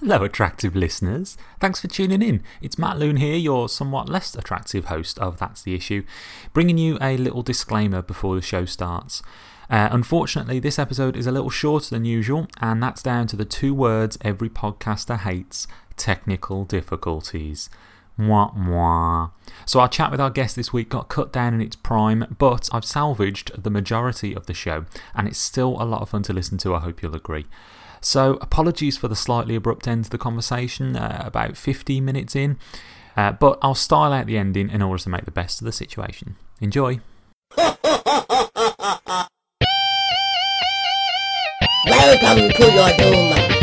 Hello, 0.00 0.22
attractive 0.22 0.76
listeners. 0.76 1.36
Thanks 1.58 1.80
for 1.80 1.88
tuning 1.88 2.22
in. 2.22 2.40
It's 2.62 2.78
Matt 2.78 3.00
Loon 3.00 3.16
here, 3.16 3.34
your 3.34 3.68
somewhat 3.68 4.08
less 4.08 4.36
attractive 4.36 4.84
host 4.84 5.18
of 5.18 5.38
That's 5.38 5.60
the 5.62 5.74
Issue, 5.74 6.04
bringing 6.52 6.78
you 6.78 6.98
a 7.00 7.16
little 7.16 7.42
disclaimer 7.42 8.00
before 8.00 8.36
the 8.36 8.40
show 8.40 8.64
starts. 8.64 9.24
Uh, 9.68 9.88
unfortunately, 9.90 10.60
this 10.60 10.78
episode 10.78 11.16
is 11.16 11.26
a 11.26 11.32
little 11.32 11.50
shorter 11.50 11.90
than 11.90 12.04
usual, 12.04 12.46
and 12.60 12.80
that's 12.80 13.02
down 13.02 13.26
to 13.26 13.34
the 13.34 13.44
two 13.44 13.74
words 13.74 14.16
every 14.20 14.48
podcaster 14.48 15.18
hates 15.18 15.66
technical 15.96 16.64
difficulties. 16.64 17.68
Mwah, 18.16 18.56
mwah. 18.56 19.32
So, 19.66 19.80
our 19.80 19.88
chat 19.88 20.12
with 20.12 20.20
our 20.20 20.30
guest 20.30 20.54
this 20.54 20.72
week 20.72 20.90
got 20.90 21.08
cut 21.08 21.32
down 21.32 21.54
in 21.54 21.60
its 21.60 21.74
prime, 21.74 22.36
but 22.38 22.68
I've 22.72 22.84
salvaged 22.84 23.64
the 23.64 23.70
majority 23.70 24.32
of 24.32 24.46
the 24.46 24.54
show, 24.54 24.84
and 25.12 25.26
it's 25.26 25.38
still 25.38 25.76
a 25.82 25.84
lot 25.84 26.02
of 26.02 26.10
fun 26.10 26.22
to 26.22 26.32
listen 26.32 26.56
to, 26.58 26.76
I 26.76 26.78
hope 26.78 27.02
you'll 27.02 27.16
agree. 27.16 27.46
So, 28.00 28.38
apologies 28.40 28.96
for 28.96 29.08
the 29.08 29.16
slightly 29.16 29.54
abrupt 29.54 29.88
end 29.88 30.04
to 30.04 30.10
the 30.10 30.18
conversation, 30.18 30.96
uh, 30.96 31.22
about 31.24 31.56
15 31.56 32.04
minutes 32.04 32.36
in, 32.36 32.58
uh, 33.16 33.32
but 33.32 33.58
I'll 33.62 33.74
style 33.74 34.12
out 34.12 34.26
the 34.26 34.38
ending 34.38 34.70
in 34.70 34.82
order 34.82 35.02
to 35.02 35.08
make 35.08 35.24
the 35.24 35.30
best 35.30 35.60
of 35.60 35.64
the 35.64 35.72
situation. 35.72 36.36
Enjoy. 36.60 37.00
Welcome 41.86 42.50
to 42.50 42.72
your 42.72 42.96
doom. 42.96 43.57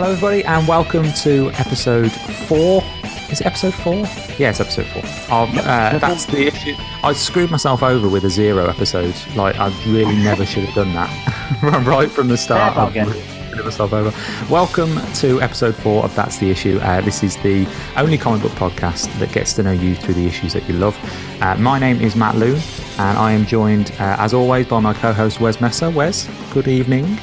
Hello, 0.00 0.12
everybody, 0.12 0.42
and 0.44 0.66
welcome 0.66 1.12
to 1.12 1.50
episode 1.58 2.10
four. 2.48 2.82
Is 3.30 3.42
it 3.42 3.46
episode 3.46 3.74
four? 3.74 3.96
Yeah, 4.38 4.48
it's 4.48 4.58
episode 4.58 4.86
four. 4.86 5.02
Of, 5.30 5.54
uh, 5.58 5.98
that's 5.98 6.24
the 6.24 6.46
issue. 6.46 6.74
I 7.02 7.12
screwed 7.12 7.50
myself 7.50 7.82
over 7.82 8.08
with 8.08 8.24
a 8.24 8.30
zero 8.30 8.64
episode. 8.64 9.14
Like, 9.36 9.56
I 9.58 9.68
really 9.86 10.16
never 10.16 10.46
should 10.46 10.64
have 10.64 10.74
done 10.74 10.94
that. 10.94 11.84
right 11.86 12.10
from 12.10 12.28
the 12.28 12.38
start. 12.38 12.94
That's 12.94 13.14
all 13.14 13.22
screwed 13.50 13.64
myself 13.66 13.92
over. 13.92 14.14
Welcome 14.50 14.98
to 15.16 15.38
episode 15.42 15.76
four 15.76 16.02
of 16.02 16.14
That's 16.14 16.38
the 16.38 16.50
Issue. 16.50 16.78
Uh, 16.80 17.02
this 17.02 17.22
is 17.22 17.36
the 17.42 17.68
only 17.98 18.16
comic 18.16 18.40
book 18.40 18.52
podcast 18.52 19.12
that 19.18 19.30
gets 19.32 19.52
to 19.52 19.62
know 19.62 19.72
you 19.72 19.94
through 19.96 20.14
the 20.14 20.26
issues 20.26 20.54
that 20.54 20.66
you 20.66 20.76
love. 20.76 20.96
Uh, 21.42 21.56
my 21.56 21.78
name 21.78 22.00
is 22.00 22.16
Matt 22.16 22.36
Loon, 22.36 22.58
and 22.96 23.18
I 23.18 23.32
am 23.32 23.44
joined, 23.44 23.90
uh, 24.00 24.16
as 24.18 24.32
always, 24.32 24.66
by 24.66 24.80
my 24.80 24.94
co 24.94 25.12
host, 25.12 25.40
Wes 25.40 25.60
Messer. 25.60 25.90
Wes, 25.90 26.26
good 26.54 26.68
evening. 26.68 27.20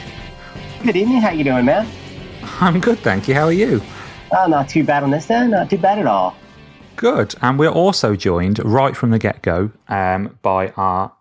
Good 0.84 0.96
evening. 0.96 1.22
How 1.22 1.32
you 1.32 1.44
doing, 1.44 1.66
man? 1.66 1.88
I'm 2.60 2.80
good, 2.80 3.00
thank 3.00 3.28
you. 3.28 3.34
How 3.34 3.46
are 3.46 3.52
you? 3.52 3.82
Oh, 4.32 4.48
not 4.48 4.68
too 4.70 4.84
bad 4.84 5.04
on 5.04 5.12
this 5.12 5.30
end. 5.30 5.52
Not 5.52 5.70
too 5.70 5.78
bad 5.78 6.00
at 6.00 6.08
all. 6.08 6.36
Good. 6.96 7.36
And 7.42 7.60
we're 7.60 7.70
also 7.70 8.16
joined 8.16 8.60
right 8.66 8.96
from 8.96 9.12
the 9.12 9.20
get 9.20 9.44
go 9.44 9.72
um, 9.88 10.38
by 10.42 10.70
our 10.70 11.14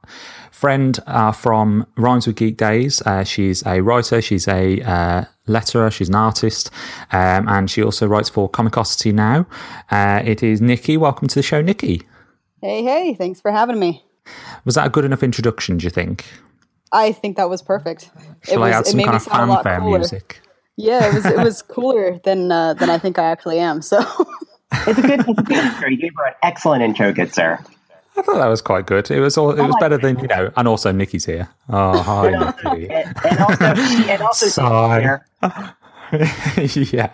friend 0.51 0.99
uh, 1.07 1.33
from 1.33 1.87
Rhymes 1.97 2.27
with 2.27 2.37
Geek 2.37 2.57
Days. 2.57 3.03
Uh, 3.03 3.25
she's 3.25 3.65
a 3.67 3.83
writer, 3.83 4.23
she's 4.23 4.49
a 4.49 4.81
uh, 4.81 5.25
letterer, 5.47 5.93
she's 5.93 6.09
an 6.09 6.15
artist, 6.15 6.71
um, 7.13 7.47
and 7.49 7.71
she 7.71 7.83
also 7.83 8.07
writes 8.07 8.31
for 8.31 8.51
Comicosity 8.51 9.13
now. 9.13 9.47
Uh, 9.91 10.23
it 10.25 10.43
is 10.43 10.63
Nikki. 10.63 10.97
Welcome 10.97 11.29
to 11.29 11.35
the 11.35 11.43
show, 11.43 11.61
Nikki. 11.61 12.03
Hey, 12.63 12.83
hey, 12.83 13.13
thanks 13.13 13.43
for 13.43 13.53
having 13.53 13.79
me. 13.79 14.03
Was 14.65 14.77
that 14.77 14.87
a 14.87 14.91
good 14.91 15.05
enough 15.05 15.23
introduction, 15.23 15.77
do 15.77 15.85
you 15.85 15.91
think? 15.91 16.25
I 16.91 17.13
think 17.13 17.37
that 17.37 17.51
was 17.51 17.61
perfect. 17.61 18.11
Shall 18.43 18.55
it 18.55 18.61
was, 18.61 18.75
I 18.75 18.79
add 18.79 18.87
some 18.87 19.01
it 19.01 19.05
made 19.05 19.11
kind 19.11 19.15
me 19.15 19.27
of 19.27 19.47
a 19.47 19.53
lot 19.53 19.63
fanfare 19.63 19.81
music? 19.83 20.41
Yeah, 20.77 21.09
it 21.09 21.15
was 21.15 21.27
it 21.27 21.39
was 21.39 21.63
cooler 21.63 22.19
than 22.25 22.53
uh, 22.53 22.75
than 22.75 22.91
I 22.91 22.99
think 22.99 23.19
I 23.19 23.25
actually 23.25 23.59
am. 23.59 23.83
So 23.83 24.05
It's 24.87 24.99
a 24.99 25.03
good, 25.03 25.21
it's 25.21 25.39
a 25.39 25.43
good 25.43 25.57
intro. 25.65 25.89
You 25.89 25.97
gave 25.97 26.13
her 26.17 26.27
an 26.27 26.35
excellent 26.43 26.83
intro, 26.83 27.13
good 27.13 27.33
sir. 27.35 27.59
I 28.17 28.23
thought 28.23 28.37
that 28.39 28.47
was 28.47 28.63
quite 28.63 28.87
good. 28.87 29.11
It 29.11 29.21
was 29.21 29.37
all, 29.37 29.51
it 29.51 29.63
was 29.63 29.77
better 29.79 29.99
than 29.99 30.19
you 30.19 30.27
know, 30.29 30.51
and 30.57 30.67
also 30.67 30.91
Nikki's 30.91 31.27
here. 31.27 31.49
Oh, 31.69 32.01
hi, 32.03 32.31
Nikki. 32.31 32.89
And, 32.89 33.15
and 33.25 33.39
also, 33.41 33.75
she, 33.75 34.11
and 34.11 34.23
also, 34.23 34.47
Sigh. 34.47 35.01
here. 35.01 35.27
yeah. 36.93 37.11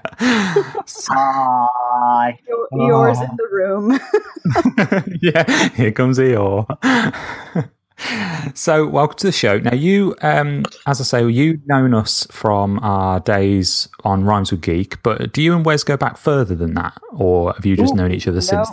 Hi. 1.10 2.38
yours 2.72 3.18
in 3.18 3.36
the 3.36 3.48
room. 3.50 3.98
yeah, 5.20 5.70
here 5.70 5.90
comes 5.90 6.18
Eeyore. 6.18 6.66
so, 8.54 8.86
welcome 8.86 9.16
to 9.18 9.26
the 9.26 9.32
show. 9.32 9.58
Now, 9.58 9.74
you, 9.74 10.14
um, 10.22 10.64
as 10.86 11.00
I 11.00 11.04
say, 11.04 11.28
you've 11.28 11.66
known 11.66 11.94
us 11.94 12.26
from 12.30 12.78
our 12.80 13.20
days 13.20 13.88
on 14.04 14.24
Rhymes 14.24 14.50
with 14.50 14.62
Geek, 14.62 15.02
but 15.02 15.32
do 15.32 15.42
you 15.42 15.54
and 15.54 15.64
Wes 15.64 15.84
go 15.84 15.96
back 15.96 16.16
further 16.16 16.54
than 16.54 16.74
that, 16.74 16.98
or 17.12 17.52
have 17.52 17.64
you 17.66 17.76
just 17.76 17.92
Ooh, 17.92 17.96
known 17.96 18.12
each 18.12 18.26
other 18.26 18.40
since? 18.40 18.68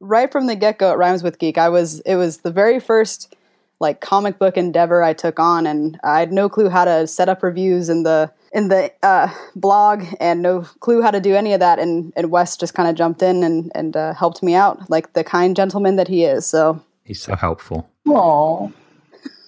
Right 0.00 0.30
from 0.30 0.46
the 0.46 0.56
get 0.56 0.78
go 0.78 0.90
at 0.90 0.98
Rhymes 0.98 1.22
with 1.22 1.38
Geek, 1.38 1.58
I 1.58 1.68
was 1.68 2.00
it 2.00 2.16
was 2.16 2.38
the 2.38 2.50
very 2.50 2.80
first 2.80 3.34
like 3.80 4.00
comic 4.00 4.38
book 4.38 4.56
endeavor 4.56 5.02
I 5.02 5.12
took 5.12 5.38
on, 5.38 5.66
and 5.66 5.98
I 6.04 6.20
had 6.20 6.32
no 6.32 6.48
clue 6.48 6.68
how 6.68 6.84
to 6.84 7.06
set 7.06 7.28
up 7.28 7.42
reviews 7.42 7.88
in 7.88 8.02
the 8.02 8.30
in 8.52 8.68
the 8.68 8.92
uh, 9.02 9.32
blog, 9.56 10.04
and 10.20 10.42
no 10.42 10.62
clue 10.80 11.02
how 11.02 11.10
to 11.10 11.20
do 11.20 11.34
any 11.34 11.52
of 11.52 11.60
that. 11.60 11.78
And 11.78 12.12
and 12.16 12.30
Wes 12.30 12.56
just 12.56 12.74
kind 12.74 12.88
of 12.88 12.94
jumped 12.94 13.22
in 13.22 13.42
and 13.42 13.72
and 13.74 13.96
uh, 13.96 14.14
helped 14.14 14.42
me 14.42 14.54
out, 14.54 14.90
like 14.90 15.14
the 15.14 15.24
kind 15.24 15.56
gentleman 15.56 15.96
that 15.96 16.08
he 16.08 16.24
is. 16.24 16.46
So 16.46 16.82
He's 17.04 17.20
so 17.20 17.36
helpful. 17.36 17.90
Aw. 18.08 18.68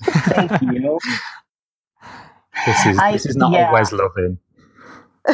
Thank 0.04 0.52
you. 0.62 0.98
This 2.66 2.86
is 2.86 2.98
I- 2.98 3.12
this 3.12 3.26
is 3.26 3.36
not 3.36 3.52
yeah. 3.52 3.70
a 3.70 3.72
Wes 3.72 3.92
loving. 3.92 4.38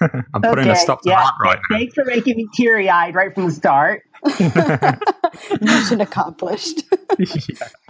I'm 0.00 0.40
putting 0.40 0.68
a 0.68 0.76
stop 0.76 1.02
to 1.02 1.10
yeah, 1.10 1.22
that 1.24 1.34
right 1.42 1.58
now. 1.70 1.76
Thanks 1.76 1.94
for 1.94 2.04
making 2.04 2.36
me 2.36 2.48
teary 2.54 2.88
eyed 2.88 3.14
right 3.14 3.34
from 3.34 3.46
the 3.46 3.52
start. 3.52 4.02
mission 5.60 6.00
accomplished. 6.00 6.82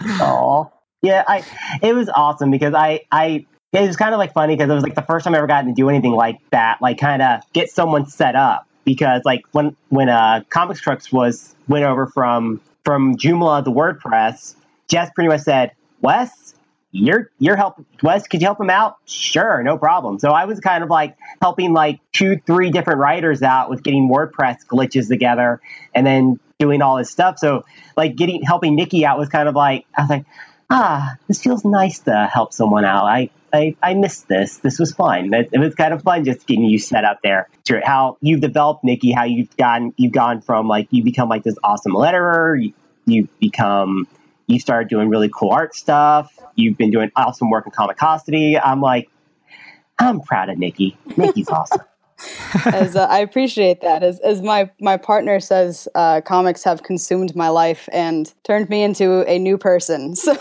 Oh, 0.00 0.72
yeah. 1.03 1.22
I 1.28 1.44
it 1.82 1.94
was 1.94 2.09
awesome 2.09 2.50
because 2.50 2.75
I 2.75 3.03
I 3.12 3.47
it 3.72 3.86
was 3.86 3.97
kind 3.97 4.12
of 4.12 4.19
like 4.19 4.32
funny 4.32 4.56
because 4.56 4.70
it 4.70 4.75
was 4.75 4.82
like 4.82 4.97
the 4.97 5.03
first 5.03 5.25
time 5.25 5.34
I 5.34 5.38
ever 5.38 5.47
gotten 5.47 5.69
to 5.69 5.75
do 5.75 5.88
anything 5.88 6.12
like 6.12 6.38
that, 6.50 6.78
like 6.82 6.98
kind 6.98 7.22
of 7.22 7.42
get 7.53 7.70
someone 7.70 8.06
set 8.06 8.34
up. 8.34 8.66
Because 8.84 9.22
like 9.25 9.42
when 9.53 9.76
when 9.91 10.09
uh 10.09 10.42
Comics 10.48 10.80
Trucks 10.80 11.12
was 11.12 11.54
went 11.69 11.84
over 11.84 12.06
from 12.09 12.60
from 12.84 13.16
Joomla 13.16 13.64
to 13.64 13.70
WordPress, 13.70 14.54
Jess 14.88 15.10
pretty 15.14 15.28
much 15.28 15.42
said, 15.42 15.72
"Wes, 16.00 16.54
you're 16.92 17.30
you're 17.38 17.56
helping 17.56 17.86
Wes. 18.02 18.26
Could 18.26 18.41
you 18.41 18.46
help 18.46 18.60
him 18.60 18.70
out? 18.70 18.96
Sure, 19.04 19.62
no 19.62 19.78
problem." 19.78 20.18
So 20.18 20.30
I 20.30 20.44
was 20.44 20.60
kind 20.60 20.82
of 20.82 20.91
like 20.91 21.16
helping 21.41 21.72
like 21.72 22.00
two, 22.12 22.36
three 22.46 22.70
different 22.70 22.98
writers 22.98 23.42
out 23.42 23.70
with 23.70 23.82
getting 23.82 24.08
WordPress 24.08 24.66
glitches 24.66 25.08
together, 25.08 25.60
and 25.94 26.06
then 26.06 26.41
doing 26.58 26.82
all 26.82 26.96
this 26.96 27.10
stuff. 27.10 27.38
So 27.38 27.64
like 27.96 28.16
getting 28.16 28.42
helping 28.42 28.74
Nikki 28.76 29.04
out 29.04 29.18
was 29.18 29.28
kind 29.28 29.48
of 29.48 29.54
like 29.54 29.86
I 29.97 30.02
was 30.02 30.10
like, 30.10 30.26
ah, 30.68 31.16
this 31.26 31.42
feels 31.42 31.64
nice 31.64 32.00
to 32.00 32.28
help 32.32 32.52
someone 32.52 32.84
out. 32.84 33.04
I 33.04 33.30
I, 33.53 33.77
I 33.83 33.94
missed 33.94 34.28
this. 34.28 34.59
This 34.59 34.78
was 34.78 34.93
fun. 34.93 35.33
It, 35.34 35.50
it 35.53 35.59
was 35.59 35.75
kind 35.75 35.93
of 35.93 36.03
fun 36.03 36.25
just 36.25 36.47
getting 36.47 36.65
you 36.65 36.78
set 36.78 37.05
up 37.05 37.21
there. 37.22 37.49
How 37.84 38.16
you've 38.21 38.41
developed, 38.41 38.84
Nikki. 38.84 39.12
How 39.12 39.25
you've 39.25 39.56
gone 39.56 39.94
you've 39.97 40.12
gone 40.12 40.41
from 40.41 40.69
like 40.69 40.88
you 40.91 41.05
become 41.05 41.28
like 41.28 41.43
this 41.43 41.56
awesome 41.62 41.93
letterer. 41.93 42.60
You, 42.62 42.72
you 43.06 43.28
become 43.39 44.06
you 44.47 44.59
started 44.59 44.89
doing 44.89 45.09
really 45.09 45.31
cool 45.33 45.50
art 45.53 45.75
stuff. 45.75 46.37
You've 46.56 46.77
been 46.77 46.91
doing 46.91 47.10
awesome 47.16 47.50
work 47.50 47.66
in 47.66 47.72
Comicosity. 47.72 48.60
I'm 48.62 48.81
like, 48.81 49.09
I'm 49.99 50.21
proud 50.21 50.49
of 50.49 50.59
Nikki. 50.59 50.99
Nikki's 51.16 51.49
awesome. 51.50 51.83
as 52.66 52.97
uh, 52.97 53.06
I 53.09 53.21
appreciate 53.21 53.81
that. 53.83 54.03
As 54.03 54.19
as 54.21 54.43
my 54.43 54.71
my 54.81 54.97
partner 54.97 55.41
says, 55.41 55.89
uh, 55.94 56.21
comics 56.21 56.65
have 56.65 56.83
consumed 56.83 57.34
my 57.37 57.49
life 57.49 57.89
and 57.93 58.33
turned 58.44 58.69
me 58.69 58.83
into 58.83 59.25
a 59.31 59.39
new 59.39 59.59
person. 59.59 60.15
So 60.25 60.37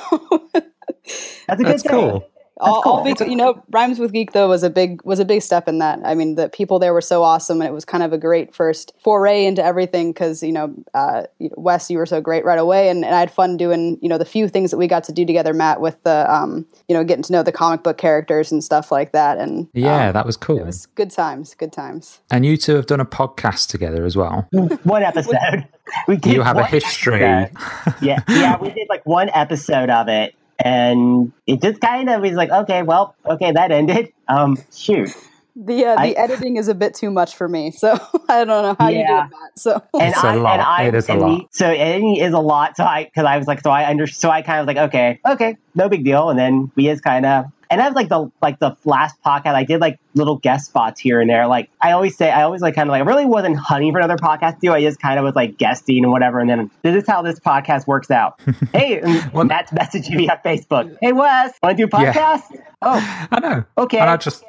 That's 1.47 1.61
a 1.61 1.63
good 1.63 1.65
That's 1.65 1.83
thing. 1.83 1.91
cool. 1.91 2.28
All, 2.59 2.81
all 2.85 3.03
big, 3.03 3.19
you 3.21 3.35
know, 3.35 3.63
rhymes 3.71 3.99
with 3.99 4.11
geek 4.11 4.33
though 4.33 4.49
was 4.49 4.63
a 4.63 4.69
big 4.69 5.01
was 5.03 5.19
a 5.19 5.25
big 5.25 5.41
step 5.41 5.67
in 5.67 5.79
that. 5.79 5.99
I 6.03 6.13
mean, 6.15 6.35
the 6.35 6.49
people 6.49 6.79
there 6.79 6.93
were 6.93 7.01
so 7.01 7.23
awesome, 7.23 7.61
and 7.61 7.69
it 7.69 7.73
was 7.73 7.85
kind 7.85 8.03
of 8.03 8.11
a 8.13 8.17
great 8.17 8.53
first 8.53 8.93
foray 9.03 9.45
into 9.45 9.63
everything 9.63 10.11
because 10.11 10.43
you 10.43 10.51
know, 10.51 10.73
uh, 10.93 11.23
Wes, 11.39 11.89
you 11.89 11.97
were 11.97 12.05
so 12.05 12.19
great 12.21 12.43
right 12.45 12.59
away, 12.59 12.89
and, 12.89 13.05
and 13.05 13.15
I 13.15 13.19
had 13.19 13.31
fun 13.31 13.57
doing 13.57 13.97
you 14.01 14.09
know 14.09 14.17
the 14.17 14.25
few 14.25 14.47
things 14.49 14.71
that 14.71 14.77
we 14.77 14.87
got 14.87 15.03
to 15.05 15.11
do 15.13 15.25
together, 15.25 15.53
Matt, 15.53 15.81
with 15.81 16.01
the 16.03 16.31
um, 16.33 16.65
you 16.87 16.95
know 16.95 17.03
getting 17.03 17.23
to 17.23 17.31
know 17.31 17.43
the 17.43 17.51
comic 17.51 17.83
book 17.83 17.97
characters 17.97 18.51
and 18.51 18.63
stuff 18.63 18.91
like 18.91 19.11
that, 19.13 19.37
and 19.37 19.67
Yeah, 19.73 20.07
um, 20.07 20.13
that 20.13 20.25
was 20.25 20.35
cool. 20.37 20.59
it 20.59 20.65
was 20.65 20.85
good 20.87 21.11
times, 21.11 21.53
good 21.55 21.71
times. 21.71 22.19
and 22.31 22.45
you 22.45 22.57
two 22.57 22.75
have 22.75 22.85
done 22.87 22.99
a 22.99 23.05
podcast 23.05 23.69
together 23.69 24.05
as 24.05 24.15
well. 24.17 24.47
One 24.83 25.03
episode. 25.03 25.35
We 26.07 26.17
did 26.17 26.33
You 26.33 26.43
have 26.43 26.57
a 26.57 26.63
history. 26.65 27.23
episode. 27.23 27.95
yeah, 28.03 28.19
yeah, 28.29 28.57
we 28.61 28.69
did 28.69 28.87
like 28.89 29.03
one 29.07 29.29
episode 29.33 29.89
of 29.89 30.07
it, 30.07 30.35
and 30.59 31.31
it 31.47 31.61
just 31.61 31.81
kind 31.81 32.09
of 32.09 32.21
was 32.21 32.33
like, 32.33 32.49
okay, 32.51 32.83
well, 32.83 33.15
okay, 33.25 33.51
that 33.51 33.71
ended. 33.71 34.11
Um, 34.27 34.57
shoot. 34.75 35.09
The 35.55 35.85
uh, 35.85 35.95
the 35.95 36.01
I- 36.01 36.23
editing 36.23 36.57
is 36.57 36.67
a 36.67 36.75
bit 36.75 36.93
too 36.93 37.11
much 37.11 37.35
for 37.35 37.47
me, 37.49 37.71
so 37.71 37.91
I 38.29 38.45
don't 38.45 38.63
know 38.63 38.75
how 38.79 38.89
you 38.89 38.99
do 38.99 39.07
that. 39.07 39.29
So 39.55 39.81
and 39.99 40.09
It's 40.13 40.23
a 40.23 40.27
I, 40.27 40.35
lot. 40.35 40.53
And 40.53 40.61
I, 40.61 40.83
It 40.83 40.95
is 40.95 41.09
a 41.09 41.15
lot. 41.15 41.29
we- 41.39 41.47
so 41.51 41.67
editing 41.67 42.15
is 42.17 42.33
a 42.33 42.39
lot. 42.39 42.77
So 42.77 42.83
I, 42.83 43.05
because 43.05 43.25
I 43.25 43.37
was 43.37 43.47
like, 43.47 43.61
so 43.61 43.69
I 43.71 43.89
under, 43.89 44.07
so 44.07 44.29
I 44.29 44.41
kind 44.41 44.59
of 44.59 44.67
was 44.67 44.75
like, 44.75 44.87
okay, 44.89 45.19
okay, 45.29 45.57
no 45.75 45.89
big 45.89 46.05
deal. 46.05 46.29
And 46.29 46.39
then 46.39 46.71
we 46.75 46.85
just 46.85 47.03
kind 47.03 47.25
of, 47.25 47.45
and 47.69 47.79
that 47.79 47.87
was 47.87 47.95
like 47.95 48.09
the 48.09 48.31
like 48.41 48.59
the 48.59 48.75
last 48.85 49.15
podcast. 49.25 49.53
I 49.55 49.63
did 49.63 49.79
like 49.81 49.99
little 50.15 50.37
guest 50.37 50.67
spots 50.67 50.99
here 50.99 51.21
and 51.21 51.29
there. 51.29 51.47
Like 51.47 51.69
I 51.81 51.91
always 51.91 52.17
say, 52.17 52.31
I 52.31 52.43
always 52.43 52.61
like 52.61 52.75
kind 52.75 52.89
of 52.89 52.91
like 52.91 53.01
I 53.01 53.05
really 53.05 53.25
wasn't 53.25 53.57
hunting 53.57 53.91
for 53.91 53.99
another 53.99 54.17
podcast 54.17 54.55
to 54.55 54.59
do. 54.61 54.73
I 54.73 54.81
just 54.81 54.99
kind 54.99 55.19
of 55.19 55.25
was 55.25 55.35
like 55.35 55.57
guesting 55.57 56.03
and 56.03 56.11
whatever. 56.11 56.39
And 56.39 56.49
then 56.49 56.71
this 56.81 56.95
is 57.03 57.07
how 57.07 57.21
this 57.21 57.39
podcast 57.39 57.87
works 57.87 58.09
out. 58.11 58.39
hey, 58.73 59.01
Well- 59.33 59.45
Matt's 59.45 59.71
messaging 59.71 60.15
me 60.15 60.29
on 60.29 60.37
Facebook. 60.43 60.97
Hey 61.01 61.11
Wes, 61.13 61.53
want 61.61 61.77
to 61.77 61.85
do 61.87 61.89
a 61.95 62.01
Yeah. 62.01 62.13
podcast? 62.13 62.59
Oh, 62.81 63.27
I 63.31 63.39
know. 63.39 63.63
okay. 63.77 63.99
And 63.99 64.09
I 64.09 64.17
just, 64.17 64.43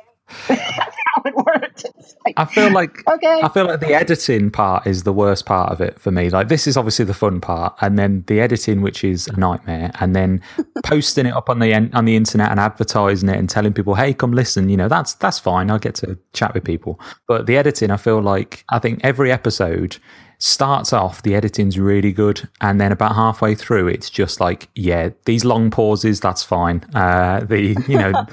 That's 0.49 0.61
how 0.69 1.23
it 1.25 1.35
worked. 1.35 1.87
Like, 2.25 2.35
I 2.37 2.45
feel 2.45 2.73
like 2.73 3.07
okay. 3.09 3.41
I 3.43 3.49
feel 3.49 3.67
like 3.67 3.81
the 3.81 3.95
editing 3.95 4.51
part 4.51 4.87
is 4.87 5.03
the 5.05 5.13
worst 5.13 5.47
part 5.47 5.73
of 5.73 5.81
it 5.81 5.99
for 5.99 6.11
me. 6.11 6.31
Like 6.31 6.49
this 6.49 6.67
is 6.67 6.77
obviously 6.77 7.05
the 7.05 7.15
fun 7.15 7.41
part, 7.41 7.75
and 7.81 7.99
then 7.99 8.25
the 8.27 8.41
editing, 8.41 8.83
which 8.83 9.05
is 9.05 9.29
a 9.29 9.37
nightmare, 9.37 9.91
and 10.01 10.15
then 10.15 10.43
posting 10.85 11.27
it 11.27 11.35
up 11.35 11.49
on 11.49 11.59
the 11.59 11.73
on 11.95 12.05
the 12.05 12.17
internet 12.17 12.51
and 12.51 12.61
advertising 12.61 13.29
it 13.29 13.37
and 13.37 13.49
telling 13.49 13.73
people, 13.73 13.95
"Hey, 13.95 14.15
come 14.15 14.33
listen." 14.33 14.69
You 14.69 14.77
know, 14.77 14.89
that's 14.89 15.15
that's 15.15 15.39
fine. 15.39 15.71
I 15.71 15.79
get 15.79 15.95
to 15.97 16.19
chat 16.33 16.55
with 16.55 16.65
people, 16.65 17.01
but 17.27 17.47
the 17.47 17.57
editing, 17.57 17.91
I 17.91 17.97
feel 17.97 18.21
like 18.21 18.65
I 18.71 18.79
think 18.79 19.01
every 19.03 19.33
episode 19.33 19.97
starts 20.41 20.93
off 20.93 21.23
the 21.23 21.35
editing's 21.35 21.79
really 21.79 22.13
good 22.13 22.49
and 22.63 22.81
then 22.81 22.91
about 22.91 23.15
halfway 23.15 23.55
through 23.55 23.87
it's 23.87 24.09
just 24.09 24.41
like 24.41 24.69
yeah 24.75 25.11
these 25.27 25.45
long 25.45 25.71
pauses 25.71 26.19
that's 26.19 26.43
fine. 26.43 26.83
Uh 26.95 27.41
the 27.41 27.77
you 27.87 27.99
know 27.99 28.27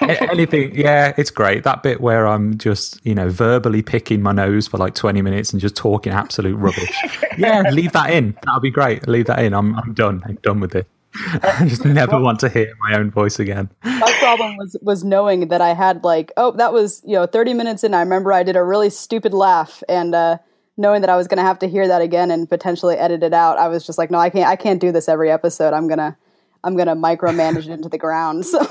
anything 0.32 0.74
yeah 0.74 1.14
it's 1.16 1.30
great. 1.30 1.64
That 1.64 1.82
bit 1.82 2.00
where 2.00 2.26
i'm 2.26 2.58
just 2.58 3.04
you 3.06 3.14
know 3.14 3.28
verbally 3.28 3.82
picking 3.82 4.20
my 4.20 4.32
nose 4.32 4.66
for 4.66 4.78
like 4.78 4.94
20 4.94 5.22
minutes 5.22 5.52
and 5.52 5.60
just 5.60 5.76
talking 5.76 6.12
absolute 6.12 6.56
rubbish. 6.56 6.98
Yeah 7.38 7.62
leave 7.70 7.92
that 7.92 8.10
in. 8.10 8.36
That'll 8.44 8.60
be 8.60 8.70
great. 8.70 9.06
Leave 9.06 9.26
that 9.26 9.38
in. 9.38 9.54
I'm, 9.54 9.74
I'm 9.76 9.94
done. 9.94 10.22
I'm 10.26 10.36
done 10.42 10.60
with 10.60 10.74
it. 10.74 10.86
I 11.42 11.66
just 11.66 11.84
never 11.84 12.20
want 12.20 12.40
to 12.40 12.48
hear 12.48 12.72
my 12.80 12.96
own 12.98 13.10
voice 13.10 13.38
again. 13.38 13.70
my 13.82 14.12
problem 14.20 14.56
was 14.56 14.76
was 14.82 15.04
knowing 15.04 15.48
that 15.48 15.60
I 15.60 15.74
had 15.74 16.04
like, 16.04 16.32
oh, 16.36 16.52
that 16.52 16.72
was 16.72 17.02
you 17.04 17.14
know, 17.14 17.26
thirty 17.26 17.54
minutes 17.54 17.82
in. 17.82 17.94
I 17.94 18.00
remember 18.00 18.32
I 18.32 18.42
did 18.42 18.56
a 18.56 18.62
really 18.62 18.90
stupid 18.90 19.32
laugh, 19.32 19.82
and 19.88 20.14
uh, 20.14 20.38
knowing 20.78 21.00
that 21.02 21.10
I 21.10 21.16
was 21.16 21.28
going 21.28 21.38
to 21.38 21.44
have 21.44 21.58
to 21.58 21.68
hear 21.68 21.86
that 21.88 22.00
again 22.00 22.30
and 22.30 22.48
potentially 22.48 22.96
edit 22.96 23.22
it 23.22 23.34
out, 23.34 23.58
I 23.58 23.68
was 23.68 23.84
just 23.84 23.98
like, 23.98 24.10
no, 24.10 24.18
I 24.18 24.30
can't, 24.30 24.48
I 24.48 24.56
can't 24.56 24.80
do 24.80 24.92
this 24.92 25.08
every 25.08 25.30
episode. 25.30 25.74
I'm 25.74 25.88
gonna, 25.88 26.16
I'm 26.64 26.76
gonna 26.76 26.96
micromanage 26.96 27.66
it 27.66 27.70
into 27.72 27.88
the 27.88 27.98
ground. 27.98 28.46
So 28.54 28.66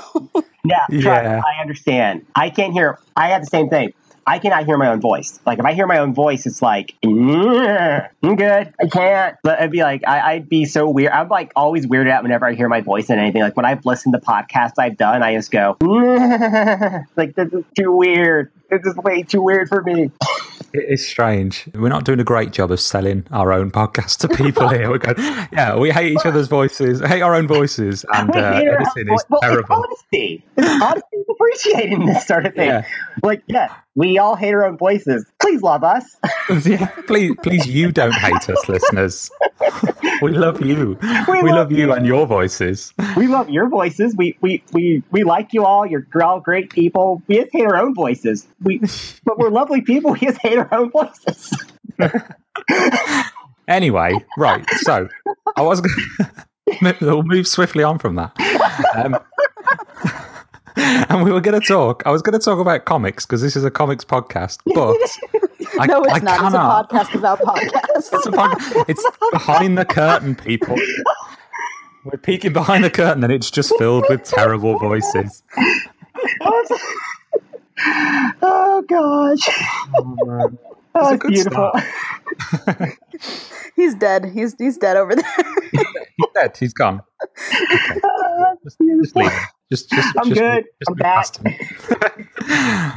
Yeah, 0.64 0.84
Yeah. 0.90 1.40
I 1.46 1.60
understand. 1.60 2.26
I 2.34 2.50
can't 2.50 2.72
hear. 2.72 2.98
I 3.16 3.28
had 3.28 3.42
the 3.42 3.46
same 3.46 3.68
thing. 3.68 3.92
I 4.26 4.38
cannot 4.38 4.66
hear 4.66 4.76
my 4.76 4.88
own 4.88 5.00
voice. 5.00 5.40
Like 5.46 5.58
if 5.58 5.64
I 5.64 5.72
hear 5.72 5.86
my 5.86 5.98
own 5.98 6.12
voice, 6.12 6.44
it's 6.44 6.60
like 6.60 6.94
"Mm, 7.02 8.08
I'm 8.22 8.36
good. 8.36 8.74
I 8.78 8.86
can't. 8.86 9.36
But 9.42 9.58
I'd 9.58 9.70
be 9.70 9.80
like, 9.80 10.06
I, 10.06 10.32
I'd 10.32 10.50
be 10.50 10.66
so 10.66 10.90
weird. 10.90 11.12
I'm 11.12 11.30
like 11.30 11.50
always 11.56 11.86
weirded 11.86 12.10
out 12.10 12.24
whenever 12.24 12.44
I 12.44 12.52
hear 12.52 12.68
my 12.68 12.82
voice 12.82 13.08
in 13.08 13.18
anything. 13.18 13.40
Like 13.40 13.56
when 13.56 13.64
I've 13.64 13.86
listened 13.86 14.12
to 14.12 14.20
podcasts 14.20 14.74
I've 14.78 14.98
done, 14.98 15.22
I 15.22 15.34
just 15.34 15.50
go 15.50 15.78
like 17.16 17.36
this 17.36 17.50
is 17.54 17.64
too 17.74 17.90
weird. 17.90 18.52
This 18.68 18.84
is 18.84 18.96
way 18.96 19.22
too 19.22 19.40
weird 19.40 19.70
for 19.70 19.82
me. 19.82 20.10
It 20.72 20.84
is 20.88 21.06
strange. 21.06 21.68
We're 21.74 21.88
not 21.88 22.04
doing 22.04 22.20
a 22.20 22.24
great 22.24 22.52
job 22.52 22.70
of 22.70 22.80
selling 22.80 23.26
our 23.30 23.52
own 23.52 23.70
podcast 23.70 24.18
to 24.18 24.28
people 24.28 24.68
here. 24.70 24.90
We're 24.90 24.98
going, 24.98 25.16
yeah, 25.52 25.76
we 25.76 25.90
hate 25.90 26.12
each 26.12 26.26
other's 26.26 26.48
voices, 26.48 27.00
hate 27.00 27.22
our 27.22 27.34
own 27.34 27.46
voices, 27.46 28.04
and 28.12 28.30
uh, 28.34 28.38
editing 28.38 29.14
is 29.14 29.24
well, 29.30 29.40
it's 29.42 29.70
honesty. 29.70 30.44
It's 30.56 30.82
honesty 30.82 31.16
is 31.16 31.26
appreciating 31.30 32.06
this 32.06 32.26
sort 32.26 32.46
of 32.46 32.54
thing. 32.54 32.68
Yeah. 32.68 32.86
Like, 33.22 33.42
yeah, 33.46 33.74
we 33.94 34.18
all 34.18 34.36
hate 34.36 34.54
our 34.54 34.66
own 34.66 34.76
voices. 34.76 35.24
Please 35.40 35.62
love 35.62 35.84
us. 35.84 36.04
yeah, 36.64 36.86
please, 37.06 37.34
please, 37.42 37.66
you 37.66 37.90
don't 37.90 38.14
hate 38.14 38.48
us, 38.48 38.68
listeners. 38.68 39.30
We 40.20 40.32
love 40.32 40.60
you. 40.60 40.98
We, 41.28 41.42
love 41.42 41.44
love 41.44 41.72
you 41.72 41.78
you. 41.78 41.92
and 41.92 42.04
your 42.04 42.26
voices. 42.26 42.92
we 43.16 43.28
love 43.28 43.48
your 43.50 43.68
voices. 43.68 44.16
We 44.16 44.36
we 44.40 44.64
we 44.72 45.02
we 45.12 45.22
like 45.22 45.52
you 45.52 45.64
all. 45.64 45.86
You're 45.86 46.06
all 46.20 46.40
great 46.40 46.70
people. 46.70 47.22
We 47.28 47.36
just 47.36 47.50
hate 47.52 47.64
our 47.64 47.76
own 47.76 47.94
voices. 47.94 48.46
We, 48.60 48.80
but 49.24 49.38
we're 49.38 49.50
lovely 49.50 49.80
people. 49.82 50.12
We 50.12 50.20
just 50.20 50.40
hate 50.42 50.57
our 50.58 50.74
own 50.74 50.90
voices. 50.90 51.54
Anyway, 53.68 54.14
right. 54.38 54.64
So 54.78 55.08
I 55.56 55.62
was 55.62 55.82
going 55.82 55.94
to 56.82 56.96
we'll 57.02 57.22
move 57.22 57.46
swiftly 57.46 57.84
on 57.84 57.98
from 57.98 58.16
that. 58.16 58.32
Um, 58.96 59.18
and 61.10 61.22
we 61.22 61.30
were 61.30 61.42
going 61.42 61.60
to 61.60 61.66
talk. 61.66 62.02
I 62.06 62.10
was 62.10 62.22
going 62.22 62.38
to 62.38 62.42
talk 62.44 62.58
about 62.58 62.86
comics 62.86 63.26
because 63.26 63.42
this 63.42 63.56
is 63.56 63.64
a 63.64 63.70
comics 63.70 64.06
podcast, 64.06 64.60
but 64.74 64.96
I, 65.78 65.86
no, 65.86 66.02
it's 66.02 66.14
I 66.14 66.18
not. 66.20 66.38
cannot. 66.38 66.88
It's 66.90 66.92
a 66.92 66.96
podcast 66.96 67.18
about 67.18 67.38
podcasts. 67.40 68.12
It's, 68.12 68.26
a 68.26 68.32
pod- 68.32 68.88
it's 68.88 69.06
behind 69.32 69.76
the 69.76 69.84
curtain, 69.84 70.34
people. 70.34 70.76
We're 72.04 72.16
peeking 72.16 72.54
behind 72.54 72.84
the 72.84 72.90
curtain, 72.90 73.22
and 73.22 73.32
it's 73.32 73.50
just 73.50 73.76
filled 73.76 74.06
with 74.08 74.24
terrible 74.24 74.78
voices. 74.78 75.42
Oh 78.42 78.84
gosh, 78.88 79.48
oh, 79.96 80.74
a 81.14 81.16
good 81.16 81.32
beautiful. 81.32 81.72
he's 83.76 83.94
dead. 83.94 84.26
He's 84.26 84.54
he's 84.58 84.76
dead 84.76 84.96
over 84.96 85.14
there. 85.14 85.24
He's 85.70 86.28
dead. 86.34 86.56
He's 86.56 86.72
gone. 86.72 87.02
Okay. 87.22 88.00
Just, 88.64 88.78
just 89.02 89.16
leave 89.16 89.30
him. 89.30 89.38
Just, 89.70 89.90
just, 89.90 90.16
I'm 90.18 90.28
just, 90.28 90.40
good. 90.40 90.64
Just 90.64 90.88
I'm 90.88 90.94
move 90.94 90.98
past 90.98 91.40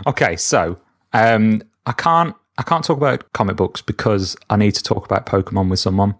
okay, 0.08 0.36
so 0.36 0.80
um, 1.14 1.62
I 1.86 1.92
can't, 1.92 2.36
I 2.58 2.64
can't 2.64 2.84
talk 2.84 2.98
about 2.98 3.32
comic 3.34 3.58
books 3.58 3.82
because 3.82 4.36
I 4.50 4.56
need 4.56 4.74
to 4.76 4.84
talk 4.84 5.06
about 5.06 5.26
Pokemon 5.26 5.70
with 5.70 5.80
someone, 5.80 6.16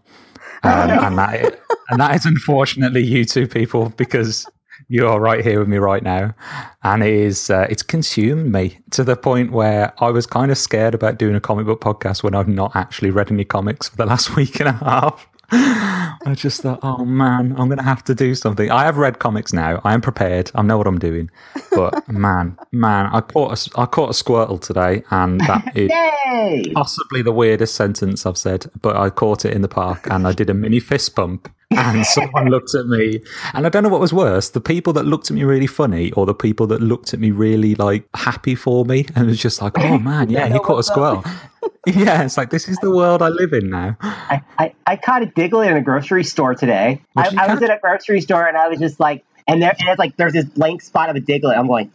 um, 0.64 0.90
and 0.90 1.18
that, 1.18 1.36
is, 1.40 1.52
and 1.90 2.02
that 2.02 2.16
is 2.16 2.26
unfortunately 2.26 3.04
you 3.04 3.26
two 3.26 3.48
people 3.48 3.90
because 3.98 4.48
you 4.92 5.08
are 5.08 5.22
right 5.22 5.42
here 5.42 5.58
with 5.58 5.70
me 5.70 5.78
right 5.78 6.04
now, 6.04 6.36
and 6.84 7.02
it 7.02 7.14
is, 7.14 7.50
uh, 7.50 7.66
it's 7.70 7.82
consumed 7.82 8.52
me 8.52 8.78
to 8.90 9.06
the 9.06 9.16
point 9.16 9.54
where 9.54 9.94
I 10.04 10.10
was 10.10 10.28
kind 10.28 10.52
of 10.52 10.58
scared 10.58 10.94
about 10.94 11.18
doing 11.18 11.34
a 11.34 11.40
comic 11.40 11.66
book 11.66 11.80
podcast 11.80 12.24
when 12.24 12.36
I've 12.36 12.50
not 12.50 12.76
actually 12.76 13.10
read 13.10 13.32
any 13.32 13.46
comics 13.46 13.88
for 13.88 13.96
the 13.96 14.06
last 14.14 14.36
week 14.36 14.60
and 14.60 14.68
a 14.68 14.74
half. 14.74 15.30
I 15.54 16.34
just 16.36 16.62
thought, 16.62 16.80
oh 16.84 17.06
man, 17.06 17.56
I'm 17.58 17.68
going 17.68 17.78
to 17.78 17.84
have 17.84 18.04
to 18.06 18.16
do 18.16 18.36
something. 18.36 18.70
I 18.70 18.84
have 18.84 18.98
read 18.98 19.20
comics 19.20 19.54
now. 19.54 19.80
I 19.86 19.94
am 19.94 20.02
prepared. 20.02 20.52
I 20.56 20.62
know 20.62 20.78
what 20.78 20.88
I'm 20.88 21.00
doing. 21.00 21.32
But 21.72 22.08
man, 22.10 22.58
man, 22.74 23.10
I 23.14 23.22
caught 23.22 23.68
a, 23.68 23.80
I 23.80 23.86
caught 23.86 24.10
a 24.10 24.24
squirtle 24.24 24.60
today, 24.60 25.04
and 25.10 25.40
that 25.42 25.72
is 25.74 25.90
Yay! 25.90 26.72
possibly 26.74 27.22
the 27.22 27.32
weirdest 27.32 27.76
sentence 27.76 28.26
I've 28.26 28.38
said. 28.38 28.70
But 28.82 28.98
I 28.98 29.10
caught 29.10 29.46
it 29.46 29.54
in 29.54 29.62
the 29.62 29.70
park, 29.70 30.08
and 30.12 30.28
I 30.28 30.34
did 30.34 30.50
a 30.50 30.54
mini 30.54 30.82
fist 30.82 31.16
bump. 31.16 31.50
And 31.72 32.06
someone 32.06 32.48
looked 32.48 32.76
at 32.76 32.88
me, 32.88 33.22
and 33.54 33.66
I 33.66 33.70
don't 33.70 33.84
know 33.84 33.90
what 33.90 34.02
was 34.02 34.14
worse: 34.14 34.50
the 34.50 34.62
people 34.62 34.94
that 34.94 35.06
looked 35.06 35.32
at 35.32 35.36
me 35.36 35.44
really 35.44 35.68
funny, 35.68 36.12
or 36.14 36.26
the 36.26 36.34
people 36.34 36.68
that 36.68 36.82
looked 36.82 37.14
at 37.14 37.20
me 37.20 37.32
really 37.32 37.76
like 37.76 38.08
happy 38.14 38.56
for 38.56 38.86
me, 38.86 39.06
and 39.16 39.26
it 39.26 39.30
was 39.30 39.40
just 39.40 39.62
like, 39.62 39.78
oh 39.78 39.98
man, 40.00 40.30
yeah, 40.30 40.48
he 40.48 40.60
caught 40.60 40.80
a 40.80 40.84
squirrel. 40.84 41.24
yeah, 41.88 42.24
it's 42.24 42.38
like 42.38 42.50
this 42.50 42.68
is 42.68 42.78
the 42.78 42.92
world 42.92 43.22
I 43.22 43.30
live 43.30 43.54
in 43.54 43.70
now. 43.70 43.98
I, 44.02 44.42
I, 44.58 44.74
I 44.86 44.96
caught 44.98 45.24
a 45.24 45.28
Diglett 45.28 45.70
in 45.70 45.78
a 45.78 45.82
grocery 45.82 46.24
store 46.24 46.56
today. 46.56 47.02
I, 47.16 47.36
I 47.38 47.54
was 47.54 47.62
at 47.64 47.70
a 47.70 47.80
grocery 47.82 48.22
store 48.22 48.48
and 48.48 48.58
I 48.58 48.68
was 48.68 48.80
just 48.80 49.00
like, 49.00 49.24
and 49.48 49.62
there, 49.62 49.74
and 49.80 49.90
it's 49.90 50.00
like 50.00 50.18
there's 50.18 50.34
this 50.34 50.46
blank 50.46 50.82
spot 50.82 51.10
of 51.10 51.16
a 51.16 51.20
Diglett. 51.20 51.58
I'm 51.58 51.68
going, 51.68 51.92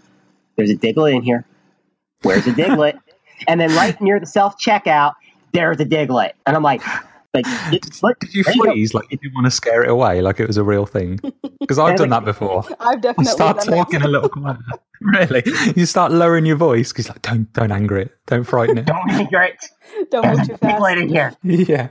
there's 0.57 0.71
a 0.71 0.77
Diglett 0.77 1.15
in 1.15 1.23
here. 1.23 1.45
Where's 2.23 2.47
a 2.47 2.53
Diglett 2.53 2.99
and 3.49 3.61
then 3.61 3.75
right 3.75 4.01
near 4.01 4.19
the 4.19 4.27
self 4.27 4.59
checkout, 4.59 5.15
there's 5.53 5.81
a 5.81 5.85
Diglett 5.85 6.33
and 6.47 6.57
I'm 6.57 6.63
like, 6.63 6.83
like, 7.37 7.47
it- 7.73 8.03
look, 8.03 8.19
Did 8.21 8.35
you 8.35 8.43
there 8.45 8.55
you 8.55 8.63
go. 8.65 8.71
freeze? 8.73 8.95
Like 8.95 9.11
you 9.11 9.19
didn't 9.19 9.35
want 9.35 9.47
to 9.47 9.51
scare 9.51 9.83
it 9.85 9.91
away, 9.91 10.21
like 10.23 10.41
it 10.41 10.47
was 10.47 10.57
a 10.57 10.65
real 10.65 10.87
thing? 10.87 11.21
Because 11.59 11.79
I've 11.81 11.97
done 11.97 12.11
that 12.11 12.25
before. 12.25 12.65
I've 12.79 12.97
You 12.97 13.01
definitely 13.01 13.25
start 13.33 13.57
done 13.57 13.71
that. 13.71 13.77
talking 13.77 14.03
a 14.03 14.09
little 14.09 14.29
quieter. 14.29 14.61
Really, 15.01 15.43
you 15.77 15.85
start 15.85 16.11
lowering 16.13 16.47
your 16.47 16.57
voice 16.57 16.91
because 16.93 17.09
like, 17.09 17.21
don't 17.23 17.53
don't 17.53 17.71
anger 17.73 17.99
it, 17.99 18.13
don't 18.27 18.45
frighten 18.45 18.79
it. 18.79 18.87
Don't 18.87 19.11
anger 19.11 19.43
it. 19.43 19.57
Don't 20.11 20.23
There's 20.23 20.39
move 20.39 20.47
too 20.49 20.57
fast. 20.59 20.81
Diglett 20.81 21.03
in 21.03 21.09
here. 21.09 21.35
yeah, 21.43 21.89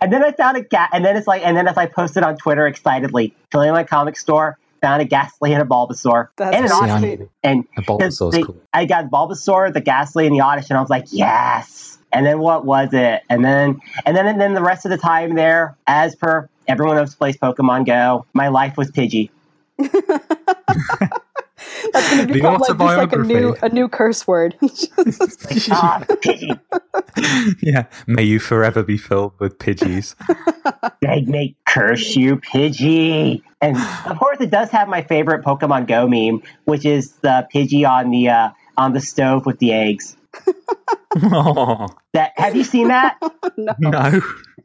And 0.00 0.10
then 0.12 0.24
I 0.24 0.32
found 0.32 0.56
a 0.56 0.64
cat, 0.64 0.88
and 0.92 1.04
then 1.04 1.16
it's 1.16 1.26
like, 1.26 1.42
and 1.44 1.54
then 1.56 1.66
as 1.68 1.76
I 1.76 1.84
posted 1.86 2.22
on 2.22 2.36
Twitter 2.38 2.66
excitedly, 2.66 3.34
filling 3.52 3.72
my 3.72 3.84
comic 3.84 4.16
store, 4.16 4.58
found 4.80 5.02
a 5.02 5.04
Gastly 5.04 5.52
and 5.52 5.60
a 5.62 5.66
Bulbasaur, 5.66 6.28
That's 6.36 6.56
and 6.56 6.64
an 6.64 6.70
See, 6.70 7.22
I 7.24 7.28
And 7.42 7.64
a 7.76 7.82
Because 7.82 8.18
Bulbasaur's 8.18 8.34
they- 8.34 8.42
cool. 8.44 8.56
I 8.72 8.84
got 8.86 9.10
Bulbasaur, 9.10 9.72
the 9.74 9.80
Gastly, 9.82 10.26
and 10.26 10.34
the 10.34 10.40
Oddish, 10.40 10.70
and 10.70 10.78
I 10.78 10.80
was 10.80 10.88
like, 10.90 11.06
yes. 11.10 11.89
And 12.12 12.26
then 12.26 12.38
what 12.40 12.64
was 12.64 12.92
it? 12.92 13.22
And 13.28 13.44
then 13.44 13.80
and 14.04 14.16
then 14.16 14.26
and 14.26 14.40
then 14.40 14.54
the 14.54 14.62
rest 14.62 14.84
of 14.84 14.90
the 14.90 14.98
time 14.98 15.34
there, 15.34 15.76
as 15.86 16.14
per 16.16 16.48
everyone 16.66 16.98
else 16.98 17.14
plays 17.14 17.36
Pokemon 17.36 17.86
Go, 17.86 18.26
my 18.32 18.48
life 18.48 18.76
was 18.76 18.90
Pidgey. 18.90 19.30
That's 21.92 22.10
going 22.10 22.26
to 22.26 22.32
become 22.32 22.60
like, 22.60 22.78
just 22.78 22.78
like 22.78 23.12
a 23.12 23.18
new 23.18 23.54
a 23.62 23.68
new 23.68 23.88
curse 23.88 24.26
word. 24.26 24.56
Ah, 25.72 26.04
Pidgey. 26.08 26.58
yeah, 27.62 27.84
may 28.06 28.22
you 28.22 28.38
forever 28.38 28.82
be 28.82 28.96
filled 28.96 29.32
with 29.38 29.58
Pidgeys. 29.58 30.14
They 31.02 31.22
may 31.22 31.54
curse 31.66 32.14
you, 32.14 32.36
Pidgey. 32.36 33.42
And 33.62 33.76
of 34.06 34.18
course, 34.18 34.38
it 34.40 34.50
does 34.50 34.70
have 34.70 34.86
my 34.86 35.02
favorite 35.02 35.42
Pokemon 35.42 35.86
Go 35.86 36.06
meme, 36.06 36.42
which 36.64 36.84
is 36.84 37.12
the 37.22 37.48
Pidgey 37.52 37.88
on 37.88 38.10
the 38.10 38.28
uh, 38.28 38.50
on 38.76 38.92
the 38.92 39.00
stove 39.00 39.46
with 39.46 39.58
the 39.58 39.72
eggs. 39.72 40.16
Oh, 41.16 41.88
That 42.12 42.32
have 42.36 42.56
you 42.56 42.64
seen 42.64 42.88
that? 42.88 43.18
no. 43.56 43.72
no. 43.78 44.20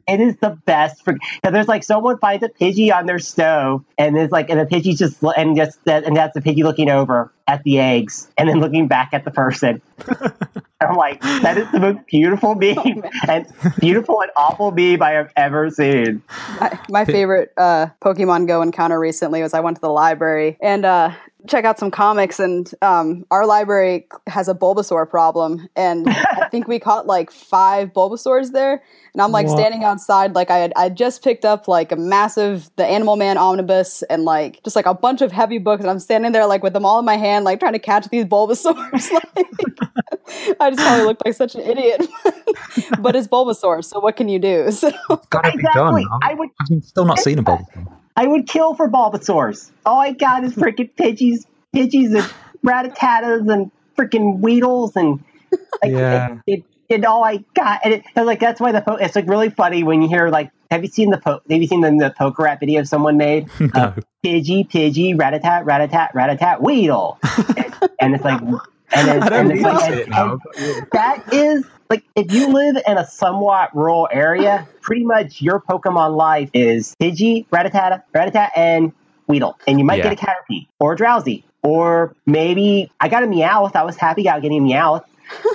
It 0.08 0.20
is 0.20 0.36
the 0.36 0.50
best 0.66 1.04
for 1.04 1.12
because 1.12 1.52
there's 1.52 1.68
like 1.68 1.84
someone 1.84 2.18
finds 2.18 2.44
a 2.44 2.48
Pidgey 2.48 2.92
on 2.92 3.06
their 3.06 3.20
stove, 3.20 3.84
and 3.98 4.16
there's 4.16 4.32
like 4.32 4.50
and 4.50 4.58
the 4.58 4.64
Pidgey's 4.64 4.98
just 4.98 5.22
and 5.36 5.56
just 5.56 5.78
and 5.86 6.16
that's 6.16 6.34
the 6.34 6.40
Pidgey 6.40 6.64
looking 6.64 6.90
over 6.90 7.32
at 7.46 7.62
the 7.62 7.78
eggs 7.78 8.28
and 8.36 8.48
then 8.48 8.58
looking 8.58 8.88
back 8.88 9.10
at 9.12 9.24
the 9.24 9.30
person. 9.30 9.80
I'm 10.80 10.96
like, 10.96 11.20
that 11.22 11.56
is 11.56 11.70
the 11.72 11.80
most 11.80 12.06
beautiful 12.06 12.54
meme 12.54 13.02
and 13.28 13.46
beautiful 13.78 14.20
and 14.20 14.30
awful 14.36 14.72
meme 14.72 15.02
I 15.02 15.12
have 15.12 15.32
ever 15.36 15.70
seen. 15.70 16.22
My, 16.60 16.78
my 16.88 17.04
favorite 17.04 17.52
uh, 17.56 17.86
Pokemon 18.02 18.46
Go 18.46 18.60
encounter 18.60 18.98
recently 19.00 19.40
was 19.42 19.54
I 19.54 19.60
went 19.60 19.76
to 19.76 19.80
the 19.80 19.88
library 19.88 20.58
and 20.60 20.84
uh, 20.84 21.12
check 21.46 21.64
out 21.64 21.78
some 21.78 21.90
comics, 21.90 22.38
and 22.40 22.70
um, 22.82 23.24
our 23.30 23.46
library 23.46 24.06
has 24.26 24.48
a 24.48 24.54
Bulbasaur 24.54 25.08
problem, 25.08 25.68
and 25.76 26.08
I 26.08 26.48
think 26.50 26.68
we 26.68 26.78
caught 26.78 27.06
like 27.06 27.30
five 27.30 27.92
Bulbasaurs 27.92 28.52
there. 28.52 28.82
And 29.12 29.22
I'm 29.22 29.32
like 29.32 29.46
What? 29.46 29.58
standing 29.58 29.84
outside, 29.84 30.34
like 30.34 30.50
I 30.50 30.58
had 30.58 30.72
I 30.76 30.88
just 30.90 31.24
picked 31.24 31.44
up 31.44 31.68
like 31.68 31.92
a 31.92 31.96
massive 31.96 32.70
the 32.76 32.84
Animal 32.84 33.16
Man 33.16 33.38
omnibus 33.38 34.02
and 34.02 34.24
like 34.24 34.62
just 34.62 34.76
like 34.76 34.86
a 34.86 34.94
bunch 34.94 35.22
of 35.22 35.32
heavy 35.32 35.58
books, 35.58 35.80
and 35.82 35.90
I'm 35.90 35.98
standing 36.00 36.32
there 36.32 36.46
like 36.46 36.62
with 36.62 36.72
them 36.72 36.84
all 36.84 36.98
in 36.98 37.04
my 37.04 37.16
hand, 37.16 37.44
like 37.44 37.60
trying 37.60 37.72
to 37.72 37.78
catch 37.78 38.08
these 38.08 38.24
Bulbasaurs. 38.26 39.10
like, 39.36 40.56
I 40.60 40.70
just 40.70 40.82
probably 40.82 41.04
looked 41.04 41.24
like 41.24 41.34
such 41.34 41.54
an 41.54 41.62
idiot, 41.62 42.06
but 43.00 43.16
it's 43.16 43.28
Bulbasaur, 43.28 43.84
so 43.84 44.00
what 44.00 44.16
can 44.16 44.28
you 44.28 44.38
do? 44.38 44.70
So 44.70 44.88
It's 45.10 45.26
got 45.28 45.42
to 45.44 45.52
be 45.56 45.62
done. 45.74 45.96
Exactly. 45.96 46.06
I 46.22 46.34
would 46.34 46.48
I've 46.60 46.84
still 46.84 47.04
not 47.04 47.18
seen 47.20 47.38
a 47.38 47.42
Bulbasaur. 47.42 47.86
I 48.16 48.26
would 48.26 48.46
kill 48.48 48.74
for 48.74 48.88
Bulbasaurs. 48.88 49.70
All 49.84 50.00
I 50.00 50.12
got 50.12 50.44
is 50.44 50.54
freaking 50.54 50.90
Pidgeys, 50.96 51.44
Pidgeys 51.74 52.14
and 52.14 52.32
Rattatas 52.64 53.52
and 53.52 53.70
freaking 53.96 54.40
Weedles 54.40 54.92
and 54.96 55.22
like 55.82 55.92
Yeah. 55.92 56.38
it, 56.46 56.58
it, 56.60 56.64
it 56.88 57.04
all 57.04 57.24
I 57.24 57.44
got. 57.54 57.80
And 57.84 57.94
it, 57.94 58.04
and, 58.14 58.26
like 58.26 58.40
that's 58.40 58.60
why 58.60 58.72
the 58.72 58.80
po- 58.80 58.96
it's 58.96 59.14
like 59.16 59.28
really 59.28 59.50
funny 59.50 59.82
when 59.82 60.02
you 60.02 60.08
hear 60.08 60.28
like 60.28 60.50
have 60.70 60.82
you 60.82 60.88
seen 60.88 61.10
the 61.10 61.18
po- 61.18 61.40
have 61.48 61.60
you 61.62 61.66
seen 61.68 61.80
the, 61.80 61.90
the 61.90 62.14
poker 62.16 62.42
rap 62.44 62.60
video 62.60 62.82
someone 62.84 63.16
made? 63.16 63.48
Uh, 63.60 63.92
no. 63.96 64.02
Pidgey, 64.24 64.68
Pidgey, 64.68 65.14
Ratatat, 65.16 65.64
Ratatat, 65.64 66.12
Ratatat, 66.12 66.60
Weedle, 66.60 67.16
and, 67.22 67.74
and 68.00 68.14
it's 68.16 68.24
like 68.24 68.40
and, 68.40 69.20
don't 69.20 69.32
and 69.32 69.52
it's 69.52 69.62
like 69.62 69.84
and- 69.84 69.94
it 70.00 70.08
and 70.08 70.86
that 70.92 71.32
is 71.32 71.64
like 71.90 72.04
if 72.14 72.30
you 72.32 72.48
live 72.52 72.76
in 72.86 72.98
a 72.98 73.06
somewhat 73.06 73.74
rural 73.74 74.08
area, 74.12 74.66
pretty 74.82 75.04
much 75.04 75.40
your 75.40 75.60
Pokemon 75.60 76.16
life 76.16 76.50
is 76.54 76.94
Pidgey, 77.00 77.46
Rattata, 77.48 78.02
Rattata, 78.14 78.50
and 78.56 78.92
Weedle, 79.28 79.56
and 79.66 79.78
you 79.78 79.84
might 79.84 79.98
Yeah. 79.98 80.14
get 80.14 80.22
a 80.22 80.26
Caterpie 80.26 80.66
or 80.80 80.92
a 80.92 80.96
Drowzee, 80.96 81.42
or 81.62 82.14
maybe 82.26 82.90
I 83.00 83.08
got 83.08 83.22
a 83.22 83.26
Meowth. 83.26 83.74
I 83.76 83.82
was 83.84 83.96
happy 83.96 84.22
about 84.22 84.42
getting 84.42 84.58
a 84.58 84.74
Meowth, 84.74 85.04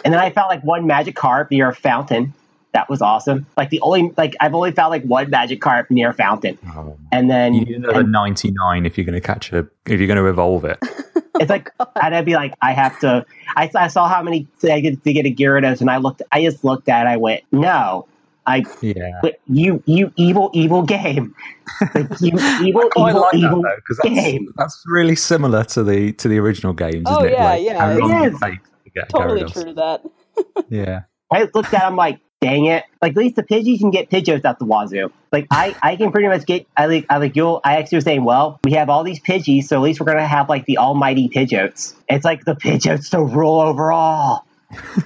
and 0.04 0.14
then 0.14 0.20
I 0.22 0.30
found 0.30 0.50
like 0.50 0.64
one 0.64 0.86
Magikarp 0.86 1.52
near 1.52 1.70
a 1.70 1.76
fountain. 1.76 2.34
That 2.74 2.90
was 2.90 3.02
awesome. 3.02 3.48
Like 3.58 3.70
the 3.70 3.82
only 3.82 4.14
like 4.18 4.34
I've 4.40 4.54
only 4.56 4.72
found 4.72 4.92
like 4.92 5.04
one 5.04 5.30
Magikarp 5.30 5.90
near 5.90 6.10
a 6.10 6.14
fountain, 6.14 6.58
Oh, 6.68 6.98
and 7.12 7.30
then 7.30 7.54
you 7.54 7.66
need 7.66 7.76
another 7.76 8.04
99 8.04 8.86
if 8.86 8.98
you're 8.98 9.04
going 9.06 9.14
to 9.14 9.26
catch 9.26 9.52
a 9.52 9.68
if 9.86 10.00
you're 10.00 10.08
going 10.08 10.18
to 10.18 10.28
evolve 10.28 10.64
it. 10.66 10.80
it's 11.40 11.50
like 11.50 11.70
oh, 11.80 11.88
and 12.02 12.16
I'd 12.16 12.26
be 12.26 12.36
like 12.36 12.54
I 12.62 12.74
have 12.74 13.00
to. 13.00 13.26
I, 13.56 13.70
I 13.76 13.88
saw 13.88 14.08
how 14.08 14.22
many 14.22 14.48
I 14.64 14.80
get 14.80 15.04
to 15.04 15.14
get 15.14 15.26
a 15.26 15.34
Gyarados, 15.34 15.82
and 15.82 15.90
I 15.90 15.98
looked. 15.98 16.22
I 16.32 16.44
just 16.44 16.64
looked 16.64 16.90
at. 16.90 17.06
it, 17.06 17.10
I 17.10 17.18
went 17.18 17.44
no. 17.52 18.08
I 18.48 18.64
Yeah. 18.82 19.12
But 19.22 19.40
you, 19.48 19.84
you 19.86 20.12
evil, 20.18 20.50
evil 20.54 20.82
game. 20.82 21.36
Like, 21.94 22.08
you 22.22 22.32
evil, 22.64 22.90
Quite 22.90 23.10
evil, 23.12 23.22
like 23.22 23.32
that 23.34 23.38
evil 23.38 23.62
though, 23.62 23.76
because 23.76 23.98
that's, 24.02 24.16
game. 24.16 24.48
that's 24.58 24.84
really 24.88 25.16
similar 25.16 25.64
to 25.66 25.84
the 25.84 26.12
to 26.14 26.28
the 26.28 26.40
original 26.40 26.74
games, 26.74 27.04
Oh, 27.06 27.18
isn't 27.20 27.28
it? 27.28 27.34
yeah, 27.34 27.56
yeah, 27.56 27.80
how 27.80 27.92
it 27.92 27.98
long 28.00 28.24
is. 28.26 28.34
it 28.34 28.40
takes 28.42 28.70
to 28.84 28.90
get 28.90 29.04
a 29.04 29.12
totally 29.12 29.44
Gyarados. 29.44 29.54
true 29.54 29.64
to 29.66 29.74
that. 29.74 30.66
Yeah. 30.70 31.02
I 31.32 31.44
just 31.44 31.54
looked 31.56 31.74
at. 31.74 31.84
I'm 31.86 31.96
like, 31.96 32.20
dang 32.42 32.66
it! 32.66 32.84
Like 33.02 33.12
at 33.12 33.18
least 33.18 33.36
the 33.36 33.44
Pidgeys 33.44 33.80
can 33.80 33.92
get 33.92 34.10
Pidgeots 34.10 34.44
out 34.44 34.60
the 34.60 34.66
wazoo. 34.66 35.12
Like 35.32 35.48
I, 35.50 35.76
I 35.82 35.96
can 35.96 36.12
pretty 36.12 36.28
much 36.28 36.46
get. 36.46 36.68
I 36.76 36.88
like, 36.88 37.06
I 37.10 37.18
like 37.18 37.36
you'll. 37.36 37.62
I 37.64 37.78
actually 37.78 37.98
was 37.98 38.04
saying, 38.04 38.24
well, 38.24 38.60
we 38.64 38.74
have 38.74 38.90
all 38.90 39.04
these 39.04 39.20
Pidgeys, 39.20 39.66
so 39.66 39.78
at 39.78 39.82
least 39.82 40.00
we're 40.00 40.08
gonna 40.08 40.28
have 40.28 40.50
like 40.50 40.66
the 40.66 40.80
almighty 40.80 41.30
Pidgeots. 41.30 41.94
It's 42.10 42.26
like 42.26 42.44
the 42.44 42.56
Pidgeots 42.56 43.12
to 43.12 43.24
rule 43.24 43.62
over 43.62 43.92
all. 43.92 44.46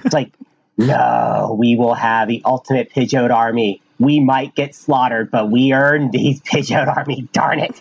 It's 0.04 0.14
like, 0.14 0.32
no, 0.76 1.56
we 1.58 1.76
will 1.76 1.94
have 1.94 2.28
the 2.28 2.42
ultimate 2.44 2.90
Pidgeot 2.90 3.30
army. 3.30 3.82
We 3.98 4.20
might 4.20 4.54
get 4.54 4.74
slaughtered, 4.74 5.30
but 5.30 5.50
we 5.50 5.72
earned 5.72 6.12
these 6.12 6.40
Pidgeot 6.42 6.88
army. 6.88 7.28
Darn 7.32 7.60
it! 7.60 7.80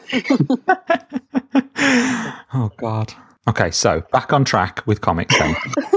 oh 2.54 2.72
God. 2.78 3.14
Okay, 3.48 3.70
so 3.72 4.02
back 4.12 4.34
on 4.34 4.44
track 4.44 4.82
with 4.88 5.02
comics 5.02 5.38
then. 5.38 5.56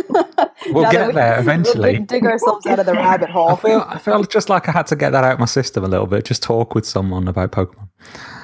we'll 0.66 0.82
Now 0.82 0.90
get 0.90 1.06
we- 1.08 1.14
there 1.14 1.32
We'll 1.36 1.40
eventually. 1.40 1.92
dig, 1.94 2.06
dig 2.06 2.24
ourselves 2.26 2.66
out 2.66 2.78
of 2.78 2.86
the 2.86 2.92
rabbit 2.92 3.30
I 3.30 3.32
hole. 3.32 3.56
feel 3.56 3.84
I 3.88 3.98
feel 3.98 4.22
just 4.24 4.48
like 4.50 4.68
I 4.68 4.72
had 4.72 4.86
to 4.88 4.96
get 4.96 5.10
that 5.12 5.24
out 5.24 5.32
of 5.32 5.38
my 5.38 5.46
system 5.46 5.82
a 5.84 5.88
little 5.88 6.06
bit. 6.06 6.24
Just 6.26 6.42
talk 6.42 6.74
with 6.74 6.84
someone 6.86 7.26
about 7.26 7.52
Pokemon. 7.52 7.88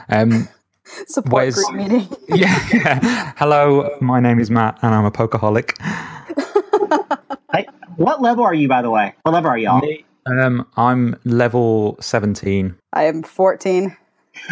Um, 0.09 0.49
Support 1.07 1.33
where's- 1.33 1.55
group 1.65 1.75
meeting. 1.77 2.09
yeah, 2.29 2.59
yeah. 2.73 3.33
Hello, 3.37 3.95
my 4.01 4.21
name 4.21 4.39
is 4.41 4.51
Matt, 4.51 4.79
and 4.83 4.95
I'm 4.95 5.05
a 5.05 5.11
Pokaholic. 5.11 5.73
Like, 7.53 7.69
what 7.97 8.21
level 8.23 8.45
are 8.45 8.55
you, 8.55 8.69
by 8.69 8.83
the 8.83 8.91
way? 8.91 9.15
What 9.23 9.33
level 9.33 9.51
are 9.51 9.59
y'all? 9.59 9.83
Um, 10.27 10.67
I'm 10.77 11.17
level 11.25 11.97
17. 12.01 12.75
I 12.95 13.05
am 13.05 13.23
14. 13.23 13.97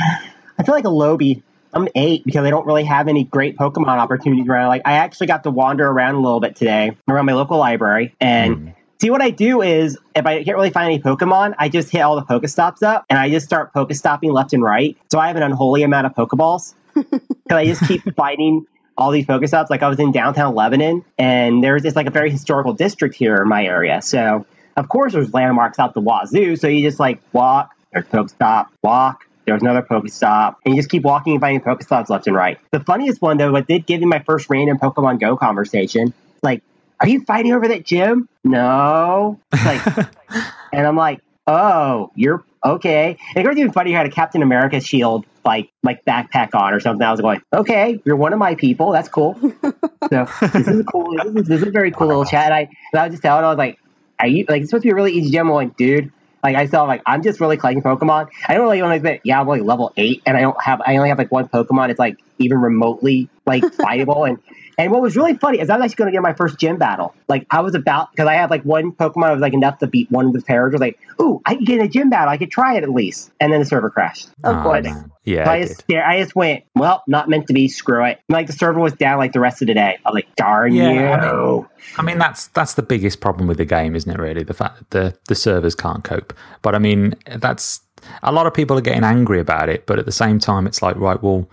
I 0.58 0.62
feel 0.64 0.74
like 0.74 0.84
a 0.84 0.88
Lobby. 0.90 1.42
I'm 1.72 1.88
eight 1.94 2.24
because 2.24 2.44
I 2.44 2.50
don't 2.50 2.66
really 2.66 2.84
have 2.84 3.08
any 3.08 3.24
great 3.24 3.56
Pokemon 3.56 3.88
opportunities 3.98 4.46
around. 4.48 4.68
Like, 4.68 4.82
I 4.84 4.94
actually 4.94 5.28
got 5.28 5.44
to 5.44 5.50
wander 5.50 5.86
around 5.86 6.16
a 6.16 6.20
little 6.20 6.40
bit 6.40 6.56
today 6.56 6.96
around 7.08 7.26
my 7.26 7.34
local 7.34 7.58
library 7.58 8.14
and. 8.20 8.56
Hmm. 8.56 8.68
See 9.00 9.10
what 9.10 9.20
I 9.20 9.30
do 9.30 9.62
is 9.62 9.98
if 10.14 10.26
I 10.26 10.44
can't 10.44 10.56
really 10.56 10.70
find 10.70 10.86
any 10.86 11.02
Pokemon, 11.02 11.56
I 11.58 11.68
just 11.68 11.90
hit 11.90 12.02
all 12.02 12.14
the 12.14 12.22
Pokestops 12.22 12.84
up 12.84 13.04
and 13.10 13.18
I 13.18 13.30
just 13.30 13.44
start 13.44 13.72
Pokestopping 13.72 14.32
left 14.32 14.52
and 14.52 14.62
right. 14.62 14.96
So 15.10 15.18
I 15.18 15.26
have 15.26 15.34
an 15.34 15.42
unholy 15.42 15.82
amount 15.82 16.06
of 16.06 16.14
Pokeballs 16.14 16.74
because 16.94 17.18
I 17.50 17.64
just 17.64 17.84
keep 17.88 18.02
finding 18.14 18.64
all 18.96 19.10
these 19.10 19.26
Pokestops. 19.26 19.70
Like 19.70 19.82
I 19.82 19.88
was 19.88 19.98
in 19.98 20.12
downtown 20.12 20.54
Lebanon 20.54 21.04
and 21.18 21.64
there's 21.64 21.84
it's 21.84 21.96
like 21.96 22.06
a 22.06 22.12
very 22.12 22.30
historical 22.30 22.74
district 22.74 23.16
here 23.16 23.36
in 23.36 23.48
my 23.48 23.64
area. 23.64 24.02
So 24.02 24.46
of 24.76 24.88
course 24.88 25.12
there's 25.12 25.34
landmarks 25.34 25.78
out 25.78 25.94
the 25.94 26.00
wazoo. 26.00 26.56
So 26.56 26.68
you 26.68 26.86
just 26.86 27.00
like 27.00 27.20
walk, 27.32 27.74
there's 27.92 28.06
Pokestop, 28.06 28.68
walk. 28.82 29.26
There's 29.44 29.62
another 29.62 29.82
Pokestop, 29.82 30.56
and 30.64 30.74
you 30.74 30.80
just 30.80 30.90
keep 30.90 31.02
walking 31.02 31.32
and 31.32 31.40
finding 31.40 31.60
Pokestops 31.60 32.08
left 32.08 32.26
and 32.26 32.36
right. 32.36 32.58
The 32.70 32.80
funniest 32.80 33.20
one, 33.20 33.38
though, 33.38 33.52
what 33.52 33.66
did 33.66 33.86
give 33.86 34.00
me 34.00 34.06
my 34.06 34.20
first 34.20 34.48
random 34.48 34.78
Pokemon 34.78 35.20
Go 35.20 35.36
conversation, 35.36 36.14
like, 36.42 36.62
are 37.00 37.08
you 37.08 37.24
fighting 37.24 37.52
over 37.52 37.66
that 37.68 37.84
gym? 37.84 38.28
No. 38.44 39.40
Like, 39.52 39.84
and 40.72 40.86
I'm 40.86 40.96
like, 40.96 41.20
oh, 41.46 42.10
you're 42.14 42.44
okay. 42.64 43.16
And 43.34 43.44
it 43.44 43.48
was 43.48 43.58
even 43.58 43.72
funny. 43.72 43.90
You 43.90 43.96
had 43.96 44.06
a 44.06 44.10
Captain 44.10 44.42
America 44.42 44.80
shield, 44.80 45.26
like 45.44 45.70
like 45.82 46.04
backpack 46.04 46.54
on 46.54 46.72
or 46.72 46.80
something. 46.80 47.04
I 47.04 47.10
was 47.10 47.20
going, 47.20 47.42
okay, 47.52 48.00
you're 48.04 48.16
one 48.16 48.32
of 48.32 48.38
my 48.38 48.54
people. 48.54 48.92
That's 48.92 49.08
cool. 49.08 49.34
so 50.10 50.28
this 50.52 50.68
is 50.68 50.80
a 50.80 50.84
cool. 50.84 51.16
This 51.16 51.34
is, 51.34 51.48
this 51.48 51.62
is 51.62 51.68
a 51.68 51.70
very 51.70 51.90
cool 51.90 52.08
little 52.08 52.24
chat. 52.24 52.46
And 52.46 52.54
I 52.54 52.60
and 52.92 53.00
I 53.00 53.04
was 53.04 53.12
just 53.12 53.22
telling, 53.22 53.44
I 53.44 53.48
was 53.48 53.58
like, 53.58 53.78
are 54.18 54.28
you 54.28 54.44
like 54.48 54.62
it's 54.62 54.70
supposed 54.70 54.82
to 54.82 54.88
be 54.88 54.92
a 54.92 54.94
really 54.94 55.12
easy 55.12 55.30
gym? 55.30 55.48
I'm 55.48 55.54
like, 55.54 55.76
dude. 55.76 56.12
Like 56.42 56.56
I 56.56 56.66
saw, 56.66 56.84
like 56.84 57.02
I'm 57.06 57.22
just 57.22 57.40
really 57.40 57.56
collecting 57.56 57.82
Pokemon. 57.82 58.28
I 58.48 58.54
don't 58.54 58.64
really 58.64 58.82
want 58.82 58.92
to 58.92 58.96
admit, 58.96 59.20
yeah, 59.24 59.40
I'm 59.40 59.46
like 59.46 59.62
level 59.62 59.92
eight, 59.96 60.22
and 60.26 60.36
I 60.36 60.40
don't 60.40 60.60
have, 60.60 60.80
I 60.84 60.96
only 60.96 61.08
have 61.08 61.18
like 61.18 61.30
one 61.30 61.48
Pokemon. 61.48 61.90
It's 61.90 62.00
like 62.00 62.18
even 62.38 62.58
remotely 62.58 63.28
like 63.46 63.62
fightable, 63.78 64.28
and 64.28 64.38
and 64.78 64.90
what 64.90 65.02
was 65.02 65.16
really 65.16 65.34
funny 65.34 65.60
is 65.60 65.68
I 65.70 65.76
was 65.76 65.84
actually 65.84 65.96
going 66.04 66.12
to 66.12 66.16
get 66.16 66.22
my 66.22 66.32
first 66.32 66.58
gym 66.58 66.76
battle. 66.78 67.14
Like 67.28 67.46
I 67.50 67.60
was 67.60 67.74
about 67.74 68.10
because 68.10 68.26
I 68.26 68.34
had 68.34 68.50
like 68.50 68.62
one 68.64 68.92
Pokemon 68.92 69.22
that 69.28 69.32
was 69.32 69.40
like 69.40 69.52
enough 69.54 69.78
to 69.78 69.86
beat 69.86 70.10
one 70.10 70.26
of 70.26 70.32
the 70.32 70.42
pairs. 70.42 70.72
I 70.72 70.74
was 70.74 70.80
like, 70.80 70.98
ooh, 71.20 71.40
I 71.46 71.56
could 71.56 71.66
get 71.66 71.78
in 71.80 71.86
a 71.86 71.88
gym 71.88 72.10
battle. 72.10 72.28
I 72.30 72.36
could 72.38 72.50
try 72.50 72.76
it 72.76 72.82
at 72.82 72.90
least. 72.90 73.30
And 73.40 73.52
then 73.52 73.60
the 73.60 73.66
server 73.66 73.90
crashed. 73.90 74.28
Of 74.44 74.56
Oh, 74.56 74.62
course. 74.62 74.84
man. 74.84 75.10
Yeah, 75.24 75.44
So 75.44 75.50
I 75.52 75.56
it 75.58 75.66
just, 75.68 75.86
did. 75.86 75.94
yeah, 75.94 76.08
I 76.08 76.20
just 76.20 76.34
went, 76.34 76.64
well, 76.74 77.04
not 77.06 77.28
meant 77.28 77.46
to 77.46 77.52
be. 77.52 77.68
Screw 77.68 78.04
it. 78.04 78.18
And, 78.28 78.34
like 78.34 78.48
the 78.48 78.52
server 78.52 78.80
was 78.80 78.92
down 78.94 79.18
like 79.18 79.32
the 79.32 79.40
rest 79.40 79.62
of 79.62 79.68
the 79.68 79.74
day. 79.74 79.98
I'm 80.04 80.14
like, 80.14 80.34
darn 80.36 80.74
Yeah, 80.74 80.90
you. 80.90 80.98
I 81.12 81.20
mean- 81.56 81.66
I 81.98 82.02
mean, 82.02 82.18
that's 82.18 82.46
that's 82.48 82.74
the 82.74 82.82
biggest 82.82 83.20
problem 83.20 83.46
with 83.48 83.58
the 83.58 83.64
game, 83.64 83.94
isn't 83.96 84.10
it? 84.10 84.18
Really, 84.18 84.44
the 84.44 84.54
fact 84.54 84.78
that 84.78 84.90
the 84.90 85.18
the 85.28 85.34
servers 85.34 85.74
can't 85.74 86.02
cope. 86.04 86.32
But 86.62 86.74
I 86.74 86.78
mean, 86.78 87.14
that's 87.36 87.80
a 88.22 88.32
lot 88.32 88.46
of 88.46 88.54
people 88.54 88.78
are 88.78 88.80
getting 88.82 89.04
angry 89.04 89.40
about 89.40 89.68
it. 89.68 89.84
But 89.86 89.98
at 89.98 90.06
the 90.06 90.12
same 90.12 90.38
time, 90.38 90.66
it's 90.66 90.80
like, 90.80 90.96
right, 90.96 91.20
well, 91.22 91.48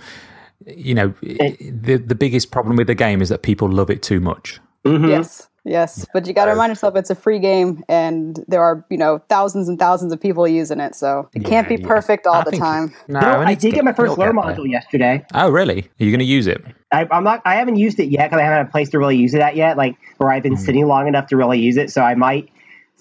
you 0.76 0.94
know, 0.96 1.14
the 1.22 2.02
the 2.06 2.16
biggest 2.16 2.52
problem 2.52 2.76
with 2.76 2.88
the 2.88 2.96
game 2.96 3.22
is 3.22 3.30
that 3.30 3.42
people 3.44 3.70
love 3.70 3.90
it 3.90 4.02
too 4.04 4.20
much. 4.20 4.60
Mhm. 4.86 5.10
Yes. 5.10 5.48
Yes. 5.66 6.06
But 6.14 6.26
you 6.26 6.34
got 6.34 6.46
to 6.46 6.52
remind 6.52 6.72
yourself 6.72 6.96
it's 6.96 7.10
a 7.10 7.16
free 7.16 7.38
game 7.38 7.84
and 7.90 8.44
there 8.48 8.64
are, 8.64 8.84
you 8.90 8.98
know, 8.98 9.20
thousands 9.28 9.68
and 9.68 9.78
thousands 9.78 10.14
of 10.14 10.20
people 10.20 10.48
using 10.48 10.80
it. 10.80 10.96
So 10.96 11.30
it 11.36 11.44
can't 11.44 11.68
be 11.68 11.76
Yeah, 11.76 11.82
yeah. 11.82 11.88
perfect 11.88 12.26
all 12.26 12.36
I 12.36 12.44
the 12.46 12.52
think- 12.52 12.64
time. 12.64 12.94
No, 13.10 13.20
You 13.20 13.26
know, 13.26 13.40
and 13.42 13.50
I 13.50 13.54
did 13.56 13.74
get 13.74 13.84
my 13.84 13.92
first 13.92 14.18
lure 14.18 14.32
get 14.34 14.42
there. 14.42 14.56
module 14.56 14.70
yesterday. 14.70 15.24
Oh, 15.36 15.50
really? 15.50 15.82
Are 16.00 16.04
you 16.04 16.12
going 16.12 16.20
to 16.20 16.26
use 16.26 16.48
it? 16.48 16.64
I, 16.94 17.08
I'm 17.12 17.26
not. 17.26 17.42
I 17.46 17.56
haven't 17.56 17.76
used 17.76 18.00
it 18.00 18.06
yet 18.06 18.30
because 18.30 18.40
I 18.42 18.44
haven't 18.46 18.58
had 18.60 18.68
a 18.68 18.72
place 18.72 18.90
to 18.92 19.00
really 19.00 19.18
use 19.18 19.34
it 19.34 19.42
at 19.42 19.58
yet. 19.58 19.76
Like 19.78 19.98
where 20.18 20.32
I've 20.32 20.44
been 20.44 20.58
sitting 20.58 20.88
long 20.88 21.08
enough 21.08 21.28
to 21.28 21.38
really 21.38 21.60
use 21.60 21.76
it. 21.78 21.92
So 21.92 22.02
I 22.02 22.16
might. 22.16 22.50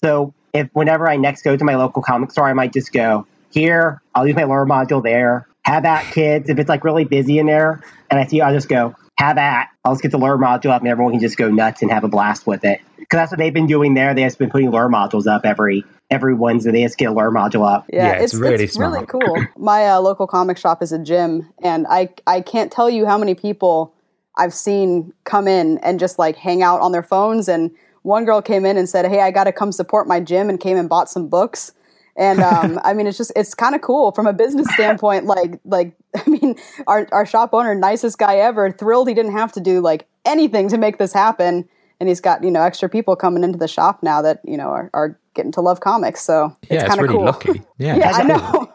So 0.02 0.34
if 0.52 0.68
whenever 0.72 1.08
I 1.08 1.16
next 1.16 1.42
go 1.42 1.56
to 1.56 1.64
my 1.64 1.76
local 1.76 2.02
comic 2.02 2.32
store, 2.32 2.48
I 2.48 2.54
might 2.54 2.72
just 2.72 2.92
go 2.92 3.25
here. 3.50 4.02
I'll 4.16 4.26
use 4.26 4.37
my 4.37 4.44
lure 4.44 4.66
module 4.66 5.02
there. 5.02 5.46
Have 5.68 5.84
at 5.84 6.10
kids. 6.12 6.48
If 6.48 6.58
it's 6.58 6.68
like 6.68 6.82
really 6.82 7.04
busy 7.04 7.38
in 7.38 7.44
there, 7.44 7.82
and 8.10 8.18
I 8.18 8.26
see, 8.26 8.40
I'll 8.40 8.54
just 8.54 8.70
go. 8.70 8.94
have 9.18 9.37
at. 9.37 9.68
I'll 9.84 9.92
just 9.92 10.02
get 10.02 10.12
the 10.12 10.18
lure 10.18 10.38
module 10.38 10.70
up 10.70 10.80
and 10.80 10.88
everyone 10.88 11.12
can 11.12 11.20
just 11.20 11.37
go 11.37 11.50
nuts 11.50 11.82
and 11.82 11.90
have 11.90 12.04
a 12.04 12.08
blast 12.08 12.46
with 12.46 12.64
it. 12.64 12.80
Because 12.96 13.18
that's 13.18 13.32
what 13.32 13.38
they've 13.38 13.52
been 13.52 13.66
doing 13.66 13.92
there. 13.92 14.14
They've 14.14 14.26
just 14.26 14.38
been 14.38 14.48
putting 14.48 14.70
lure 14.70 14.88
modules 14.88 15.26
up 15.26 15.44
every 15.44 15.84
every 16.10 16.34
Wednesday. 16.34 16.70
They 16.70 16.82
just 16.82 16.96
get 16.96 17.10
a 17.10 17.12
lure 17.12 17.30
module 17.30 17.70
up. 17.70 17.84
Yeah, 17.92 18.06
Yeah, 18.06 18.12
it's 18.14 18.32
it's, 18.32 18.40
really 18.40 18.64
it's 18.64 18.78
really 18.78 19.04
cool. 19.04 19.44
My 19.58 19.88
uh, 19.88 20.00
local 20.00 20.26
comic 20.26 20.56
shop 20.56 20.82
is 20.82 20.90
a 20.90 20.98
gym, 20.98 21.52
and 21.62 21.87
I 21.90 22.10
I 22.26 22.40
can't 22.40 22.72
tell 22.72 22.88
you 22.88 23.04
how 23.04 23.18
many 23.18 23.34
people 23.34 23.94
I've 24.37 24.54
seen 24.54 25.12
come 25.25 25.46
in 25.46 25.76
and 25.78 26.00
just 26.00 26.18
like 26.18 26.37
hang 26.37 26.62
out 26.62 26.80
on 26.80 26.92
their 26.92 27.02
phones. 27.02 27.46
And 27.48 27.72
one 28.02 28.25
girl 28.25 28.40
came 28.40 28.64
in 28.64 28.78
and 28.78 28.88
said, 28.88 29.04
"Hey, 29.04 29.20
I 29.20 29.30
got 29.30 29.44
to 29.44 29.52
come 29.52 29.72
support 29.72 30.08
my 30.08 30.20
gym," 30.20 30.48
and 30.48 30.58
came 30.58 30.78
and 30.78 30.88
bought 30.88 31.10
some 31.10 31.28
books. 31.28 31.72
And 32.18 32.40
um, 32.42 32.78
I 32.84 32.92
mean, 32.92 33.06
it's 33.06 33.16
just 33.16 33.32
it's 33.34 33.54
kind 33.54 33.75
of 33.75 33.80
cool 33.80 34.12
from 34.12 34.26
a 34.26 34.32
business 34.34 34.68
standpoint. 34.75 35.25
Like 35.25 35.60
like 35.64 35.94
I 36.16 36.28
mean, 36.28 36.56
our 36.87 37.08
our 37.12 37.25
shop 37.25 37.50
owner, 37.54 37.75
nicest 37.75 38.18
guy 38.18 38.37
ever, 38.37 38.70
thrilled 38.70 39.08
he 39.08 39.14
didn't 39.14 39.32
have 39.32 39.52
to 39.52 39.60
do 39.60 39.80
like 39.80 40.06
anything 40.26 40.68
to 40.68 40.76
make 40.76 40.98
this 40.98 41.12
happen. 41.12 41.66
And 42.00 42.08
he's 42.08 42.20
got 42.20 42.44
you 42.44 42.50
know 42.50 42.62
extra 42.62 42.88
people 42.88 43.16
coming 43.16 43.42
into 43.42 43.58
the 43.58 43.68
shop 43.68 44.02
now 44.02 44.20
that 44.22 44.40
you 44.44 44.56
know 44.56 44.68
are, 44.68 44.90
are 44.92 45.18
getting 45.34 45.52
to 45.52 45.60
love 45.60 45.80
comics. 45.80 46.20
So 46.20 46.56
it's 46.62 46.82
yeah, 46.82 46.88
kind 46.88 47.00
of 47.00 47.04
really 47.04 47.14
cool. 47.14 47.25
lucky. 47.25 47.62
Yeah, 47.78 47.96
Yeah, 47.96 48.10
I 48.12 48.22
know. 48.25 48.67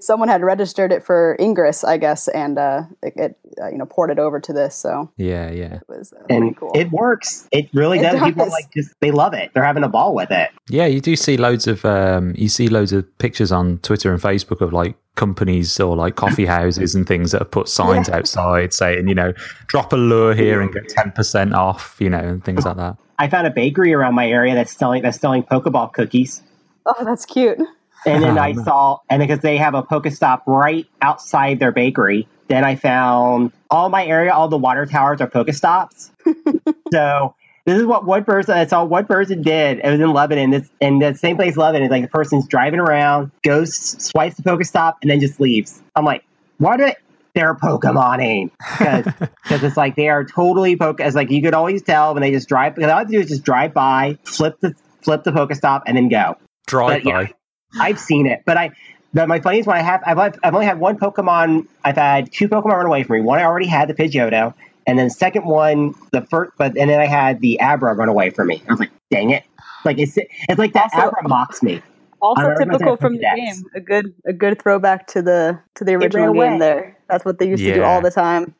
Someone 0.00 0.28
had 0.28 0.42
registered 0.42 0.92
it 0.92 1.04
for 1.04 1.36
Ingress, 1.40 1.84
I 1.84 1.96
guess, 1.98 2.28
and 2.28 2.58
uh, 2.58 2.82
it, 3.02 3.12
it 3.16 3.38
uh, 3.60 3.68
you 3.68 3.78
know 3.78 3.86
ported 3.86 4.18
over 4.18 4.40
to 4.40 4.52
this. 4.52 4.74
So 4.74 5.10
Yeah, 5.16 5.50
yeah. 5.50 5.76
it 5.76 5.82
was 5.88 6.12
uh, 6.12 6.24
And 6.28 6.56
cool. 6.56 6.72
it 6.74 6.90
works. 6.90 7.48
It 7.52 7.68
really 7.72 7.98
It 7.98 8.02
does. 8.02 8.20
People 8.20 8.48
like 8.48 8.70
just 8.74 8.94
they 9.00 9.10
love 9.10 9.34
it. 9.34 9.50
They're 9.54 9.64
having 9.64 9.84
a 9.84 9.88
ball 9.88 10.14
with 10.14 10.30
it. 10.30 10.50
Yeah, 10.68 10.86
you 10.86 11.00
do 11.00 11.16
see 11.16 11.36
loads 11.36 11.66
of 11.66 11.84
um, 11.84 12.34
you 12.36 12.48
see 12.48 12.68
loads 12.68 12.92
of 12.92 13.06
pictures 13.18 13.52
on 13.52 13.78
Twitter 13.78 14.12
and 14.12 14.20
Facebook 14.20 14.60
of 14.60 14.72
like 14.72 14.96
companies 15.14 15.78
or 15.80 15.96
like 15.96 16.16
coffee 16.16 16.46
houses 16.58 16.94
and 16.94 17.06
things 17.06 17.32
that 17.32 17.40
have 17.40 17.50
put 17.50 17.68
signs 17.68 18.08
outside 18.08 18.72
saying, 18.72 19.08
you 19.08 19.14
know, 19.14 19.32
drop 19.66 19.92
a 19.92 19.96
lure 19.96 20.34
here 20.34 20.60
and 20.60 20.72
get 20.72 20.88
ten 20.88 21.10
percent 21.12 21.54
off, 21.54 21.96
you 22.00 22.10
know, 22.10 22.18
and 22.18 22.44
things 22.44 22.64
like 22.64 22.76
that. 22.76 22.96
I 23.18 23.28
found 23.28 23.46
a 23.46 23.50
bakery 23.50 23.92
around 23.92 24.14
my 24.14 24.28
area 24.28 24.54
that's 24.54 24.76
selling 24.76 25.02
that's 25.02 25.18
selling 25.20 25.42
Pokeball 25.42 25.92
cookies. 25.92 26.42
oh, 26.86 27.04
that's 27.04 27.24
cute. 27.24 27.58
And 28.06 28.22
then 28.22 28.38
Oh, 28.38 28.42
I 28.42 28.52
man. 28.52 28.64
saw, 28.64 28.98
and 29.10 29.20
because 29.20 29.40
they 29.40 29.56
have 29.56 29.74
a 29.74 29.82
Pokestop 29.82 30.42
right 30.46 30.86
outside 31.02 31.58
their 31.58 31.72
bakery, 31.72 32.28
then 32.48 32.64
I 32.64 32.76
found 32.76 33.52
all 33.70 33.88
my 33.90 34.06
area, 34.06 34.32
all 34.32 34.48
the 34.48 34.56
water 34.56 34.86
towers 34.86 35.20
are 35.20 35.28
Pokestops. 35.28 36.10
so 36.92 37.34
this 37.66 37.78
is 37.78 37.84
what 37.84 38.06
one 38.06 38.24
person, 38.24 38.54
that's 38.54 38.72
all 38.72 38.88
one 38.88 39.04
person 39.06 39.42
did. 39.42 39.80
It 39.80 39.90
was 39.90 40.00
in 40.00 40.12
Lebanon. 40.12 40.50
This, 40.50 40.70
and 40.80 41.02
the 41.02 41.14
same 41.14 41.36
place, 41.36 41.56
Lebanon, 41.56 41.86
is 41.86 41.90
like 41.90 42.02
the 42.02 42.08
person's 42.08 42.46
driving 42.46 42.80
around, 42.80 43.30
goes, 43.42 43.74
swipes 43.76 44.36
the 44.36 44.42
Pokestop, 44.42 44.94
and 45.02 45.10
then 45.10 45.20
just 45.20 45.38
leaves. 45.40 45.82
I'm 45.94 46.04
like, 46.04 46.24
what 46.58 46.80
are 46.80 46.94
they're 47.34 47.54
Pokemoning? 47.54 48.50
Because 48.78 49.06
it's 49.62 49.76
like 49.76 49.96
they 49.96 50.08
are 50.08 50.24
totally 50.24 50.76
Poke. 50.76 51.00
It's 51.00 51.14
like 51.14 51.30
you 51.30 51.42
could 51.42 51.54
always 51.54 51.82
tell 51.82 52.14
when 52.14 52.22
they 52.22 52.30
just 52.30 52.48
drive, 52.48 52.74
because 52.74 52.90
all 52.90 52.96
I 52.96 53.00
have 53.00 53.08
to 53.08 53.12
do 53.12 53.20
is 53.20 53.28
just 53.28 53.44
drive 53.44 53.74
by, 53.74 54.16
flip 54.24 54.58
the, 54.60 54.74
flip 55.02 55.24
the 55.24 55.32
Pokestop, 55.32 55.82
and 55.86 55.96
then 55.96 56.08
go. 56.08 56.36
Drive 56.66 57.02
But, 57.02 57.04
yeah, 57.04 57.24
by. 57.24 57.34
I've 57.78 57.98
seen 57.98 58.26
it, 58.26 58.42
but 58.44 58.56
I. 58.56 58.70
But 59.14 59.26
my 59.26 59.40
funniest 59.40 59.66
one, 59.66 59.78
I 59.78 59.80
have, 59.80 60.02
I've, 60.04 60.18
I've 60.44 60.52
only 60.54 60.66
had 60.66 60.78
one 60.78 60.98
Pokemon. 60.98 61.66
I've 61.82 61.96
had 61.96 62.30
two 62.30 62.46
Pokemon 62.46 62.74
run 62.74 62.84
away 62.84 63.04
from 63.04 63.16
me. 63.16 63.22
One 63.22 63.38
I 63.38 63.44
already 63.44 63.66
had 63.66 63.88
the 63.88 63.94
Pidgeotto, 63.94 64.52
and 64.86 64.98
then 64.98 65.08
second 65.08 65.46
one, 65.46 65.94
the 66.12 66.20
first, 66.20 66.52
but 66.58 66.76
and 66.76 66.90
then 66.90 67.00
I 67.00 67.06
had 67.06 67.40
the 67.40 67.58
Abra 67.58 67.94
run 67.94 68.10
away 68.10 68.28
from 68.28 68.48
me. 68.48 68.62
I 68.68 68.70
was 68.70 68.78
like, 68.80 68.90
dang 69.10 69.30
it! 69.30 69.44
Like 69.86 69.98
it's 69.98 70.18
it's 70.18 70.58
like 70.58 70.74
that 70.74 70.90
Also- 70.94 71.08
Abra 71.08 71.26
mocks 71.26 71.62
me. 71.62 71.80
Also 72.20 72.52
typical 72.58 72.96
from 72.98 73.14
the 73.16 73.20
Pokedex. 73.22 73.36
game. 73.36 73.64
A 73.74 73.80
good 73.80 74.14
a 74.26 74.32
good 74.34 74.60
throwback 74.60 75.06
to 75.08 75.22
the 75.22 75.58
to 75.76 75.84
the 75.84 75.94
original 75.94 76.28
away. 76.28 76.50
game. 76.50 76.58
There, 76.58 76.96
that's 77.08 77.24
what 77.24 77.38
they 77.38 77.48
used 77.48 77.62
to 77.64 77.74
do 77.74 77.84
all 77.84 78.02
the 78.02 78.10
time. 78.10 78.54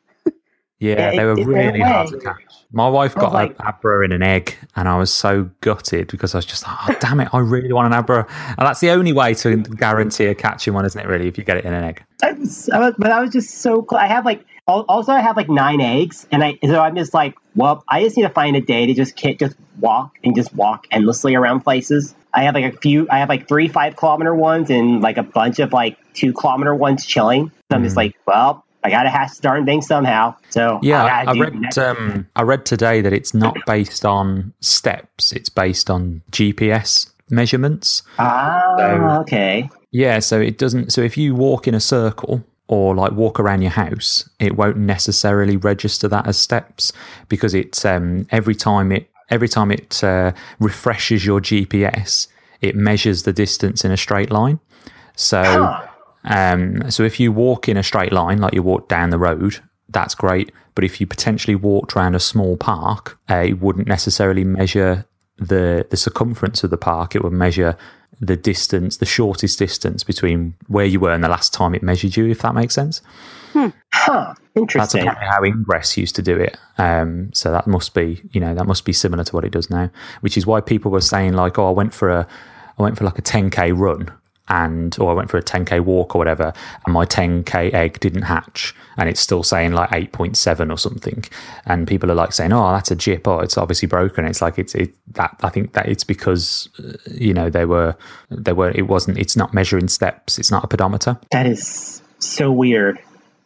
Yeah, 0.79 1.11
they 1.11 1.25
were 1.25 1.35
really 1.35 1.81
hard 1.81 2.07
to 2.09 2.17
catch. 2.19 2.37
My 2.71 2.87
wife 2.87 3.15
got 3.15 3.33
like- 3.33 3.51
an 3.59 3.65
Abra 3.67 4.05
in 4.05 4.11
an 4.11 4.21
egg, 4.23 4.55
and 4.75 4.87
I 4.87 4.97
was 4.97 5.11
so 5.11 5.49
gutted 5.61 6.07
because 6.07 6.35
I 6.35 6.37
was 6.37 6.45
just, 6.45 6.65
like, 6.65 6.75
oh, 6.89 6.95
damn 6.99 7.19
it, 7.19 7.27
I 7.33 7.39
really 7.39 7.73
want 7.73 7.87
an 7.93 7.99
Abra. 7.99 8.25
And 8.47 8.57
that's 8.59 8.79
the 8.79 8.91
only 8.91 9.11
way 9.11 9.33
to 9.35 9.57
guarantee 9.57 10.27
a 10.27 10.35
catching 10.35 10.73
one, 10.73 10.85
isn't 10.85 10.99
it, 11.01 11.07
really, 11.07 11.27
if 11.27 11.37
you 11.37 11.43
get 11.43 11.57
it 11.57 11.65
in 11.65 11.73
an 11.73 11.83
egg? 11.83 12.03
I 12.23 12.31
was, 12.33 12.69
I 12.69 12.79
was, 12.79 12.93
but 12.97 13.11
I 13.11 13.21
was 13.21 13.31
just 13.31 13.55
so 13.55 13.81
close. 13.81 13.99
I 14.01 14.07
have 14.07 14.25
like 14.25 14.45
also 14.67 15.11
I 15.13 15.19
have 15.21 15.35
like 15.35 15.49
nine 15.49 15.81
eggs, 15.81 16.27
and 16.31 16.43
I 16.43 16.59
so 16.63 16.79
I'm 16.79 16.95
just 16.95 17.13
like, 17.13 17.35
well, 17.55 17.83
I 17.89 18.03
just 18.03 18.15
need 18.15 18.23
to 18.23 18.29
find 18.29 18.55
a 18.55 18.61
day 18.61 18.85
to 18.85 18.93
just 18.93 19.15
kit, 19.15 19.39
just 19.39 19.55
walk 19.79 20.15
and 20.23 20.35
just 20.35 20.53
walk 20.53 20.85
endlessly 20.91 21.33
around 21.33 21.61
places. 21.61 22.13
I 22.35 22.43
have 22.43 22.53
like 22.53 22.71
a 22.75 22.77
few. 22.77 23.07
I 23.09 23.17
have 23.17 23.29
like 23.29 23.47
three 23.47 23.67
five 23.67 23.95
kilometer 23.95 24.35
ones 24.35 24.69
and 24.69 25.01
like 25.01 25.17
a 25.17 25.23
bunch 25.23 25.57
of 25.57 25.73
like 25.73 25.97
two 26.13 26.33
kilometer 26.33 26.75
ones 26.75 27.03
chilling. 27.03 27.49
So 27.71 27.77
I'm 27.77 27.83
just 27.83 27.95
Mhm. 27.95 27.97
like, 27.97 28.15
well, 28.27 28.63
I 28.83 28.89
gotta 28.89 29.09
hash 29.09 29.35
the 29.35 29.41
darn 29.41 29.65
thing 29.65 29.81
somehow. 29.81 30.35
So 30.49 30.79
Yeah, 30.81 31.03
I, 31.03 31.31
I, 31.31 31.33
read. 31.33 31.77
Um, 31.77 32.27
I 32.35 32.43
read 32.43 32.65
today 32.65 33.01
that 33.01 33.11
it's 33.13 33.33
not 33.33 33.57
based 33.65 34.05
on 34.05 34.53
steps; 34.61 35.31
it's 35.31 35.49
based 35.49 35.89
on 35.89 36.21
GPS 36.31 37.09
measurements. 37.29 38.03
ah, 38.17 38.75
so- 38.77 39.21
okay. 39.21 39.69
Yeah, 39.91 40.19
so 40.19 40.39
it 40.39 40.57
doesn't. 40.57 40.91
So 40.93 41.01
if 41.01 41.17
you 41.17 41.33
walk 41.35 41.67
in 41.67 41.73
a 41.73 41.79
circle 41.79 42.43
or 42.67 42.93
like 42.95 43.11
walk 43.13 43.39
around 43.39 43.63
your 43.63 43.71
house, 43.71 44.29
it 44.39 44.55
won't 44.55 44.77
necessarily 44.77 45.57
register 45.57 46.07
that 46.07 46.27
as 46.27 46.37
steps 46.37 46.93
because 47.27 47.53
it's 47.55 47.83
um, 47.85 48.27
every 48.31 48.53
time 48.55 48.91
it 48.91 49.09
every 49.29 49.49
time 49.49 49.71
it 49.71 50.03
uh, 50.03 50.31
refreshes 50.59 51.25
your 51.25 51.41
GPS, 51.41 52.27
it 52.61 52.75
measures 52.75 53.23
the 53.23 53.33
distance 53.33 53.83
in 53.83 53.91
a 53.91 53.97
straight 53.97 54.31
line. 54.31 54.59
So. 55.15 55.41
Huh. 55.43 55.85
Um, 56.23 56.89
so 56.91 57.03
if 57.03 57.19
you 57.19 57.31
walk 57.31 57.69
in 57.69 57.77
a 57.77 57.83
straight 57.83 58.11
line, 58.11 58.39
like 58.39 58.53
you 58.53 58.63
walk 58.63 58.87
down 58.87 59.09
the 59.09 59.17
road, 59.17 59.59
that's 59.89 60.15
great. 60.15 60.51
But 60.75 60.83
if 60.83 61.01
you 61.01 61.07
potentially 61.07 61.55
walked 61.55 61.95
around 61.95 62.15
a 62.15 62.19
small 62.19 62.57
park, 62.57 63.19
uh, 63.29 63.43
it 63.47 63.59
wouldn't 63.61 63.87
necessarily 63.87 64.43
measure 64.43 65.05
the 65.37 65.85
the 65.89 65.97
circumference 65.97 66.63
of 66.63 66.69
the 66.69 66.77
park. 66.77 67.15
It 67.15 67.23
would 67.23 67.33
measure 67.33 67.77
the 68.21 68.35
distance, 68.35 68.97
the 68.97 69.05
shortest 69.05 69.57
distance 69.57 70.03
between 70.03 70.55
where 70.67 70.85
you 70.85 70.99
were 70.99 71.11
and 71.13 71.23
the 71.23 71.29
last 71.29 71.53
time 71.53 71.73
it 71.73 71.81
measured 71.81 72.17
you. 72.17 72.27
If 72.27 72.41
that 72.41 72.53
makes 72.53 72.73
sense. 72.73 73.01
Huh. 73.91 74.33
That's 74.81 74.93
apparently 74.93 75.25
how 75.25 75.43
Ingress 75.43 75.97
used 75.97 76.15
to 76.15 76.21
do 76.21 76.37
it. 76.37 76.57
Um, 76.77 77.31
so 77.33 77.51
that 77.51 77.65
must 77.67 77.93
be, 77.93 78.21
you 78.31 78.39
know, 78.41 78.53
that 78.53 78.67
must 78.67 78.85
be 78.85 78.93
similar 78.93 79.23
to 79.23 79.35
what 79.35 79.45
it 79.45 79.51
does 79.51 79.69
now. 79.69 79.89
Which 80.21 80.37
is 80.37 80.45
why 80.45 80.61
people 80.61 80.91
were 80.91 81.01
saying 81.01 81.33
like, 81.33 81.57
"Oh, 81.57 81.67
I 81.67 81.71
went 81.71 81.93
for 81.93 82.09
a, 82.09 82.27
I 82.77 82.83
went 82.83 82.97
for 82.97 83.05
like 83.05 83.17
a 83.17 83.21
10k 83.21 83.71
run." 83.77 84.11
And 84.49 84.97
or 84.99 85.11
I 85.11 85.13
went 85.13 85.29
for 85.29 85.37
a 85.37 85.43
10k 85.43 85.81
walk 85.81 86.15
or 86.15 86.17
whatever, 86.17 86.51
and 86.85 86.93
my 86.93 87.05
10k 87.05 87.73
egg 87.73 87.99
didn't 87.99 88.23
hatch, 88.23 88.73
and 88.97 89.07
it's 89.07 89.21
still 89.21 89.43
saying 89.43 89.73
like 89.73 89.89
8.7 89.91 90.71
or 90.71 90.77
something, 90.77 91.23
and 91.65 91.87
people 91.87 92.11
are 92.11 92.15
like 92.15 92.33
saying, 92.33 92.51
"Oh, 92.51 92.71
that's 92.71 92.89
a 92.89 92.95
jip. 92.95 93.27
Oh, 93.27 93.39
it's 93.39 93.57
obviously 93.57 93.87
broken." 93.87 94.25
It's 94.25 94.41
like 94.41 94.57
it's 94.57 94.73
it 94.75 94.93
that 95.13 95.35
I 95.43 95.49
think 95.49 95.73
that 95.73 95.87
it's 95.87 96.03
because 96.03 96.67
uh, 96.83 96.93
you 97.11 97.33
know 97.33 97.49
they 97.49 97.65
were 97.65 97.95
they 98.31 98.53
were 98.53 98.71
it 98.71 98.87
wasn't 98.87 99.17
it's 99.19 99.35
not 99.35 99.53
measuring 99.53 99.87
steps. 99.87 100.39
It's 100.39 100.49
not 100.51 100.63
a 100.63 100.67
pedometer. 100.67 101.17
That 101.31 101.45
is 101.45 102.01
so 102.19 102.51
weird. 102.51 102.99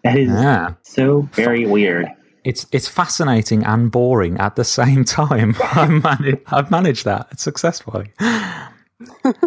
That 0.04 0.18
is 0.18 0.30
Yeah. 0.30 0.74
so 0.84 1.24
very 1.34 1.66
weird. 1.66 2.08
It's 2.44 2.66
it's 2.72 2.88
fascinating 2.90 3.64
and 3.64 3.90
boring 3.92 4.38
at 4.40 4.56
the 4.56 4.64
same 4.66 5.04
time. 5.20 5.56
I've, 5.74 6.04
managed, 6.04 6.38
I've 6.48 6.72
managed 6.72 7.06
that 7.06 7.40
successfully. 7.40 8.12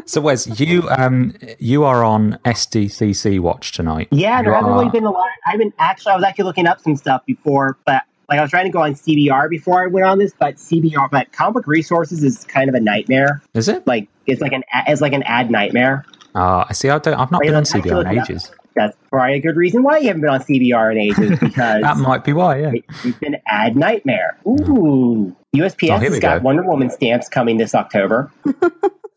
So, 0.07 0.21
Wes, 0.21 0.59
you 0.61 0.89
um 0.91 1.35
you 1.59 1.85
are 1.85 2.05
on 2.05 2.39
SDCC 2.45 3.41
watch 3.41 3.73
tonight. 3.73 4.09
Yeah, 4.11 4.43
there 4.43 4.53
You 4.53 4.57
hasn't 4.57 4.73
really 4.75 4.91
been 4.91 5.05
a 5.05 5.11
lot. 5.11 5.29
I've 5.47 5.59
been 5.59 5.73
actually, 5.79 6.13
I 6.13 6.17
was 6.17 6.25
actually 6.25 6.45
looking 6.45 6.67
up 6.67 6.81
some 6.81 6.97
stuff 6.97 7.25
before, 7.27 7.77
but 7.87 8.03
like 8.29 8.39
I 8.39 8.43
was 8.43 8.51
trying 8.51 8.67
to 8.67 8.73
go 8.73 8.81
on 8.83 8.95
CBR 8.95 9.49
before 9.49 9.83
I 9.85 9.87
went 9.87 10.05
on 10.07 10.19
this, 10.19 10.33
but 10.39 10.57
CBR, 10.57 11.11
but 11.11 11.31
Comic 11.33 11.67
Resources 11.67 12.23
is 12.25 12.45
kind 12.45 12.69
of 12.69 12.75
a 12.75 12.81
nightmare. 12.81 13.43
Is 13.55 13.69
it? 13.69 13.87
Like 13.87 14.09
it's 14.27 14.41
like 14.41 14.53
an 14.53 14.65
it's 14.89 15.01
like 15.01 15.13
an 15.13 15.23
ad 15.25 15.51
nightmare. 15.51 16.05
Uh, 16.35 16.65
I 16.69 16.73
see. 16.73 16.91
I 16.91 16.99
don't. 16.99 17.15
I've 17.15 17.31
not 17.31 17.41
Wait, 17.41 17.47
been 17.49 17.55
on 17.55 17.63
CBR 17.63 18.11
in 18.13 18.19
up. 18.19 18.25
ages. 18.29 18.51
That's 18.75 18.95
probably 19.11 19.37
a 19.37 19.41
good 19.41 19.57
reason 19.57 19.83
why 19.83 19.97
you 19.99 20.09
haven't 20.09 20.21
been 20.21 20.29
on 20.29 20.41
CBR 20.41 20.93
in 20.93 20.99
ages 20.99 21.39
because 21.41 21.81
That 21.81 21.97
might 21.97 22.25
be 22.25 22.35
why. 22.35 22.59
Yeah. 22.61 22.73
it- 22.75 22.85
it's 23.05 23.19
an 23.23 23.37
ad 23.47 23.75
nightmare. 23.75 24.37
Ooh, 24.47 25.35
USPS 25.57 25.93
Oh, 25.93 25.99
has 25.99 26.19
got 26.19 26.39
go. 26.41 26.45
Wonder 26.45 26.63
Woman 26.65 26.91
stamps 26.91 27.29
coming 27.31 27.57
this 27.57 27.75
October. 27.75 28.31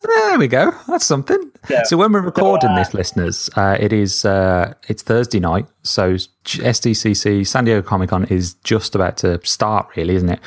There 0.02 0.40
we 0.40 0.48
go. 0.48 0.72
That's 0.88 1.06
something. 1.06 1.52
Yeah. 1.70 1.84
So 1.84 1.98
when 1.98 2.14
we're 2.14 2.22
recording 2.22 2.70
uh, 2.70 2.76
this, 2.78 2.94
listeners, 2.94 3.50
uh, 3.58 3.76
it 3.80 3.92
is 3.92 4.24
uh, 4.24 4.74
it's 4.88 5.04
Thursday 5.04 5.40
night. 5.42 5.66
So 5.84 6.14
SDCC 6.46 7.46
San 7.46 7.66
Diego 7.66 7.82
Comic 7.82 8.10
Con 8.10 8.24
is 8.26 8.54
just 8.64 8.96
about 8.96 9.18
to 9.18 9.40
start, 9.46 9.88
really, 9.98 10.16
isn't 10.16 10.30
it? 10.30 10.40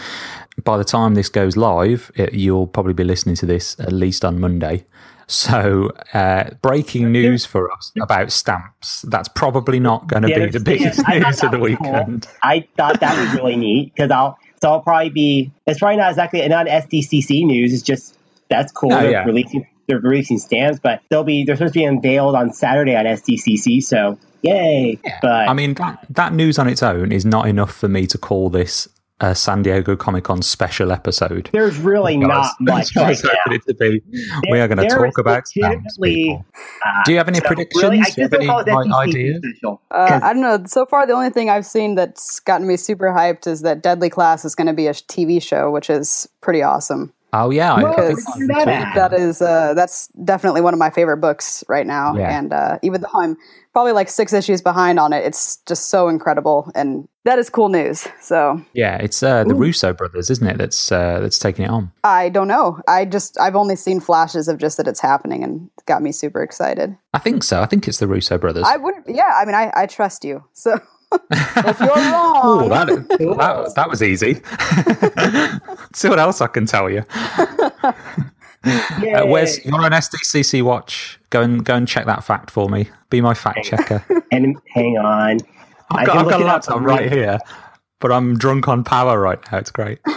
By 0.65 0.79
the 0.79 0.85
time 0.85 1.15
this 1.15 1.29
goes 1.29 1.57
live, 1.57 2.11
it, 2.15 2.33
you'll 2.33 2.67
probably 2.67 2.95
be 2.95 3.05
listening 3.05 3.37
to 3.37 3.47
this 3.47 3.79
at 3.81 3.93
least 3.93 4.25
on 4.25 4.41
Monday. 4.41 4.85
So 5.27 5.91
uh, 6.15 6.51
breaking 6.63 7.13
news 7.13 7.45
for 7.47 7.71
us 7.73 7.93
about 8.01 8.33
stamps. 8.33 9.03
That's 9.03 9.29
probably 9.29 9.81
not 9.81 10.07
going 10.07 10.23
to 10.25 10.29
Yeah, 10.31 10.47
be 10.47 10.51
the 10.51 10.61
biggest 10.61 11.07
news 11.09 11.43
of 11.43 11.51
the 11.53 11.59
was 11.59 11.77
cool. 11.77 11.91
weekend. 11.93 12.27
I 12.43 12.67
thought 12.77 13.01
that 13.01 13.19
was 13.19 13.35
really 13.35 13.57
neat 13.57 13.95
because 13.95 14.11
I'll 14.11 14.39
so 14.63 14.71
I'll 14.73 14.81
probably 14.81 15.11
be. 15.11 15.51
It's 15.67 15.79
probably 15.79 15.97
not 15.97 16.11
exactly 16.11 16.47
not 16.49 16.67
SDCC 16.67 17.45
news. 17.45 17.73
It's 17.73 17.83
just 17.83 18.17
that's 18.53 18.73
cool. 18.73 18.91
No, 18.91 19.01
they're 19.01 19.11
yeah. 19.11 19.25
releasing 19.25 19.67
they're 19.89 19.99
releasing 20.01 20.39
stamps, 20.39 20.79
but 20.83 21.01
they'll 21.11 21.25
be 21.25 21.45
they're 21.45 21.57
supposed 21.57 21.75
to 21.75 21.81
be 21.81 21.85
unveiled 21.85 22.35
on 22.37 22.53
Saturday 22.53 22.95
on 22.95 23.05
SDCC. 23.05 23.83
So 23.83 24.19
Yay! 24.43 24.99
But 25.21 25.49
I 25.49 25.53
mean, 25.55 25.75
that, 25.75 26.05
that 26.11 26.33
news 26.33 26.59
on 26.59 26.67
its 26.69 26.83
own 26.83 27.13
is 27.13 27.25
not 27.25 27.47
enough 27.49 27.73
for 27.73 27.89
me 27.89 28.07
to 28.09 28.19
call 28.19 28.51
this 28.51 28.89
a 29.21 29.37
San 29.37 29.63
Diego 29.63 29.95
Comic 29.95 30.25
Con 30.25 30.43
special 30.43 30.91
episode. 30.91 31.49
there's 31.53 31.79
really 31.79 32.17
not 32.17 32.51
much 32.61 32.97
right 32.97 33.17
now. 33.23 33.53
it 33.55 33.63
to 33.69 33.75
be. 33.75 34.03
we 34.51 34.59
are 34.59 34.67
going 34.67 34.79
to 34.79 34.89
talk 34.89 35.17
about 35.17 35.47
stamps, 35.47 35.97
people. 35.97 36.45
uh, 36.85 37.03
Do 37.05 37.13
you 37.13 37.19
have 37.19 37.29
any 37.29 37.39
so 37.39 37.47
predictions? 37.47 37.83
Really, 37.85 38.01
I 38.01 38.05
Do 38.11 38.15
you 38.17 38.23
have 38.25 38.35
any 38.35 38.47
call 38.47 38.59
it 38.61 38.67
like, 38.67 38.85
SEC 38.87 39.15
ideas? 39.15 39.39
official, 39.45 39.81
Uh, 39.93 40.09
'cause 40.09 40.23
I 40.25 40.33
don't 40.33 40.43
know. 40.43 40.65
So 40.67 40.87
far, 40.87 41.07
the 41.07 41.13
only 41.13 41.31
thing 41.31 41.49
I've 41.49 41.67
seen 41.67 41.95
that's 41.95 42.41
gotten 42.41 42.67
me 42.67 42.77
super 42.77 43.13
hyped 43.17 43.47
is 43.47 43.63
that 43.63 43.81
Deadly 43.81 44.11
Class 44.11 44.45
is 44.45 44.57
going 44.57 44.67
to 44.67 44.73
be 44.73 44.89
a 44.89 44.93
TV 44.93 45.41
show, 45.41 45.71
which 45.71 45.89
is 45.89 46.29
pretty 46.41 46.65
awesome. 46.65 47.13
Oh, 47.33 47.51
yeah. 47.51 47.73
I, 47.73 47.81
I 47.81 47.89
Because 47.91 48.27
I 48.27 48.39
Where's 48.39 48.49
that 48.49 48.55
talked 48.57 48.69
at? 48.69 48.93
about 48.93 49.11
That 49.11 49.21
is 49.21 49.41
uh, 49.43 49.75
that's 49.75 50.09
definitely 50.25 50.61
one 50.61 50.75
of 50.75 50.79
my 50.79 50.91
favorite 50.91 51.19
books 51.19 51.65
right 51.69 51.87
now. 51.87 52.15
Yeah. 52.15 52.39
And 52.39 52.53
uh, 52.53 52.79
even 52.83 53.01
though 53.01 53.09
I'm 53.15 53.37
probably 53.73 53.93
like 53.93 54.11
six 54.11 54.33
issues 54.33 54.61
behind 54.61 54.99
on 54.99 55.13
it, 55.13 55.25
it's 55.25 55.57
just 55.67 55.89
so 55.89 56.09
incredible, 56.09 56.71
and 56.75 57.09
that 57.25 57.39
is 57.39 57.49
cool 57.49 57.71
news. 57.71 58.07
So 58.21 58.63
Yeah, 58.75 58.97
it's 58.97 59.23
uh, 59.23 59.45
the 59.45 59.55
Russo 59.55 59.95
brothers, 59.95 60.29
isn't 60.29 60.47
it? 60.47 60.59
That's 60.59 60.93
uh, 60.93 61.21
that's 61.21 61.39
taking 61.39 61.65
it 61.65 61.71
on. 61.71 61.91
I 62.05 62.29
don't 62.29 62.49
know. 62.49 62.81
I 62.87 63.07
just 63.07 63.41
I've 63.41 63.57
only 63.57 63.77
seen 63.77 64.01
flashes 64.01 64.47
of 64.49 64.59
just 64.59 64.77
that 64.77 64.87
it's 64.87 65.01
happening, 65.01 65.43
and 65.43 65.71
got 65.87 66.03
me 66.03 66.13
super 66.13 66.43
excited. 66.43 66.97
I 67.15 67.19
think 67.19 67.43
so. 67.45 67.63
I 67.63 67.67
think 67.67 67.89
it's 67.89 67.99
the 67.99 68.07
Russo 68.07 68.37
brothers. 68.37 68.65
I 68.67 68.77
would, 68.77 68.95
yeah. 69.07 69.35
I 69.41 69.45
mean, 69.47 69.55
I, 69.55 69.73
I 69.75 69.87
trust 69.87 70.25
you. 70.25 70.45
So 70.53 70.79
if 71.31 71.81
you're 71.81 71.89
wrong, 71.89 72.69
that, 72.69 72.87
that, 72.89 73.73
that 73.77 73.89
was 73.91 74.03
easy. 74.03 74.35
See 75.95 76.09
what 76.09 76.19
else 76.19 76.41
I 76.41 76.47
can 76.47 76.67
tell 76.67 76.91
you. 76.91 77.05
Uh, 78.65 79.27
where's 79.27 79.65
you're 79.65 79.75
on 79.75 79.91
SDCC 79.91 80.63
Watch? 80.63 81.19
Go 81.31 81.43
and 81.43 81.65
go 81.65 81.75
and 81.75 81.89
check 81.89 82.07
that 82.07 82.23
fact 82.23 82.49
for 82.49 82.69
me. 82.69 82.89
Be 83.11 83.21
my 83.21 83.35
fact 83.35 83.65
checker. 83.65 84.05
and 84.31 84.57
hang 84.73 84.97
on. 84.99 85.41
I've 85.91 86.07
got, 86.07 86.17
I've 86.19 86.29
got 86.29 86.41
a 86.41 86.45
laptop 86.45 86.81
right 86.81 87.11
me. 87.11 87.17
here, 87.17 87.41
but 87.99 88.13
I'm 88.13 88.39
drunk 88.39 88.69
on 88.69 88.85
power 88.85 89.19
right 89.19 89.41
now. 89.51 89.59
It's 89.59 89.73
great. 89.73 89.99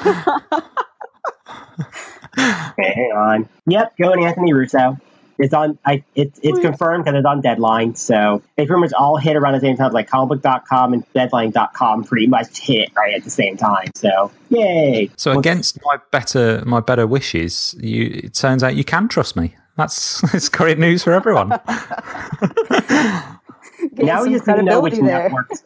Okay, 2.38 2.94
hang 2.94 3.12
on. 3.16 3.50
Yep, 3.68 3.98
go 3.98 4.12
and 4.12 4.24
Anthony 4.24 4.54
Russo. 4.54 4.98
It's 5.38 5.54
on. 5.54 5.78
I 5.86 6.04
it's 6.16 6.40
it's 6.44 6.60
confirmed 6.60 7.04
because 7.06 7.18
it's 7.18 7.26
on 7.26 7.42
Deadline. 7.42 7.96
So 7.96 8.42
they 8.56 8.66
pretty 8.66 8.80
much 8.82 8.94
all 8.94 9.18
hit 9.18 9.36
around 9.36 9.54
the 9.54 9.60
same 9.60 9.76
time. 9.76 9.92
Like 9.92 10.10
comicbook.com 10.10 10.94
and 10.94 11.04
Deadline.com 11.14 12.04
pretty 12.06 12.28
much 12.28 12.60
hit 12.60 12.90
right 12.96 13.14
at 13.14 13.24
the 13.24 13.30
same 13.30 13.58
time. 13.58 13.90
So 13.96 14.32
yay! 14.50 15.10
So 15.18 15.32
Well, 15.32 15.40
against 15.40 15.78
my 15.84 15.98
better 16.12 16.64
my 16.66 16.80
better 16.80 17.06
wishes, 17.06 17.76
you 17.80 18.22
it 18.24 18.34
turns 18.34 18.64
out 18.64 18.76
you 18.76 18.84
can 18.86 19.08
trust 19.08 19.36
me. 19.36 19.56
That's 19.78 20.24
it's 20.34 20.48
great 20.50 20.80
news 20.80 21.04
for 21.04 21.12
everyone. 21.12 21.50
now 23.94 24.20
some 24.20 24.28
we 24.28 24.34
just 24.34 24.48
need 24.48 24.56
to 24.56 24.64
know 24.64 24.80
which 24.82 24.94
there. 24.94 25.04
networks. 25.04 25.64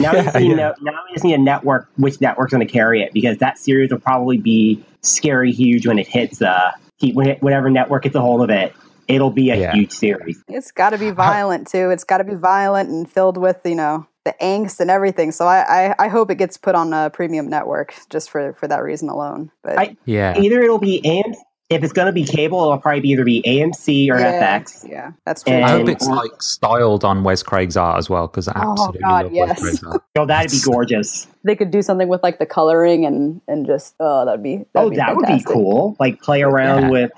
Now 0.00 0.12
we 0.12 0.18
Yeah, 0.18 0.22
just 0.24 0.34
need 0.36 0.40
to 0.42 0.46
yeah. 0.48 0.54
know. 0.56 0.74
Now 0.80 0.92
we 1.08 1.14
just 1.14 1.24
need 1.24 1.34
a 1.34 1.38
network. 1.38 1.88
Which 1.96 2.20
network's 2.20 2.52
going 2.52 2.66
to 2.66 2.72
carry 2.72 3.02
it? 3.02 3.12
Because 3.12 3.38
that 3.38 3.58
series 3.58 3.90
will 3.90 4.00
probably 4.00 4.38
be 4.38 4.82
scary 5.02 5.52
huge 5.52 5.86
when 5.86 5.98
it 5.98 6.06
hits. 6.06 6.40
Uh, 6.42 6.72
when 7.12 7.28
it, 7.28 7.42
whatever 7.42 7.68
network 7.68 8.04
gets 8.04 8.14
a 8.14 8.20
hold 8.20 8.42
of 8.42 8.48
it, 8.50 8.74
it'll 9.08 9.30
be 9.30 9.50
a 9.50 9.56
Yeah. 9.56 9.72
huge 9.72 9.92
series. 9.92 10.42
It's 10.48 10.70
got 10.72 10.90
to 10.90 10.98
be 10.98 11.10
violent 11.10 11.66
too. 11.68 11.90
It's 11.90 12.04
got 12.04 12.18
to 12.18 12.24
be 12.24 12.34
violent 12.34 12.90
and 12.90 13.10
filled 13.10 13.36
with 13.36 13.60
you 13.64 13.74
know 13.74 14.06
the 14.24 14.34
angst 14.40 14.80
and 14.80 14.90
everything. 14.90 15.32
So 15.32 15.46
I 15.46 15.88
I, 15.90 15.94
I 16.06 16.08
hope 16.08 16.30
it 16.30 16.36
gets 16.36 16.56
put 16.56 16.74
on 16.74 16.92
a 16.92 17.10
premium 17.10 17.48
network 17.48 17.94
just 18.10 18.30
for 18.30 18.52
for 18.54 18.68
that 18.68 18.82
reason 18.82 19.08
alone. 19.08 19.50
But 19.62 19.78
I- 19.78 19.96
Yeah. 20.04 20.38
Either 20.38 20.60
it'll 20.62 20.78
be 20.78 21.00
AMC. 21.04 21.34
If 21.70 21.82
it's 21.82 21.94
going 21.94 22.06
to 22.06 22.12
be 22.12 22.24
cable, 22.24 22.60
it'll 22.60 22.76
probably 22.78 23.00
be 23.00 23.08
either 23.08 23.24
be 23.24 23.42
AMC 23.42 24.10
or 24.10 24.18
yeah, 24.20 24.58
FX. 24.60 24.86
yeah, 24.88 25.12
that's 25.24 25.42
true. 25.42 25.54
And- 25.54 25.64
I 25.64 25.70
hope 25.70 25.88
it's 25.88 26.06
like 26.06 26.42
styled 26.42 27.04
on 27.04 27.24
Wes 27.24 27.42
Craig's 27.42 27.74
art 27.76 27.96
as 27.98 28.10
well 28.10 28.26
because 28.28 28.48
I 28.48 28.62
Oh, 28.64 28.72
absolutely 28.72 29.00
God, 29.00 29.24
love 29.24 29.32
yes. 29.32 29.48
Wes 29.48 29.60
Craig's 29.60 29.84
art. 29.84 30.02
Oh, 30.16 30.26
that'd 30.26 30.50
be 30.50 30.60
gorgeous. 30.62 31.26
They 31.44 31.54
could 31.56 31.70
do 31.70 31.82
something 31.82 32.08
with 32.08 32.22
like 32.22 32.38
the 32.38 32.46
coloring 32.46 33.04
and 33.04 33.40
and 33.48 33.66
just 33.66 33.94
oh 34.00 34.24
that'd 34.24 34.42
be 34.42 34.64
that'd 34.72 34.86
oh, 34.86 34.90
be 34.90 34.96
that 34.96 35.14
would 35.14 35.26
be 35.26 35.42
cool. 35.42 35.96
Like 36.00 36.20
play 36.22 36.42
around 36.42 36.84
Yeah. 36.84 36.90
with. 36.90 37.12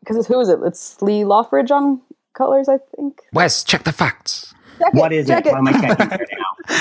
Because 0.00 0.26
who 0.26 0.40
is 0.40 0.48
it? 0.48 0.58
It's 0.64 1.00
Lee 1.00 1.24
Loughridge 1.24 1.70
on 1.70 2.00
colors, 2.34 2.68
I 2.68 2.78
think. 2.96 3.20
Wes, 3.32 3.64
check 3.64 3.84
the 3.84 3.92
facts. 3.92 4.52
Check 4.78 4.94
What 4.94 5.12
is 5.12 5.26
check 5.26 5.46
it? 5.46 5.52
Why 5.52 5.58
am 5.58 5.68
I 5.68 5.72
checking 5.72 6.08
right 6.08 6.28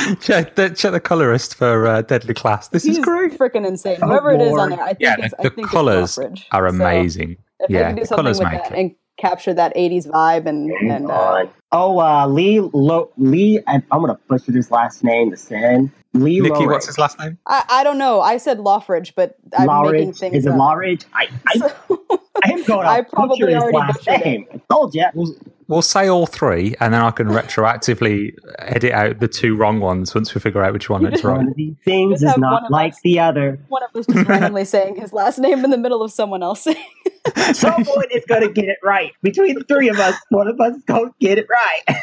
now? 0.10 0.16
check 0.16 0.56
the 0.56 0.70
check 0.72 0.92
the 0.92 1.00
colorist 1.00 1.56
for 1.56 1.88
uh, 1.88 2.02
Deadly 2.02 2.34
Class. 2.34 2.68
This 2.70 2.84
He's 2.84 2.98
is 2.98 3.04
great. 3.04 3.38
freaking 3.38 3.66
insane. 3.68 4.00
Oh, 4.02 4.08
Whoever 4.08 4.32
it 4.32 4.42
is 4.42 4.54
on 4.54 4.70
there, 4.72 4.82
I 4.82 4.88
think 4.94 5.00
Yeah, 5.02 5.16
it's, 5.20 5.32
the, 5.32 5.40
I 5.40 5.44
the 5.44 5.50
think 5.52 5.66
it's 5.66 5.72
colors 5.74 6.18
Loughridge. 6.18 6.48
are 6.52 6.70
So, 6.70 6.76
amazing. 6.76 7.38
if 7.60 7.70
yeah, 7.70 7.80
they 7.80 7.86
can 7.88 7.96
do 7.96 8.02
the 8.02 8.08
something 8.08 8.24
colors 8.24 8.40
with 8.40 8.48
make 8.52 8.64
that 8.64 8.72
it. 8.74 8.78
and 8.80 8.96
capture 9.20 9.54
that 9.54 9.76
'80s 9.76 10.08
vibe 10.08 10.46
and 10.48 10.72
and 10.72 11.12
uh. 11.12 11.46
Oh, 11.72 12.00
uh, 12.00 12.28
Lee 12.28 12.60
Lo- 12.62 13.12
Lee. 13.18 13.60
I, 13.68 13.76
I'm 13.92 14.02
going 14.02 14.08
to 14.16 14.20
butcher 14.28 14.52
his 14.52 14.72
last 14.72 15.04
name. 15.04 15.30
The 15.32 15.38
sin. 15.38 15.92
Lee 16.14 16.40
Nicky, 16.40 16.54
Lowridge. 16.54 16.68
what's 16.68 16.88
his 16.88 16.98
last 16.98 17.20
name? 17.20 17.38
I, 17.46 17.64
I 17.70 17.84
don't 17.84 18.00
know. 18.00 18.22
I 18.22 18.38
said 18.38 18.58
Loffridge, 18.58 19.14
but 19.16 19.36
I'm 19.56 19.82
making 19.82 20.14
Lowridge. 20.14 20.20
things 20.20 20.38
Is 20.38 20.46
it 20.48 20.50
up. 20.52 20.58
Lowridge? 20.58 21.06
I, 21.14 21.28
I, 21.48 21.60
I 22.44 22.52
am 22.52 22.64
going 22.64 22.88
I 22.88 23.02
probably 23.02 23.40
butcher 23.42 23.50
his 23.52 23.64
already 23.64 23.78
last 23.78 24.08
butchered 24.08 24.22
it. 24.22 24.26
name. 24.26 24.48
I 24.52 24.62
told 24.72 24.96
you. 24.96 25.06
We'll, 25.14 25.36
we'll 25.70 25.82
say 25.82 26.10
all 26.10 26.26
three, 26.26 26.76
and 26.82 26.94
then 26.94 27.02
I 27.02 27.12
can 27.12 27.28
retroactively 27.28 28.36
edit 28.58 28.92
out 28.92 29.20
the 29.20 29.30
two 29.30 29.56
wrong 29.56 29.80
ones 29.80 30.14
once 30.14 30.36
we 30.36 30.42
figure 30.42 30.62
out 30.62 30.74
which 30.74 30.90
one 30.90 31.06
is 31.14 31.24
right. 31.24 31.38
One 31.38 31.48
of 31.48 31.56
these 31.56 31.76
things 31.86 32.22
is 32.22 32.36
not 32.38 32.70
like 32.70 32.94
us. 32.94 33.00
the 33.04 33.20
other. 33.20 33.60
One 33.70 33.84
of 33.84 33.96
us 33.96 34.06
just 34.06 34.28
randomly 34.28 34.66
saying 34.66 34.98
his 34.98 35.14
last 35.14 35.38
name 35.40 35.64
in 35.64 35.70
the 35.70 35.78
middle 35.78 36.04
of 36.04 36.12
someone 36.12 36.44
else 36.44 36.64
saying. 36.64 36.84
Someone 37.54 38.06
is 38.12 38.26
going 38.26 38.42
to 38.42 38.52
get 38.52 38.66
it 38.66 38.80
right. 38.84 39.12
Between 39.22 39.54
the 39.56 39.64
three 39.64 39.90
of 39.90 40.00
us, 40.00 40.16
one 40.30 40.48
of 40.48 40.60
us 40.60 40.78
is 40.78 40.84
going 40.84 41.10
to 41.10 41.16
get 41.20 41.38
it 41.38 41.48
right. 41.50 41.98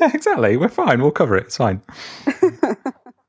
exactly. 0.00 0.56
We're 0.56 0.68
fine. 0.68 1.02
We'll 1.02 1.10
cover 1.10 1.36
it. 1.36 1.46
It's 1.46 1.56
fine. 1.56 1.82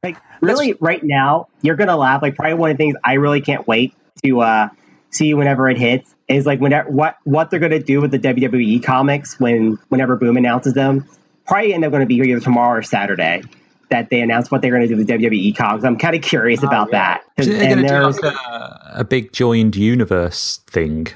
like 0.03 0.17
really 0.41 0.73
right 0.79 1.03
now 1.03 1.47
you're 1.61 1.75
gonna 1.75 1.97
laugh 1.97 2.21
like 2.21 2.35
probably 2.35 2.53
one 2.53 2.71
of 2.71 2.77
the 2.77 2.81
things 2.83 2.95
i 3.03 3.13
really 3.13 3.41
can't 3.41 3.67
wait 3.67 3.93
to 4.23 4.39
uh 4.39 4.69
see 5.09 5.33
whenever 5.33 5.69
it 5.69 5.77
hits 5.77 6.15
is 6.29 6.45
like 6.45 6.59
whenever 6.59 6.89
what 6.89 7.17
what 7.25 7.49
they're 7.49 7.59
gonna 7.59 7.79
do 7.79 7.99
with 7.99 8.11
the 8.11 8.19
wwe 8.19 8.81
comics 8.83 9.39
when 9.39 9.77
whenever 9.89 10.15
boom 10.15 10.37
announces 10.37 10.73
them 10.73 11.05
probably 11.47 11.73
end 11.73 11.83
up 11.83 11.91
gonna 11.91 12.05
be 12.05 12.15
either 12.15 12.39
tomorrow 12.39 12.79
or 12.79 12.81
saturday 12.83 13.41
that 13.89 14.09
they 14.11 14.21
announce 14.21 14.51
what 14.51 14.61
they're 14.61 14.71
gonna 14.71 14.87
do 14.87 14.95
with 14.95 15.07
the 15.07 15.13
wwe 15.13 15.55
comics. 15.55 15.83
I'm 15.83 15.97
kind 15.97 16.15
of 16.15 16.21
curious 16.21 16.63
oh, 16.63 16.67
about 16.67 16.91
that. 16.91 17.23
'Cause- 17.35 17.47
They're 17.47 17.55
and 17.55 17.87
going 17.87 17.87
to 17.87 18.19
do 18.21 18.27
like 18.27 18.35
a, 18.35 18.91
a 18.97 19.03
big 19.03 19.33
joined 19.33 19.75
universe 19.75 20.61
thing, 20.67 21.07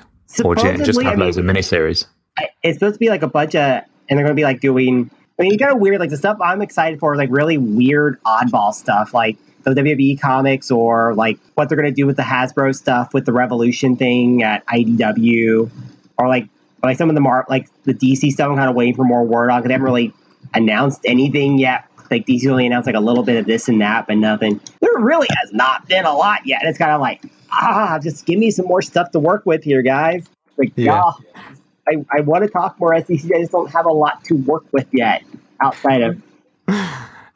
or 0.43 0.55
just 0.55 0.65
supposedly, 0.65 1.03
have 1.05 1.13
I 1.13 1.15
mean, 1.17 1.19
loads 1.19 1.37
of 1.37 1.45
miniseries. 1.45 2.07
I- 2.39 2.49
it's 2.63 2.79
supposed 2.79 2.95
to 2.95 2.99
be 2.99 3.09
like 3.09 3.21
a 3.21 3.27
bunch 3.27 3.53
of 3.55 3.83
and 4.09 4.17
they're 4.17 4.25
going 4.25 4.35
to 4.35 4.39
be 4.39 4.43
like 4.43 4.59
doing 4.59 5.11
i 5.39 5.43
mean 5.43 5.57
kind 5.59 5.71
of 5.71 5.79
weird 5.79 5.99
like 5.99 6.09
the 6.09 6.17
stuff 6.17 6.37
i'm 6.41 6.61
excited 6.61 6.99
for 6.99 7.13
is 7.13 7.17
like 7.17 7.29
really 7.31 7.57
weird 7.57 8.21
oddball 8.23 8.73
stuff 8.73 9.13
like 9.13 9.37
the 9.63 9.71
wwe 9.71 10.19
comics 10.19 10.69
or 10.71 11.13
like 11.15 11.37
what 11.55 11.69
they're 11.69 11.77
going 11.77 11.89
to 11.89 11.95
do 11.95 12.05
with 12.05 12.17
the 12.17 12.23
hasbro 12.23 12.75
stuff 12.75 13.13
with 13.13 13.25
the 13.25 13.33
revolution 13.33 13.95
thing 13.95 14.43
at 14.43 14.65
idw 14.67 15.69
or 16.17 16.27
like 16.27 16.47
like 16.83 16.97
some 16.97 17.09
of 17.09 17.15
the 17.15 17.21
mar 17.21 17.45
like 17.49 17.67
the 17.85 17.93
dc 17.93 18.29
stuff. 18.31 18.49
I'm 18.49 18.57
kind 18.57 18.69
of 18.69 18.75
waiting 18.75 18.95
for 18.95 19.03
more 19.05 19.23
word 19.23 19.49
on 19.49 19.61
'cause 19.61 19.67
they 19.67 19.73
haven't 19.73 19.85
really 19.85 20.13
announced 20.53 21.01
anything 21.05 21.57
yet. 21.57 21.85
Like 22.11 22.25
dc 22.27 22.45
only 22.47 22.65
announced 22.67 22.87
like 22.87 22.95
a 22.95 22.99
little 22.99 23.23
bit 23.23 23.37
of 23.37 23.45
this 23.45 23.67
and 23.69 23.79
that 23.81 24.07
but 24.07 24.17
nothing. 24.17 24.59
There 24.81 24.91
really 24.99 25.27
has 25.41 25.53
not 25.53 25.87
been 25.87 26.05
a 26.05 26.13
lot 26.13 26.41
yet. 26.45 26.61
It's 26.63 26.77
kind 26.77 26.91
of 26.91 26.99
like 27.01 27.23
ah 27.51 27.99
just 28.01 28.25
give 28.25 28.37
me 28.39 28.51
some 28.51 28.65
more 28.65 28.81
stuff 28.81 29.11
to 29.11 29.19
work 29.19 29.45
with 29.45 29.63
here 29.63 29.81
guys. 29.81 30.25
Like 30.57 30.73
Yeah. 30.75 31.11
yeah. 31.35 31.41
I, 31.89 32.05
I 32.17 32.21
want 32.21 32.43
to 32.45 32.49
talk 32.49 32.79
more. 32.79 32.91
SDCC. 32.93 33.35
I 33.35 33.39
just 33.41 33.51
don't 33.51 33.69
have 33.71 33.85
a 33.85 33.91
lot 33.91 34.23
to 34.25 34.35
work 34.35 34.63
with 34.71 34.87
yet 34.93 35.21
outside 35.61 36.01
of 36.01 36.21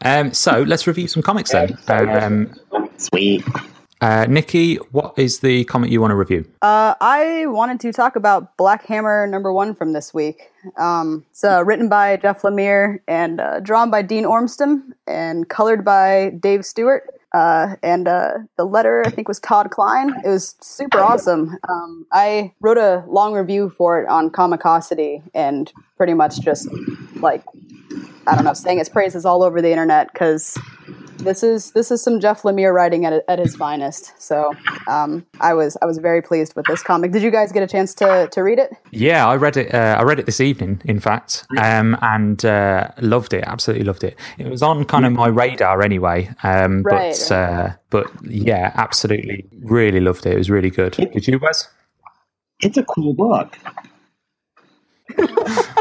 Um, 0.01 0.33
so 0.33 0.61
let's 0.63 0.87
review 0.87 1.07
some 1.07 1.23
comics 1.23 1.51
then. 1.51 1.77
Um, 1.87 2.53
sweet. 2.97 3.43
uh, 4.01 4.25
Nikki, 4.29 4.75
what 4.91 5.17
is 5.17 5.39
the 5.39 5.63
comic 5.65 5.89
you 5.91 5.99
want 6.01 6.11
to 6.11 6.15
review? 6.15 6.45
Uh, 6.61 6.93
I 7.01 7.47
wanted 7.47 7.79
to 7.81 7.91
talk 7.91 8.15
about 8.15 8.55
Black 8.57 8.85
Hammer 8.85 9.25
number 9.27 9.51
one 9.51 9.73
from 9.73 9.93
this 9.93 10.13
week. 10.13 10.51
Um, 10.77 11.25
it's 11.31 11.43
uh, 11.43 11.63
written 11.65 11.89
by 11.89 12.17
Jeff 12.17 12.43
Lemire 12.43 12.99
and 13.07 13.39
uh, 13.41 13.59
drawn 13.59 13.89
by 13.89 14.01
Dean 14.03 14.23
Ormston 14.25 14.93
and 15.07 15.49
colored 15.49 15.83
by 15.83 16.31
Dave 16.39 16.63
Stewart. 16.65 17.03
Uh, 17.33 17.75
and 17.83 18.07
uh, 18.07 18.35
the 18.55 18.63
letter, 18.63 19.03
I 19.05 19.09
think, 19.09 19.27
was 19.27 19.39
Todd 19.39 19.69
Klein. 19.69 20.13
It 20.23 20.29
was 20.29 20.55
super 20.61 20.99
awesome. 20.99 21.57
Um, 21.67 22.05
I 22.11 22.53
wrote 22.61 22.77
a 22.77 23.03
long 23.07 23.33
review 23.33 23.69
for 23.77 24.01
it 24.01 24.07
on 24.07 24.29
Comicosity 24.29 25.21
and 25.33 25.71
pretty 25.97 26.13
much 26.13 26.39
just 26.39 26.69
like 27.15 27.43
I 28.27 28.35
don't 28.35 28.43
know, 28.43 28.53
saying 28.53 28.79
its 28.79 28.89
praises 28.89 29.25
all 29.25 29.43
over 29.43 29.61
the 29.61 29.71
internet 29.71 30.11
because 30.11 30.57
this 31.17 31.43
is 31.43 31.71
this 31.71 31.91
is 31.91 32.01
some 32.01 32.19
Jeff 32.19 32.43
Lemire 32.43 32.73
writing 32.73 33.05
at, 33.05 33.23
at 33.27 33.39
his 33.39 33.55
finest. 33.55 34.13
So 34.21 34.53
um, 34.87 35.25
I 35.39 35.53
was 35.53 35.77
I 35.81 35.85
was 35.85 35.97
very 35.97 36.21
pleased 36.21 36.55
with 36.55 36.65
this 36.67 36.83
comic. 36.83 37.11
Did 37.11 37.21
you 37.21 37.31
guys 37.31 37.51
get 37.51 37.63
a 37.63 37.67
chance 37.67 37.93
to 37.95 38.27
to 38.31 38.43
read 38.43 38.59
it? 38.59 38.71
Yeah, 38.91 39.27
I 39.27 39.35
read 39.35 39.57
it. 39.57 39.73
Uh, 39.73 39.97
I 39.99 40.03
read 40.03 40.19
it 40.19 40.25
this 40.25 40.39
evening, 40.39 40.81
in 40.85 40.99
fact, 40.99 41.45
um, 41.57 41.97
and 42.01 42.43
uh, 42.45 42.89
loved 43.01 43.33
it. 43.33 43.43
Absolutely 43.45 43.85
loved 43.85 44.03
it. 44.03 44.17
It 44.37 44.47
was 44.47 44.61
on 44.61 44.85
kind 44.85 45.05
of 45.05 45.13
my 45.13 45.27
radar 45.27 45.81
anyway. 45.81 46.29
Um, 46.43 46.83
Right, 46.83 47.15
but 47.29 47.31
uh, 47.31 47.73
but 47.89 48.07
yeah, 48.23 48.71
absolutely, 48.75 49.45
really 49.61 49.99
loved 49.99 50.25
it. 50.25 50.33
It 50.33 50.37
was 50.37 50.49
really 50.49 50.69
good. 50.69 50.93
Did 50.93 51.27
you, 51.27 51.39
Wes? 51.39 51.67
It's 52.61 52.77
a 52.77 52.83
cool 52.83 53.13
book. 53.13 53.57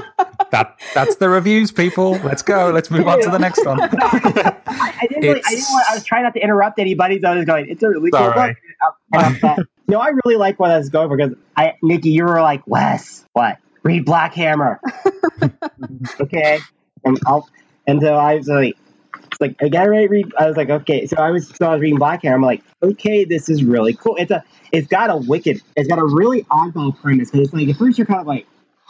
that 0.51 0.79
that's 0.95 1.17
the 1.17 1.29
reviews, 1.29 1.73
people. 1.73 2.13
Let's 2.19 2.43
go. 2.43 2.71
Let's 2.71 2.91
move 2.91 3.07
on 3.07 3.21
to 3.23 3.31
the 3.31 3.39
next 3.39 3.65
one. 3.65 3.81
I, 3.81 4.57
I 4.67 5.07
didn't. 5.09 5.23
Really, 5.23 5.43
I 5.45 5.51
didn't. 5.51 5.65
Want, 5.71 5.87
I 5.91 5.95
was 5.95 6.05
trying 6.05 6.23
not 6.23 6.35
to 6.35 6.41
interrupt 6.41 6.79
anybody, 6.79 7.21
so 7.21 7.29
I 7.29 7.37
was 7.37 7.45
going. 7.45 7.69
It's 7.69 7.83
a 7.83 7.89
really 7.89 8.11
cool 8.11 8.33
book. 8.33 8.57
And 9.13 9.67
no, 9.89 10.01
I 10.01 10.09
really 10.25 10.37
like 10.37 10.59
where 10.59 10.71
that's 10.71 10.89
going 10.89 11.17
because 11.17 11.37
I, 11.57 11.75
Nikki, 11.83 12.11
you 12.11 12.25
were 12.25 12.41
like, 12.41 12.63
Wes, 12.67 13.25
what? 13.33 13.59
Read 13.83 14.05
Black 14.05 14.35
Hammer. 14.35 14.81
okay, 16.21 16.61
and 17.05 17.19
I'll, 17.27 17.49
and 17.87 18.01
so 18.01 18.15
I 18.15 18.37
was 18.37 18.49
like, 18.49 18.77
like 19.41 19.57
I 19.63 19.69
gotta 19.69 19.91
read. 19.91 20.33
I 20.39 20.47
was 20.47 20.57
like, 20.57 20.71
okay. 20.71 21.07
So 21.07 21.17
I 21.17 21.31
was 21.31 21.49
so 21.49 21.67
I 21.67 21.73
was 21.73 21.81
reading 21.81 21.99
Black 21.99 22.23
Hammer. 22.23 22.37
I'm 22.37 22.43
like, 22.43 22.63
okay, 22.83 23.25
this 23.25 23.49
is 23.49 23.63
really 23.65 23.95
cool. 23.95 24.17
It's 24.17 24.31
a. 24.31 24.43
It's 24.73 24.89
got 24.89 25.11
a 25.11 25.17
wicked. 25.17 25.63
It's 25.77 25.89
got 25.89 25.99
a 25.99 26.05
really 26.05 26.43
oddball 26.45 27.01
premise. 27.01 27.31
But 27.31 27.41
it's 27.41 27.53
like 27.53 27.69
at 27.69 27.77
first 27.77 27.99
you're 27.99 28.07
kind 28.07 28.21
of 28.21 28.27
like, 28.27 28.47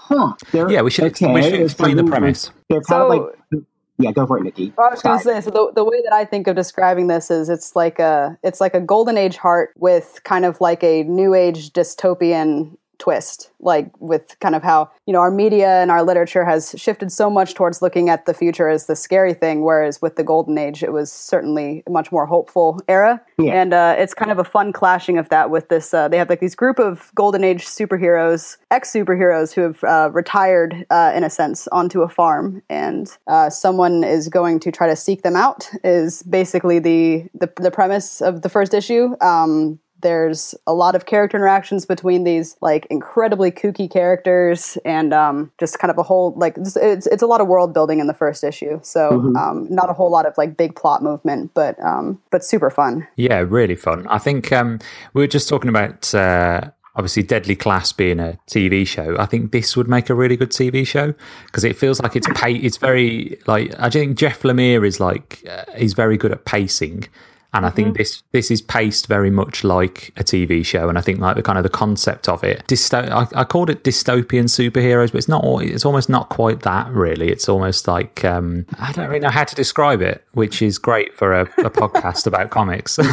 huh? 0.09 0.35
Yeah, 0.53 0.83
we 0.83 0.91
should 0.91 1.05
ex- 1.05 1.21
we 1.21 1.43
should 1.43 1.53
there's 1.53 1.73
explain 1.73 1.97
the 1.97 2.05
premise. 2.05 2.51
They're 2.69 2.81
kind 2.81 2.87
So- 2.87 3.13
of 3.13 3.33
like, 3.53 3.63
yeah, 3.99 4.13
go 4.13 4.27
for 4.27 4.37
it, 4.39 4.45
Nikki. 4.45 4.75
Well, 4.77 4.89
I 4.89 4.91
was 4.91 5.01
going 5.03 5.19
to 5.19 5.25
say, 5.25 5.41
so 5.41 5.51
the, 5.51 5.73
the 5.75 5.85
way 5.85 6.03
that 6.05 6.13
I 6.13 6.27
think 6.27 6.47
of 6.49 6.55
describing 6.55 7.07
this 7.07 7.31
is 7.31 7.49
it's 7.49 7.75
like 7.75 7.99
a 7.99 8.37
it's 8.43 8.61
like 8.61 8.75
a 8.75 8.81
golden 8.81 9.17
age 9.17 9.37
heart 9.39 9.71
with 9.79 10.21
kind 10.25 10.45
of 10.45 10.61
like 10.61 10.85
a 10.85 11.03
new 11.05 11.33
age 11.35 11.73
dystopian 11.73 12.77
twist, 12.99 13.51
like 13.61 13.91
with 14.01 14.37
kind 14.41 14.55
of 14.55 14.63
how 14.63 14.91
you 15.07 15.13
know 15.13 15.21
our 15.21 15.31
media 15.31 15.81
and 15.83 15.91
our 15.91 16.03
literature 16.03 16.45
has 16.45 16.75
shifted 16.77 17.13
so 17.13 17.31
much 17.31 17.55
towards 17.55 17.83
looking 17.83 18.09
at 18.09 18.27
the 18.27 18.35
future 18.35 18.69
as 18.69 18.87
the 18.87 18.97
scary 18.97 19.35
thing, 19.35 19.63
whereas 19.63 20.01
with 20.03 20.17
the 20.17 20.25
golden 20.25 20.59
age, 20.59 20.83
it 20.83 20.93
was 20.93 21.13
certainly 21.13 21.83
a 21.87 21.91
much 21.91 22.11
more 22.13 22.27
hopeful 22.27 22.81
era. 22.89 23.21
Yeah. 23.39 23.61
And 23.61 23.75
uh, 23.75 23.97
it's 23.99 24.15
kind 24.15 24.31
of 24.31 24.39
a 24.39 24.45
fun 24.45 24.73
clashing 24.73 25.19
of 25.19 25.29
that 25.29 25.51
with 25.51 25.69
this. 25.69 25.93
Uh, 25.93 26.09
they 26.09 26.19
have 26.19 26.29
like 26.29 26.41
these 26.41 26.55
group 26.55 26.79
of 26.79 27.11
golden 27.15 27.45
age 27.45 27.65
superheroes, 27.65 28.57
ex 28.71 28.93
superheroes 28.93 29.53
who 29.53 29.63
have 29.63 29.85
uh, 29.85 30.11
retired 30.13 30.87
uh, 30.91 31.13
in 31.15 31.25
a 31.25 31.31
sense 31.31 31.69
onto 31.69 32.03
a 32.03 32.09
farm, 32.09 32.63
and 32.69 33.17
uh, 33.27 33.51
someone 33.51 34.05
is 34.05 34.29
going 34.29 34.61
to 34.61 34.73
try 34.73 34.87
to 34.87 34.97
seek 34.97 35.23
them 35.23 35.37
out. 35.37 35.69
Is 35.85 36.23
basically 36.23 36.79
the 36.79 37.29
the, 37.35 37.53
the 37.57 37.71
premise 37.71 38.21
of 38.21 38.43
the 38.43 38.49
first 38.49 38.75
issue. 38.75 39.15
Um, 39.21 39.79
there's 40.03 40.55
a 40.67 40.75
lot 40.75 40.95
of 40.95 41.07
character 41.07 41.37
interactions 41.37 41.87
between 41.87 42.25
these 42.25 42.57
like 42.61 42.87
incredibly 42.91 43.51
kooky 43.51 43.91
characters 43.91 44.77
and 44.85 45.13
um, 45.13 45.51
just 45.59 45.79
kind 45.79 45.91
of 45.91 45.99
a 45.99 46.03
whole 46.03 46.35
like 46.37 46.57
it's, 46.59 46.77
it's, 46.77 47.07
it's 47.07 47.23
a 47.23 47.27
lot 47.27 47.41
of 47.41 47.49
world 47.49 47.73
building 47.73 47.99
in 47.99 48.07
the 48.07 48.15
first 48.15 48.45
issue 48.45 48.79
so 48.83 49.11
um, 49.37 49.67
not 49.71 49.91
a 49.91 49.93
whole 49.93 50.11
lot 50.11 50.27
of 50.27 50.37
like 50.37 50.57
big 50.57 50.75
plot 50.77 51.03
movement 51.03 51.51
but 51.55 51.79
um, 51.83 52.21
but 52.31 52.45
super 52.45 52.71
fun 52.71 53.07
Yeah, 53.17 53.45
really 53.49 53.75
fun. 53.75 54.07
I 54.09 54.19
think 54.19 54.53
um, 54.53 54.79
we 55.15 55.23
were 55.23 55.27
just 55.27 55.49
talking 55.49 55.69
about 55.69 56.15
uh, 56.15 56.71
obviously 56.95 57.23
Deadly 57.23 57.57
Class 57.57 57.93
being 57.93 58.21
a 58.21 58.39
TV 58.47 58.87
show. 58.87 59.17
I 59.19 59.27
think 59.27 59.53
this 59.53 59.77
would 59.77 59.89
make 59.89 60.11
a 60.11 60.15
really 60.15 60.37
good 60.37 60.51
TV 60.51 60.87
show 60.87 61.15
because 61.47 61.65
it 61.65 61.77
feels 61.77 62.01
like 62.01 62.17
it's 62.17 62.29
pa- 62.29 62.47
It's 62.49 62.77
very 62.77 63.39
like 63.47 63.75
I 63.79 63.91
think 63.91 64.19
Jeff 64.19 64.43
Lemire 64.43 64.87
is 64.87 65.01
like 65.01 65.43
uh, 65.51 65.65
he's 65.77 65.95
very 65.95 66.17
good 66.17 66.33
at 66.33 66.45
pacing. 66.45 67.09
And 67.57 67.67
I 67.67 67.71
think 67.71 67.97
this 67.97 68.23
this 68.33 68.51
is 68.51 68.61
paced 68.61 69.07
very 69.07 69.31
much 69.31 69.65
like 69.65 70.13
a 70.17 70.25
TV 70.25 70.65
show, 70.65 70.89
and 70.89 70.99
I 70.99 71.01
think 71.01 71.21
like 71.21 71.37
the 71.37 71.43
kind 71.43 71.57
of 71.59 71.63
the 71.63 71.71
concept 71.71 72.29
of 72.29 72.45
it. 72.45 72.65
Dysto- 72.69 73.11
I, 73.11 73.41
I 73.41 73.45
called 73.45 73.71
it 73.71 73.83
dystopian 73.83 74.45
superheroes, 74.45 75.11
but 75.13 75.19
it's 75.19 75.29
not. 75.29 75.43
al- 75.45 75.61
It's 75.61 75.85
almost 75.87 76.09
not 76.09 76.29
quite 76.29 76.61
that. 76.63 76.91
Really, 76.91 77.29
it's 77.31 77.49
almost 77.49 77.89
like 77.89 78.25
um, 78.25 78.67
I 78.79 78.93
don't 78.93 79.09
really 79.09 79.21
know 79.21 79.31
how 79.31 79.45
to 79.45 79.55
describe 79.55 80.03
it, 80.03 80.25
which 80.33 80.61
is 80.61 80.79
great 80.79 81.15
for 81.17 81.33
a, 81.33 81.43
a 81.43 81.71
podcast 81.71 82.27
about 82.33 82.51
comics. 82.51 82.99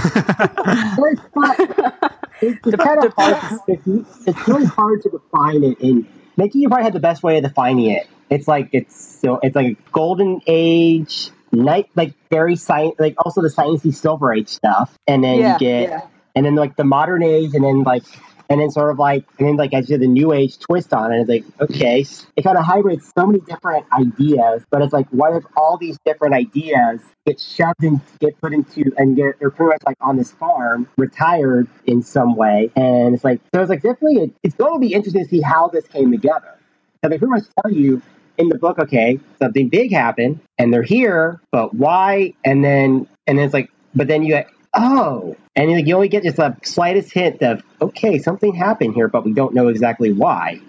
It's 2.41 2.61
it's, 2.65 2.67
it's 2.67 2.83
kind 2.83 3.03
of 3.05 3.13
hard. 3.17 3.59
It's, 3.67 4.27
it's 4.27 4.47
really 4.47 4.65
hard 4.65 5.01
to 5.03 5.09
define 5.09 5.63
it. 5.63 5.79
And 5.79 6.05
Nikki, 6.35 6.59
you 6.59 6.67
probably 6.67 6.83
had 6.83 6.93
the 6.93 6.99
best 6.99 7.23
way 7.23 7.37
of 7.37 7.43
defining 7.43 7.89
it. 7.91 8.07
It's 8.29 8.47
like 8.47 8.69
it's 8.73 9.19
so 9.21 9.39
it's 9.43 9.55
like 9.55 9.77
a 9.77 9.91
golden 9.91 10.41
age, 10.47 11.29
night 11.53 11.89
like 11.95 12.13
very 12.29 12.55
science, 12.55 12.95
like 12.99 13.15
also 13.23 13.41
the 13.41 13.49
sciencey 13.49 13.93
silver 13.93 14.33
age 14.33 14.49
stuff, 14.49 14.97
and 15.07 15.23
then 15.23 15.39
Yeah, 15.39 15.53
you 15.53 15.59
get 15.59 15.89
yeah. 15.89 16.07
and 16.35 16.45
then 16.45 16.55
like 16.55 16.75
the 16.75 16.83
modern 16.83 17.23
age, 17.23 17.53
and 17.53 17.63
then 17.63 17.83
like 17.83 18.03
and 18.49 18.59
then 18.59 18.69
sort 18.71 18.91
of 18.91 18.99
like 18.99 19.25
and 19.39 19.47
then 19.47 19.55
like 19.55 19.73
as 19.73 19.89
you 19.89 19.97
the 19.97 20.07
new 20.07 20.33
age 20.33 20.59
twist 20.59 20.93
on 20.93 21.13
it. 21.13 21.21
It's 21.21 21.29
like 21.29 21.43
okay, 21.61 22.05
it 22.35 22.41
kind 22.43 22.57
of 22.57 22.65
hybrids 22.65 23.11
so 23.17 23.25
many 23.25 23.39
different 23.39 23.85
ideas, 23.93 24.63
but 24.69 24.81
it's 24.81 24.93
like 24.93 25.07
what 25.09 25.33
if 25.35 25.43
all 25.55 25.77
these 25.77 25.97
different 26.05 26.33
ideas 26.35 27.01
get 27.25 27.39
shoved 27.39 27.81
and 27.83 28.01
get 28.19 28.39
put 28.41 28.53
into 28.53 28.91
and 28.97 29.15
get 29.15 29.39
they're 29.39 29.49
pretty 29.49 29.69
much 29.69 29.81
like 29.85 29.97
on 30.01 30.17
this 30.17 30.31
farm, 30.31 30.87
retired 30.97 31.67
in 31.85 32.01
some 32.01 32.35
way, 32.35 32.69
and 32.75 33.15
it's 33.15 33.23
like 33.23 33.39
so 33.53 33.61
it's 33.61 33.69
like 33.69 33.81
definitely 33.81 34.33
it's 34.43 34.55
going 34.55 34.73
to 34.73 34.79
be 34.79 34.93
interesting 34.93 35.23
to 35.23 35.29
see 35.29 35.41
how 35.41 35.67
this 35.69 35.87
came 35.87 36.11
together. 36.11 36.57
So 37.03 37.09
they 37.09 37.17
pretty 37.17 37.31
much 37.31 37.43
tell 37.61 37.71
you 37.71 38.01
in 38.37 38.49
the 38.49 38.57
book, 38.57 38.79
okay, 38.79 39.19
something 39.39 39.69
big 39.69 39.91
happened, 39.91 40.39
and 40.57 40.73
they're 40.73 40.83
here, 40.83 41.39
but 41.51 41.73
why? 41.73 42.33
And 42.43 42.63
then 42.63 43.07
and 43.27 43.37
then 43.37 43.45
it's 43.45 43.53
like, 43.53 43.69
but 43.95 44.07
then 44.07 44.23
you 44.23 44.43
oh, 44.73 45.35
and 45.55 45.71
like 45.71 45.85
you 45.85 45.95
only 45.95 46.09
get 46.09 46.23
just 46.23 46.39
a 46.39 46.57
slightest 46.63 47.11
hint 47.13 47.41
of 47.41 47.61
okay, 47.81 48.19
something 48.19 48.53
happened 48.53 48.95
here, 48.95 49.07
but 49.07 49.25
we 49.25 49.33
don't 49.33 49.53
know 49.53 49.67
exactly 49.67 50.11
why. 50.11 50.59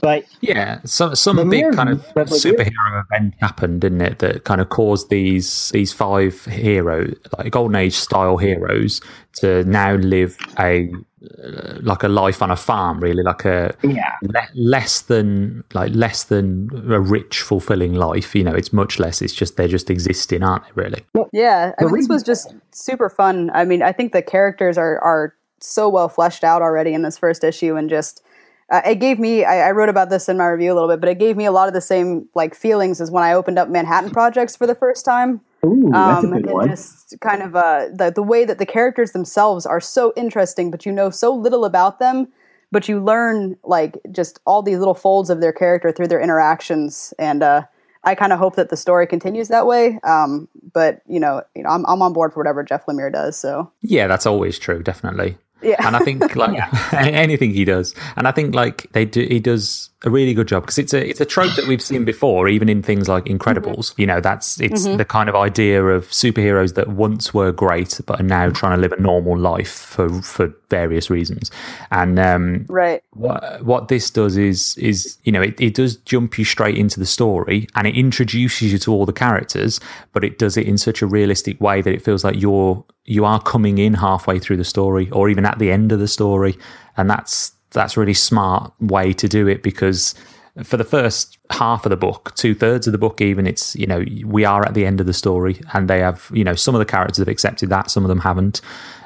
But 0.00 0.24
Yeah, 0.40 0.80
so 0.84 1.14
some 1.14 1.48
big 1.48 1.72
kind 1.72 1.88
of 1.88 2.04
superhero 2.14 3.04
event 3.04 3.34
happened, 3.40 3.80
didn't 3.80 4.00
it? 4.00 4.18
That 4.18 4.44
kind 4.44 4.60
of 4.60 4.68
caused 4.68 5.10
these 5.10 5.70
these 5.70 5.92
five 5.92 6.44
heroes, 6.44 7.14
like 7.38 7.52
golden 7.52 7.76
age 7.76 7.94
style 7.94 8.36
heroes, 8.36 9.00
to 9.34 9.64
now 9.64 9.94
live 9.94 10.36
a 10.58 10.90
uh, 11.22 11.78
like 11.82 12.02
a 12.02 12.08
life 12.08 12.42
on 12.42 12.50
a 12.50 12.56
farm, 12.56 12.98
really, 12.98 13.22
like 13.22 13.44
a 13.44 13.72
yeah, 13.84 14.12
le- 14.22 14.48
less 14.54 15.02
than 15.02 15.62
like 15.72 15.92
less 15.94 16.24
than 16.24 16.68
a 16.90 17.00
rich, 17.00 17.40
fulfilling 17.40 17.94
life. 17.94 18.34
You 18.34 18.42
know, 18.42 18.54
it's 18.54 18.72
much 18.72 18.98
less. 18.98 19.22
It's 19.22 19.32
just 19.32 19.56
they're 19.56 19.68
just 19.68 19.88
existing, 19.88 20.42
aren't 20.42 20.64
they? 20.64 20.82
Really? 20.82 21.04
Yeah, 21.32 21.74
I 21.78 21.84
mean, 21.84 21.94
this 21.94 22.08
was 22.08 22.24
just 22.24 22.52
super 22.72 23.08
fun. 23.08 23.50
I 23.54 23.64
mean, 23.64 23.82
I 23.82 23.92
think 23.92 24.12
the 24.12 24.22
characters 24.22 24.76
are 24.76 24.98
are 24.98 25.34
so 25.60 25.88
well 25.88 26.08
fleshed 26.08 26.42
out 26.42 26.60
already 26.60 26.92
in 26.92 27.02
this 27.02 27.18
first 27.18 27.44
issue, 27.44 27.76
and 27.76 27.88
just 27.88 28.22
uh, 28.70 28.80
it 28.86 28.96
gave 28.96 29.18
me. 29.18 29.44
I, 29.44 29.68
I 29.68 29.70
wrote 29.72 29.88
about 29.88 30.10
this 30.10 30.28
in 30.28 30.38
my 30.38 30.46
review 30.46 30.72
a 30.72 30.74
little 30.74 30.88
bit, 30.88 31.00
but 31.00 31.08
it 31.08 31.18
gave 31.18 31.36
me 31.36 31.44
a 31.44 31.52
lot 31.52 31.68
of 31.68 31.74
the 31.74 31.80
same 31.80 32.28
like 32.34 32.54
feelings 32.54 33.00
as 33.00 33.10
when 33.10 33.22
I 33.24 33.32
opened 33.34 33.58
up 33.58 33.68
Manhattan 33.68 34.10
Projects 34.10 34.56
for 34.56 34.66
the 34.66 34.74
first 34.74 35.04
time. 35.04 35.40
ooh, 35.64 35.90
that's 35.92 36.24
a 36.24 36.26
Um, 36.26 36.32
good 36.32 36.46
and 36.46 36.54
one. 36.54 36.68
just 36.68 37.14
kind 37.20 37.42
of 37.42 37.56
uh, 37.56 37.88
the 37.92 38.10
the 38.14 38.22
way 38.22 38.44
that 38.44 38.58
the 38.58 38.66
characters 38.66 39.12
themselves 39.12 39.66
are 39.66 39.80
so 39.80 40.12
interesting, 40.16 40.70
but 40.70 40.86
you 40.86 40.92
know 40.92 41.10
so 41.10 41.34
little 41.34 41.64
about 41.64 41.98
them. 41.98 42.28
But 42.70 42.88
you 42.88 43.00
learn 43.04 43.56
like 43.64 43.98
just 44.12 44.40
all 44.46 44.62
these 44.62 44.78
little 44.78 44.94
folds 44.94 45.28
of 45.28 45.40
their 45.42 45.52
character 45.52 45.92
through 45.92 46.08
their 46.08 46.20
interactions, 46.20 47.12
and 47.18 47.42
uh, 47.42 47.62
I 48.04 48.14
kind 48.14 48.32
of 48.32 48.38
hope 48.38 48.56
that 48.56 48.70
the 48.70 48.76
story 48.78 49.06
continues 49.06 49.48
that 49.48 49.66
way. 49.66 49.98
Um, 50.04 50.48
but 50.72 51.02
you 51.06 51.20
know, 51.20 51.42
you 51.54 51.62
know, 51.62 51.68
I'm 51.68 51.84
I'm 51.86 52.00
on 52.00 52.14
board 52.14 52.32
for 52.32 52.40
whatever 52.40 52.62
Jeff 52.62 52.86
Lemire 52.86 53.12
does. 53.12 53.38
So 53.38 53.70
Yeah, 53.82 54.06
that's 54.06 54.24
always 54.24 54.58
true, 54.58 54.82
definitely. 54.82 55.36
Yeah, 55.62 55.86
and 55.86 55.96
I 55.96 56.00
think 56.00 56.34
like 56.36 56.58
anything 56.92 57.52
he 57.52 57.64
does, 57.64 57.94
and 58.16 58.26
I 58.26 58.32
think 58.32 58.54
like 58.54 58.90
they 58.92 59.04
do, 59.04 59.22
he 59.22 59.40
does 59.40 59.90
a 60.04 60.10
really 60.10 60.34
good 60.34 60.48
job 60.48 60.64
because 60.64 60.78
it's 60.78 60.92
a 60.92 61.08
it's 61.08 61.20
a 61.20 61.24
trope 61.24 61.54
that 61.54 61.66
we've 61.66 61.82
seen 61.82 62.04
before, 62.04 62.48
even 62.48 62.68
in 62.68 62.82
things 62.82 63.08
like 63.08 63.24
Incredibles. 63.24 63.92
Mm-hmm. 63.92 64.00
You 64.00 64.06
know, 64.08 64.20
that's 64.20 64.60
it's 64.60 64.86
mm-hmm. 64.86 64.96
the 64.96 65.04
kind 65.04 65.28
of 65.28 65.36
idea 65.36 65.84
of 65.84 66.08
superheroes 66.08 66.74
that 66.74 66.88
once 66.88 67.32
were 67.32 67.52
great 67.52 68.00
but 68.06 68.20
are 68.20 68.24
now 68.24 68.46
mm-hmm. 68.46 68.54
trying 68.54 68.76
to 68.76 68.80
live 68.80 68.92
a 68.92 69.00
normal 69.00 69.38
life 69.38 69.72
for 69.72 70.22
for 70.22 70.52
various 70.70 71.10
reasons. 71.10 71.50
And 71.90 72.18
um, 72.18 72.66
right. 72.68 73.02
what 73.12 73.62
what 73.64 73.88
this 73.88 74.10
does 74.10 74.36
is 74.36 74.76
is 74.78 75.18
you 75.24 75.30
know 75.30 75.42
it, 75.42 75.60
it 75.60 75.74
does 75.74 75.96
jump 75.96 76.38
you 76.38 76.44
straight 76.44 76.76
into 76.76 76.98
the 76.98 77.06
story 77.06 77.68
and 77.74 77.86
it 77.86 77.94
introduces 77.94 78.72
you 78.72 78.78
to 78.78 78.92
all 78.92 79.06
the 79.06 79.12
characters 79.12 79.78
but 80.12 80.24
it 80.24 80.38
does 80.38 80.56
it 80.56 80.66
in 80.66 80.78
such 80.78 81.02
a 81.02 81.06
realistic 81.06 81.60
way 81.60 81.82
that 81.82 81.92
it 81.92 82.02
feels 82.02 82.24
like 82.24 82.40
you're 82.40 82.84
you 83.04 83.24
are 83.24 83.40
coming 83.42 83.78
in 83.78 83.94
halfway 83.94 84.38
through 84.38 84.56
the 84.56 84.64
story 84.64 85.10
or 85.10 85.28
even 85.28 85.44
at 85.52 85.58
the 85.58 85.70
end 85.70 85.92
of 85.92 85.98
the 85.98 86.08
story 86.08 86.56
and 86.96 87.08
that's 87.08 87.52
that's 87.70 87.96
really 87.96 88.14
smart 88.14 88.72
way 88.80 89.12
to 89.12 89.28
do 89.28 89.46
it 89.48 89.62
because 89.62 90.14
for 90.62 90.76
the 90.76 90.84
first 90.84 91.38
half 91.50 91.86
of 91.86 91.90
the 91.90 91.96
book, 91.96 92.34
two 92.36 92.54
thirds 92.54 92.86
of 92.86 92.92
the 92.92 92.98
book, 92.98 93.20
even 93.20 93.46
it's 93.46 93.74
you 93.74 93.86
know 93.86 94.04
we 94.26 94.44
are 94.44 94.64
at 94.66 94.74
the 94.74 94.84
end 94.84 95.00
of 95.00 95.06
the 95.06 95.14
story, 95.14 95.60
and 95.72 95.88
they 95.88 96.00
have 96.00 96.30
you 96.32 96.44
know 96.44 96.54
some 96.54 96.74
of 96.74 96.78
the 96.78 96.84
characters 96.84 97.18
have 97.18 97.28
accepted 97.28 97.70
that, 97.70 97.90
some 97.90 98.04
of 98.04 98.08
them 98.08 98.20
haven't. 98.20 98.60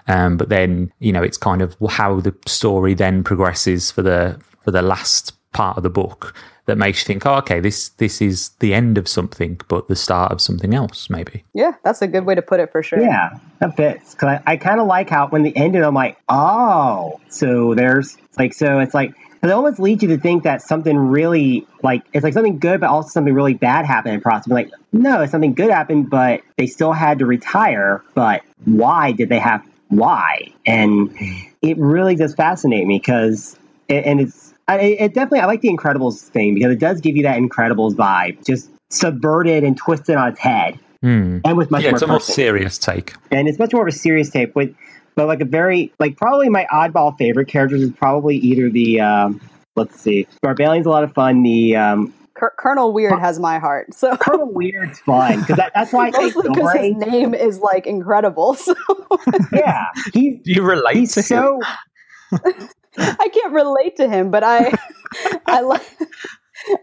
Um, 0.08 0.36
but 0.36 0.48
then 0.48 0.92
you 0.98 1.12
know 1.12 1.22
it's 1.22 1.38
kind 1.38 1.62
of 1.62 1.76
how 1.88 2.20
the 2.20 2.34
story 2.46 2.94
then 2.94 3.22
progresses 3.22 3.90
for 3.90 4.02
the 4.02 4.40
for 4.64 4.72
the 4.72 4.82
last 4.82 5.32
part 5.52 5.76
of 5.76 5.84
the 5.84 5.90
book 5.90 6.34
that 6.66 6.76
makes 6.76 7.00
you 7.00 7.06
think, 7.06 7.24
oh, 7.26 7.36
okay, 7.36 7.60
this 7.60 7.88
this 7.90 8.20
is 8.20 8.50
the 8.60 8.74
end 8.74 8.98
of 8.98 9.08
something, 9.08 9.60
but 9.68 9.88
the 9.88 9.96
start 9.96 10.32
of 10.32 10.40
something 10.40 10.74
else, 10.74 11.08
maybe. 11.08 11.44
Yeah, 11.54 11.72
that's 11.84 12.02
a 12.02 12.06
good 12.06 12.26
way 12.26 12.34
to 12.34 12.42
put 12.42 12.60
it 12.60 12.70
for 12.70 12.82
sure. 12.82 13.00
Yeah, 13.00 13.38
that 13.60 13.76
fits. 13.76 14.14
Cause 14.14 14.40
I, 14.46 14.52
I 14.52 14.56
kind 14.56 14.80
of 14.80 14.86
like 14.86 15.08
how 15.08 15.28
when 15.28 15.42
the 15.42 15.56
ended, 15.56 15.82
I'm 15.82 15.94
like, 15.94 16.18
oh, 16.28 17.20
so 17.28 17.74
there's 17.74 18.16
like, 18.38 18.52
so 18.52 18.80
it's 18.80 18.94
like, 18.94 19.14
it 19.42 19.50
almost 19.50 19.78
leads 19.78 20.02
you 20.02 20.08
to 20.08 20.18
think 20.18 20.42
that 20.42 20.60
something 20.60 20.96
really 20.96 21.66
like 21.82 22.02
it's 22.12 22.24
like 22.24 22.34
something 22.34 22.58
good, 22.58 22.80
but 22.80 22.88
also 22.88 23.08
something 23.10 23.32
really 23.32 23.54
bad 23.54 23.86
happened 23.86 24.14
in 24.14 24.20
the 24.20 24.22
process. 24.22 24.48
Like, 24.48 24.70
no, 24.92 25.24
something 25.26 25.54
good 25.54 25.70
happened, 25.70 26.10
but 26.10 26.42
they 26.56 26.66
still 26.66 26.92
had 26.92 27.20
to 27.20 27.26
retire. 27.26 28.02
But 28.14 28.42
why 28.64 29.12
did 29.12 29.28
they 29.28 29.38
have 29.38 29.64
why? 29.88 30.52
And 30.66 31.14
it 31.62 31.78
really 31.78 32.16
does 32.16 32.34
fascinate 32.34 32.86
me 32.86 32.98
because, 32.98 33.56
and 33.88 34.20
it's 34.20 34.45
I, 34.68 34.78
it 34.80 35.14
definitely 35.14 35.40
I 35.40 35.46
like 35.46 35.60
the 35.60 35.68
Incredibles 35.68 36.20
thing 36.28 36.54
because 36.54 36.72
it 36.72 36.78
does 36.78 37.00
give 37.00 37.16
you 37.16 37.22
that 37.24 37.38
Incredibles 37.38 37.94
vibe, 37.94 38.44
just 38.46 38.70
subverted 38.90 39.62
and 39.64 39.76
twisted 39.76 40.16
on 40.16 40.28
its 40.28 40.40
head, 40.40 40.78
Hmm. 41.02 41.38
and 41.44 41.56
with 41.56 41.70
much 41.70 41.82
Yeah, 41.82 41.90
more 41.90 41.96
it's 41.96 42.02
a 42.02 42.06
more 42.06 42.20
serious 42.20 42.78
take. 42.78 43.14
and 43.30 43.48
it's 43.48 43.58
much 43.58 43.72
more 43.72 43.82
of 43.82 43.88
a 43.88 43.96
serious 43.96 44.30
take 44.30 44.54
with 44.56 44.74
but 45.14 45.26
like 45.26 45.40
a 45.40 45.44
very 45.44 45.92
like 45.98 46.16
probably 46.16 46.48
my 46.48 46.66
oddball 46.72 47.16
favorite 47.18 47.48
characters 47.48 47.82
is 47.82 47.90
probably 47.92 48.36
either 48.36 48.68
the 48.70 49.00
um 49.00 49.40
let's 49.76 49.98
see 50.00 50.26
Barbalien's 50.42 50.86
a 50.86 50.90
lot 50.90 51.04
of 51.04 51.12
fun 51.14 51.42
the 51.42 51.76
um 51.76 52.12
Cur- 52.34 52.52
Colonel 52.58 52.92
Weird 52.92 53.18
has 53.18 53.38
my 53.38 53.58
heart. 53.58 53.94
So 53.94 54.14
colonel 54.18 54.52
weird's 54.52 54.98
fun 55.00 55.40
because 55.40 55.56
that, 55.56 55.72
that's 55.74 55.90
why 55.92 56.10
mostly 56.10 56.48
because 56.48 56.72
his 56.74 56.94
name 56.96 57.32
is 57.34 57.58
like 57.60 57.86
incredible. 57.86 58.54
So 58.58 58.74
yeah 59.52 59.84
he's 60.12 60.42
Do 60.42 60.52
you 60.52 60.62
relate 60.62 60.96
he's 60.96 61.14
to 61.14 61.20
him? 61.22 61.26
so 61.26 61.60
I 63.18 63.28
can't 63.32 63.52
relate 63.52 63.96
to 63.96 64.08
him, 64.08 64.30
but 64.30 64.42
I 64.44 64.72
I 65.46 65.60
like 65.60 65.82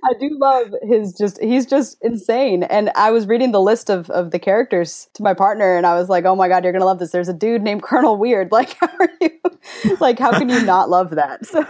I 0.03 0.13
do 0.19 0.37
love 0.39 0.67
his 0.83 1.13
just 1.13 1.41
he's 1.41 1.65
just 1.65 1.97
insane. 2.01 2.63
And 2.63 2.91
I 2.95 3.11
was 3.11 3.27
reading 3.27 3.51
the 3.51 3.61
list 3.61 3.89
of, 3.89 4.09
of 4.11 4.31
the 4.31 4.39
characters 4.39 5.09
to 5.15 5.23
my 5.23 5.33
partner 5.33 5.75
and 5.75 5.85
I 5.85 5.95
was 5.95 6.09
like, 6.09 6.25
Oh 6.25 6.35
my 6.35 6.47
god, 6.47 6.63
you're 6.63 6.73
gonna 6.73 6.85
love 6.85 6.99
this. 6.99 7.11
There's 7.11 7.29
a 7.29 7.33
dude 7.33 7.61
named 7.61 7.83
Colonel 7.83 8.17
Weird. 8.17 8.51
Like 8.51 8.77
how 8.79 8.89
are 8.99 9.09
you 9.19 9.31
like 9.99 10.19
how 10.19 10.37
can 10.37 10.49
you 10.49 10.63
not 10.63 10.89
love 10.89 11.11
that? 11.11 11.45
So 11.45 11.65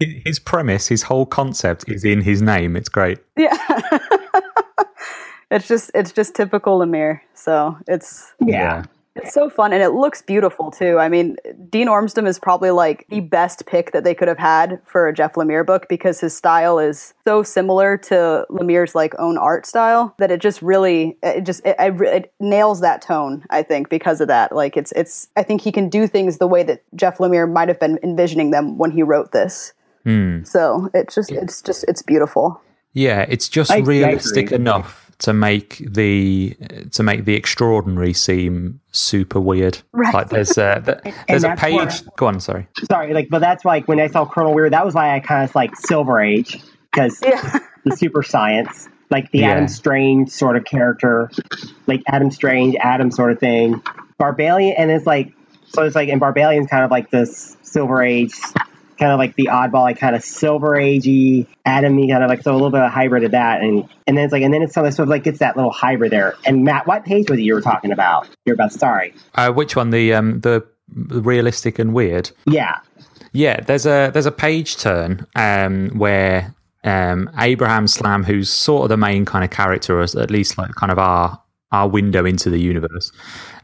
His 0.00 0.38
premise, 0.38 0.88
his 0.88 1.02
whole 1.02 1.26
concept 1.26 1.84
is 1.88 2.04
in 2.04 2.22
his 2.22 2.40
name. 2.40 2.76
It's 2.76 2.88
great. 2.88 3.18
yeah. 3.36 3.56
it's 5.50 5.68
just 5.68 5.90
it's 5.94 6.12
just 6.12 6.34
typical 6.34 6.78
Lemire. 6.78 7.20
So 7.34 7.76
it's 7.86 8.32
yeah 8.40 8.84
It's 9.22 9.34
so 9.34 9.48
fun 9.50 9.72
and 9.72 9.82
it 9.82 9.90
looks 9.90 10.22
beautiful 10.22 10.70
too. 10.70 10.98
I 10.98 11.08
mean, 11.08 11.36
Dean 11.70 11.88
Ormston 11.88 12.26
is 12.26 12.38
probably 12.38 12.70
like 12.70 13.06
the 13.08 13.20
best 13.20 13.66
pick 13.66 13.92
that 13.92 14.04
they 14.04 14.14
could 14.14 14.28
have 14.28 14.38
had 14.38 14.80
for 14.86 15.08
a 15.08 15.12
Jeff 15.14 15.34
Lemire 15.34 15.64
book 15.66 15.86
because 15.88 16.20
his 16.20 16.36
style 16.36 16.78
is 16.78 17.14
so 17.26 17.42
similar 17.42 17.96
to 17.98 18.46
Lemire's 18.50 18.94
like 18.94 19.14
own 19.18 19.36
art 19.38 19.66
style 19.66 20.14
that 20.18 20.30
it 20.30 20.40
just 20.40 20.62
really 20.62 21.16
it 21.22 21.42
just 21.44 21.64
it, 21.66 21.76
I 21.78 21.90
it 21.90 22.32
nails 22.40 22.80
that 22.80 23.02
tone. 23.02 23.44
I 23.50 23.62
think 23.62 23.88
because 23.88 24.20
of 24.20 24.28
that. 24.28 24.52
Like 24.54 24.76
it's 24.76 24.92
it's 24.92 25.28
I 25.36 25.42
think 25.42 25.60
he 25.60 25.72
can 25.72 25.88
do 25.88 26.06
things 26.06 26.38
the 26.38 26.46
way 26.46 26.62
that 26.64 26.82
Jeff 26.94 27.18
Lemire 27.18 27.50
might 27.50 27.68
have 27.68 27.80
been 27.80 27.98
envisioning 28.02 28.50
them 28.50 28.78
when 28.78 28.90
he 28.90 29.02
wrote 29.02 29.32
this. 29.32 29.72
Hmm. 30.04 30.42
So 30.44 30.90
it's 30.94 31.14
just 31.14 31.30
it's 31.32 31.60
just 31.62 31.84
it's 31.88 32.02
beautiful. 32.02 32.60
Yeah, 32.94 33.26
it's 33.28 33.48
just 33.48 33.70
I- 33.70 33.76
I 33.76 33.80
realistic 33.80 34.46
agree. 34.46 34.56
enough 34.56 35.07
to 35.20 35.32
make 35.32 35.78
the 35.78 36.56
to 36.92 37.02
make 37.02 37.24
the 37.24 37.34
extraordinary 37.34 38.12
seem 38.12 38.80
super 38.92 39.40
weird. 39.40 39.78
Right. 39.92 40.14
Like 40.14 40.28
there's 40.30 40.56
a 40.58 40.80
th- 41.02 41.14
there's 41.28 41.44
a 41.44 41.56
page. 41.56 41.74
where- 41.74 41.90
Go 42.16 42.26
on, 42.26 42.40
sorry. 42.40 42.68
sorry 42.90 43.12
like 43.14 43.28
but 43.30 43.40
that's 43.40 43.64
like 43.64 43.88
when 43.88 43.98
i 44.00 44.06
saw 44.06 44.24
colonel 44.24 44.54
weird 44.54 44.72
that 44.72 44.84
was 44.84 44.94
why 44.94 45.14
i 45.14 45.20
kind 45.20 45.42
of 45.48 45.54
like 45.54 45.74
silver 45.76 46.20
age 46.20 46.58
because 46.92 47.18
Yeah. 47.22 47.58
the 47.84 47.96
super 47.96 48.22
science 48.22 48.88
like 49.10 49.30
the 49.32 49.40
Yeah. 49.40 49.50
adam 49.52 49.68
strange 49.68 50.30
sort 50.30 50.56
of 50.56 50.64
character 50.64 51.30
like 51.86 52.02
adam 52.06 52.30
strange 52.30 52.76
adam 52.80 53.10
sort 53.10 53.32
of 53.32 53.38
thing 53.40 53.82
Barbalien 54.20 54.74
and 54.78 54.90
it's 54.90 55.06
like 55.06 55.32
so 55.68 55.82
it's 55.84 55.94
like 55.96 56.08
and 56.08 56.20
Barbalien's 56.20 56.68
kind 56.68 56.84
of 56.84 56.90
like 56.90 57.10
this 57.10 57.56
silver 57.62 58.02
age 58.02 58.34
kind 58.98 59.12
of 59.12 59.18
like 59.18 59.34
the 59.36 59.48
oddball 59.50 59.82
like 59.82 59.98
kind 59.98 60.16
of 60.16 60.22
silver 60.24 60.70
agey 60.70 61.46
adam 61.64 61.96
kind 62.08 62.22
of 62.22 62.28
like 62.28 62.42
so 62.42 62.52
a 62.52 62.54
little 62.54 62.70
bit 62.70 62.80
of 62.80 62.86
a 62.86 62.90
hybrid 62.90 63.24
of 63.24 63.30
that 63.30 63.60
and 63.60 63.88
and 64.06 64.16
then 64.16 64.24
it's 64.24 64.32
like 64.32 64.42
and 64.42 64.52
then 64.52 64.62
it's 64.62 64.74
sort 64.74 64.86
of, 64.86 64.94
sort 64.94 65.04
of 65.04 65.10
like 65.10 65.24
gets 65.24 65.38
that 65.38 65.56
little 65.56 65.70
hybrid 65.70 66.10
there 66.12 66.34
and 66.44 66.64
matt 66.64 66.86
what 66.86 67.04
page 67.04 67.30
was 67.30 67.38
it 67.38 67.42
you 67.42 67.54
were 67.54 67.60
talking 67.62 67.92
about 67.92 68.28
you're 68.44 68.54
about 68.54 68.72
sorry 68.72 69.14
Uh, 69.34 69.52
which 69.52 69.76
one? 69.76 69.90
The 69.90 70.14
um 70.14 70.40
the 70.40 70.66
realistic 71.08 71.78
and 71.78 71.92
weird. 71.94 72.30
yeah 72.46 72.76
Yeah, 73.32 73.60
there's 73.60 73.86
a 73.86 74.10
there's 74.12 74.26
a 74.26 74.32
page 74.32 74.78
turn 74.78 75.26
um, 75.36 75.90
where 75.90 76.54
um, 76.84 77.28
Abraham 77.38 77.86
Slam, 77.86 78.24
who's 78.24 78.48
sort 78.48 78.84
of 78.84 78.88
the 78.88 78.96
main 78.96 79.24
kind 79.26 79.44
of 79.44 79.50
character, 79.50 79.98
or 80.00 80.02
at 80.02 80.30
least 80.30 80.56
like 80.56 80.74
kind 80.74 80.90
of 80.90 80.98
our 80.98 81.40
our 81.70 81.86
window 81.86 82.24
into 82.24 82.48
the 82.48 82.58
universe, 82.58 83.12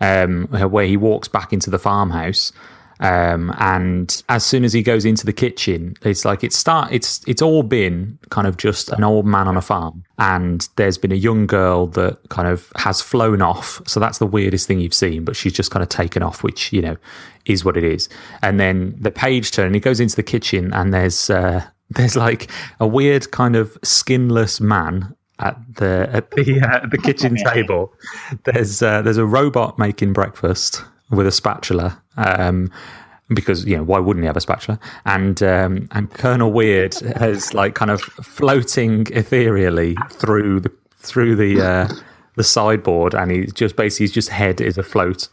um, 0.02 0.46
where 0.48 0.84
he 0.84 0.98
walks 0.98 1.28
back 1.28 1.52
into 1.54 1.70
the 1.70 1.78
farmhouse. 1.78 2.52
Um, 3.00 3.52
and 3.58 4.22
as 4.28 4.44
soon 4.44 4.64
as 4.64 4.72
he 4.72 4.82
goes 4.82 5.04
into 5.04 5.26
the 5.26 5.32
kitchen, 5.32 5.94
it's 6.02 6.24
like 6.24 6.44
it's 6.44 6.56
start. 6.56 6.92
It's 6.92 7.22
it's 7.26 7.42
all 7.42 7.62
been 7.62 8.18
kind 8.30 8.46
of 8.46 8.56
just 8.56 8.88
an 8.90 9.04
old 9.04 9.26
man 9.26 9.48
on 9.48 9.56
a 9.56 9.62
farm, 9.62 10.04
and 10.18 10.68
there's 10.76 10.98
been 10.98 11.12
a 11.12 11.16
young 11.16 11.46
girl 11.46 11.86
that 11.88 12.18
kind 12.28 12.48
of 12.48 12.72
has 12.76 13.00
flown 13.00 13.42
off. 13.42 13.80
So 13.86 13.98
that's 14.00 14.18
the 14.18 14.26
weirdest 14.26 14.68
thing 14.68 14.80
you've 14.80 14.94
seen. 14.94 15.24
But 15.24 15.36
she's 15.36 15.52
just 15.52 15.70
kind 15.70 15.82
of 15.82 15.88
taken 15.88 16.22
off, 16.22 16.42
which 16.42 16.72
you 16.72 16.82
know 16.82 16.96
is 17.46 17.64
what 17.64 17.76
it 17.76 17.84
is. 17.84 18.08
And 18.42 18.60
then 18.60 18.94
the 18.98 19.10
page 19.10 19.50
turn. 19.50 19.74
He 19.74 19.80
goes 19.80 20.00
into 20.00 20.16
the 20.16 20.22
kitchen, 20.22 20.72
and 20.72 20.94
there's 20.94 21.30
uh, 21.30 21.64
there's 21.90 22.16
like 22.16 22.50
a 22.80 22.86
weird 22.86 23.30
kind 23.32 23.56
of 23.56 23.76
skinless 23.82 24.60
man 24.60 25.14
at 25.40 25.58
the 25.76 26.08
at 26.12 26.30
the 26.30 26.60
uh, 26.60 26.86
the 26.86 26.98
kitchen 26.98 27.36
table. 27.52 27.92
There's 28.44 28.82
uh, 28.82 29.02
there's 29.02 29.18
a 29.18 29.26
robot 29.26 29.78
making 29.78 30.12
breakfast 30.12 30.82
with 31.10 31.26
a 31.26 31.32
spatula. 31.32 32.00
Um, 32.16 32.70
because 33.28 33.64
you 33.64 33.76
know 33.76 33.82
why 33.82 33.98
wouldn't 33.98 34.22
he 34.22 34.26
have 34.26 34.36
a 34.36 34.40
spatula? 34.40 34.78
And 35.06 35.42
um, 35.42 35.88
and 35.92 36.12
Colonel 36.12 36.52
Weird 36.52 36.94
has 37.16 37.54
like 37.54 37.74
kind 37.74 37.90
of 37.90 38.02
floating 38.02 39.06
ethereally 39.12 39.96
through 40.10 40.60
the 40.60 40.72
through 40.98 41.36
the 41.36 41.60
uh, 41.60 41.88
the 42.36 42.44
sideboard, 42.44 43.14
and 43.14 43.30
he's 43.30 43.52
just 43.52 43.76
basically 43.76 44.04
his 44.04 44.12
just 44.12 44.28
head 44.28 44.60
is 44.60 44.76
afloat, 44.76 45.28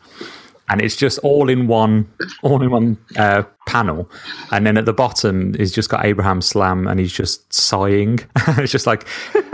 and 0.69 0.81
it's 0.81 0.95
just 0.95 1.19
all 1.19 1.49
in 1.49 1.67
one 1.67 2.07
all 2.43 2.61
in 2.61 2.71
one 2.71 2.97
uh, 3.17 3.43
panel, 3.67 4.09
and 4.51 4.65
then 4.65 4.77
at 4.77 4.85
the 4.85 4.93
bottom 4.93 5.53
is 5.55 5.71
just 5.71 5.89
got 5.89 6.05
Abraham 6.05 6.41
Slam, 6.41 6.87
and 6.87 6.99
he's 6.99 7.13
just 7.13 7.51
sighing. 7.51 8.19
it's 8.57 8.71
just 8.71 8.87
like 8.87 9.05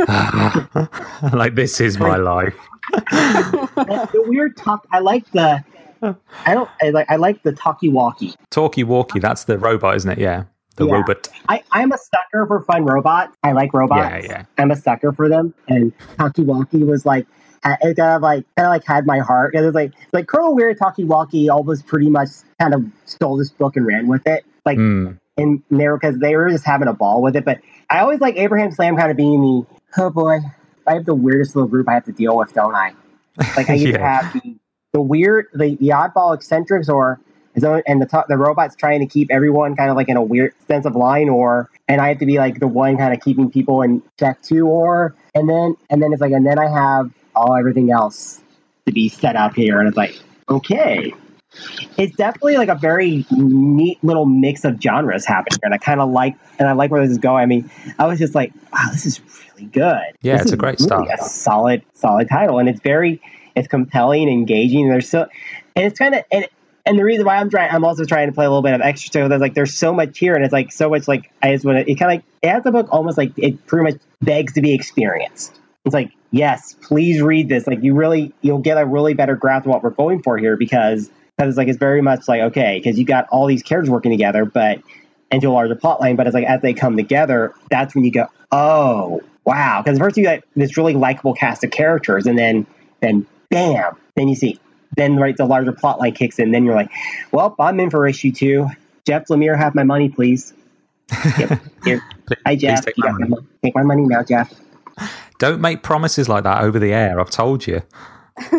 like 1.34 1.56
this 1.56 1.82
is 1.82 1.98
my 1.98 2.18
life. 2.18 2.56
the 3.12 4.24
weird 4.28 4.56
talk 4.56 4.88
i 4.94 5.00
like 5.00 5.30
the 5.32 5.62
i 6.02 6.54
don't 6.54 6.70
I 6.82 6.90
like 6.90 7.10
i 7.10 7.16
like 7.16 7.44
the 7.44 7.52
talkie 7.54 7.90
walkie 7.90 8.34
Talkie 8.50 8.84
walkie, 8.84 9.20
that's 9.20 9.44
the 9.46 9.58
robot, 9.58 9.96
isn't 9.98 10.12
it? 10.12 10.18
Yeah, 10.18 10.44
the 10.78 10.86
Yeah. 10.88 10.94
robot. 10.94 11.28
I, 11.50 11.64
I'm 11.72 11.92
a 11.92 11.98
sucker 11.98 12.46
for 12.48 12.62
fun 12.62 12.86
robots. 12.86 13.36
I 13.44 13.52
like 13.52 13.74
robots. 13.74 14.26
Yeah, 14.26 14.32
yeah. 14.32 14.44
I'm 14.58 14.72
a 14.72 14.76
sucker 14.76 15.12
for 15.12 15.30
them. 15.30 15.54
And 15.68 15.94
Talkie 16.18 16.44
Walkie 16.44 16.84
was 16.84 17.06
like, 17.06 17.28
it 17.66 17.98
kind 17.98 18.16
of 18.16 18.22
like 18.24 18.46
kind 18.56 18.66
of 18.68 18.72
like 18.72 18.84
had 18.86 19.06
my 19.06 19.20
heart. 19.20 19.54
It 19.54 19.62
was 19.62 19.76
like 19.76 19.92
like 20.14 20.28
Colonel 20.28 20.56
Weird 20.56 20.78
Talkie 20.80 21.04
Walkie 21.04 21.50
almost 21.50 21.86
pretty 21.86 22.10
much 22.10 22.30
kind 22.60 22.74
of 22.74 22.84
stole 23.06 23.38
this 23.38 23.52
book 23.52 23.76
and 23.76 23.86
ran 23.86 24.08
with 24.08 24.26
it. 24.26 24.44
Like 24.66 24.78
Mm. 24.80 25.20
and 25.38 25.62
they 25.70 25.88
were 25.88 25.98
because 26.00 26.18
they 26.18 26.36
were 26.36 26.50
just 26.50 26.66
having 26.66 26.88
a 26.88 26.94
ball 26.94 27.22
with 27.22 27.36
it. 27.36 27.46
But 27.46 27.60
I 27.92 28.00
always 28.00 28.20
like 28.22 28.38
Abraham 28.38 28.72
Slam 28.72 28.96
kind 28.98 29.12
of 29.12 29.18
being 29.18 29.42
the 29.42 30.02
oh 30.02 30.10
boy, 30.10 30.40
I 30.88 30.94
have 30.96 31.06
the 31.06 31.14
weirdest 31.16 31.56
little 31.56 31.70
group 31.70 31.88
I 31.90 31.94
have 31.94 32.06
to 32.06 32.12
deal 32.12 32.36
with, 32.38 32.54
don't 32.54 32.74
I? 32.76 32.94
Like 33.56 33.70
I 33.70 33.76
either 33.78 34.00
Yeah. 34.00 34.22
have 34.24 34.34
the, 34.34 34.56
the 34.98 35.02
weird, 35.02 35.46
the, 35.54 35.76
the 35.76 35.90
oddball 35.90 36.34
eccentrics, 36.34 36.90
or 36.90 37.20
and 37.54 38.02
the 38.02 38.08
to- 38.08 38.26
the 38.28 38.36
robots 38.38 38.76
trying 38.76 39.00
to 39.00 39.06
keep 39.06 39.30
everyone 39.30 39.76
kind 39.76 39.92
of 39.92 39.96
like 39.96 40.10
in 40.10 40.18
a 40.18 40.24
weird 40.24 40.54
sense 40.68 40.88
of 40.88 40.96
line, 40.96 41.30
or 41.30 41.70
and 41.88 42.02
I 42.02 42.08
have 42.10 42.18
to 42.18 42.26
be 42.26 42.40
like 42.40 42.60
the 42.60 42.68
one 42.68 42.98
kind 42.98 43.14
of 43.14 43.20
keeping 43.22 43.52
people 43.52 43.84
in 43.84 44.02
check 44.20 44.42
too, 44.42 44.66
or 44.68 45.16
and 45.36 45.48
then 45.48 45.76
and 45.92 46.02
then 46.02 46.14
it's 46.14 46.22
like 46.22 46.32
and 46.32 46.48
then 46.48 46.58
I 46.58 46.68
have 46.68 47.12
all 47.36 47.56
everything 47.56 47.92
else 47.92 48.42
to 48.88 48.92
be 48.92 49.08
set 49.08 49.36
up 49.36 49.54
here, 49.54 49.80
and 49.80 49.88
it's 49.88 49.98
like 49.98 50.20
okay. 50.50 51.14
It's 51.98 52.16
definitely 52.16 52.58
like 52.58 52.70
a 52.70 52.76
very 52.76 53.26
neat 53.32 54.04
little 54.04 54.26
mix 54.26 54.66
of 54.66 54.82
genres 54.82 55.26
happening 55.26 55.60
here, 55.62 55.66
and 55.66 55.74
I 55.76 55.78
kind 55.78 56.02
of 56.02 56.10
like, 56.10 56.36
and 56.58 56.68
I 56.68 56.74
like 56.74 56.90
where 56.92 57.02
this 57.02 57.12
is 57.12 57.18
going. 57.20 57.42
I 57.44 57.46
mean, 57.46 57.70
I 58.00 58.06
was 58.06 58.20
just 58.20 58.36
like, 58.36 58.54
wow, 58.74 58.90
this 58.92 59.06
is 59.06 59.22
really 59.54 59.68
good. 59.70 60.02
Yeah, 60.22 60.34
This 60.34 60.44
it's 60.44 60.52
a 60.52 60.58
great 60.58 60.80
really 60.80 60.88
start. 60.88 61.10
A 61.20 61.24
solid, 61.24 61.82
solid 61.94 62.30
title, 62.30 62.60
and 62.60 62.70
it's 62.70 62.82
very, 62.82 63.22
it's 63.58 63.68
compelling, 63.68 64.30
engaging. 64.30 64.90
There's 64.90 65.10
so, 65.10 65.28
and 65.76 65.86
it's 65.86 65.98
kind 65.98 66.16
of, 66.16 66.24
and 66.32 66.48
and 66.86 66.98
the 66.98 67.04
reason 67.04 67.26
why 67.26 67.36
I'm 67.36 67.50
trying, 67.50 67.70
I'm 67.70 67.84
also 67.84 68.06
trying 68.06 68.28
to 68.28 68.34
play 68.34 68.46
a 68.46 68.50
little 68.50 68.62
bit 68.62 68.74
of 68.74 68.82
extra. 68.82 69.12
So 69.12 69.28
there's 69.28 69.42
like, 69.42 69.56
there's 69.56 69.74
so 69.74 69.94
much 69.94 70.18
here, 70.18 70.36
and 70.36 70.44
it's 70.46 70.54
like 70.54 70.72
so 70.72 70.90
much 70.90 71.08
like 71.08 71.32
I 71.44 71.54
just 71.54 71.66
want 71.66 71.86
to. 71.86 71.92
It 71.92 71.96
kind 71.96 72.12
of 72.12 72.18
like 72.18 72.24
it 72.42 72.50
has 72.50 72.64
the 72.64 72.72
book 72.72 72.88
almost 72.92 73.18
like 73.18 73.34
it 73.38 73.66
pretty 73.66 73.92
much 73.92 74.02
begs 74.22 74.54
to 74.54 74.62
be 74.62 74.74
experienced. 74.74 75.60
It's 75.86 75.94
like, 75.94 76.12
yes, 76.32 76.76
please 76.82 77.22
read 77.22 77.50
this. 77.50 77.68
Like 77.68 77.84
you 77.84 77.94
really, 77.94 78.34
you'll 78.42 78.60
get 78.60 78.78
a 78.78 78.86
really 78.86 79.14
better 79.14 79.36
grasp 79.36 79.66
of 79.66 79.72
what 79.72 79.84
we're 79.84 79.90
going 79.90 80.24
for 80.24 80.38
here 80.38 80.56
because 80.56 81.10
because 81.38 81.50
it's 81.50 81.58
like 81.58 81.68
it's 81.68 81.78
very 81.78 82.02
much 82.02 82.28
like 82.28 82.42
okay, 82.42 82.80
because 82.80 82.98
you 82.98 83.06
got 83.06 83.28
all 83.30 83.48
these 83.48 83.64
characters 83.64 83.90
working 83.90 84.12
together, 84.12 84.46
but 84.46 84.82
into 85.30 85.50
a 85.50 85.52
larger 85.52 85.76
plot 85.76 86.00
line. 86.00 86.16
But 86.16 86.28
it's 86.28 86.34
like 86.34 86.46
as 86.46 86.62
they 86.62 86.74
come 86.74 86.96
together, 86.96 87.54
that's 87.70 87.96
when 87.96 88.06
you 88.06 88.12
go, 88.12 88.28
oh 88.52 89.22
wow. 89.44 89.82
Because 89.82 90.00
first 90.00 90.16
you 90.16 90.24
got 90.24 90.44
this 90.56 90.78
really 90.78 90.94
likable 90.94 91.34
cast 91.34 91.66
of 91.66 91.72
characters, 91.72 92.28
and 92.28 92.38
then 92.38 92.66
then 93.02 93.26
bam, 93.50 93.96
then 94.16 94.28
you 94.28 94.36
see, 94.36 94.60
then 94.96 95.18
right 95.18 95.36
the 95.38 95.46
larger 95.46 95.72
plot 95.72 96.00
line 96.00 96.14
kicks 96.14 96.40
in. 96.40 96.52
Then 96.52 96.66
you're 96.66 96.76
like, 96.76 96.92
well, 97.32 97.56
I'm 97.60 97.80
in 97.80 97.90
for 97.90 98.08
issue 98.08 98.32
two. 98.32 98.68
Jeff 99.06 99.26
Lemire, 99.28 99.58
have 99.58 99.74
my 99.76 99.84
money, 99.84 100.10
please. 100.10 100.54
Yep. 101.38 101.60
Here. 101.84 102.02
Hi, 102.46 102.56
Jeff. 102.56 102.86
take 102.86 102.98
You 102.98 103.04
my 103.04 103.10
got 103.12 103.20
my 103.20 103.28
money. 103.28 103.48
take 103.64 103.76
my 103.76 103.84
money 103.84 104.04
now, 104.06 104.24
Jeff. 104.24 104.54
Don't 105.40 105.62
make 105.62 105.84
promises 105.84 106.28
like 106.28 106.44
that 106.44 106.64
over 106.64 106.80
the 106.80 106.92
air. 106.94 107.20
I've 107.20 107.30
told 107.30 107.68
you. 107.68 107.82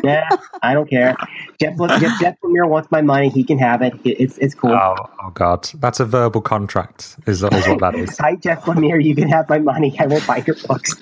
yeah, 0.02 0.28
I 0.62 0.74
don't 0.74 0.88
care. 0.88 1.16
Jeff, 1.60 1.76
Jeff, 1.76 2.20
Jeff 2.20 2.34
Lemire 2.42 2.68
wants 2.68 2.90
my 2.90 3.02
money. 3.02 3.28
He 3.28 3.44
can 3.44 3.58
have 3.58 3.82
it. 3.82 3.94
It- 4.04 4.20
It's 4.20 4.38
it's 4.38 4.54
cool. 4.54 4.72
Oh, 4.72 4.94
oh 5.22 5.30
God, 5.30 5.68
that's 5.80 6.00
a 6.00 6.04
verbal 6.04 6.40
contract. 6.40 7.16
Is, 7.26 7.42
is 7.42 7.66
what 7.68 7.80
that 7.80 7.94
is. 7.96 8.16
Hi, 8.20 8.36
Jeff 8.36 8.62
Lemire. 8.64 9.02
You 9.04 9.14
can 9.14 9.28
have 9.28 9.48
my 9.48 9.58
money. 9.58 9.94
I 9.98 10.06
won't 10.06 10.26
buy 10.26 10.42
your 10.46 10.56
books. 10.66 10.96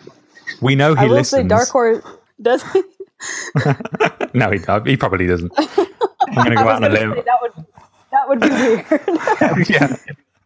We 0.60 0.74
know 0.74 0.94
he 0.94 1.02
I 1.02 1.06
will 1.06 1.16
listens. 1.16 1.42
say 1.42 1.48
Dark 1.48 1.68
Horse 1.68 2.02
does. 2.40 2.64
No, 4.34 4.50
he 4.50 4.58
he 4.84 4.96
probably 4.96 5.26
doesn't. 5.26 5.50
I'm 5.58 6.34
going 6.34 6.50
to 6.50 6.56
go 6.56 6.68
out 6.68 6.82
on 6.82 6.84
a 6.84 6.88
limb. 6.90 7.10
that 7.10 7.38
would 7.40 7.52
that 8.12 8.28
would 8.28 8.40
be 8.40 8.48
weird. 8.50 9.68
yeah. 9.70 9.96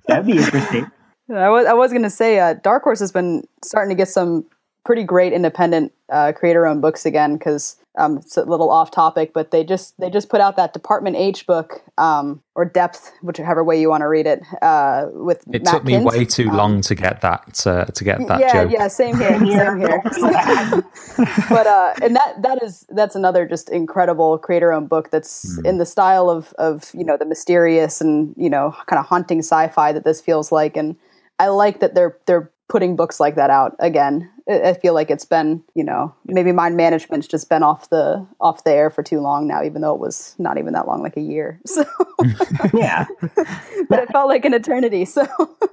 That'd 0.06 0.26
be 0.26 0.38
interesting. 0.38 0.86
I 1.28 1.48
was 1.48 1.66
I 1.66 1.72
was 1.72 1.92
gonna 1.92 2.10
say 2.10 2.38
uh, 2.38 2.54
Dark 2.54 2.84
Horse 2.84 3.00
has 3.00 3.12
been 3.12 3.44
starting 3.64 3.90
to 3.90 3.94
get 3.96 4.08
some 4.08 4.46
pretty 4.84 5.04
great 5.04 5.32
independent 5.32 5.92
uh, 6.10 6.32
creator-owned 6.32 6.80
books 6.82 7.06
again 7.06 7.36
because 7.36 7.76
um, 7.98 8.18
it's 8.18 8.36
a 8.36 8.44
little 8.44 8.70
off 8.70 8.90
topic, 8.90 9.32
but 9.32 9.50
they 9.50 9.64
just 9.64 9.98
they 10.00 10.08
just 10.10 10.28
put 10.28 10.40
out 10.40 10.56
that 10.56 10.72
Department 10.72 11.16
H 11.16 11.44
book 11.46 11.82
um, 11.98 12.40
or 12.54 12.64
Depth, 12.64 13.12
whichever 13.20 13.62
way 13.64 13.80
you 13.80 13.90
want 13.90 14.02
to 14.02 14.08
read 14.08 14.26
it, 14.26 14.42
uh, 14.62 15.06
with 15.12 15.44
It 15.52 15.64
Matt 15.64 15.74
took 15.74 15.84
me 15.84 15.94
Kindt. 15.94 16.04
way 16.04 16.24
too 16.24 16.50
long 16.50 16.80
to 16.82 16.94
get 16.94 17.20
that 17.20 17.66
uh, 17.66 17.84
to 17.86 18.04
get 18.04 18.26
that 18.28 18.40
yeah, 18.40 18.52
joke. 18.52 18.72
yeah, 18.72 18.88
same 18.88 19.18
here, 19.18 19.30
same 19.38 19.80
here. 19.80 20.02
but 21.48 21.66
uh, 21.66 21.94
and 22.02 22.14
that 22.16 22.36
that 22.42 22.62
is 22.62 22.86
that's 22.90 23.16
another 23.16 23.46
just 23.46 23.68
incredible 23.70 24.38
creator-owned 24.38 24.88
book 24.88 25.10
that's 25.10 25.56
Hmm. 25.58 25.66
in 25.66 25.78
the 25.78 25.86
style 25.86 26.30
of 26.30 26.52
of 26.58 26.90
you 26.94 27.04
know 27.04 27.16
the 27.16 27.24
mysterious 27.26 28.00
and 28.00 28.34
you 28.36 28.48
know 28.50 28.74
kind 28.86 29.00
of 29.00 29.06
haunting 29.06 29.40
sci-fi 29.40 29.92
that 29.92 30.04
this 30.04 30.20
feels 30.20 30.52
like, 30.52 30.76
and 30.76 30.96
I 31.38 31.48
like 31.48 31.80
that 31.80 31.94
they're 31.94 32.16
they're 32.26 32.50
putting 32.70 32.96
books 32.96 33.20
like 33.20 33.34
that 33.34 33.50
out 33.50 33.76
again. 33.80 34.30
I 34.48 34.70
I 34.70 34.74
feel 34.74 34.94
like 34.94 35.10
it's 35.10 35.26
been 35.26 35.62
you 35.74 35.84
know 35.84 36.14
maybe 36.24 36.52
mind 36.52 36.76
management's 36.76 37.26
just 37.26 37.50
been 37.50 37.62
off 37.62 37.90
the 37.90 38.26
off 38.40 38.64
the 38.64 38.70
air 38.70 38.88
for 38.88 39.02
too 39.02 39.20
long 39.20 39.46
now, 39.46 39.62
even 39.62 39.82
though 39.82 39.94
it 39.94 40.00
was 40.00 40.34
not 40.38 40.56
even 40.56 40.72
that 40.72 40.86
long, 40.86 41.02
like 41.02 41.18
a 41.18 41.20
year. 41.20 41.60
So, 41.66 41.84
Yeah. 42.74 43.06
but 43.88 43.98
it 43.98 44.08
felt 44.12 44.28
like 44.28 44.44
an 44.44 44.54
eternity. 44.54 45.04
So. 45.04 45.26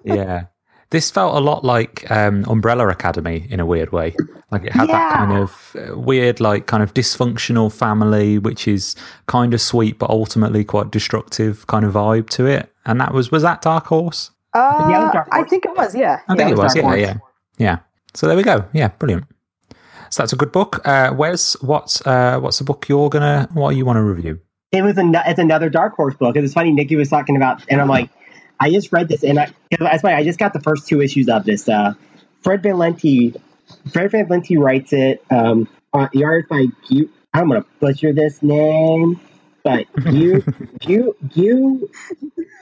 yeah. 0.04 0.46
This 0.90 1.12
felt 1.12 1.36
a 1.36 1.42
lot 1.42 1.66
like 1.66 2.10
um, 2.10 2.46
Umbrella 2.48 2.88
Academy 2.88 3.46
in 3.50 3.60
a 3.60 3.66
weird 3.66 3.92
way. 3.92 4.16
Like 4.52 4.64
it 4.64 4.72
had 4.72 4.88
that 4.88 5.18
kind 5.18 5.34
of 5.34 5.76
uh, 5.76 6.00
weird, 6.00 6.40
like 6.40 6.66
kind 6.66 6.82
of 6.82 6.94
dysfunctional 6.94 7.70
family, 7.74 8.40
which 8.40 8.70
is 8.70 8.96
kind 9.26 9.54
of 9.54 9.60
sweet 9.60 10.00
but 10.00 10.10
ultimately 10.10 10.64
quite 10.64 10.90
destructive 10.90 11.68
kind 11.68 11.84
of 11.84 11.94
vibe 11.94 12.30
to 12.32 12.46
it. 12.46 12.72
And 12.86 13.02
that 13.02 13.14
was 13.14 13.32
was 13.32 13.44
that 13.44 13.62
Dark 13.62 13.88
Horse? 13.88 14.32
Uh, 14.54 14.88
Yeah, 14.90 15.00
it 15.00 15.04
was 15.04 15.14
Dark 15.14 15.28
I 15.32 15.44
think 15.44 15.66
it 15.66 15.76
was. 15.76 15.96
Yeah. 15.96 16.20
I 16.28 16.36
think 16.36 16.50
it 16.50 16.54
it 16.54 16.58
was 16.58 16.64
was. 16.64 16.74
Dark 16.76 16.84
Yeah, 16.84 16.90
Horse. 16.90 17.00
yeah, 17.58 17.66
yeah. 17.66 17.78
So 18.14 18.28
there 18.28 18.36
we 18.38 18.44
go. 18.44 18.66
Yeah, 18.74 18.90
brilliant. 18.90 19.26
So 20.10 20.24
that's 20.24 20.34
a 20.34 20.38
good 20.38 20.52
book. 20.52 20.82
Uh, 20.88 21.14
Wes, 21.16 21.62
what's 21.62 22.06
uh, 22.08 22.40
what's 22.40 22.58
the 22.60 22.64
book 22.64 22.88
you're 22.88 23.10
gonna 23.10 23.48
what 23.54 23.76
you 23.76 23.86
want 23.86 23.98
to 23.98 24.04
review? 24.04 24.40
it 24.74 24.82
was 24.82 24.98
an, 24.98 25.16
it's 25.26 25.40
another 25.40 25.70
Dark 25.70 25.96
Horse 25.96 26.16
book. 26.16 26.36
It's 26.36 26.54
funny. 26.54 26.72
Nikki 26.72 26.96
was 26.98 27.10
talking 27.10 27.36
about, 27.38 27.64
and 27.70 27.80
I'm 27.82 27.88
like, 27.88 28.10
I 28.60 28.70
just 28.72 28.92
read 28.92 29.08
this, 29.10 29.24
and 29.24 29.40
I 29.40 29.50
that's 29.80 30.04
why 30.04 30.14
I 30.16 30.24
just 30.24 30.40
got 30.40 30.54
the 30.54 30.60
first 30.62 30.88
two 30.88 31.02
issues 31.02 31.28
of 31.30 31.44
this. 31.46 31.68
Uh, 31.70 31.94
Fred 32.42 32.64
Van 32.64 32.76
Lente, 32.76 33.36
Fred 33.92 34.12
Van 34.12 34.28
Lente 34.28 34.58
writes 34.58 34.94
it. 34.94 35.24
Um, 35.30 35.68
uh, 35.94 36.08
the 36.14 36.24
art 36.26 36.48
by 36.50 36.66
Gu. 36.90 37.10
I'm 37.34 37.48
gonna 37.50 37.66
butcher 37.80 38.14
this 38.14 38.42
name, 38.42 39.20
but 39.64 39.86
you, 40.12 40.44
you, 40.86 41.16
you, 41.34 41.90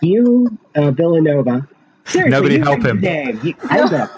you, 0.02 0.58
uh, 0.76 0.92
Vilanova. 0.92 1.68
Seriously, 2.06 2.30
Nobody 2.30 2.60
help 2.60 2.84
him. 2.84 2.98
his 2.98 3.04
Name. 3.04 3.40
You, 3.44 3.54
I'm 3.64 4.10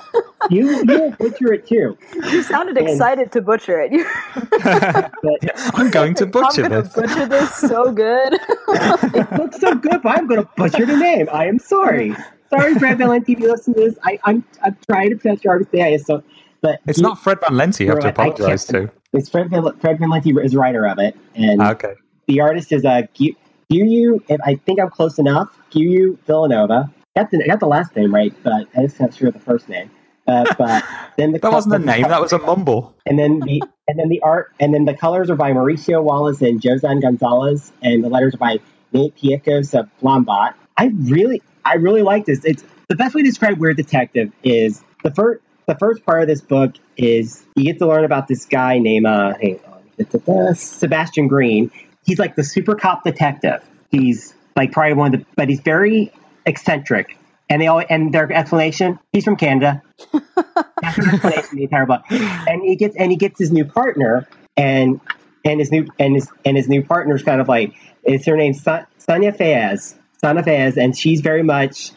you 0.49 0.83
you 0.85 1.15
butcher 1.17 1.53
it 1.53 1.67
too. 1.67 1.97
You 2.31 2.43
sounded 2.43 2.77
And- 2.77 2.89
excited 2.89 3.31
to 3.31 3.41
butcher 3.41 3.79
it. 3.81 3.91
You- 3.91 4.05
But 4.61 5.73
I'm 5.75 5.89
going 5.89 6.13
to 6.15 6.25
butcher 6.25 6.65
I'm 6.65 6.71
this. 6.71 6.93
butcher 6.93 7.25
this 7.27 7.53
so 7.55 7.91
good. 7.91 8.33
it 8.33 9.31
looks 9.39 9.59
so 9.59 9.73
good, 9.75 10.01
but 10.03 10.17
I'm 10.17 10.27
going 10.27 10.41
to 10.43 10.49
butcher 10.57 10.85
the 10.85 10.97
name. 10.97 11.27
I 11.31 11.45
am 11.47 11.59
sorry. 11.59 12.15
Sorry, 12.49 12.75
Brad 12.75 12.97
Valenti, 12.97 13.33
if 13.33 13.39
you 13.39 13.49
listen 13.51 13.73
to 13.73 13.79
this. 13.79 13.95
I, 14.03 14.19
I'm 14.25 14.43
I'm 14.63 14.77
trying 14.89 15.09
to 15.11 15.15
pronounce 15.17 15.43
your 15.43 15.53
artist 15.53 15.73
name. 15.73 15.97
So, 15.99 16.23
but 16.61 16.79
It's 16.87 16.97
you- 16.99 17.03
not 17.03 17.19
Fred 17.19 17.39
Van 17.41 17.57
Lente 17.57 17.81
you 17.85 17.89
have 17.89 17.99
to 17.99 18.09
apologize 18.09 18.65
to. 18.65 18.89
It's 19.13 19.29
Fred 19.29 19.49
Van, 19.49 19.63
Fred 19.79 19.99
Van 19.99 20.09
Lente 20.09 20.27
is 20.43 20.55
writer 20.55 20.85
of 20.87 20.99
it, 20.99 21.15
and 21.35 21.61
Okay. 21.61 21.93
the 22.27 22.41
artist 22.41 22.71
is 22.73 22.83
uh, 22.85 23.01
Gu 23.17 23.33
Gu. 23.71 24.21
If 24.27 24.39
I 24.45 24.55
think 24.55 24.79
I'm 24.79 24.89
close 24.89 25.17
enough, 25.19 25.57
Gu 25.71 26.17
Vilanova. 26.27 26.91
Got 27.17 27.31
the 27.31 27.43
got 27.47 27.59
the 27.59 27.67
last 27.67 27.95
name 27.95 28.13
right, 28.13 28.33
but 28.43 28.67
I 28.77 28.83
just 28.83 28.99
not 28.99 29.13
sure 29.13 29.29
of 29.29 29.33
the 29.33 29.39
first 29.39 29.67
name. 29.69 29.89
Uh, 30.27 30.43
but 30.57 30.83
then 31.17 31.31
the 31.31 31.39
That 31.39 31.49
co- 31.49 31.55
wasn't 31.55 31.71
the- 31.73 31.79
name, 31.79 32.03
that 32.03 32.21
was 32.21 32.31
a 32.33 32.37
mumble. 32.39 32.93
and 33.05 33.17
then 33.17 33.39
the 33.39 33.61
and 33.87 33.97
then 33.97 34.09
the 34.09 34.21
art 34.21 34.53
and 34.59 34.73
then 34.73 34.85
the 34.85 34.93
colors 34.93 35.29
are 35.29 35.35
by 35.35 35.51
Mauricio 35.51 36.03
Wallace 36.03 36.41
and 36.41 36.61
Josan 36.61 37.01
Gonzalez, 37.01 37.71
and 37.81 38.03
the 38.03 38.09
letters 38.09 38.35
are 38.35 38.37
by 38.37 38.59
Nate 38.93 39.15
Piekos 39.15 39.77
of 39.77 39.89
Blambot. 40.01 40.53
I 40.77 40.91
really 40.95 41.41
I 41.65 41.75
really 41.75 42.03
like 42.03 42.25
this. 42.25 42.45
It's 42.45 42.63
the 42.87 42.95
best 42.95 43.15
way 43.15 43.21
to 43.23 43.27
describe 43.27 43.57
Weird 43.57 43.77
Detective 43.77 44.31
is 44.43 44.83
the 45.03 45.11
first 45.13 45.41
the 45.65 45.75
first 45.75 46.05
part 46.05 46.21
of 46.21 46.27
this 46.27 46.41
book 46.41 46.75
is 46.97 47.45
you 47.55 47.63
get 47.63 47.79
to 47.79 47.87
learn 47.87 48.05
about 48.05 48.27
this 48.27 48.45
guy 48.45 48.77
named 48.77 49.05
uh, 49.07 49.33
hang 49.41 49.59
on, 49.97 50.55
Sebastian 50.55 51.27
Green. 51.27 51.71
He's 52.05 52.19
like 52.19 52.35
the 52.35 52.43
super 52.43 52.75
cop 52.75 53.03
detective. 53.03 53.63
He's 53.91 54.33
like 54.55 54.71
probably 54.71 54.93
one 54.93 55.13
of 55.15 55.19
the 55.21 55.25
but 55.35 55.49
he's 55.49 55.59
very 55.61 56.11
eccentric. 56.47 57.17
And 57.49 57.61
they 57.61 57.67
all 57.67 57.81
and 57.89 58.13
their 58.13 58.31
explanation, 58.31 58.99
he's 59.13 59.23
from 59.23 59.37
Canada. 59.37 59.81
That's 60.13 60.97
their 60.97 61.13
explanation 61.13 61.55
the 61.57 61.63
entire 61.63 61.85
book. 61.85 62.01
And 62.09 62.61
he 62.61 62.75
gets 62.75 62.95
and 62.97 63.11
he 63.11 63.17
gets 63.17 63.39
his 63.39 63.51
new 63.51 63.65
partner 63.65 64.27
and 64.57 64.99
and 65.45 65.59
his 65.59 65.71
new 65.71 65.87
and 65.99 66.15
his 66.15 66.29
and 66.43 66.57
his 66.57 66.67
new 66.67 66.83
partner's 66.83 67.23
kind 67.23 67.39
of 67.39 67.47
like 67.47 67.73
it's 68.03 68.25
her 68.25 68.35
name 68.35 68.53
Son- 68.53 68.85
Sonia 68.97 69.31
Fayez. 69.31 69.95
Sonia 70.19 70.43
Fayez, 70.43 70.77
and 70.77 70.97
she's 70.97 71.21
very 71.21 71.43
much 71.43 71.91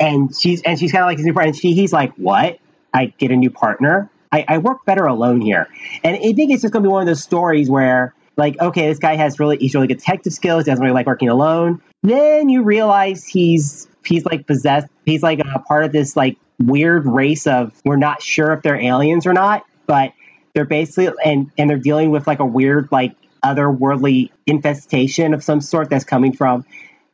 and 0.00 0.34
she's 0.34 0.62
and 0.62 0.78
she's 0.78 0.92
kind 0.92 1.02
of 1.02 1.06
like 1.06 1.18
his 1.18 1.26
new 1.26 1.34
partner. 1.34 1.50
And 1.50 1.56
she 1.56 1.74
he's 1.74 1.92
like, 1.92 2.12
What? 2.14 2.58
I 2.92 3.06
get 3.18 3.30
a 3.30 3.36
new 3.36 3.50
partner? 3.50 4.10
I, 4.32 4.44
I 4.48 4.58
work 4.58 4.84
better 4.84 5.06
alone 5.06 5.40
here. 5.40 5.68
And 6.02 6.16
I 6.16 6.32
think 6.32 6.50
it's 6.50 6.62
just 6.62 6.72
gonna 6.72 6.82
be 6.82 6.88
one 6.88 7.02
of 7.02 7.06
those 7.06 7.22
stories 7.22 7.70
where 7.70 8.14
like, 8.36 8.60
okay, 8.60 8.88
this 8.88 8.98
guy 8.98 9.16
has 9.16 9.38
really 9.38 9.56
he's 9.58 9.74
really 9.74 9.86
good 9.86 9.98
detective 9.98 10.32
skills, 10.32 10.64
he 10.64 10.70
doesn't 10.70 10.82
really 10.82 10.94
like 10.94 11.06
working 11.06 11.28
alone. 11.28 11.80
Then 12.02 12.48
you 12.48 12.62
realize 12.62 13.24
he's 13.24 13.88
he's 14.06 14.24
like 14.24 14.46
possessed 14.46 14.88
he's 15.04 15.22
like 15.22 15.40
a 15.40 15.58
part 15.60 15.84
of 15.84 15.92
this 15.92 16.16
like 16.16 16.36
weird 16.58 17.06
race 17.06 17.46
of 17.46 17.72
we're 17.84 17.96
not 17.96 18.22
sure 18.22 18.52
if 18.52 18.62
they're 18.62 18.80
aliens 18.80 19.26
or 19.26 19.32
not, 19.32 19.64
but 19.86 20.12
they're 20.54 20.64
basically 20.64 21.12
and 21.24 21.50
and 21.58 21.68
they're 21.68 21.78
dealing 21.78 22.10
with 22.10 22.26
like 22.26 22.38
a 22.38 22.46
weird 22.46 22.88
like 22.90 23.14
otherworldly 23.44 24.30
infestation 24.46 25.34
of 25.34 25.44
some 25.44 25.60
sort 25.60 25.90
that's 25.90 26.04
coming 26.04 26.32
from 26.32 26.64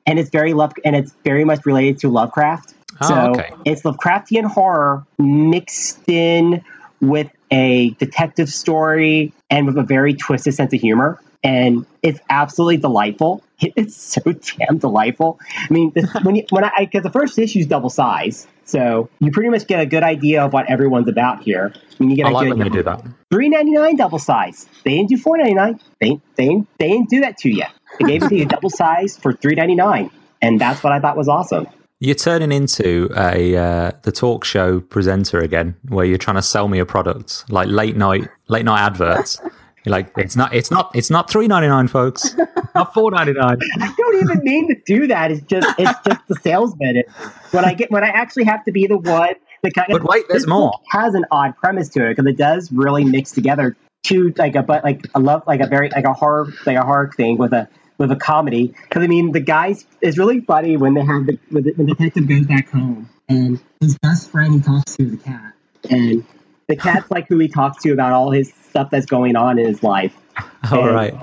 and 0.07 0.19
it's 0.19 0.31
very 0.31 0.55
love 0.55 0.73
and 0.85 0.97
it's 0.97 1.13
very 1.25 1.45
much 1.45 1.65
related 1.67 1.99
to 1.99 2.09
Lovecraft. 2.09 2.75
Oh, 3.01 3.09
so 3.09 3.31
okay. 3.31 3.51
it's 3.65 3.83
Lovecraftian 3.83 4.45
horror 4.45 5.05
mixed 5.19 6.09
in 6.09 6.65
with 7.01 7.31
a 7.51 7.91
detective 7.91 8.49
story 8.49 9.33
and 9.51 9.67
with 9.67 9.77
a 9.77 9.83
very 9.83 10.15
twisted 10.15 10.55
sense 10.55 10.73
of 10.73 10.81
humor. 10.81 11.21
And 11.45 11.87
it's 12.03 12.21
absolutely 12.31 12.79
delightful. 12.79 13.43
It's 13.77 13.95
so 13.97 14.21
damn 14.23 14.79
delightful. 14.79 15.39
I 15.57 15.73
mean, 15.73 15.93
this, 15.95 16.13
when 16.25 16.35
you, 16.35 16.45
when 16.51 16.65
I 16.65 16.71
because 16.81 17.05
the 17.05 17.13
first 17.13 17.39
issue 17.39 17.61
is 17.61 17.67
double 17.67 17.91
size, 17.91 18.49
so 18.65 19.09
you 19.21 19.31
pretty 19.31 19.51
much 19.51 19.69
get 19.69 19.79
a 19.79 19.87
good 19.87 20.03
idea 20.03 20.45
of 20.45 20.53
what 20.53 20.69
everyone's 20.69 21.09
about 21.09 21.45
here. 21.45 21.73
I 21.75 21.95
mean, 22.01 22.11
you 22.11 22.17
get 22.17 22.27
I 22.27 22.31
a 22.31 22.33
like 22.33 22.49
good 22.49 22.59
when 22.59 22.69
they 22.69 22.77
do 22.77 22.83
that. 22.83 23.05
Three 23.31 23.49
ninety 23.49 23.71
nine 23.71 23.95
double 23.95 24.19
size. 24.19 24.67
They 24.85 24.97
didn't 24.97 25.11
do 25.11 25.17
four 25.17 25.39
ninety 25.39 25.55
nine. 25.55 25.81
They 26.01 26.21
they 26.35 26.49
didn't- 26.49 26.69
they 26.81 26.89
didn't 26.89 27.09
do 27.09 27.21
that 27.21 27.37
to 27.39 27.51
you. 27.51 27.63
They 28.01 28.07
gave 28.07 28.23
it 28.25 28.29
to 28.31 28.35
you 28.37 28.47
double 28.57 28.71
size 28.71 29.17
for 29.17 29.33
three 29.33 29.55
ninety 29.55 29.77
nine, 29.77 30.11
and 30.41 30.61
that's 30.61 30.83
what 30.83 30.93
I 30.93 30.99
thought 30.99 31.17
was 31.17 31.29
awesome. 31.29 31.69
You're 32.01 32.17
turning 32.17 32.51
into 32.51 33.11
a 33.17 33.57
uh, 33.57 33.91
the 34.03 34.11
talk 34.11 34.45
show 34.45 34.81
presenter 34.81 35.39
again, 35.39 35.77
where 35.89 36.05
you're 36.05 36.19
trying 36.19 36.35
to 36.35 36.43
sell 36.43 36.67
me 36.67 36.81
a 36.81 36.85
product 36.87 37.45
like 37.49 37.69
late 37.69 37.97
night 37.97 38.29
late 38.49 38.65
night 38.65 38.81
adverts. 38.81 39.41
Like, 39.85 40.13
it's 40.17 40.37
not, 40.37 40.55
it's 40.55 40.71
not, 40.71 40.93
it's 40.95 41.11
not 41.11 41.29
three 41.29 41.49
ninety 41.49 41.69
nine, 41.69 41.89
folks. 41.89 42.37
Not 42.75 42.95
four 42.95 43.11
ninety 43.11 43.33
nine. 43.33 43.59
I 43.81 43.95
don't 43.97 44.23
even 44.23 44.45
mean 44.45 44.69
to 44.69 44.81
do 44.87 45.09
that. 45.09 45.31
It's 45.31 45.43
just 45.43 45.67
it's 45.79 45.99
just 46.07 46.21
the 46.29 46.37
salesman. 46.37 47.03
When 47.51 47.65
I 47.65 47.75
get 47.75 47.91
when 47.91 48.05
I 48.05 48.09
actually 48.09 48.45
have 48.45 48.65
to 48.65 48.73
be 48.73 48.87
the 48.87 48.99
one 48.99 49.35
that 49.63 49.75
kind 49.75 49.93
of. 49.93 50.03
But 50.03 50.09
wait, 50.09 50.25
there's 50.29 50.47
more. 50.47 50.73
Has 50.91 51.15
an 51.15 51.25
odd 51.31 51.57
premise 51.57 51.89
to 51.91 52.07
it 52.07 52.17
because 52.17 52.31
it 52.31 52.37
does 52.37 52.71
really 52.71 53.05
mix 53.05 53.33
together 53.33 53.77
two 54.03 54.35
like 54.37 54.57
a 54.57 54.63
but 54.63 54.83
like 54.83 55.07
a 55.15 55.21
love 55.21 55.45
like 55.47 55.61
a 55.61 55.67
very 55.67 55.89
like 55.91 56.05
a 56.05 56.13
horror 56.13 56.53
like 56.67 56.77
a 56.77 56.83
horror 56.83 57.11
thing 57.17 57.39
with 57.39 57.53
a 57.53 57.69
with 57.99 58.11
a 58.11 58.17
comedy. 58.17 58.75
Because 58.83 59.03
I 59.03 59.07
mean 59.07 59.33
the 59.33 59.41
guys 59.41 59.85
it's 60.01 60.19
really 60.19 60.41
funny 60.41 60.77
when 60.77 60.95
they 60.95 61.05
have 61.05 61.27
the 61.27 61.39
when 61.51 61.65
the, 61.65 61.73
when 61.77 61.87
the 61.87 61.95
detective 61.95 62.29
goes 62.29 62.47
back 62.47 62.71
home 62.71 63.09
and 63.29 63.61
his 63.81 63.97
best 63.99 64.31
friend 64.31 64.55
he 64.55 64.61
talks 64.61 64.97
to 64.97 65.05
is 65.05 65.15
a 65.15 65.17
cat 65.19 65.53
and 65.91 66.25
the 66.69 66.77
cat's 66.77 67.11
like 67.11 67.29
who 67.29 67.39
he 67.39 67.49
talks 67.49 67.83
to 67.83 67.93
about 67.93 68.13
all 68.13 68.31
his 68.31 68.53
stuff 68.73 68.91
that's 68.91 69.07
going 69.07 69.37
on 69.37 69.59
in 69.59 69.67
his 69.67 69.83
life 69.83 70.15
All 70.73 70.87
And- 70.87 70.95
right. 70.95 71.15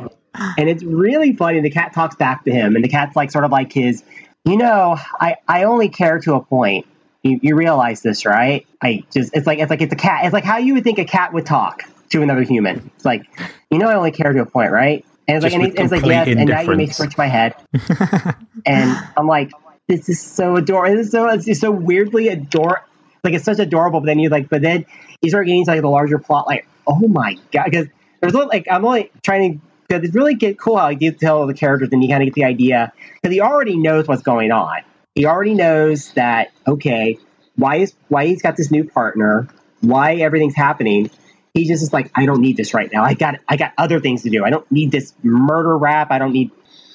and 0.58 0.70
it's 0.70 0.84
really 0.84 1.34
funny. 1.36 1.60
The 1.62 1.72
cat 1.72 1.92
talks 1.94 2.16
back 2.16 2.46
to 2.46 2.52
him, 2.52 2.76
and 2.76 2.84
the 2.86 2.90
cat's 2.90 3.16
like 3.16 3.32
sort 3.32 3.44
of 3.44 3.52
like 3.52 3.74
his, 3.74 4.04
you 4.46 4.56
know, 4.58 4.98
I, 5.20 5.36
I 5.48 5.64
only 5.64 5.90
care 5.90 6.20
to 6.20 6.36
a 6.36 6.42
point. 6.42 6.86
You, 7.24 7.40
you 7.42 7.56
realize 7.56 8.02
this, 8.02 8.26
right? 8.26 8.66
I 8.82 9.04
just 9.12 9.36
it's 9.36 9.46
like 9.48 9.60
it's 9.60 9.70
like 9.70 9.82
it's 9.82 9.92
a 9.92 9.98
cat. 9.98 10.24
It's 10.26 10.34
like 10.34 10.46
how 10.46 10.58
you 10.58 10.76
would 10.76 10.84
think 10.84 11.00
a 11.00 11.06
cat 11.06 11.34
would 11.34 11.46
talk. 11.46 11.82
to 12.12 12.22
another 12.22 12.44
human. 12.44 12.90
It's 12.96 13.04
like, 13.06 13.24
you 13.70 13.78
know, 13.80 13.88
I 13.90 13.96
only 13.96 14.12
care 14.12 14.32
to 14.32 14.42
a 14.42 14.46
point, 14.46 14.72
right? 14.72 15.04
And 15.28 15.38
it's 15.38 15.44
Just 15.46 15.58
like, 15.58 15.70
and, 15.72 15.80
it's 15.80 15.92
like, 15.92 16.06
yes, 16.06 16.28
and 16.28 16.48
now 16.50 16.62
you 16.62 16.76
may 16.76 16.88
scratch 16.88 17.18
my 17.18 17.28
head. 17.28 17.56
and 18.66 18.98
I'm 19.18 19.28
like, 19.28 19.52
this 19.88 20.10
is 20.10 20.20
so 20.22 20.56
adorable. 20.56 20.96
This 20.96 21.08
is 21.08 21.12
so 21.12 21.28
it's 21.30 21.60
so 21.60 21.72
weirdly 21.72 22.30
adorable. 22.30 22.84
Like 23.24 23.34
it's 23.34 23.46
such 23.46 23.60
adorable, 23.60 24.00
but 24.00 24.08
then 24.08 24.20
you 24.20 24.30
like, 24.30 24.50
but 24.50 24.62
then 24.62 24.86
you 25.22 25.30
start 25.30 25.46
getting 25.46 25.62
into 25.62 25.72
like 25.72 25.82
the 25.82 25.90
larger 25.90 26.20
plot. 26.20 26.48
Like, 26.48 26.68
oh 26.88 27.08
my 27.08 27.38
god, 27.52 27.66
because 27.66 27.88
there's 28.22 28.36
only, 28.36 28.48
like 28.48 28.68
I'm 28.70 28.86
only 28.86 29.12
trying 29.24 29.54
to. 29.54 29.66
Because 29.88 30.04
it's 30.04 30.16
really 30.16 30.36
get 30.36 30.60
cool 30.60 30.78
how 30.78 30.90
you 30.90 30.98
get 30.98 31.20
tell 31.20 31.48
the 31.48 31.56
characters, 31.56 31.90
and 31.92 32.04
you 32.04 32.10
kind 32.10 32.22
of 32.22 32.28
get 32.28 32.36
the 32.36 32.44
idea 32.44 32.94
because 33.16 33.34
he 33.34 33.42
already 33.42 33.76
knows 33.76 34.08
what's 34.08 34.22
going 34.22 34.52
on. 34.52 34.82
He 35.16 35.26
already 35.26 35.56
knows 35.56 36.14
that 36.14 36.52
okay, 36.68 37.18
why 37.56 37.78
is 37.78 37.96
why 38.08 38.28
he's 38.28 38.44
got 38.44 38.56
this 38.56 38.70
new 38.70 38.84
partner, 38.84 39.48
why 39.82 40.18
everything's 40.18 40.56
happening. 40.56 41.10
He 41.56 41.68
just 41.68 41.82
is 41.82 41.92
like, 41.92 42.12
I 42.14 42.28
don't 42.28 42.40
need 42.40 42.56
this 42.56 42.76
right 42.76 42.88
now. 42.94 43.04
I 43.04 43.16
got 43.16 43.40
I 43.48 43.58
got 43.58 43.74
other 43.80 44.00
things 44.00 44.22
to 44.24 44.30
do. 44.30 44.46
I 44.46 44.52
don't 44.52 44.72
need 44.72 44.92
this 44.92 45.12
murder 45.24 45.76
rap. 45.76 46.12
I 46.12 46.20
don't 46.20 46.34
need 46.34 46.52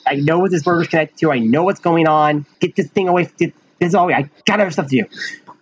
I 0.06 0.16
know 0.16 0.38
what 0.38 0.50
this 0.50 0.64
murder's 0.64 0.88
connected 0.88 1.18
to. 1.18 1.32
I 1.32 1.38
know 1.38 1.64
what's 1.64 1.80
going 1.80 2.06
on. 2.06 2.46
Get 2.60 2.76
this 2.76 2.88
thing 2.88 3.08
away. 3.08 3.28
Get, 3.36 3.54
this 3.78 3.88
is 3.88 3.94
all. 3.94 4.12
I 4.12 4.30
got 4.46 4.60
other 4.60 4.70
stuff 4.70 4.88
to 4.88 5.02
do. 5.02 5.08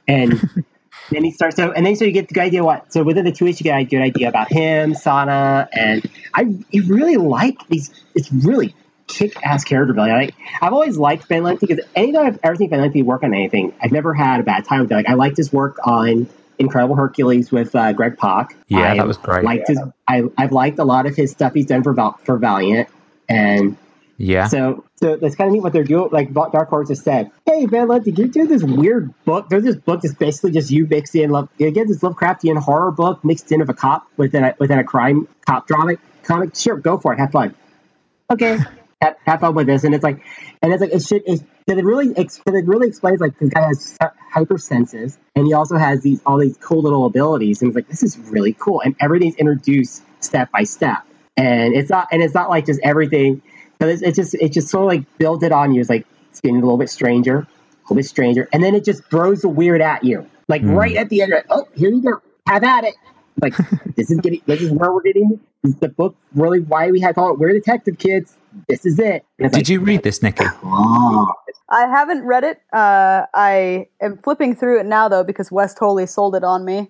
And 0.07 0.33
then 1.11 1.25
he 1.25 1.31
starts. 1.31 1.57
So 1.57 1.73
and 1.73 1.85
then 1.85 1.97
so 1.97 2.05
you 2.05 2.13
get 2.13 2.29
the 2.29 2.35
good 2.35 2.45
idea 2.45 2.65
what. 2.65 2.93
So 2.93 3.03
within 3.03 3.25
the 3.25 3.33
two 3.33 3.45
weeks, 3.45 3.61
you 3.61 3.65
get 3.65 3.79
a 3.79 3.85
good 3.85 4.03
idea 4.03 4.29
about 4.29 4.51
him, 4.51 4.95
Sana, 4.95 5.69
and 5.73 6.09
I. 6.35 6.55
You 6.71 6.85
really 6.87 7.17
like 7.17 7.67
these. 7.69 7.91
It's 8.15 8.31
really 8.33 8.75
kick-ass 9.09 9.65
character 9.65 9.93
building. 9.93 10.13
Like 10.13 10.35
I've 10.61 10.73
always 10.73 10.97
liked 10.97 11.27
Van 11.29 11.43
Lente 11.43 11.61
because 11.61 11.81
anytime 11.95 12.27
I've 12.27 12.39
ever 12.43 12.57
seen 12.57 12.71
Van 12.71 12.81
Lente 12.81 13.05
work 13.05 13.23
on 13.23 13.35
anything, 13.35 13.75
I've 13.83 13.93
never 13.93 14.15
had 14.15 14.41
a 14.41 14.43
bad 14.43 14.65
time 14.65 14.81
with 14.81 14.93
it. 14.93 14.95
Like 14.95 15.09
I 15.09 15.15
liked 15.15 15.37
his 15.37 15.53
work 15.53 15.79
on 15.85 16.29
Incredible 16.59 16.97
Hercules 16.97 17.51
with 17.51 17.75
uh, 17.75 17.93
Greg 17.93 18.17
Pak. 18.17 18.57
Yeah, 18.69 18.93
I 18.93 18.97
that 18.97 19.07
was 19.07 19.17
great. 19.17 19.45
Liked 19.45 19.69
his. 19.69 19.81
I, 20.09 20.25
I've 20.39 20.53
liked 20.53 20.79
a 20.79 20.85
lot 20.85 21.07
of 21.07 21.17
his 21.17 21.31
stuff 21.31 21.55
he's 21.55 21.67
done 21.67 21.83
for 21.83 21.93
Val, 21.93 22.19
for 22.25 22.39
Valiant, 22.39 22.89
and 23.29 23.77
Yeah. 24.23 24.47
so, 24.47 24.85
so 24.95 25.17
that's 25.17 25.35
kind 25.35 25.49
of 25.49 25.53
neat 25.53 25.65
what 25.65 25.73
they're 25.73 25.83
doing. 25.83 26.11
Like 26.13 26.33
Dark 26.33 26.69
Horse 26.69 26.91
has 26.91 27.03
said, 27.03 27.33
"Hey, 27.45 27.67
Van 27.67 27.89
Lente, 27.89 28.17
you 28.17 28.29
do 28.29 28.47
this 28.47 28.63
weird 28.63 29.13
book. 29.25 29.49
There's 29.49 29.65
this 29.65 29.75
book 29.75 30.01
that's 30.01 30.15
basically 30.15 30.53
just 30.53 30.71
you 30.71 30.87
mixed 30.87 31.17
in 31.17 31.31
love. 31.31 31.49
You 31.59 31.73
get 31.73 31.89
this 31.89 31.99
Lovecraftian 31.99 32.57
horror 32.63 32.93
book 32.93 33.25
mixed 33.25 33.51
in 33.51 33.61
of 33.61 33.69
a 33.69 33.75
cop 33.75 34.07
within 34.17 34.45
a 34.45 34.55
within 34.61 34.79
a 34.79 34.85
crime 34.85 35.27
cop 35.45 35.67
drama 35.67 35.97
comic. 36.23 36.55
Sure, 36.55 36.77
go 36.77 36.99
for 36.99 37.13
it. 37.13 37.19
Have 37.19 37.33
fun. 37.33 37.57
Okay, 38.31 38.59
have, 39.03 39.17
have 39.27 39.41
fun 39.41 39.57
with 39.57 39.67
this. 39.67 39.83
And 39.83 39.93
it's 39.93 40.05
like, 40.05 40.25
and 40.63 40.73
it's 40.73 40.81
like 40.81 40.93
it 40.93 41.03
should. 41.03 41.23
It's, 41.27 41.43
that 41.67 41.79
it 41.79 41.85
really, 41.85 42.17
ex- 42.17 42.41
it 42.47 42.67
really 42.67 42.87
explains 42.87 43.21
like 43.21 43.37
this 43.41 43.51
guy 43.51 43.67
has 43.67 43.99
hyper 44.31 44.57
senses, 44.57 45.19
and 45.35 45.47
he 45.47 45.53
also 45.53 45.77
has 45.77 46.01
these 46.03 46.23
all 46.25 46.39
these 46.39 46.57
cool 46.59 46.83
little 46.83 47.07
abilities. 47.07 47.61
And 47.61 47.71
it's 47.71 47.75
like 47.75 47.89
this 47.89 48.05
is 48.05 48.17
really 48.19 48.53
cool, 48.53 48.83
and 48.83 48.95
everything's 49.01 49.35
introduced 49.35 50.05
step 50.21 50.53
by 50.53 50.63
step. 50.63 50.99
And 51.37 51.75
it's 51.75 51.91
not, 51.91 52.07
and 52.13 52.23
it's 52.23 52.35
not 52.35 52.51
like 52.51 52.67
just 52.67 52.79
everything. 52.85 53.43
But 53.83 53.89
it, 53.91 54.03
it's 54.03 54.17
just, 54.17 54.35
it 54.35 54.53
just 54.53 54.69
sort 54.69 54.85
of 54.85 54.89
like 54.97 55.19
built 55.19 55.43
it 55.43 55.51
on 55.51 55.73
you. 55.75 55.81
It's 55.81 55.91
like 55.91 56.07
it's 56.31 56.41
getting 56.41 56.59
a 56.59 56.61
little 56.61 56.79
bit 56.79 56.89
stranger, 56.89 57.39
a 57.39 57.47
little 57.83 57.97
bit 57.97 58.05
stranger, 58.05 58.49
and 58.53 58.63
then 58.63 58.77
it 58.77 58.85
just 58.85 59.03
throws 59.11 59.41
the 59.43 59.49
weird 59.49 59.81
at 59.83 60.05
you, 60.05 60.25
like 60.47 60.63
Mm. 60.63 60.77
right 60.77 60.95
at 60.97 61.09
the 61.09 61.21
end. 61.23 61.31
you're 61.31 61.39
like, 61.39 61.47
Oh, 61.51 61.67
here 61.75 61.91
you 61.91 62.01
go, 62.01 62.23
have 62.47 62.63
at 62.63 62.85
it. 62.85 62.95
Like 63.41 63.55
this 63.97 64.09
is 64.13 64.21
getting, 64.21 64.41
this 64.47 64.61
is 64.63 64.71
where 64.71 64.93
we're 64.93 65.03
getting. 65.03 65.41
This 65.65 65.75
is 65.75 65.81
the 65.81 65.89
book 65.89 66.15
really 66.33 66.61
why 66.61 66.93
we 66.93 67.01
had 67.01 67.17
called 67.17 67.35
it. 67.35 67.39
We're 67.41 67.53
detective 67.53 67.99
kids. 67.99 68.37
This 68.69 68.87
is 68.87 69.01
it. 69.01 69.25
And 69.41 69.47
it's 69.47 69.57
Did 69.57 69.69
you 69.69 69.81
read 69.81 70.05
this, 70.05 70.23
Nikki? 70.23 70.45
oh, 70.63 71.33
I 71.69 71.87
haven't 71.87 72.23
read 72.23 72.45
it. 72.45 72.61
Uh, 72.73 73.27
I 73.35 73.89
am 74.01 74.19
flipping 74.19 74.55
through 74.55 74.79
it 74.79 74.87
now 74.87 75.09
though 75.09 75.25
because 75.25 75.51
Wes 75.51 75.75
totally 75.75 76.07
sold 76.07 76.37
it 76.37 76.45
on 76.45 76.65
me, 76.65 76.89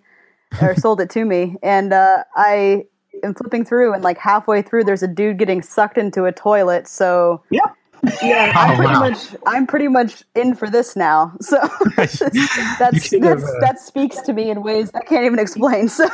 or 0.61 0.75
sold 0.77 1.01
it 1.01 1.09
to 1.11 1.25
me, 1.25 1.57
and 1.63 1.95
uh, 1.95 2.25
I 2.37 2.85
am 3.23 3.35
flipping 3.35 3.65
through 3.65 3.93
and 3.95 4.03
like 4.03 4.19
halfway 4.19 4.63
through, 4.63 4.85
there's 4.85 5.03
a 5.03 5.09
dude 5.09 5.39
getting 5.39 5.63
sucked 5.63 5.99
into 5.99 6.25
a 6.25 6.33
toilet. 6.33 6.87
So 6.89 7.43
yeah. 7.51 7.61
yeah, 8.23 8.53
I'm 8.57 8.73
Oh, 8.73 8.77
pretty 8.77 8.93
wow. 8.93 9.01
much 9.01 9.19
I'm 9.47 9.67
pretty 9.67 9.89
much 9.89 10.23
in 10.35 10.55
for 10.55 10.69
this 10.69 10.97
now. 10.97 11.33
So 11.43 11.59
that's 11.97 12.19
should 13.09 13.25
have, 13.25 13.43
uh, 13.45 13.61
that 13.61 13.79
speaks 13.79 14.21
to 14.23 14.33
me 14.33 14.51
in 14.51 14.63
ways 14.63 14.91
I 14.95 15.01
can't 15.01 15.25
even 15.25 15.39
explain. 15.39 15.89
So 15.89 16.09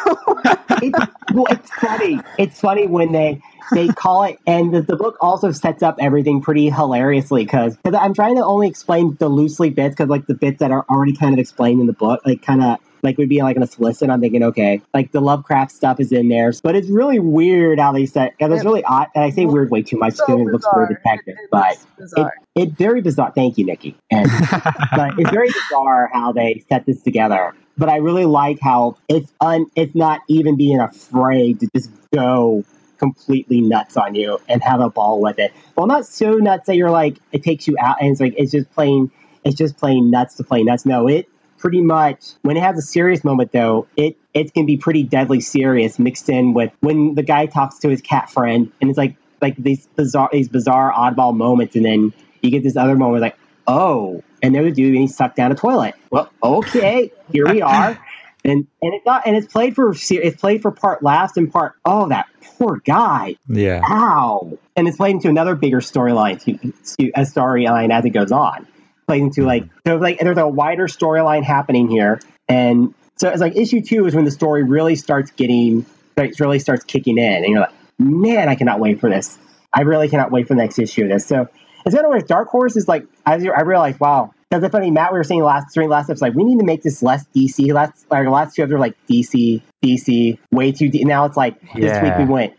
it's, 0.83 0.99
well, 1.35 1.47
it's 1.51 1.71
funny. 1.71 2.21
It's 2.39 2.61
funny 2.61 2.87
when 2.87 3.13
they 3.13 3.41
they 3.73 3.89
call 3.89 4.23
it, 4.25 4.39
and 4.47 4.73
the, 4.73 4.81
the 4.81 4.97
book 4.97 5.17
also 5.21 5.51
sets 5.53 5.83
up 5.83 5.97
everything 6.01 6.41
pretty 6.41 6.71
hilariously 6.71 7.45
because 7.45 7.77
I'm 7.85 8.15
trying 8.15 8.37
to 8.37 8.45
only 8.45 8.67
explain 8.67 9.15
the 9.19 9.29
loosely 9.29 9.69
bits 9.69 9.95
because 9.95 10.09
like 10.09 10.27
the 10.27 10.35
bits 10.35 10.59
that 10.61 10.71
are 10.71 10.87
already 10.89 11.15
kind 11.15 11.35
of 11.35 11.39
explained 11.39 11.81
in 11.83 11.87
the 11.87 11.93
book, 11.93 12.23
like 12.25 12.41
kind 12.41 12.63
of 12.63 12.79
like 13.03 13.19
we'd 13.19 13.29
be 13.29 13.43
like 13.43 13.57
in 13.57 13.63
a 13.63 13.67
solicit. 13.67 14.11
I'm 14.11 14.21
thinking, 14.21 14.43
okay, 14.45 14.83
like 14.95 15.13
the 15.13 15.21
Lovecraft 15.21 15.71
stuff 15.73 16.01
is 16.01 16.13
in 16.13 16.29
there, 16.29 16.53
but 16.63 16.75
it's 16.77 16.89
really 16.89 17.19
weird 17.19 17.79
how 17.79 17.93
they 17.93 18.07
set. 18.07 18.35
And 18.41 18.53
it's 18.53 18.65
really 18.65 18.85
odd, 18.85 19.09
and 19.15 19.25
I 19.25 19.31
say 19.31 19.47
weird 19.47 19.71
way 19.71 19.83
too 19.83 19.99
much 19.99 20.15
so 20.15 20.25
because 20.27 20.41
it 20.41 20.53
looks 20.53 20.67
very 20.75 20.87
bizarre. 20.87 21.01
detective, 21.05 21.37
It- 21.39 21.45
it 21.45 21.51
but. 21.51 21.77
It, 22.17 22.33
it 22.55 22.71
very 22.73 23.01
bizarre. 23.03 23.31
Thank 23.33 23.57
you, 23.57 23.65
Nikki. 23.67 23.97
And 24.11 24.29
but 24.97 25.13
it's 25.19 25.31
very 25.31 25.49
bizarre 25.49 26.11
how 26.13 26.33
they 26.33 26.65
set 26.69 26.87
this 26.87 27.01
together. 27.03 27.55
But 27.77 27.89
I 27.89 27.97
really 27.99 28.25
like 28.25 28.59
how 28.61 28.97
it's 29.09 29.33
un, 29.41 29.67
it's 29.77 29.95
not 29.95 30.23
even 30.29 30.57
being 30.57 30.81
afraid 30.81 31.61
to 31.61 31.69
just 31.75 31.91
go 32.13 32.65
completely 32.99 33.61
nuts 33.61 33.97
on 33.97 34.17
you 34.17 34.41
and 34.49 34.61
have 34.65 34.81
a 34.81 34.91
ball 34.91 35.21
with 35.21 35.39
it. 35.39 35.53
Well, 35.77 35.87
not 35.87 36.05
so 36.05 36.33
nuts 36.35 36.67
that 36.67 36.75
you're 36.75 36.91
like 36.91 37.19
it 37.31 37.45
takes 37.45 37.69
you 37.69 37.77
out 37.81 37.99
and 38.01 38.11
it's 38.11 38.21
like 38.21 38.35
it's 38.37 38.51
just 38.51 38.69
plain 38.73 39.13
it's 39.45 39.55
just 39.57 39.77
plain 39.77 40.11
nuts 40.11 40.35
to 40.37 40.43
play 40.43 40.65
nuts. 40.65 40.85
No, 40.85 41.07
it 41.07 41.29
pretty 41.59 41.81
much 41.81 42.25
when 42.43 42.57
it 42.57 42.63
has 42.63 42.79
a 42.79 42.83
serious 42.83 43.25
moment 43.25 43.53
though, 43.53 43.87
it 43.97 44.17
it 44.33 44.55
can 44.55 44.67
be 44.67 44.77
pretty 44.77 45.03
deadly 45.03 45.41
serious 45.41 45.99
mixed 45.99 46.29
in 46.29 46.55
with 46.55 46.73
when 46.81 47.15
the 47.15 47.23
guy 47.23 47.47
talks 47.47 47.79
to 47.81 47.89
his 47.89 48.01
cat 48.01 48.31
friend 48.31 48.73
and 48.81 48.91
it's 48.91 48.97
like 48.97 49.17
like 49.41 49.57
these 49.57 49.87
bizarre 49.97 50.31
these 50.33 50.49
bizarre 50.49 50.93
oddball 50.93 51.37
moments 51.37 51.77
and 51.77 51.85
then 51.85 52.13
you 52.43 52.51
get 52.51 52.63
this 52.63 52.77
other 52.77 52.97
moment 52.97 53.23
like 53.23 53.37
oh 53.67 54.23
and 54.43 54.55
there's 54.55 54.73
a 54.73 54.75
dude 54.75 54.93
being 54.93 55.09
sucked 55.09 55.37
down 55.37 55.53
a 55.53 55.55
toilet. 55.55 55.95
Well 56.11 56.31
okay 56.43 57.13
here 57.33 57.49
we 57.49 57.63
are. 57.63 57.99
And 58.45 58.69
and 58.81 58.95
it's 58.95 59.05
not 59.05 59.27
and 59.27 59.37
it's 59.37 59.53
played 59.53 59.75
for 59.75 59.91
it's 59.93 60.41
played 60.41 60.63
for 60.63 60.71
part 60.71 61.03
laughs 61.03 61.37
and 61.37 61.53
part 61.53 61.75
oh 61.85 62.09
that 62.09 62.27
poor 62.57 62.77
guy. 62.77 63.35
Yeah. 63.49 63.83
ow. 63.85 64.57
And 64.77 64.87
it's 64.87 64.97
played 64.97 65.17
into 65.17 65.29
another 65.29 65.57
bigger 65.57 65.81
storyline 65.81 66.41
to, 66.45 66.57
to 67.03 67.11
a 67.17 67.23
storyline 67.23 67.91
as 67.91 68.05
it 68.05 68.11
goes 68.11 68.31
on 68.31 68.67
played 69.09 69.23
into 69.23 69.43
like 69.43 69.65
hmm. 69.65 69.79
so 69.87 69.97
like 69.97 70.19
there's 70.21 70.39
a 70.39 70.47
wider 70.47 70.87
storyline 70.87 71.43
happening 71.43 71.89
here. 71.89 72.21
And 72.49 72.95
so 73.17 73.29
it's 73.29 73.41
like 73.41 73.57
issue 73.57 73.81
two 73.81 74.07
is 74.07 74.15
when 74.15 74.25
the 74.25 74.31
story 74.31 74.63
really 74.63 74.97
starts 74.97 75.31
getting 75.33 75.85
like 76.17 76.39
really 76.39 76.59
starts 76.59 76.85
kicking 76.85 77.19
in. 77.19 77.45
And 77.45 77.47
you're 77.47 77.61
like 77.61 77.75
man 77.99 78.49
i 78.49 78.55
cannot 78.55 78.79
wait 78.79 79.01
for 79.01 79.11
this. 79.11 79.39
I 79.73 79.83
really 79.83 80.09
cannot 80.09 80.31
wait 80.31 80.47
for 80.47 80.55
the 80.55 80.63
next 80.63 80.79
issue 80.79 81.03
of 81.03 81.09
this. 81.09 81.27
So 81.27 81.49
it's 81.85 81.95
kind 81.95 82.07
of 82.07 82.11
weird 82.11 82.27
dark 82.27 82.49
horse 82.49 82.77
is 82.77 82.87
like 82.87 83.07
i, 83.25 83.35
I 83.35 83.63
realized 83.63 83.99
wow 84.01 84.35
that's 84.51 84.65
it's 84.65 84.73
funny 84.73 84.91
matt 84.91 85.13
we 85.13 85.19
were 85.19 85.25
saying 85.25 85.43
last 85.43 85.73
during 85.73 85.89
last 85.89 86.11
episode 86.11 86.27
like 86.27 86.35
we 86.35 86.45
need 86.45 86.59
to 86.59 86.65
make 86.65 86.83
this 86.83 87.03
less 87.03 87.25
dc 87.35 87.73
last 87.73 88.05
like 88.11 88.27
last 88.27 88.57
two 88.57 88.63
episodes 88.63 88.73
were 88.73 88.79
like 88.79 88.97
dc 89.09 89.63
dc 89.83 90.39
way 90.51 90.73
too 90.73 90.91
d 90.91 91.05
now 91.05 91.25
it's 91.25 91.37
like 91.37 91.59
this 91.75 92.03
week 92.03 92.19
we 92.19 92.25
went. 92.25 92.55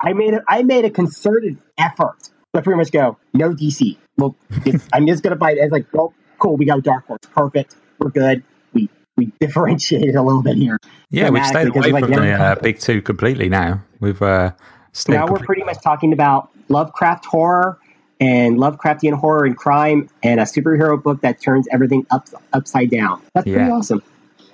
I 0.00 0.12
made 0.12 0.34
a, 0.34 0.42
I 0.48 0.62
made 0.62 0.84
a 0.84 0.90
concerted 0.90 1.58
effort 1.76 2.30
to 2.54 2.62
pretty 2.62 2.78
much 2.78 2.92
go 2.92 3.18
no 3.34 3.50
DC. 3.50 3.96
Well, 4.18 4.36
it's, 4.66 4.86
I'm 4.92 5.06
just 5.06 5.22
gonna 5.22 5.36
bite. 5.36 5.56
it. 5.56 5.60
It's 5.60 5.72
like, 5.72 5.86
oh, 5.96 6.12
cool. 6.38 6.56
We 6.56 6.66
got 6.66 6.82
Dark 6.82 7.06
Horse. 7.06 7.20
Perfect. 7.34 7.76
We're 7.98 8.10
good. 8.10 8.42
We 8.74 8.88
we 9.16 9.26
differentiated 9.40 10.14
a 10.14 10.22
little 10.22 10.42
bit 10.42 10.56
here. 10.56 10.78
Yeah, 11.10 11.30
we've 11.30 11.44
stayed 11.46 11.72
dramatically, 11.72 11.80
'cause 11.80 11.90
away 11.90 11.98
it's 12.00 12.06
from 12.06 12.10
like 12.10 12.20
the 12.32 12.38
now- 12.38 12.52
uh, 12.52 12.54
big 12.56 12.78
two 12.78 13.00
completely 13.02 13.48
now. 13.48 13.82
We've 14.00 14.20
uh, 14.20 14.52
stayed 14.92 15.14
now 15.14 15.26
we're 15.26 15.38
pretty 15.38 15.64
much 15.64 15.80
talking 15.82 16.12
about 16.12 16.50
Lovecraft 16.68 17.24
horror 17.24 17.78
and 18.20 18.58
Lovecraftian 18.58 19.14
horror 19.14 19.44
and 19.44 19.56
crime 19.56 20.08
and 20.24 20.40
a 20.40 20.42
superhero 20.42 21.00
book 21.02 21.20
that 21.22 21.40
turns 21.40 21.66
everything 21.70 22.04
up 22.10 22.28
upside 22.52 22.90
down. 22.90 23.22
That's 23.34 23.44
pretty 23.44 23.70
awesome. 23.70 24.02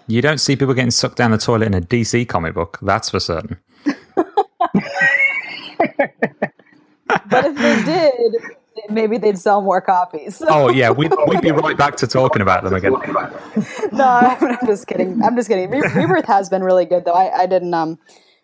You 0.07 0.21
don't 0.21 0.37
see 0.39 0.55
people 0.55 0.75
getting 0.75 0.91
sucked 0.91 1.17
down 1.17 1.31
the 1.31 1.39
toilet 1.39 1.67
in 1.67 1.73
a 1.75 1.81
DC 1.81 2.29
comic 2.29 2.53
book. 2.53 2.79
That's 2.83 3.09
for 3.09 3.21
certain. 3.21 3.59
but 7.31 7.45
if 7.47 7.57
they 7.57 7.83
did, 7.85 8.35
maybe 8.91 9.19
they'd 9.19 9.39
sell 9.39 9.63
more 9.63 9.81
copies. 9.81 10.43
Oh 10.49 10.71
yeah, 10.71 10.91
we'd, 10.91 11.13
we'd 11.27 11.41
be 11.41 11.53
right 11.53 11.77
back 11.77 11.97
to 11.97 12.07
talking 12.07 12.43
about 12.43 12.65
them 12.65 12.75
again. 12.75 12.93
no, 13.93 14.05
I'm 14.05 14.67
just 14.67 14.87
kidding. 14.87 15.23
I'm 15.23 15.37
just 15.37 15.49
kidding. 15.49 15.71
Re- 15.71 15.89
Rebirth 15.95 16.27
has 16.27 16.49
been 16.49 16.63
really 16.63 16.85
good 16.87 17.05
though. 17.05 17.13
I, 17.13 17.43
I 17.43 17.47
didn't 17.47 17.75
um 17.75 17.99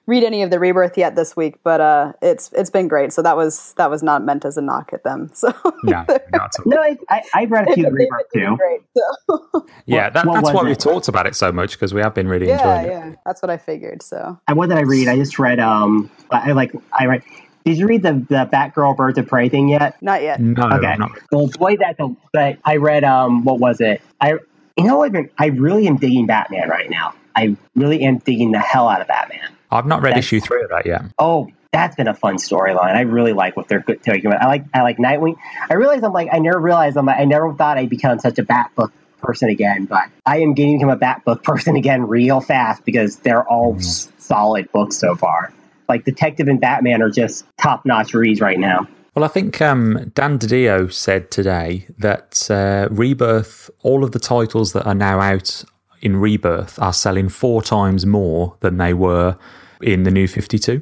read 0.07 0.25
any 0.25 0.43
of 0.43 0.51
the 0.51 0.59
Rebirth 0.59 0.99
yet 0.99 1.15
this 1.15 1.37
week, 1.37 1.57
but 1.63 1.81
uh, 1.81 2.13
it's 2.23 2.51
it's 2.53 2.71
been 2.71 2.89
great. 2.89 3.13
So 3.13 3.23
that 3.23 3.37
was 3.37 3.75
that 3.75 3.91
was 3.91 4.03
not 4.03 4.25
meant 4.25 4.45
as 4.45 4.57
a 4.57 4.63
knock 4.63 4.93
at 4.93 5.05
them. 5.05 5.31
So 5.35 5.53
No, 5.85 6.05
not 6.33 6.51
at 6.55 6.61
all. 6.61 6.65
No, 6.67 6.79
I, 6.83 6.97
I, 7.09 7.23
I've 7.35 7.51
read 7.51 7.69
a 7.69 7.75
few 7.75 7.85
They've 7.85 7.93
Rebirth 7.93 8.27
too. 8.35 8.57
Great. 8.57 8.81
So 8.97 9.67
Yeah, 9.87 10.11
that, 10.11 10.25
that's 10.33 10.43
was 10.43 10.53
why 10.53 10.63
it? 10.63 10.65
we've 10.65 10.79
talked 10.79 11.09
about 11.09 11.27
it 11.27 11.35
so 11.37 11.53
much 11.53 11.73
because 11.73 11.95
we 11.95 12.01
have 12.01 12.15
been 12.15 12.29
really 12.29 12.49
yeah, 12.49 12.81
enjoying 12.81 12.85
it. 12.85 12.89
yeah, 12.91 13.15
that's 13.25 13.43
what 13.43 13.51
I 13.51 13.57
figured. 13.57 14.03
So 14.03 14.39
And 14.49 14.57
what 14.57 14.69
did 14.69 14.79
I 14.79 14.83
read? 14.83 15.09
I 15.09 15.17
just 15.17 15.39
read. 15.39 15.61
Um, 15.61 16.11
I 16.31 16.53
like. 16.53 16.73
I 16.93 17.07
read. 17.07 17.23
Did 17.65 17.79
you 17.79 17.87
read 17.87 18.03
the 18.03 18.13
the 18.15 18.49
Batgirl 18.53 18.97
Birds 18.97 19.19
of 19.19 19.27
Prey 19.27 19.49
thing 19.49 19.69
yet? 19.69 20.01
not 20.03 20.23
yet. 20.23 20.41
No, 20.41 20.63
Okay. 20.63 20.97
not, 20.97 21.13
Well, 21.31 21.49
boy, 21.49 21.77
that 21.77 21.97
the. 21.99 22.15
But 22.33 22.59
I 22.65 22.77
read. 22.77 23.05
Um, 23.05 23.45
what 23.45 23.59
was 23.61 23.81
it? 23.81 24.01
I. 24.21 24.35
You 24.77 24.85
know, 24.87 25.03
I've 25.03 25.13
been. 25.13 25.29
I 25.39 25.47
really 25.47 25.87
am 25.87 25.97
digging 25.97 26.27
Batman 26.27 26.69
right 26.69 26.89
now. 26.89 27.15
I 27.37 27.57
really 27.77 28.03
am 28.03 28.19
digging 28.19 28.53
the 28.53 28.59
hell 28.59 28.89
out 28.89 29.01
of 29.01 29.09
Batman. 29.09 29.41
I've 29.71 29.87
not 29.87 30.01
read 30.03 30.11
That's- 30.13 30.25
issue 30.25 30.41
three 30.41 30.63
of 30.63 30.71
that 30.71 30.87
yet. 30.87 31.03
Oh, 31.19 31.49
that's 31.73 31.95
been 31.95 32.09
a 32.09 32.15
fun 32.15 32.37
storyline. 32.37 32.95
I 32.97 33.03
really 33.03 33.33
like 33.33 33.57
what 33.57 33.69
they're 33.69 33.81
good 33.81 34.03
talking 34.03 34.27
about. 34.27 34.43
I 34.43 34.47
like 34.47 34.65
I 34.75 34.83
like 34.83 34.97
Nightwing. 34.97 35.37
I 35.69 35.75
realize 35.75 36.03
I'm 36.03 36.13
like 36.13 36.29
I 36.33 36.39
never 36.39 36.59
realized 36.59 36.97
I'm 36.97 37.07
like, 37.07 37.21
I 37.21 37.25
never 37.25 37.53
thought 37.55 37.79
I'd 37.79 37.89
become 37.91 38.19
such 38.19 38.39
a 38.39 38.43
Bat 38.43 38.71
book 38.75 38.93
person 39.23 39.49
again, 39.51 39.85
but 39.85 40.05
I 40.27 40.39
am 40.39 40.55
getting 40.55 40.79
become 40.79 40.91
a 40.91 40.97
Bat 40.97 41.25
book 41.25 41.43
person 41.45 41.77
again 41.77 42.09
real 42.09 42.41
fast 42.41 42.85
because 42.85 43.17
they're 43.19 43.45
all 43.47 43.77
s- 43.77 44.11
solid 44.19 44.73
books 44.73 44.97
so 44.97 45.15
far. 45.15 45.53
Like 45.91 46.05
Detective 46.05 46.47
and 46.47 46.61
Batman 46.61 47.03
are 47.03 47.11
just 47.11 47.45
top 47.61 47.85
notch 47.85 48.15
reads 48.15 48.41
right 48.41 48.61
now. 48.61 48.87
Well, 49.17 49.25
I 49.25 49.29
think 49.29 49.61
um, 49.61 50.13
Dan 50.15 50.39
Didio 50.39 50.91
said 50.93 51.33
today 51.33 51.89
that 51.99 52.49
uh, 52.49 52.87
Rebirth, 52.93 53.69
all 53.83 54.05
of 54.05 54.13
the 54.13 54.21
titles 54.21 54.73
that 54.73 54.87
are 54.87 54.95
now 54.95 55.21
out 55.21 55.65
in 56.01 56.17
Rebirth 56.17 56.81
are 56.81 56.93
selling 56.93 57.29
four 57.29 57.61
times 57.61 58.07
more 58.07 58.57
than 58.61 58.77
they 58.77 58.95
were 58.95 59.37
in 59.83 60.05
the 60.05 60.13
new 60.13 60.29
52. 60.29 60.81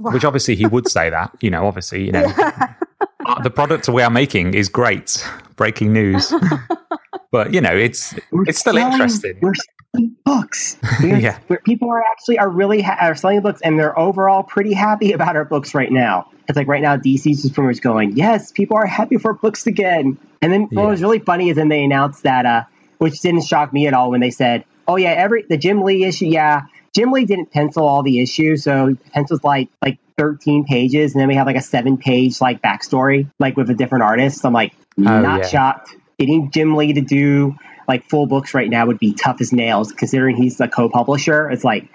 Which 0.00 0.24
obviously 0.24 0.56
he 0.56 0.64
would 0.64 0.88
say 0.88 1.10
that, 1.10 1.36
you 1.42 1.50
know, 1.50 1.66
obviously, 1.66 2.06
you 2.06 2.12
know, 2.12 2.24
uh, 3.26 3.42
the 3.42 3.50
product 3.50 3.86
we 3.86 4.02
are 4.02 4.10
making 4.10 4.54
is 4.54 4.70
great. 4.70 5.22
Breaking 5.56 5.92
news. 5.92 6.32
but, 7.30 7.52
you 7.52 7.60
know, 7.60 7.76
it's 7.76 8.14
it's 8.46 8.60
still 8.60 8.74
selling- 8.74 8.92
interesting. 8.92 9.38
We're 9.42 9.54
selling 9.54 9.75
books. 10.24 10.76
Yeah. 11.02 11.38
we're- 11.48 11.60
people 11.64 11.90
are 11.90 12.02
actually 12.02 12.38
are 12.38 12.48
really 12.48 12.82
ha- 12.82 12.96
are 13.00 13.14
selling 13.14 13.40
books, 13.40 13.60
and 13.62 13.78
they're 13.78 13.98
overall 13.98 14.42
pretty 14.42 14.72
happy 14.72 15.12
about 15.12 15.36
our 15.36 15.44
books 15.44 15.74
right 15.74 15.90
now. 15.90 16.30
It's 16.48 16.56
like 16.56 16.68
right 16.68 16.82
now, 16.82 16.96
DC's 16.96 17.42
just 17.42 17.54
pretty 17.54 17.68
much 17.68 17.80
going, 17.80 18.16
yes, 18.16 18.52
people 18.52 18.76
are 18.76 18.86
happy 18.86 19.16
for 19.18 19.32
books 19.34 19.66
again. 19.66 20.18
And 20.40 20.52
then 20.52 20.62
what 20.70 20.86
was 20.86 21.02
really 21.02 21.18
funny 21.18 21.50
is 21.50 21.56
then 21.56 21.68
they 21.68 21.82
announced 21.82 22.22
that, 22.22 22.46
uh, 22.46 22.62
which 22.98 23.20
didn't 23.20 23.42
shock 23.42 23.72
me 23.72 23.86
at 23.86 23.94
all, 23.94 24.10
when 24.10 24.20
they 24.20 24.30
said, 24.30 24.64
oh 24.88 24.96
yeah, 24.96 25.10
every 25.10 25.44
the 25.48 25.56
Jim 25.56 25.82
Lee 25.82 26.04
issue, 26.04 26.26
yeah, 26.26 26.62
Jim 26.94 27.10
Lee 27.10 27.24
didn't 27.24 27.50
pencil 27.50 27.86
all 27.86 28.02
the 28.02 28.20
issues, 28.20 28.64
so 28.64 28.96
pencils 29.12 29.42
like 29.44 29.68
like 29.82 29.98
13 30.18 30.64
pages, 30.64 31.12
and 31.14 31.20
then 31.20 31.28
we 31.28 31.34
have 31.34 31.46
like 31.46 31.56
a 31.56 31.62
seven 31.62 31.98
page 31.98 32.40
like 32.40 32.62
backstory, 32.62 33.30
like 33.38 33.56
with 33.56 33.68
a 33.70 33.74
different 33.74 34.04
artist. 34.04 34.44
I'm 34.44 34.52
like, 34.52 34.72
not 34.96 35.40
yeah. 35.40 35.46
shocked. 35.46 35.94
Getting 36.18 36.50
Jim 36.50 36.74
Lee 36.74 36.94
to 36.94 37.02
do 37.02 37.54
like 37.88 38.08
full 38.08 38.26
books 38.26 38.54
right 38.54 38.68
now 38.68 38.86
would 38.86 38.98
be 38.98 39.12
tough 39.14 39.40
as 39.40 39.52
nails, 39.52 39.92
considering 39.92 40.36
he's 40.36 40.56
the 40.58 40.68
co-publisher. 40.68 41.50
It's 41.50 41.64
like, 41.64 41.88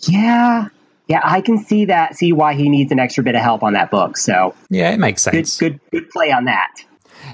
yeah, 0.00 0.68
yeah, 1.06 1.20
I 1.24 1.40
can 1.40 1.58
see 1.58 1.86
that, 1.86 2.16
see 2.16 2.32
why 2.32 2.54
he 2.54 2.68
needs 2.68 2.92
an 2.92 2.98
extra 2.98 3.24
bit 3.24 3.34
of 3.34 3.42
help 3.42 3.62
on 3.62 3.72
that 3.72 3.90
book. 3.90 4.16
So 4.16 4.54
Yeah, 4.70 4.90
it 4.90 4.98
makes 4.98 5.22
sense. 5.22 5.58
good, 5.58 5.80
good 5.90 6.10
play 6.10 6.30
on 6.30 6.44
that. 6.44 6.84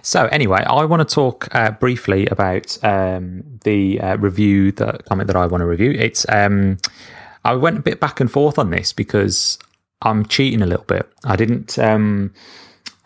So 0.02 0.26
anyway, 0.26 0.64
I 0.66 0.84
want 0.84 1.06
to 1.06 1.14
talk 1.14 1.48
uh, 1.54 1.72
briefly 1.72 2.26
about 2.26 2.82
um, 2.82 3.44
the 3.64 4.00
uh, 4.00 4.16
review, 4.16 4.72
the 4.72 4.98
comment 5.08 5.26
that 5.26 5.36
I 5.36 5.46
want 5.46 5.60
to 5.60 5.66
review. 5.66 5.90
It's 5.92 6.24
um, 6.28 6.78
I 7.44 7.54
went 7.54 7.78
a 7.78 7.82
bit 7.82 8.00
back 8.00 8.20
and 8.20 8.30
forth 8.30 8.58
on 8.58 8.70
this 8.70 8.92
because 8.92 9.58
I'm 10.02 10.24
cheating 10.26 10.62
a 10.62 10.66
little 10.66 10.84
bit. 10.86 11.08
I 11.24 11.36
didn't 11.36 11.78
um, 11.78 12.32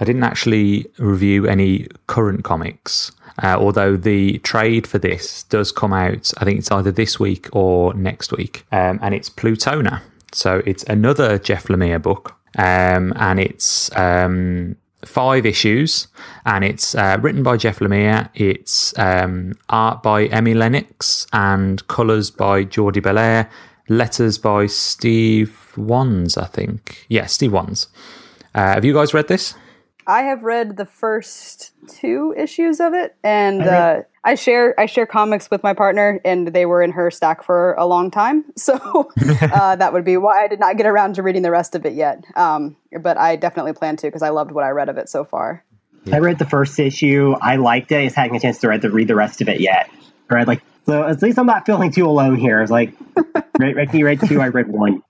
I 0.01 0.05
didn't 0.05 0.23
actually 0.23 0.87
review 0.99 1.47
any 1.47 1.89
current 2.07 2.45
comics, 2.45 3.13
uh, 3.43 3.57
although 3.59 3.97
the 3.97 4.39
trade 4.39 4.87
for 4.87 4.99
this 4.99 5.43
does 5.45 5.73
come 5.73 5.93
out. 5.93 6.33
I 6.39 6.45
think 6.45 6.59
it's 6.59 6.71
either 6.71 6.93
this 6.93 7.19
week 7.19 7.49
or 7.53 7.95
next 7.95 8.33
week, 8.33 8.65
um, 8.71 8.99
and 9.03 9.15
it's 9.15 9.29
Plutona. 9.29 10.01
So 10.33 10.63
it's 10.67 10.85
another 10.85 11.39
Jeff 11.39 11.65
Lemire 11.65 12.01
book, 12.01 12.37
um, 12.57 13.13
and 13.17 13.41
it's 13.41 13.95
um, 13.97 14.77
five 15.05 15.47
issues, 15.47 16.09
and 16.47 16.65
it's 16.65 16.95
uh, 16.95 17.19
written 17.21 17.43
by 17.43 17.57
Jeff 17.57 17.81
Lemire. 17.81 18.29
It's 18.35 18.97
um, 18.99 19.55
art 19.69 20.03
by 20.03 20.29
Emi 20.29 20.55
Lenox 20.55 21.27
and 21.33 21.87
colours 21.89 22.31
by 22.31 22.65
Jordie 22.65 23.01
Bellaire. 23.01 23.49
Letters 23.89 24.37
by 24.37 24.67
Steve 24.67 25.73
Wands, 25.77 26.37
I 26.37 26.45
think. 26.45 27.07
Yeah, 27.09 27.25
Steve 27.25 27.53
Wands. 27.53 27.89
Uh, 28.55 28.75
have 28.75 28.85
you 28.85 28.93
guys 28.93 29.15
read 29.15 29.29
this? 29.29 29.55
I 30.09 30.23
have 30.23 30.43
read 30.43 30.79
the 30.79 30.87
first 30.87 31.73
two 31.87 32.35
issues 32.37 32.81
of 32.81 32.95
it, 32.95 33.15
and 33.23 33.63
I 33.63 33.67
read- 33.67 33.99
uh, 33.99 34.03
I 34.25 34.35
share 34.35 34.75
I 34.81 34.87
share 34.87 35.07
comics 35.07 35.51
with 35.51 35.63
my 35.63 35.75
partner, 35.75 36.21
and 36.25 36.49
they 36.49 36.65
were 36.67 36.83
in 36.83 36.93
her 36.93 37.11
stack 37.11 37.43
for 37.43 37.75
a 37.75 37.87
long 37.87 38.11
time. 38.11 38.45
So 38.57 38.75
uh, 39.43 39.77
that 39.77 39.93
would 39.93 40.05
be 40.05 40.17
why 40.17 40.45
I 40.45 40.49
did 40.49 40.61
not 40.61 40.77
get 40.77 40.87
around 40.87 41.15
to 41.15 41.23
reading 41.23 41.43
the 41.43 41.51
rest 41.51 41.75
of 41.75 41.87
it 41.87 41.95
yet. 41.95 42.25
Um, 42.37 42.77
but 43.01 43.17
I 43.17 43.37
definitely 43.37 43.73
plan 43.73 43.97
to 43.99 44.07
because 44.09 44.23
I 44.23 44.31
loved 44.31 44.51
what 44.51 44.65
I 44.65 44.71
read 44.71 44.89
of 44.89 44.99
it 44.99 45.09
so 45.09 45.25
far. 45.25 45.65
I 46.13 46.19
read 46.19 46.39
the 46.39 46.47
first 46.47 46.79
issue. 46.79 47.35
I 47.41 47.57
liked 47.57 47.93
it. 47.93 47.99
I 47.99 48.05
just 48.05 48.17
hadn't 48.17 48.37
a 48.37 48.41
chance 48.41 48.59
to 48.59 48.69
read 48.69 48.83
the 48.83 48.91
read 48.91 49.09
the 49.09 49.15
rest 49.15 49.41
of 49.41 49.49
it 49.49 49.61
yet. 49.61 49.91
I 50.31 50.35
read 50.35 50.49
like 50.49 50.63
so. 50.89 51.05
At 51.05 51.23
least 51.23 51.39
I'm 51.39 51.47
not 51.47 51.67
feeling 51.67 51.91
too 51.91 52.07
alone 52.07 52.37
here. 52.37 52.61
It's 52.61 52.71
like 52.71 52.93
read, 53.59 53.77
read, 53.77 53.95
you 53.95 54.05
read 54.05 54.21
two. 54.21 54.41
I 54.41 54.49
read 54.49 54.69
one. 54.69 55.03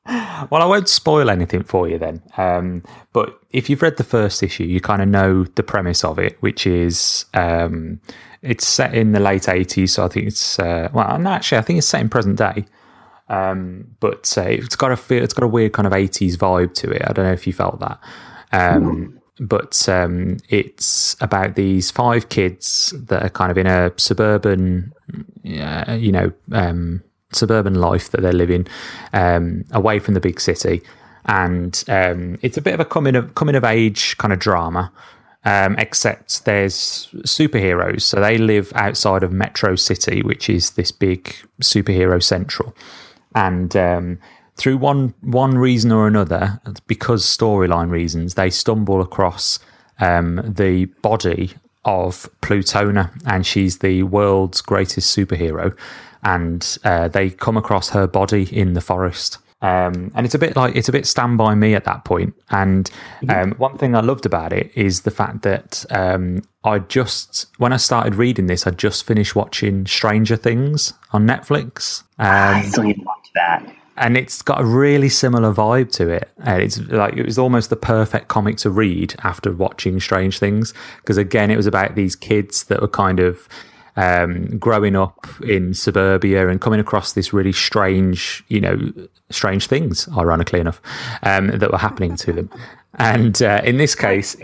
Well, 0.50 0.62
I 0.62 0.64
won't 0.64 0.88
spoil 0.88 1.30
anything 1.30 1.62
for 1.62 1.88
you 1.88 1.98
then. 1.98 2.22
Um, 2.36 2.82
but 3.12 3.38
if 3.50 3.68
you've 3.70 3.82
read 3.82 3.96
the 3.96 4.04
first 4.04 4.42
issue, 4.42 4.64
you 4.64 4.80
kind 4.80 5.02
of 5.02 5.08
know 5.08 5.44
the 5.44 5.62
premise 5.62 6.04
of 6.04 6.18
it, 6.18 6.36
which 6.40 6.66
is 6.66 7.24
um, 7.34 8.00
it's 8.42 8.66
set 8.66 8.94
in 8.94 9.12
the 9.12 9.20
late 9.20 9.42
80s. 9.42 9.90
So 9.90 10.04
I 10.04 10.08
think 10.08 10.26
it's, 10.26 10.58
uh, 10.58 10.88
well, 10.92 11.18
no, 11.18 11.30
actually, 11.30 11.58
I 11.58 11.62
think 11.62 11.78
it's 11.78 11.88
set 11.88 12.00
in 12.00 12.08
present 12.08 12.36
day. 12.36 12.66
Um, 13.28 13.96
but 14.00 14.32
uh, 14.38 14.42
it's 14.42 14.76
got 14.76 14.90
a 14.90 14.96
feel, 14.96 15.22
it's 15.22 15.34
got 15.34 15.44
a 15.44 15.48
weird 15.48 15.72
kind 15.72 15.86
of 15.86 15.92
80s 15.92 16.36
vibe 16.36 16.74
to 16.74 16.90
it. 16.90 17.02
I 17.06 17.12
don't 17.12 17.26
know 17.26 17.32
if 17.32 17.46
you 17.46 17.52
felt 17.52 17.80
that. 17.80 18.00
Um, 18.52 19.17
but 19.40 19.88
um, 19.88 20.38
it's 20.48 21.16
about 21.20 21.54
these 21.54 21.90
five 21.90 22.28
kids 22.28 22.92
that 22.96 23.22
are 23.22 23.30
kind 23.30 23.50
of 23.50 23.58
in 23.58 23.66
a 23.66 23.92
suburban, 23.96 24.92
uh, 25.60 25.96
you 25.98 26.12
know, 26.12 26.32
um, 26.52 27.02
suburban 27.32 27.74
life 27.74 28.10
that 28.10 28.20
they're 28.20 28.32
living 28.32 28.66
um, 29.12 29.64
away 29.72 29.98
from 29.98 30.14
the 30.14 30.20
big 30.20 30.40
city, 30.40 30.82
and 31.26 31.84
um, 31.88 32.38
it's 32.42 32.56
a 32.56 32.62
bit 32.62 32.74
of 32.74 32.80
a 32.80 32.84
coming 32.84 33.14
of 33.16 33.34
coming 33.34 33.54
of 33.54 33.64
age 33.64 34.16
kind 34.18 34.32
of 34.32 34.38
drama. 34.38 34.92
Um, 35.44 35.76
except 35.78 36.44
there's 36.44 37.08
superheroes, 37.18 38.02
so 38.02 38.20
they 38.20 38.38
live 38.38 38.72
outside 38.74 39.22
of 39.22 39.32
Metro 39.32 39.76
City, 39.76 40.20
which 40.20 40.50
is 40.50 40.70
this 40.72 40.90
big 40.90 41.34
superhero 41.62 42.22
central. 42.22 42.74
And 43.34 43.74
um, 43.76 44.18
through 44.58 44.76
one 44.76 45.14
one 45.22 45.56
reason 45.56 45.92
or 45.92 46.06
another, 46.06 46.60
because 46.86 47.24
storyline 47.24 47.90
reasons, 47.90 48.34
they 48.34 48.50
stumble 48.50 49.00
across 49.00 49.58
um, 50.00 50.42
the 50.44 50.86
body 51.02 51.52
of 51.84 52.28
Plutona, 52.42 53.10
and 53.24 53.46
she's 53.46 53.78
the 53.78 54.02
world's 54.02 54.60
greatest 54.60 55.16
superhero. 55.16 55.76
And 56.22 56.78
uh, 56.84 57.08
they 57.08 57.30
come 57.30 57.56
across 57.56 57.90
her 57.90 58.06
body 58.06 58.44
in 58.54 58.74
the 58.74 58.80
forest. 58.80 59.38
Um, 59.60 60.12
and 60.14 60.24
it's 60.24 60.34
a 60.34 60.38
bit 60.38 60.54
like 60.54 60.76
it's 60.76 60.88
a 60.88 60.92
bit 60.92 61.06
stand 61.06 61.38
by 61.38 61.54
me 61.54 61.74
at 61.74 61.84
that 61.84 62.04
point. 62.04 62.34
And 62.50 62.90
um, 63.28 63.52
one 63.58 63.76
thing 63.78 63.94
I 63.96 64.00
loved 64.00 64.26
about 64.26 64.52
it 64.52 64.70
is 64.74 65.02
the 65.02 65.10
fact 65.10 65.42
that 65.42 65.84
um, 65.90 66.42
I 66.62 66.78
just 66.80 67.46
when 67.58 67.72
I 67.72 67.76
started 67.76 68.14
reading 68.16 68.46
this, 68.46 68.66
I 68.66 68.70
just 68.70 69.04
finished 69.04 69.34
watching 69.34 69.86
Stranger 69.86 70.36
Things 70.36 70.92
on 71.12 71.26
Netflix. 71.26 72.04
I 72.18 72.60
Um, 72.62 72.66
still 72.70 72.84
need 72.84 72.96
to 72.96 73.02
watch 73.02 73.30
that. 73.34 73.74
And 73.98 74.16
it's 74.16 74.42
got 74.42 74.60
a 74.60 74.64
really 74.64 75.08
similar 75.08 75.52
vibe 75.52 75.90
to 75.92 76.08
it. 76.08 76.30
And 76.44 76.62
it's 76.62 76.78
like 76.78 77.16
it 77.16 77.26
was 77.26 77.38
almost 77.38 77.70
the 77.70 77.76
perfect 77.76 78.28
comic 78.28 78.56
to 78.58 78.70
read 78.70 79.14
after 79.24 79.52
watching 79.52 80.00
Strange 80.00 80.38
Things 80.38 80.72
because 80.98 81.16
again, 81.16 81.50
it 81.50 81.56
was 81.56 81.66
about 81.66 81.94
these 81.94 82.16
kids 82.16 82.64
that 82.64 82.80
were 82.80 82.88
kind 82.88 83.20
of 83.20 83.48
um, 83.96 84.56
growing 84.58 84.94
up 84.94 85.26
in 85.42 85.74
suburbia 85.74 86.48
and 86.48 86.60
coming 86.60 86.78
across 86.78 87.14
this 87.14 87.32
really 87.32 87.52
strange, 87.52 88.44
you 88.46 88.60
know, 88.60 88.92
strange 89.30 89.66
things, 89.66 90.08
ironically 90.16 90.60
enough, 90.60 90.80
um, 91.24 91.48
that 91.48 91.72
were 91.72 91.78
happening 91.78 92.14
to 92.16 92.32
them. 92.32 92.50
And 92.94 93.42
uh, 93.42 93.60
in 93.64 93.76
this 93.76 93.96
case, 93.96 94.36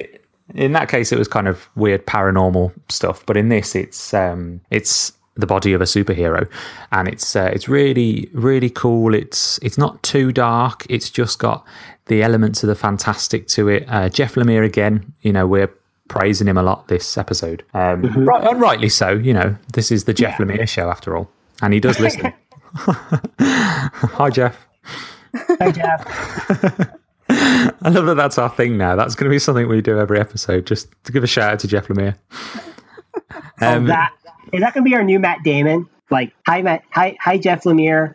in 0.54 0.72
that 0.72 0.88
case, 0.88 1.12
it 1.12 1.18
was 1.18 1.28
kind 1.28 1.48
of 1.48 1.68
weird 1.76 2.04
paranormal 2.06 2.72
stuff. 2.88 3.24
But 3.26 3.36
in 3.36 3.48
this, 3.48 3.74
it's 3.76 4.12
um, 4.12 4.60
it's 4.70 5.12
the 5.36 5.46
body 5.46 5.72
of 5.72 5.80
a 5.80 5.84
superhero, 5.84 6.48
and 6.92 7.08
it's 7.08 7.34
uh, 7.36 7.50
it's 7.52 7.68
really 7.68 8.28
really 8.32 8.70
cool. 8.70 9.14
It's 9.14 9.58
it's 9.62 9.78
not 9.78 10.02
too 10.02 10.32
dark. 10.32 10.86
It's 10.88 11.10
just 11.10 11.38
got 11.38 11.64
the 12.06 12.22
elements 12.22 12.62
of 12.62 12.68
the 12.68 12.74
fantastic 12.74 13.46
to 13.48 13.68
it. 13.68 13.84
Uh, 13.88 14.08
Jeff 14.08 14.34
Lemire 14.34 14.64
again. 14.64 15.12
You 15.22 15.32
know 15.32 15.46
we're 15.46 15.72
praising 16.08 16.46
him 16.48 16.58
a 16.58 16.62
lot 16.62 16.88
this 16.88 17.16
episode, 17.16 17.64
um, 17.74 18.02
right, 18.24 18.44
and 18.44 18.60
rightly 18.60 18.88
so. 18.88 19.10
You 19.10 19.34
know 19.34 19.56
this 19.72 19.90
is 19.90 20.04
the 20.04 20.14
Jeff 20.14 20.38
Lemire 20.38 20.68
show 20.68 20.88
after 20.88 21.16
all, 21.16 21.30
and 21.62 21.72
he 21.72 21.80
does 21.80 21.98
listen. 21.98 22.32
Hi 22.76 24.30
Jeff. 24.30 24.66
Hi, 25.34 25.70
Jeff. 25.70 26.98
I 27.28 27.88
love 27.88 28.06
that 28.06 28.14
that's 28.16 28.38
our 28.38 28.50
thing 28.50 28.76
now. 28.76 28.96
That's 28.96 29.14
going 29.14 29.24
to 29.24 29.34
be 29.34 29.38
something 29.38 29.68
we 29.68 29.80
do 29.80 29.98
every 29.98 30.20
episode, 30.20 30.66
just 30.66 30.88
to 31.04 31.12
give 31.12 31.24
a 31.24 31.26
shout 31.26 31.52
out 31.54 31.58
to 31.60 31.68
Jeff 31.68 31.88
Lemire. 31.88 32.16
Um, 33.60 33.84
oh, 33.84 33.86
that 33.86 34.12
is 34.54 34.60
that 34.60 34.72
going 34.74 34.84
to 34.84 34.88
be 34.90 34.94
our 34.94 35.04
new 35.04 35.18
Matt 35.18 35.42
Damon? 35.44 35.88
Like, 36.10 36.32
hi 36.46 36.62
Matt, 36.62 36.82
hi 36.90 37.16
hi 37.20 37.38
Jeff 37.38 37.64
Lemire. 37.64 38.14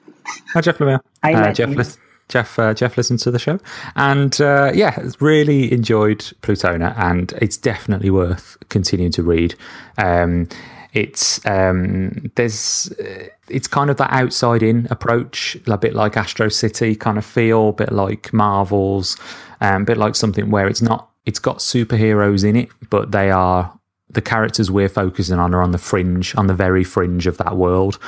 Hi, 0.54 0.62
Jeff 0.62 0.78
Lemire. 0.78 1.00
Hi, 1.24 1.34
Uh, 1.34 1.42
Matt. 1.42 1.56
Jeff, 1.56 1.70
lis- 1.70 1.98
Jeff, 2.28 2.60
uh, 2.60 2.74
Jeff 2.74 2.98
listens 2.98 3.24
to 3.24 3.32
the 3.32 3.40
show, 3.40 3.60
and 3.96 4.40
uh, 4.42 4.72
yeah, 4.74 5.00
really 5.20 5.72
enjoyed 5.74 6.20
Plutona, 6.42 6.94
and 6.98 7.34
it's 7.42 7.58
definitely 7.58 8.10
worth 8.12 8.56
continuing 8.70 9.12
to 9.14 9.24
read. 9.24 9.56
Um, 9.98 10.48
It's 10.94 11.40
um, 11.46 12.32
there's 12.36 12.92
uh, 13.00 13.26
it's 13.48 13.68
kind 13.68 13.90
of 13.92 13.98
that 13.98 14.12
outside 14.12 14.64
in 14.64 14.88
approach, 14.90 15.56
a 15.68 15.78
bit 15.78 15.94
like 15.94 16.18
Astro 16.18 16.50
City 16.50 16.96
kind 16.96 17.18
of 17.20 17.26
feel, 17.26 17.70
a 17.70 17.74
bit 17.74 17.92
like 17.92 18.34
Marvels, 18.34 19.16
um, 19.62 19.84
a 19.84 19.86
bit 19.86 19.98
like 19.98 20.16
something 20.16 20.50
where 20.50 20.68
it's 20.68 20.82
not 20.82 21.10
it's 21.28 21.38
got 21.40 21.60
superheroes 21.60 22.44
in 22.44 22.56
it, 22.56 22.70
but 22.90 23.12
they 23.12 23.30
are 23.30 23.72
the 24.10 24.22
characters 24.22 24.72
we're 24.72 24.90
focusing 24.90 25.38
on 25.38 25.54
are 25.54 25.62
on 25.62 25.72
the 25.72 25.78
fringe, 25.78 26.36
on 26.36 26.48
the 26.48 26.54
very 26.54 26.84
fringe 26.84 27.28
of 27.28 27.38
that 27.38 27.58
world, 27.58 28.00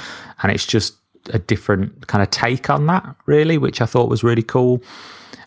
and 0.41 0.52
it's 0.52 0.66
just 0.66 0.95
a 1.30 1.39
different 1.39 2.08
kind 2.08 2.22
of 2.22 2.30
take 2.32 2.70
on 2.70 2.88
that, 2.88 3.16
really, 3.26 3.58
which 3.58 3.82
I 3.82 3.86
thought 3.86 4.10
was 4.10 4.24
really 4.24 4.43
cool. 4.43 4.82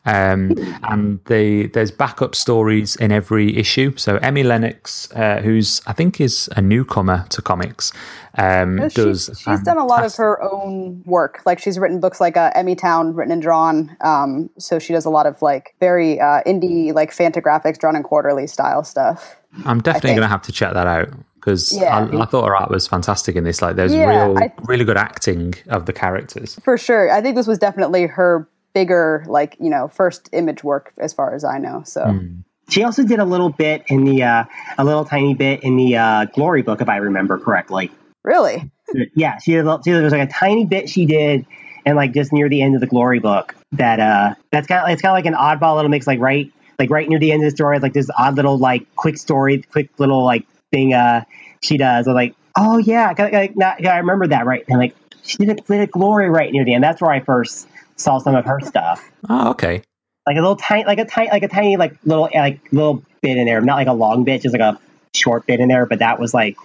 Um, 0.06 0.52
and 0.82 1.18
the 1.26 1.68
there's 1.68 1.90
backup 1.90 2.34
stories 2.34 2.94
in 2.96 3.10
every 3.10 3.56
issue. 3.56 3.96
So 3.96 4.18
Emi 4.18 4.44
Lenox, 4.44 5.10
uh, 5.12 5.40
who's 5.42 5.80
I 5.86 5.92
think 5.94 6.20
is 6.20 6.48
a 6.56 6.60
newcomer 6.62 7.24
to 7.30 7.40
comics, 7.40 7.90
um, 8.36 8.76
No, 8.76 8.88
she- 8.90 9.02
does. 9.02 9.30
she's 9.42 9.60
done 9.62 9.78
a 9.78 9.84
lot 9.86 10.04
of 10.04 10.14
her 10.16 10.42
own 10.42 11.02
work. 11.06 11.40
Like 11.46 11.58
she's 11.58 11.78
written 11.78 12.00
books 12.00 12.20
like 12.20 12.36
uh, 12.36 12.50
EmiTown, 12.52 13.16
written 13.16 13.32
and 13.32 13.40
drawn. 13.42 13.96
Um, 14.02 14.50
so 14.58 14.78
she 14.78 14.92
does 14.92 15.06
a 15.06 15.10
lot 15.10 15.24
of 15.26 15.40
like 15.40 15.74
very 15.80 16.20
uh, 16.20 16.42
indie, 16.46 16.92
like 16.94 17.10
Fantagraphics, 17.10 17.78
drawn 17.78 17.96
and 17.96 18.04
quarterly 18.04 18.46
style 18.46 18.84
stuff. 18.84 19.36
I'm 19.64 19.80
definitely 19.80 20.10
going 20.10 20.22
to 20.22 20.28
have 20.28 20.42
to 20.42 20.52
check 20.52 20.74
that 20.74 20.86
out 20.86 21.08
because 21.36 21.72
Yeah. 21.76 21.96
I, 22.12 22.22
I 22.22 22.26
thought 22.26 22.46
her 22.46 22.56
art 22.56 22.70
was 22.70 22.86
fantastic 22.88 23.36
in 23.36 23.44
this. 23.44 23.62
Like, 23.62 23.76
there's 23.76 23.94
Yeah, 23.94 24.26
real, 24.26 24.38
I- 24.38 24.52
really 24.64 24.84
good 24.84 24.96
acting 24.96 25.54
of 25.68 25.86
the 25.86 25.92
characters. 25.92 26.58
For 26.64 26.76
sure, 26.76 27.10
I 27.12 27.20
think 27.22 27.36
this 27.36 27.46
was 27.46 27.58
definitely 27.58 28.06
her 28.06 28.48
bigger, 28.74 29.24
like 29.28 29.56
you 29.60 29.70
know, 29.70 29.88
first 29.88 30.28
image 30.32 30.62
work 30.64 30.92
as 30.98 31.12
far 31.14 31.34
as 31.34 31.44
I 31.44 31.58
know. 31.58 31.82
So 31.84 32.04
Hmm. 32.04 32.26
She 32.70 32.82
also 32.82 33.04
did 33.04 33.18
a 33.18 33.26
little 33.26 33.50
bit 33.50 33.82
in 33.88 34.04
the 34.04 34.22
uh, 34.22 34.44
a 34.78 34.84
little 34.86 35.04
tiny 35.04 35.34
bit 35.34 35.62
in 35.62 35.76
the 35.76 35.96
uh, 35.98 36.24
Glory 36.34 36.62
book, 36.62 36.80
if 36.80 36.88
I 36.88 36.96
remember 36.96 37.38
correctly. 37.38 37.90
really, 38.22 38.70
Yeah, 39.14 39.36
she 39.38 39.52
did. 39.52 39.60
a 39.60 39.64
little- 39.64 39.78
There 39.84 40.02
was 40.02 40.12
like 40.14 40.26
a 40.28 40.32
tiny 40.32 40.64
bit 40.64 40.88
she 40.88 41.04
did, 41.04 41.44
and 41.84 41.94
like 41.94 42.12
just 42.14 42.32
near 42.32 42.48
the 42.48 42.62
end 42.62 42.74
of 42.74 42.80
the 42.80 42.86
Glory 42.86 43.18
book. 43.18 43.54
That 43.72 44.00
uh, 44.00 44.34
that's 44.50 44.66
kind 44.66 44.82
of 44.82 44.88
it's 44.90 45.02
kind 45.02 45.10
of 45.12 45.16
like 45.16 45.26
an 45.26 45.34
oddball 45.34 45.76
little 45.76 45.90
mix. 45.90 46.06
Like 46.06 46.20
right, 46.20 46.50
like 46.78 46.88
right 46.88 47.06
near 47.06 47.18
the 47.18 47.32
end 47.32 47.42
of 47.44 47.50
the 47.50 47.54
story, 47.54 47.78
like 47.80 47.92
this 47.92 48.08
odd 48.16 48.36
little 48.36 48.56
like 48.56 48.86
quick 48.96 49.18
story, 49.18 49.60
quick 49.70 49.90
little 49.98 50.24
like 50.24 50.46
thing. 50.72 50.94
Uh, 50.94 51.24
she 51.60 51.76
does. 51.76 52.06
I'm 52.08 52.14
like, 52.14 52.34
oh 52.56 52.78
yeah, 52.78 53.12
I, 53.18 53.22
I, 53.22 53.54
I, 53.62 53.86
I 53.88 53.98
remember 53.98 54.26
that 54.28 54.46
right. 54.46 54.64
And 54.68 54.78
like 54.78 54.94
she 55.22 55.36
did 55.36 55.50
a, 55.50 55.54
did 55.62 55.80
a 55.82 55.86
Glory 55.86 56.30
right 56.30 56.50
near 56.50 56.64
the 56.64 56.72
end. 56.72 56.82
That's 56.82 57.02
where 57.02 57.10
I 57.12 57.20
first 57.20 57.68
saw 57.96 58.18
some 58.18 58.34
of 58.34 58.44
her 58.44 58.60
stuff. 58.60 59.10
Oh, 59.28 59.50
okay. 59.50 59.82
like 60.26 60.36
a 60.36 60.40
little 60.40 60.56
tiny, 60.56 60.84
like 60.84 60.98
a 60.98 61.04
tiny, 61.04 61.30
like 61.30 61.42
a 61.42 61.48
tiny, 61.48 61.76
like 61.76 61.96
little, 62.04 62.28
like 62.34 62.60
little 62.72 63.02
bit 63.22 63.36
in 63.36 63.46
there. 63.46 63.60
Not 63.60 63.76
like 63.76 63.86
a 63.88 63.92
long 63.92 64.24
bit, 64.24 64.42
just 64.42 64.52
like 64.54 64.60
a 64.62 64.78
short 65.14 65.46
bit 65.46 65.60
in 65.60 65.68
there. 65.68 65.86
But 65.86 65.98
that 66.00 66.18
was 66.18 66.34
like, 66.34 66.56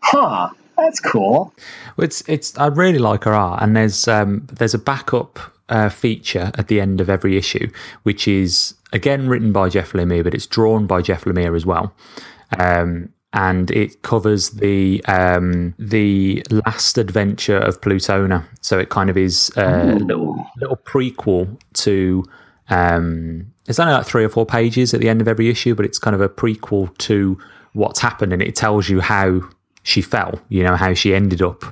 huh, 0.00 0.50
that's 0.76 1.00
cool. 1.00 1.52
Well, 1.96 2.04
It's 2.04 2.22
it's 2.28 2.56
I 2.58 2.66
really 2.66 2.98
like 2.98 3.24
her 3.24 3.34
art, 3.34 3.62
and 3.62 3.76
there's 3.76 4.06
um 4.08 4.46
there's 4.52 4.74
a 4.74 4.78
backup 4.78 5.38
uh, 5.68 5.88
feature 5.88 6.52
at 6.54 6.68
the 6.68 6.80
end 6.80 7.00
of 7.00 7.10
every 7.10 7.36
issue, 7.36 7.70
which 8.04 8.28
is 8.28 8.74
again 8.92 9.28
written 9.28 9.52
by 9.52 9.68
Jeff 9.68 9.92
Lemire, 9.92 10.22
but 10.22 10.34
it's 10.34 10.46
drawn 10.46 10.86
by 10.86 11.02
Jeff 11.02 11.24
Lemire 11.24 11.56
as 11.56 11.66
well. 11.66 11.92
Um, 12.58 13.08
and 13.36 13.70
it 13.70 14.00
covers 14.00 14.50
the 14.50 15.04
um, 15.04 15.74
the 15.78 16.42
last 16.50 16.96
adventure 16.96 17.58
of 17.58 17.80
Plutona. 17.82 18.44
So 18.62 18.78
it 18.78 18.88
kind 18.88 19.10
of 19.10 19.16
is 19.18 19.52
a 19.56 19.94
little 19.94 20.44
little 20.56 20.78
prequel 20.78 21.60
to. 21.74 22.24
Um, 22.68 23.52
it's 23.68 23.78
only 23.78 23.92
like 23.92 24.06
three 24.06 24.24
or 24.24 24.28
four 24.28 24.46
pages 24.46 24.94
at 24.94 25.00
the 25.00 25.08
end 25.08 25.20
of 25.20 25.28
every 25.28 25.48
issue, 25.48 25.74
but 25.74 25.84
it's 25.84 25.98
kind 25.98 26.14
of 26.14 26.20
a 26.22 26.28
prequel 26.28 26.96
to 26.98 27.38
what's 27.74 28.00
happened, 28.00 28.32
and 28.32 28.42
it 28.42 28.56
tells 28.56 28.88
you 28.88 29.00
how 29.00 29.42
she 29.82 30.00
fell. 30.00 30.40
You 30.48 30.62
know 30.62 30.74
how 30.74 30.94
she 30.94 31.14
ended 31.14 31.42
up 31.42 31.62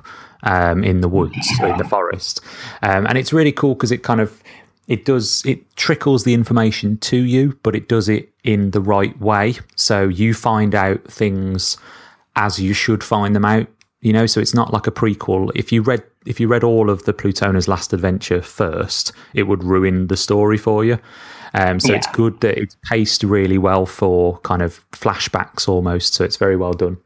um, 0.43 0.83
in 0.83 1.01
the 1.01 1.09
woods, 1.09 1.51
in 1.61 1.77
the 1.77 1.83
forest, 1.83 2.41
um, 2.83 3.07
and 3.07 3.17
it's 3.17 3.33
really 3.33 3.51
cool 3.51 3.73
because 3.73 3.91
it 3.91 4.03
kind 4.03 4.21
of 4.21 4.39
it 4.87 5.05
does 5.05 5.43
it 5.45 5.75
trickles 5.75 6.23
the 6.23 6.33
information 6.33 6.97
to 6.99 7.17
you, 7.17 7.57
but 7.63 7.75
it 7.75 7.87
does 7.87 8.07
it 8.09 8.29
in 8.43 8.71
the 8.71 8.81
right 8.81 9.19
way. 9.19 9.55
So 9.75 10.07
you 10.07 10.33
find 10.33 10.75
out 10.75 11.03
things 11.05 11.77
as 12.35 12.59
you 12.59 12.73
should 12.73 13.03
find 13.03 13.35
them 13.35 13.45
out. 13.45 13.67
You 14.01 14.13
know, 14.13 14.27
so 14.27 14.39
it's 14.39 14.53
not 14.53 14.71
like 14.71 14.85
a 14.85 14.91
prequel. 14.91 15.51
If 15.55 15.71
you 15.71 15.81
read 15.81 16.03
if 16.25 16.39
you 16.39 16.47
read 16.47 16.63
all 16.63 16.89
of 16.89 17.05
the 17.05 17.13
Plutona's 17.13 17.67
last 17.67 17.93
adventure 17.93 18.41
first, 18.41 19.11
it 19.33 19.43
would 19.43 19.63
ruin 19.63 20.07
the 20.07 20.17
story 20.17 20.57
for 20.57 20.83
you. 20.85 20.99
Um, 21.53 21.79
so 21.79 21.93
it's 21.93 22.07
good 22.07 22.41
that 22.41 22.57
it's 22.57 22.75
paced 22.89 23.23
really 23.23 23.57
well 23.57 23.85
for 23.85 24.39
kind 24.39 24.61
of 24.61 24.85
flashbacks 24.91 25.69
almost. 25.69 26.13
So 26.13 26.25
it's 26.25 26.35
very 26.35 26.57
well 26.57 26.73
done. 26.73 26.97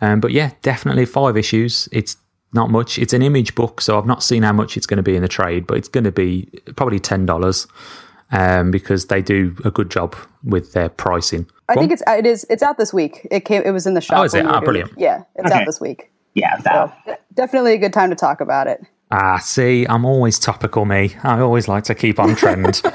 Um, 0.00 0.18
but 0.18 0.32
yeah, 0.32 0.52
definitely 0.62 1.04
five 1.04 1.36
issues. 1.36 1.88
It's 1.92 2.16
not 2.52 2.70
much. 2.70 2.98
It's 2.98 3.12
an 3.12 3.22
image 3.22 3.54
book, 3.54 3.80
so 3.80 3.98
I've 3.98 4.06
not 4.06 4.22
seen 4.22 4.42
how 4.42 4.52
much 4.52 4.76
it's 4.76 4.86
going 4.86 4.98
to 4.98 5.02
be 5.02 5.16
in 5.16 5.22
the 5.22 5.28
trade, 5.28 5.66
but 5.66 5.76
it's 5.78 5.88
going 5.88 6.04
to 6.04 6.12
be 6.12 6.48
probably 6.76 6.98
ten 7.00 7.26
dollars 7.26 7.66
um, 8.30 8.70
because 8.70 9.06
they 9.06 9.22
do 9.22 9.56
a 9.64 9.70
good 9.70 9.90
job 9.90 10.14
with 10.44 10.72
their 10.72 10.88
pricing. 10.88 11.46
I 11.68 11.74
think 11.74 11.92
it's 11.92 12.02
it 12.06 12.26
is 12.26 12.44
it's 12.50 12.62
out 12.62 12.76
this 12.78 12.92
week. 12.92 13.26
It 13.30 13.40
came. 13.46 13.62
It 13.64 13.70
was 13.70 13.86
in 13.86 13.94
the 13.94 14.00
shop. 14.00 14.18
Oh, 14.18 14.22
is 14.24 14.34
it? 14.34 14.42
we 14.42 14.46
were 14.46 14.48
Ah, 14.48 14.52
doing 14.60 14.64
brilliant. 14.64 14.92
Yeah, 14.96 15.22
it's 15.36 15.46
Okay. 15.50 15.60
out 15.60 15.66
this 15.66 15.80
week. 15.80 16.10
Yeah, 16.34 16.58
So 16.58 16.92
definitely 17.34 17.74
a 17.74 17.78
good 17.78 17.92
time 17.92 18.10
to 18.10 18.16
talk 18.16 18.40
about 18.40 18.66
it. 18.66 18.82
ah, 19.10 19.38
see, 19.38 19.86
I'm 19.86 20.04
always 20.06 20.38
topical. 20.38 20.84
Me, 20.86 21.14
I 21.22 21.40
always 21.40 21.68
like 21.68 21.84
to 21.84 21.94
keep 21.94 22.18
on 22.18 22.34
trend. 22.36 22.82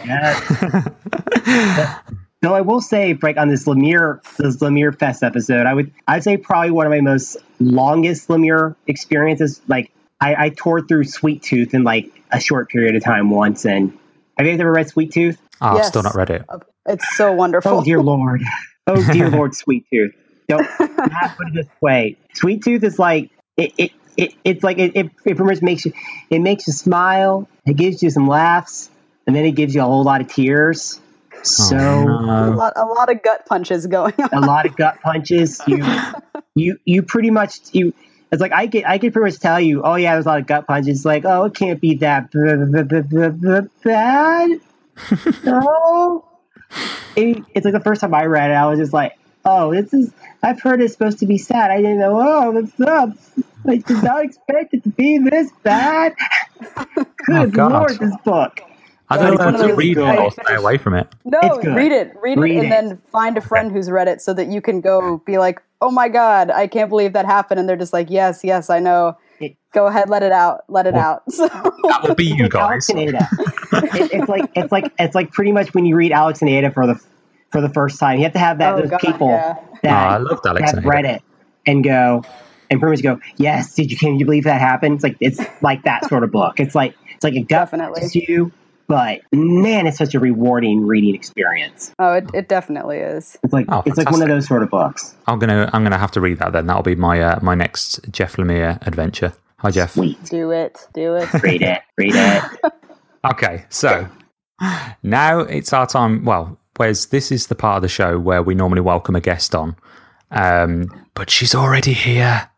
Yeah. 2.42 2.50
Though 2.50 2.56
I 2.56 2.62
will 2.62 2.82
say, 2.82 3.18
like 3.22 3.38
on 3.38 3.48
this 3.50 3.66
Lemire, 3.66 4.22
this 4.38 4.58
Lemire 4.58 4.98
Fest 4.98 5.24
episode, 5.24 5.66
I 5.66 5.74
would, 5.74 5.92
I'd 6.08 6.24
say 6.24 6.38
probably 6.38 6.72
one 6.72 6.86
of 6.86 6.92
my 6.92 7.02
most 7.02 7.38
longest 7.60 8.28
Lemire 8.28 8.76
experiences. 8.88 9.62
Like, 9.68 9.92
I, 10.22 10.46
I 10.46 10.50
tore 10.50 10.82
through 10.82 11.06
Sweet 11.06 11.44
Tooth 11.44 11.74
in 11.74 11.84
like 11.84 12.12
a 12.32 12.40
short 12.40 12.70
period 12.70 12.96
of 12.96 13.04
time 13.04 13.30
once. 13.30 13.66
And 13.66 13.98
have 14.38 14.46
you 14.48 14.54
guys 14.54 14.60
ever 14.62 14.72
read 14.72 14.88
Sweet 14.90 15.12
Tooth? 15.14 15.40
Oh, 15.62 15.68
I've 15.68 15.76
Yes. 15.78 15.88
still 15.88 16.04
not 16.04 16.16
read 16.16 16.30
it. 16.30 16.44
It's 16.88 17.18
so 17.18 17.34
wonderful. 17.34 17.72
Oh 17.80 17.84
dear 17.84 18.02
lord. 18.02 18.42
Oh 18.90 19.04
dear 19.12 19.30
lord, 19.30 19.54
Sweet 19.54 19.86
Tooth. 19.92 20.14
Don't 20.48 20.62
not 20.80 21.36
put 21.38 21.48
it 21.50 21.54
this 21.56 21.68
way. 21.82 22.16
Sweet 22.36 22.64
Tooth 22.64 22.84
is 22.86 22.98
like 22.98 23.32
it. 23.58 23.74
it 23.78 23.92
it, 24.16 24.34
it's 24.46 24.64
like 24.64 24.78
it, 24.80 24.96
it, 24.96 25.06
it 25.26 25.36
pretty 25.36 25.44
much 25.44 25.62
makes 25.62 25.86
you 25.86 25.92
it 26.32 26.40
makes 26.40 26.66
you 26.68 26.74
smile 26.74 27.48
it 27.68 27.76
gives 27.76 28.02
you 28.02 28.10
some 28.10 28.28
laughs 28.28 28.90
and 29.28 29.36
then 29.36 29.46
it 29.46 29.52
gives 29.52 29.76
you 29.76 29.82
a 29.82 29.84
whole 29.84 30.04
lot 30.04 30.22
of 30.22 30.28
tears 30.28 31.00
Oh, 31.40 31.44
so 31.44 31.76
a 31.78 32.52
lot, 32.52 32.74
a 32.76 32.86
lot 32.86 33.12
of 33.12 33.22
gut 33.24 33.46
punches 33.46 33.88
going 33.88 34.14
on. 34.20 34.30
a 34.34 34.46
lot 34.46 34.66
of 34.66 34.76
gut 34.76 35.00
punches. 35.02 35.62
You 35.68 35.86
you 36.56 36.80
you 36.86 37.02
pretty 37.04 37.30
much 37.30 37.60
you 37.72 37.94
it's 38.32 38.42
like 38.42 38.52
I 38.52 38.66
get 38.66 38.88
I 38.88 38.98
can 38.98 39.12
pretty 39.12 39.32
much 39.32 39.40
tell 39.40 39.60
you 39.60 39.84
oh 39.84 39.96
yeah 39.96 40.14
there's 40.14 40.26
a 40.26 40.30
lot 40.30 40.40
of 40.40 40.48
gut 40.48 40.66
punches. 40.68 40.98
It's 41.00 41.06
like 41.06 41.24
oh 41.26 41.46
it 41.46 41.54
can't 41.56 41.80
be 41.80 41.96
that 41.98 42.32
b- 42.32 42.40
b- 42.40 42.84
b- 42.84 43.02
b- 43.02 43.30
b- 43.30 43.68
bad. 43.84 44.50
No. 45.44 46.26
It, 47.16 47.44
it's 47.56 47.64
like 47.66 47.74
the 47.74 47.80
first 47.80 48.02
time 48.02 48.14
I 48.14 48.26
read 48.26 48.52
it 48.52 48.56
I 48.56 48.66
was 48.68 48.80
just 48.80 48.94
like 48.94 49.18
oh 49.46 49.72
this 49.74 49.94
is 49.94 50.12
I've 50.44 50.62
heard 50.62 50.82
it's 50.82 50.94
supposed 50.94 51.20
to 51.20 51.26
be 51.28 51.38
sad. 51.38 51.72
I 51.72 51.78
didn't 51.78 52.00
know 52.00 52.20
oh 52.20 52.54
that's 52.62 52.78
not 52.80 53.10
I 53.68 53.78
did 53.78 54.04
not 54.04 54.24
expect 54.24 54.74
it 54.74 54.84
to 54.84 54.90
be 54.90 55.18
this 55.20 55.52
bad. 55.64 56.14
Good 56.96 57.08
Oh, 57.30 57.48
God. 57.48 57.72
lord 57.72 58.00
this 58.00 58.16
book 58.26 58.60
I 59.10 59.18
don't 59.18 59.34
It's 59.34 59.40
know 59.40 59.46
one 59.46 59.54
how 59.56 59.62
of 59.64 59.68
to 59.70 59.76
read 59.76 59.92
it 59.92 59.96
good- 59.96 60.20
or 60.20 60.32
stay 60.32 60.56
away 60.56 60.78
from 60.78 60.94
it. 60.94 61.08
No, 61.24 61.40
read 61.64 61.92
it, 61.94 62.14
read, 62.22 62.38
Read 62.38 62.56
it, 62.56 62.58
and 62.58 62.66
it. 62.68 62.70
then 62.70 63.02
find 63.12 63.38
a 63.38 63.42
friend 63.42 63.72
who's 63.72 63.90
read 63.90 64.08
it 64.08 64.22
so 64.22 64.34
that 64.34 64.48
you 64.48 64.60
can 64.62 64.82
go 64.82 65.20
be 65.26 65.38
like, 65.38 65.62
"Oh 65.82 65.92
my 65.92 66.10
god, 66.10 66.52
I 66.52 66.68
can't 66.68 66.90
believe 66.90 67.14
that 67.14 67.26
happened," 67.26 67.60
and 67.60 67.70
they're 67.70 67.78
just 67.78 67.94
like, 67.94 68.10
"Yes, 68.10 68.42
yes, 68.44 68.70
I 68.70 68.80
know." 68.80 69.16
It- 69.40 69.56
Go 69.74 69.86
ahead, 69.88 70.10
let 70.10 70.24
it 70.24 70.32
out, 70.32 70.64
let 70.68 70.88
it 70.88 70.94
Well- 70.94 71.04
out. 71.04 71.24
So, 71.32 71.48
That 71.48 72.00
will 72.08 72.16
be 72.16 72.26
you 72.26 72.44
like 72.44 72.52
guys. 72.52 72.64
Alex 72.64 72.90
and 72.90 73.00
Ada. 73.00 73.28
it, 73.74 74.12
it's 74.14 74.30
like 74.30 74.50
it's 74.56 74.72
like 74.72 74.92
it's 75.00 75.16
like 75.16 75.32
pretty 75.32 75.52
much 75.52 75.74
when 75.74 75.86
you 75.86 75.96
read 75.96 76.12
Alex 76.12 76.42
and 76.42 76.50
Ada 76.50 76.72
for 76.72 76.86
the 76.88 77.00
for 77.52 77.62
the 77.62 77.70
first 77.70 78.00
time. 78.00 78.18
You 78.18 78.24
have 78.26 78.34
to 78.34 78.40
have 78.40 78.58
that 78.58 78.74
Oh, 78.74 78.82
those 78.82 78.90
God, 78.90 79.00
people 79.00 79.28
yeah. 79.30 79.56
that 79.84 79.92
Oh, 79.92 80.16
I 80.16 80.18
loved 80.18 80.46
Alex 80.46 80.66
have 80.72 80.78
and 80.80 80.86
Ada. 80.86 80.90
read 80.90 81.06
it 81.06 81.22
and 81.66 81.84
go 81.84 82.24
and 82.70 82.80
pretty 82.82 82.98
much 82.98 83.04
go, 83.04 83.22
yes. 83.38 83.74
Did 83.76 83.90
you 83.92 83.98
can 83.98 84.20
you 84.20 84.26
believe 84.26 84.44
that 84.46 84.60
happened? 84.60 84.96
It's 84.96 85.04
like 85.04 85.16
it's 85.22 85.40
like 85.62 85.84
that 85.84 86.06
sort 86.10 86.24
of 86.26 86.32
book. 86.32 86.60
It's 86.60 86.76
like 86.76 86.94
it's 87.16 87.24
like 87.24 87.36
a 87.36 87.40
gut 87.42 87.48
Definitely. 87.70 88.02
punches 88.02 88.16
you, 88.16 88.52
but 88.88 89.22
man, 89.32 89.88
it's 89.88 89.98
such 89.98 90.16
a 90.16 90.20
rewarding 90.20 90.86
reading 90.86 91.14
experience. 91.16 91.94
oh, 92.00 92.14
it, 92.14 92.30
it 92.34 92.48
definitely 92.50 92.98
is. 92.98 93.38
It's 93.44 93.54
like 93.54 93.66
Oh, 93.70 93.84
it's 93.86 93.98
like 93.98 94.10
one 94.12 94.22
of 94.22 94.28
those 94.28 94.48
sort 94.48 94.64
of 94.64 94.70
books. 94.70 95.16
I'm 95.28 95.40
gonna 95.40 95.70
I'm 95.74 95.84
gonna 95.84 95.98
have 95.98 96.12
to 96.12 96.22
read 96.22 96.40
that 96.40 96.54
then. 96.54 96.68
That'll 96.68 96.84
be 96.84 96.96
my 96.96 97.22
uh, 97.22 97.40
my 97.42 97.56
next 97.56 98.00
Jeff 98.12 98.36
Lemire 98.38 98.86
adventure. 98.88 99.34
Hi 99.60 99.72
Jeff. 99.72 99.94
Sweet. 99.94 100.24
Do 100.26 100.52
it, 100.52 100.88
do 100.94 101.16
it. 101.16 101.32
Read 101.44 101.62
it. 101.64 101.82
Read 101.98 102.14
it. 102.16 102.44
Okay, 103.26 103.66
so 103.70 104.08
now 105.04 105.40
it's 105.40 105.74
our 105.74 105.86
time. 105.88 106.24
Well, 106.24 106.58
whereas 106.78 107.08
this 107.08 107.32
is 107.32 107.48
the 107.48 107.56
part 107.56 107.78
of 107.78 107.82
the 107.82 107.90
show 107.90 108.18
where 108.20 108.42
we 108.42 108.56
normally 108.56 108.80
welcome 108.80 109.16
a 109.16 109.20
guest 109.20 109.54
on, 109.54 109.76
um, 110.32 110.86
but 111.14 111.30
she's 111.30 111.54
already 111.54 111.92
here. 111.94 112.50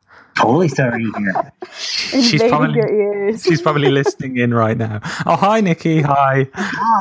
Totally 0.42 0.68
sorry 0.68 1.06
here. 1.18 1.54
She's 2.22 2.44
probably 2.44 2.78
your 2.78 2.92
ears. 2.92 3.44
she's 3.44 3.62
probably 3.62 3.90
listening 3.90 4.38
in 4.38 4.54
right 4.54 4.78
now. 4.78 5.00
Oh, 5.26 5.36
hi 5.36 5.62
Nikki. 5.62 6.02
Hi. 6.02 6.48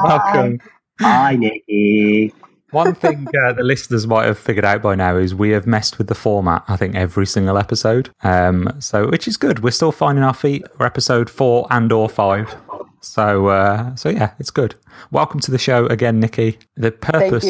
Welcome. 0.04 0.60
Hi, 1.00 1.36
Nikki. 1.36 2.34
One 2.70 2.94
thing 2.94 3.26
uh, 3.42 3.52
the 3.52 3.62
listeners 3.62 4.06
might 4.06 4.26
have 4.26 4.38
figured 4.38 4.64
out 4.64 4.82
by 4.82 4.94
now 4.94 5.16
is 5.16 5.34
we 5.34 5.50
have 5.50 5.66
messed 5.66 5.96
with 5.96 6.08
the 6.08 6.14
format. 6.14 6.64
I 6.68 6.76
think 6.76 6.96
every 6.96 7.24
single 7.26 7.56
episode, 7.56 8.10
um, 8.22 8.68
so 8.78 9.08
which 9.08 9.26
is 9.26 9.38
good. 9.38 9.60
We're 9.60 9.70
still 9.70 9.92
finding 9.92 10.22
our 10.22 10.34
feet. 10.34 10.66
We're 10.78 10.86
episode 10.86 11.30
four 11.30 11.66
and 11.70 11.90
or 11.92 12.08
five. 12.10 12.54
So, 13.00 13.46
uh, 13.46 13.94
so 13.94 14.10
yeah, 14.10 14.32
it's 14.38 14.50
good. 14.50 14.74
Welcome 15.10 15.40
to 15.40 15.50
the 15.50 15.58
show 15.58 15.86
again, 15.86 16.20
Nikki. 16.20 16.58
The 16.76 16.90
purpose. 16.90 17.46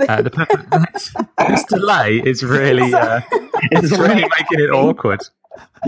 You. 0.00 0.06
Uh, 0.08 0.22
the 0.22 0.30
purpose. 0.30 1.14
this 1.48 1.64
delay 1.64 2.18
is 2.24 2.42
really, 2.42 2.92
uh, 3.06 3.20
it's 3.70 3.92
really 3.92 4.22
making 4.38 4.60
it 4.60 4.70
awkward. 4.70 5.20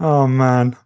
oh 0.00 0.26
man, 0.28 0.76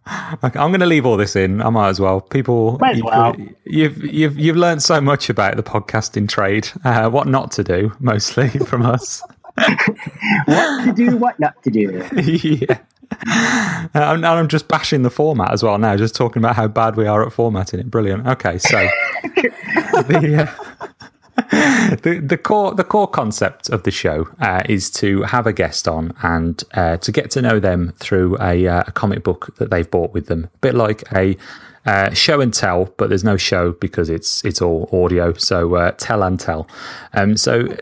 okay, 0.43 0.59
I'm 0.59 0.71
going 0.71 0.79
to 0.79 0.85
leave 0.85 1.05
all 1.05 1.17
this 1.17 1.35
in. 1.35 1.61
I 1.61 1.69
might 1.69 1.89
as 1.89 1.99
well. 1.99 2.21
People, 2.21 2.77
Might 2.79 2.91
as 2.91 2.97
you've, 2.97 3.05
well. 3.05 3.35
you've 3.65 4.03
you've 4.13 4.39
you've 4.39 4.55
learned 4.57 4.83
so 4.83 4.99
much 5.01 5.29
about 5.29 5.55
the 5.55 5.63
podcasting 5.63 6.27
trade. 6.27 6.67
Uh, 6.83 7.09
what 7.09 7.27
not 7.27 7.51
to 7.53 7.63
do, 7.63 7.91
mostly 7.99 8.49
from 8.67 8.85
us. 8.85 9.21
what 10.45 10.85
to 10.85 10.93
do, 10.95 11.17
what 11.17 11.39
not 11.39 11.61
to 11.63 11.69
do. 11.71 12.07
yeah. 12.15 12.79
And 13.93 14.25
I'm 14.25 14.47
just 14.47 14.67
bashing 14.67 15.03
the 15.03 15.09
format 15.09 15.51
as 15.51 15.63
well 15.63 15.77
now, 15.77 15.95
just 15.95 16.15
talking 16.15 16.41
about 16.41 16.55
how 16.55 16.67
bad 16.67 16.95
we 16.95 17.07
are 17.07 17.25
at 17.25 17.33
formatting 17.33 17.79
it. 17.79 17.89
Brilliant. 17.89 18.27
Okay, 18.27 18.57
so 18.57 18.87
the, 19.35 20.47
uh, 20.47 20.89
the 22.01 22.21
the 22.23 22.37
core 22.37 22.73
the 22.75 22.83
core 22.83 23.07
concept 23.07 23.69
of 23.69 23.83
the 23.83 23.91
show 23.91 24.27
uh, 24.39 24.61
is 24.67 24.89
to 24.91 25.23
have 25.23 25.47
a 25.47 25.53
guest 25.53 25.87
on 25.87 26.13
and 26.21 26.63
uh, 26.73 26.97
to 26.97 27.11
get 27.11 27.31
to 27.31 27.41
know 27.41 27.59
them 27.59 27.93
through 27.97 28.37
a, 28.39 28.67
uh, 28.67 28.83
a 28.87 28.91
comic 28.91 29.23
book 29.23 29.55
that 29.57 29.69
they've 29.69 29.89
bought 29.89 30.13
with 30.13 30.27
them, 30.27 30.45
a 30.45 30.57
bit 30.59 30.75
like 30.75 31.03
a. 31.13 31.37
Uh, 31.85 32.13
show 32.13 32.41
and 32.41 32.53
tell, 32.53 32.93
but 32.97 33.07
there's 33.07 33.23
no 33.23 33.37
show 33.37 33.71
because 33.71 34.09
it's 34.09 34.43
it's 34.43 34.61
all 34.61 34.89
audio. 34.91 35.33
So 35.33 35.75
uh, 35.75 35.91
tell 35.91 36.21
and 36.21 36.37
tell. 36.37 36.67
Um, 37.13 37.37
so 37.37 37.75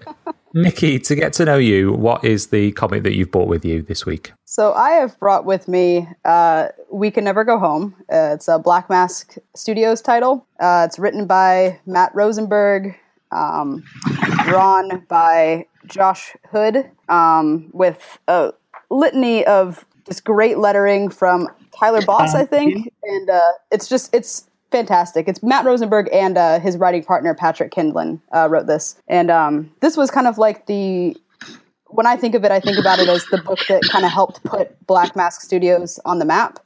Nikki, 0.57 0.99
to 0.99 1.15
get 1.15 1.33
to 1.33 1.45
know 1.45 1.57
you, 1.57 1.93
what 1.93 2.23
is 2.23 2.47
the 2.47 2.71
comic 2.71 3.03
that 3.03 3.15
you've 3.15 3.31
brought 3.31 3.47
with 3.47 3.63
you 3.63 3.83
this 3.83 4.05
week? 4.05 4.33
So 4.45 4.73
I 4.73 4.91
have 4.91 5.17
brought 5.19 5.45
with 5.45 5.67
me 5.67 6.07
uh, 6.25 6.69
"We 6.91 7.11
Can 7.11 7.25
Never 7.25 7.43
Go 7.43 7.59
Home." 7.59 7.95
Uh, 8.11 8.33
it's 8.33 8.47
a 8.47 8.57
Black 8.57 8.89
Mask 8.89 9.35
Studios 9.55 10.01
title. 10.01 10.47
Uh, 10.59 10.85
it's 10.87 10.97
written 10.97 11.27
by 11.27 11.79
Matt 11.85 12.13
Rosenberg, 12.15 12.95
um, 13.31 13.83
drawn 14.45 15.05
by 15.07 15.67
Josh 15.85 16.35
Hood, 16.51 16.89
um, 17.07 17.69
with 17.71 18.17
a 18.27 18.53
litany 18.89 19.45
of 19.45 19.85
just 20.07 20.23
great 20.23 20.57
lettering 20.57 21.09
from 21.09 21.49
Tyler 21.77 22.01
Boss, 22.01 22.33
I 22.33 22.45
think, 22.45 22.91
and 23.03 23.29
uh, 23.29 23.51
it's 23.71 23.87
just 23.87 24.13
it's 24.13 24.49
fantastic. 24.71 25.27
It's 25.27 25.41
Matt 25.43 25.65
Rosenberg 25.65 26.09
and 26.11 26.37
uh, 26.37 26.59
his 26.59 26.77
writing 26.77 27.03
partner 27.03 27.33
Patrick 27.33 27.71
Kindlon 27.71 28.19
uh, 28.35 28.47
wrote 28.49 28.67
this, 28.67 29.01
and 29.07 29.31
um, 29.31 29.71
this 29.81 29.97
was 29.97 30.11
kind 30.11 30.27
of 30.27 30.37
like 30.37 30.65
the 30.65 31.15
when 31.89 32.05
I 32.05 32.17
think 32.17 32.35
of 32.35 32.43
it, 32.43 32.51
I 32.51 32.59
think 32.59 32.77
about 32.77 32.99
it 32.99 33.07
as 33.07 33.25
the 33.27 33.37
book 33.37 33.59
that 33.69 33.81
kind 33.91 34.05
of 34.05 34.11
helped 34.11 34.43
put 34.43 34.85
Black 34.87 35.15
Mask 35.15 35.41
Studios 35.41 35.99
on 36.05 36.19
the 36.19 36.25
map. 36.25 36.59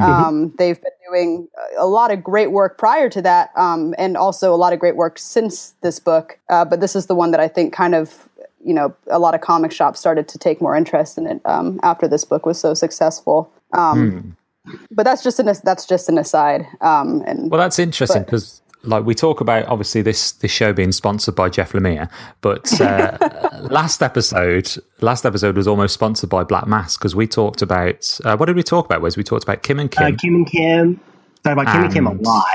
Um, 0.00 0.54
they've 0.56 0.80
been 0.80 0.92
doing 1.10 1.48
a 1.76 1.86
lot 1.86 2.10
of 2.10 2.24
great 2.24 2.50
work 2.50 2.78
prior 2.78 3.10
to 3.10 3.20
that, 3.22 3.50
um, 3.56 3.94
and 3.98 4.16
also 4.16 4.54
a 4.54 4.56
lot 4.56 4.72
of 4.72 4.78
great 4.78 4.96
work 4.96 5.18
since 5.18 5.74
this 5.82 5.98
book. 5.98 6.38
Uh, 6.48 6.64
but 6.64 6.80
this 6.80 6.96
is 6.96 7.06
the 7.06 7.14
one 7.14 7.30
that 7.32 7.40
I 7.40 7.48
think 7.48 7.74
kind 7.74 7.94
of, 7.94 8.28
you 8.64 8.72
know, 8.72 8.94
a 9.08 9.18
lot 9.18 9.34
of 9.34 9.42
comic 9.42 9.72
shops 9.72 10.00
started 10.00 10.26
to 10.28 10.38
take 10.38 10.62
more 10.62 10.74
interest 10.74 11.18
in 11.18 11.26
it 11.26 11.42
um, 11.44 11.78
after 11.82 12.08
this 12.08 12.24
book 12.24 12.46
was 12.46 12.58
so 12.58 12.72
successful. 12.72 13.52
Um, 13.74 14.36
But 14.90 15.04
that's 15.04 15.22
just 15.22 15.38
an 15.38 15.52
that's 15.62 15.86
just 15.86 16.08
an 16.08 16.18
aside. 16.18 16.66
Um, 16.80 17.22
and 17.26 17.50
Well, 17.50 17.60
that's 17.60 17.78
interesting 17.78 18.22
because, 18.22 18.62
like, 18.82 19.04
we 19.04 19.14
talk 19.14 19.40
about 19.40 19.66
obviously 19.66 20.02
this 20.02 20.32
this 20.32 20.50
show 20.50 20.72
being 20.72 20.92
sponsored 20.92 21.34
by 21.34 21.48
Jeff 21.48 21.72
Lemire, 21.72 22.10
but 22.40 22.80
uh, 22.80 23.18
last 23.70 24.02
episode, 24.02 24.74
last 25.00 25.26
episode 25.26 25.56
was 25.56 25.68
almost 25.68 25.94
sponsored 25.94 26.30
by 26.30 26.44
Black 26.44 26.66
Mask 26.66 26.98
because 26.98 27.14
we 27.14 27.26
talked 27.26 27.62
about 27.62 28.18
uh, 28.24 28.36
what 28.36 28.46
did 28.46 28.56
we 28.56 28.62
talk 28.62 28.86
about? 28.86 29.02
Was 29.02 29.16
we 29.16 29.22
talked 29.22 29.42
about 29.42 29.62
Kim 29.62 29.78
and 29.78 29.90
Kim? 29.90 30.14
Uh, 30.14 30.16
Kim 30.16 30.34
and 30.34 30.46
Kim. 30.50 31.00
Talk 31.42 31.52
about 31.52 31.66
Kim 31.66 31.84
and 31.84 31.92
Kim 31.92 32.06
a 32.06 32.12
lot. 32.12 32.46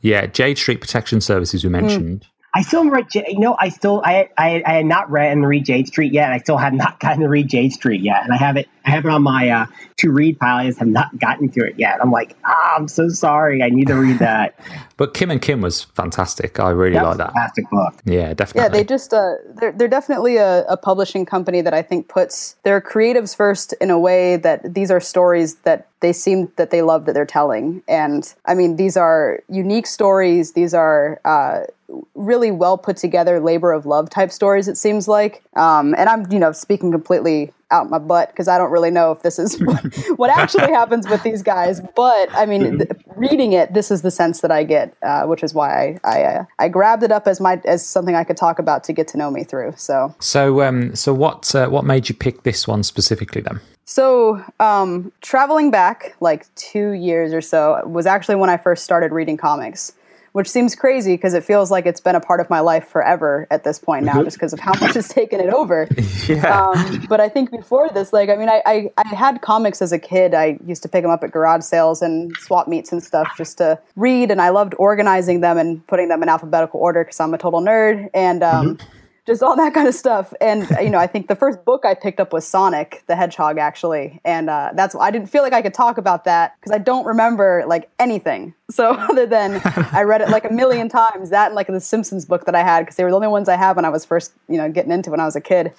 yeah, 0.00 0.26
Jade 0.26 0.58
Street 0.58 0.80
Protection 0.80 1.20
Services 1.20 1.64
we 1.64 1.70
mentioned. 1.70 2.26
I 2.54 2.62
still 2.62 2.88
read. 2.88 3.06
J- 3.10 3.26
You 3.28 3.40
know, 3.40 3.56
I 3.58 3.68
still 3.68 4.02
I, 4.04 4.30
I 4.38 4.62
I 4.66 4.72
had 4.74 4.86
not 4.86 5.10
read 5.10 5.32
and 5.32 5.46
read 5.46 5.64
Jade 5.66 5.86
Street 5.86 6.12
yet, 6.12 6.24
and 6.26 6.34
I 6.34 6.38
still 6.38 6.56
have 6.56 6.72
not 6.72 6.98
gotten 7.04 7.20
to 7.20 7.28
read 7.28 7.48
Jade 7.48 7.72
Street 7.72 8.00
yet, 8.00 8.22
and 8.24 8.32
I 8.32 8.36
have 8.36 8.56
it 8.56 8.68
I 8.84 8.90
have 8.90 9.04
it 9.04 9.10
on 9.10 9.22
my 9.22 9.50
uh, 9.50 9.66
to 9.98 10.10
read 10.10 10.38
pile. 10.38 10.56
I 10.58 10.66
just 10.66 10.78
have 10.78 10.88
not 10.88 11.18
gotten 11.18 11.50
to 11.50 11.60
it 11.66 11.74
yet. 11.78 11.98
I'm 12.00 12.10
like, 12.10 12.36
ah, 12.44 12.74
I'm 12.76 12.88
so 12.88 13.08
sorry. 13.10 13.62
I 13.62 13.68
need 13.68 13.88
to 13.88 13.94
read 13.96 14.18
that. 14.20 14.58
But 14.96 15.12
Kim 15.14 15.30
and 15.30 15.42
Kim 15.42 15.60
was 15.60 15.82
fantastic. 15.82 16.58
I 16.58 16.70
really 16.70 16.96
like 16.98 17.18
that. 17.18 17.32
fantastic 17.34 17.68
book. 17.70 17.94
Yeah, 18.06 18.32
definitely. 18.34 18.62
Yeah, 18.62 18.68
they 18.70 18.84
just 18.84 19.12
uh, 19.12 19.34
they're 19.54 19.72
they're 19.72 19.86
definitely 19.88 20.38
a, 20.38 20.64
a 20.68 20.76
publishing 20.78 21.26
company 21.26 21.60
that 21.60 21.74
I 21.74 21.82
think 21.82 22.08
puts 22.08 22.56
their 22.64 22.80
creatives 22.80 23.36
first 23.36 23.74
in 23.74 23.90
a 23.90 23.98
way 23.98 24.36
that 24.36 24.74
these 24.74 24.90
are 24.90 25.00
stories 25.00 25.56
that 25.64 25.86
they 26.00 26.12
seem 26.14 26.50
that 26.56 26.70
they 26.70 26.80
love 26.80 27.04
that 27.04 27.12
they're 27.12 27.26
telling, 27.26 27.82
and 27.86 28.34
I 28.46 28.54
mean 28.54 28.76
these 28.76 28.96
are 28.96 29.40
unique 29.50 29.86
stories. 29.86 30.52
These 30.52 30.72
are 30.72 31.20
uh, 31.26 31.60
really 32.14 32.50
well 32.50 32.76
put 32.76 32.96
together 32.96 33.40
labor 33.40 33.72
of 33.72 33.86
love 33.86 34.10
type 34.10 34.30
stories. 34.30 34.68
It 34.68 34.76
seems 34.76 35.08
like, 35.08 35.42
um, 35.56 35.94
and 35.96 36.08
I'm 36.08 36.30
you 36.30 36.38
know 36.38 36.52
speaking 36.52 36.92
completely 36.92 37.52
out 37.70 37.90
my 37.90 37.98
butt 37.98 38.30
because 38.30 38.48
I 38.48 38.56
don't 38.56 38.70
really 38.70 38.90
know 38.90 39.12
if 39.12 39.22
this 39.22 39.38
is 39.38 39.58
what, 39.64 39.84
what 40.16 40.30
actually 40.30 40.72
happens 40.72 41.08
with 41.08 41.22
these 41.22 41.42
guys. 41.42 41.80
But 41.94 42.28
I 42.34 42.46
mean, 42.46 42.78
th- 42.78 42.90
reading 43.16 43.52
it, 43.52 43.74
this 43.74 43.90
is 43.90 44.02
the 44.02 44.10
sense 44.10 44.40
that 44.40 44.50
I 44.50 44.64
get, 44.64 44.94
uh, 45.02 45.24
which 45.24 45.42
is 45.42 45.54
why 45.54 45.98
I 46.04 46.18
I, 46.18 46.22
uh, 46.22 46.44
I 46.58 46.68
grabbed 46.68 47.02
it 47.02 47.12
up 47.12 47.28
as 47.28 47.40
my 47.40 47.60
as 47.64 47.86
something 47.86 48.14
I 48.14 48.24
could 48.24 48.36
talk 48.36 48.58
about 48.58 48.84
to 48.84 48.92
get 48.92 49.08
to 49.08 49.18
know 49.18 49.30
me 49.30 49.44
through. 49.44 49.74
So 49.76 50.14
so, 50.18 50.62
um, 50.62 50.94
so 50.94 51.14
what 51.14 51.54
uh, 51.54 51.68
what 51.68 51.84
made 51.84 52.08
you 52.08 52.14
pick 52.14 52.42
this 52.42 52.66
one 52.66 52.82
specifically 52.82 53.40
then? 53.40 53.60
so 53.88 54.44
um, 54.60 55.10
traveling 55.22 55.70
back 55.70 56.14
like 56.20 56.54
two 56.56 56.90
years 56.90 57.32
or 57.32 57.40
so 57.40 57.82
was 57.86 58.04
actually 58.04 58.34
when 58.34 58.50
I 58.50 58.58
first 58.58 58.84
started 58.84 59.12
reading 59.12 59.38
comics. 59.38 59.94
Which 60.32 60.48
seems 60.48 60.74
crazy 60.74 61.14
because 61.14 61.34
it 61.34 61.44
feels 61.44 61.70
like 61.70 61.86
it's 61.86 62.00
been 62.00 62.14
a 62.14 62.20
part 62.20 62.40
of 62.40 62.48
my 62.50 62.60
life 62.60 62.88
forever 62.88 63.46
at 63.50 63.64
this 63.64 63.78
point 63.78 64.04
now, 64.04 64.22
just 64.22 64.36
because 64.36 64.52
of 64.52 64.60
how 64.60 64.72
much 64.80 64.94
has 64.94 65.08
taken 65.08 65.40
it 65.40 65.52
over. 65.52 65.88
Yeah. 66.28 66.60
um, 66.60 67.06
but 67.08 67.20
I 67.20 67.28
think 67.30 67.50
before 67.50 67.88
this, 67.88 68.12
like, 68.12 68.28
I 68.28 68.36
mean, 68.36 68.50
I, 68.50 68.60
I, 68.66 68.90
I 68.98 69.14
had 69.14 69.40
comics 69.40 69.80
as 69.80 69.92
a 69.92 69.98
kid. 69.98 70.34
I 70.34 70.58
used 70.66 70.82
to 70.82 70.88
pick 70.88 71.02
them 71.02 71.10
up 71.10 71.24
at 71.24 71.30
garage 71.30 71.62
sales 71.62 72.02
and 72.02 72.36
swap 72.40 72.68
meets 72.68 72.92
and 72.92 73.02
stuff 73.02 73.28
just 73.38 73.58
to 73.58 73.78
read, 73.96 74.30
and 74.30 74.42
I 74.42 74.50
loved 74.50 74.74
organizing 74.78 75.40
them 75.40 75.56
and 75.56 75.86
putting 75.86 76.08
them 76.08 76.22
in 76.22 76.28
alphabetical 76.28 76.80
order 76.80 77.02
because 77.02 77.18
I'm 77.18 77.32
a 77.32 77.38
total 77.38 77.62
nerd 77.62 78.10
and 78.12 78.42
um, 78.42 78.78
just 79.28 79.42
all 79.42 79.54
that 79.54 79.72
kind 79.78 79.86
of 79.86 79.94
stuff. 79.94 80.34
And 80.40 80.68
you 80.82 80.90
know, 80.90 80.98
I 80.98 81.06
think 81.06 81.28
the 81.28 81.36
first 81.36 81.64
book 81.64 81.84
I 81.84 81.94
picked 81.94 82.18
up 82.18 82.32
was 82.32 82.44
Sonic 82.44 83.04
the 83.06 83.14
Hedgehog, 83.14 83.58
actually, 83.58 84.20
and 84.24 84.50
uh, 84.50 84.72
that's 84.74 84.96
I 84.96 85.12
didn't 85.12 85.28
feel 85.28 85.42
like 85.42 85.52
I 85.52 85.62
could 85.62 85.74
talk 85.74 85.98
about 85.98 86.24
that 86.24 86.56
because 86.58 86.72
I 86.72 86.78
don't 86.78 87.06
remember 87.06 87.62
like 87.66 87.88
anything. 88.00 88.54
So 88.70 88.92
other 88.92 89.24
than 89.24 89.62
I 89.64 90.02
read 90.02 90.20
it 90.20 90.28
like 90.28 90.44
a 90.44 90.52
million 90.52 90.90
times, 90.90 91.30
that 91.30 91.46
and 91.46 91.54
like 91.54 91.68
the 91.68 91.80
Simpsons 91.80 92.26
book 92.26 92.44
that 92.44 92.54
I 92.54 92.62
had 92.62 92.80
because 92.80 92.96
they 92.96 93.04
were 93.04 93.08
the 93.08 93.16
only 93.16 93.28
ones 93.28 93.48
I 93.48 93.56
had 93.56 93.76
when 93.76 93.86
I 93.86 93.88
was 93.88 94.04
first 94.04 94.34
you 94.46 94.58
know 94.58 94.70
getting 94.70 94.92
into 94.92 95.10
when 95.10 95.20
I 95.20 95.24
was 95.24 95.34
a 95.34 95.40
kid. 95.40 95.72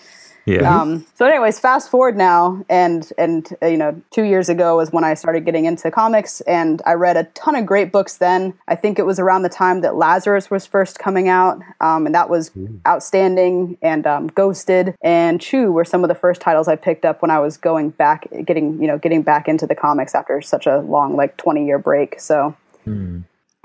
Yeah. 0.45 0.79
Um, 0.79 1.05
so, 1.15 1.25
anyways, 1.25 1.59
fast 1.59 1.89
forward 1.89 2.17
now, 2.17 2.63
and 2.69 3.11
and 3.17 3.47
uh, 3.61 3.67
you 3.67 3.77
know, 3.77 4.01
two 4.11 4.23
years 4.23 4.49
ago 4.49 4.77
was 4.77 4.91
when 4.91 5.03
I 5.03 5.13
started 5.13 5.45
getting 5.45 5.65
into 5.65 5.91
comics, 5.91 6.41
and 6.41 6.81
I 6.85 6.93
read 6.93 7.17
a 7.17 7.25
ton 7.25 7.55
of 7.55 7.65
great 7.65 7.91
books. 7.91 8.17
Then 8.17 8.53
I 8.67 8.75
think 8.75 8.99
it 8.99 9.05
was 9.05 9.19
around 9.19 9.43
the 9.43 9.49
time 9.49 9.81
that 9.81 9.95
Lazarus 9.95 10.49
was 10.49 10.65
first 10.65 10.99
coming 10.99 11.27
out, 11.27 11.61
um, 11.81 12.05
and 12.05 12.15
that 12.15 12.29
was 12.29 12.51
outstanding. 12.87 13.77
And 13.81 14.07
um, 14.07 14.27
Ghosted 14.27 14.95
and 15.01 15.39
Chew 15.39 15.71
were 15.71 15.85
some 15.85 16.03
of 16.03 16.07
the 16.07 16.15
first 16.15 16.41
titles 16.41 16.67
I 16.67 16.75
picked 16.75 17.05
up 17.05 17.21
when 17.21 17.31
I 17.31 17.39
was 17.39 17.57
going 17.57 17.91
back, 17.91 18.27
getting 18.45 18.81
you 18.81 18.87
know, 18.87 18.97
getting 18.97 19.21
back 19.21 19.47
into 19.47 19.67
the 19.67 19.75
comics 19.75 20.15
after 20.15 20.41
such 20.41 20.65
a 20.65 20.79
long, 20.79 21.15
like 21.15 21.37
twenty 21.37 21.65
year 21.65 21.79
break. 21.79 22.19
So 22.19 22.55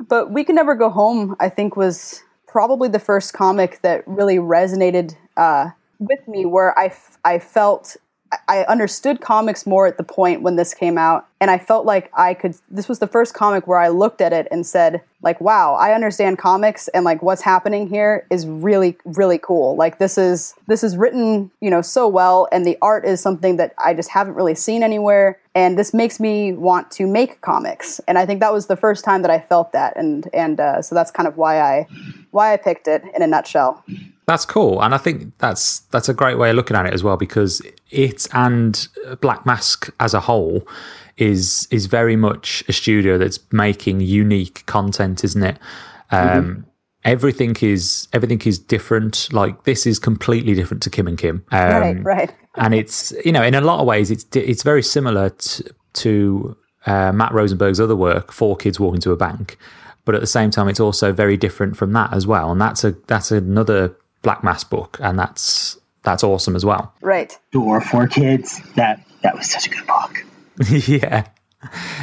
but 0.09 0.31
we 0.31 0.45
can 0.45 0.55
never 0.55 0.75
go 0.75 0.91
home 0.91 1.37
i 1.41 1.49
think 1.49 1.77
was 1.77 2.23
probably 2.47 2.89
the 2.89 2.99
first 2.99 3.33
comic 3.33 3.81
that 3.83 4.07
really 4.07 4.37
resonated 4.37 5.17
uh, 5.37 5.71
with 6.07 6.27
me 6.29 6.47
where 6.47 6.79
I, 6.79 6.87
f- 6.87 7.19
I 7.25 7.39
felt 7.39 7.97
I 8.49 8.65
understood 8.65 9.21
comics 9.21 9.67
more 9.67 9.87
at 9.87 9.97
the 9.97 10.05
point 10.05 10.43
when 10.43 10.57
this 10.57 10.75
came 10.75 10.99
out, 10.99 11.27
and 11.41 11.51
I 11.51 11.59
felt 11.59 11.87
like 11.87 12.11
I 12.15 12.35
could. 12.35 12.57
This 12.71 12.89
was 12.89 12.99
the 12.99 13.07
first 13.07 13.35
comic 13.35 13.67
where 13.67 13.79
I 13.79 13.89
looked 13.89 14.21
at 14.21 14.33
it 14.33 14.49
and 14.51 14.67
said, 14.67 15.01
like, 15.23 15.41
"Wow, 15.41 15.75
I 15.75 15.93
understand 15.93 16.39
comics, 16.39 16.89
and 16.89 17.05
like 17.05 17.23
what's 17.23 17.43
happening 17.43 17.89
here 17.89 18.27
is 18.31 18.47
really, 18.47 18.97
really 19.05 19.39
cool. 19.39 19.77
Like 19.77 19.99
this 19.99 20.19
is 20.19 20.55
this 20.67 20.83
is 20.83 20.97
written, 20.97 21.51
you 21.61 21.71
know, 21.71 21.83
so 21.83 22.09
well, 22.09 22.49
and 22.53 22.65
the 22.65 22.79
art 22.83 23.05
is 23.05 23.21
something 23.21 23.57
that 23.57 23.75
I 23.79 23.95
just 23.95 24.11
haven't 24.11 24.35
really 24.35 24.55
seen 24.55 24.83
anywhere, 24.83 25.39
and 25.55 25.79
this 25.79 25.95
makes 25.95 26.19
me 26.19 26.53
want 26.53 26.91
to 26.93 27.07
make 27.07 27.41
comics. 27.41 28.01
And 28.09 28.19
I 28.19 28.27
think 28.27 28.41
that 28.41 28.53
was 28.53 28.67
the 28.67 28.77
first 28.77 29.05
time 29.05 29.23
that 29.23 29.31
I 29.31 29.39
felt 29.39 29.73
that, 29.73 29.97
and 29.97 30.29
and 30.33 30.61
uh, 30.61 30.83
so 30.83 30.95
that's 30.95 31.11
kind 31.11 31.29
of 31.29 31.37
why 31.37 31.61
I 31.61 31.87
why 32.31 32.53
I 32.53 32.57
picked 32.57 32.89
it 32.89 33.03
in 33.15 33.23
a 33.23 33.27
nutshell. 33.27 33.85
That's 34.27 34.47
cool, 34.47 34.83
and 34.83 34.95
I 34.95 34.99
think 34.99 35.37
that's 35.39 35.81
that's 35.91 36.09
a 36.09 36.15
great 36.15 36.39
way 36.39 36.51
of 36.51 36.57
looking 36.57 36.77
at 36.77 36.87
it 36.87 36.95
as 36.95 37.05
well 37.05 37.17
because 37.17 37.61
it 37.91 38.27
and 38.33 38.89
Black 39.21 39.45
Mask 39.45 39.91
as 40.01 40.15
a 40.15 40.21
whole 40.21 40.67
is 41.17 41.69
is 41.71 41.87
very 41.87 42.17
much 42.17 42.65
a 42.69 42.73
studio 42.73 43.19
that's 43.19 43.39
making 43.53 44.01
unique 44.01 44.65
content, 44.67 45.25
isn't 45.25 45.43
it? 45.43 45.59
Um, 46.11 46.67
everything 47.05 47.55
is 47.61 48.09
everything 48.13 48.41
is 48.45 48.59
different. 48.59 49.29
Like 49.33 49.65
this 49.65 49.87
is 49.87 49.99
completely 49.99 50.55
different 50.55 50.83
to 50.85 50.91
Kim 50.91 51.07
and 51.07 51.19
Kim. 51.19 51.45
Um, 51.53 51.71
right, 51.71 52.05
right. 52.05 52.35
and 52.57 52.75
it's 52.75 53.13
you 53.25 53.33
know 53.33 53.43
in 53.43 53.55
a 53.55 53.61
lot 53.61 53.81
of 53.81 53.87
ways 53.87 54.11
it's 54.11 54.25
it's 54.35 54.63
very 54.63 54.83
similar 54.83 55.31
to, 55.31 55.75
to 55.95 56.57
uh, 56.87 57.13
Matt 57.13 57.33
Rosenberg's 57.33 57.81
other 57.81 57.97
work, 57.97 58.33
Four 58.33 58.57
Kids 58.57 58.81
Walking 58.81 59.01
to 59.03 59.13
a 59.13 59.17
Bank, 59.17 59.57
but 60.05 60.15
at 60.15 60.21
the 60.21 60.27
same 60.27 60.51
time 60.51 60.69
it's 60.69 60.81
also 60.81 61.13
very 61.13 61.37
different 61.37 61.77
from 61.77 61.93
that 61.93 62.13
as 62.13 62.27
well. 62.27 62.51
And 62.51 62.61
that's 62.61 62.85
a 62.85 62.93
that's 63.07 63.31
another 63.31 63.97
Black 64.25 64.43
Mask 64.43 64.69
book, 64.69 64.99
and 65.01 65.17
that's 65.17 65.79
that's 66.03 66.25
awesome 66.25 66.57
as 66.57 66.65
well. 66.65 66.93
Right. 67.01 67.39
Door 67.53 67.83
for 67.83 68.09
kids. 68.09 68.61
That 68.75 69.01
that 69.23 69.37
was 69.37 69.49
such 69.49 69.69
a 69.69 69.71
good 69.71 69.87
book. 69.87 70.25
yeah. 70.89 71.29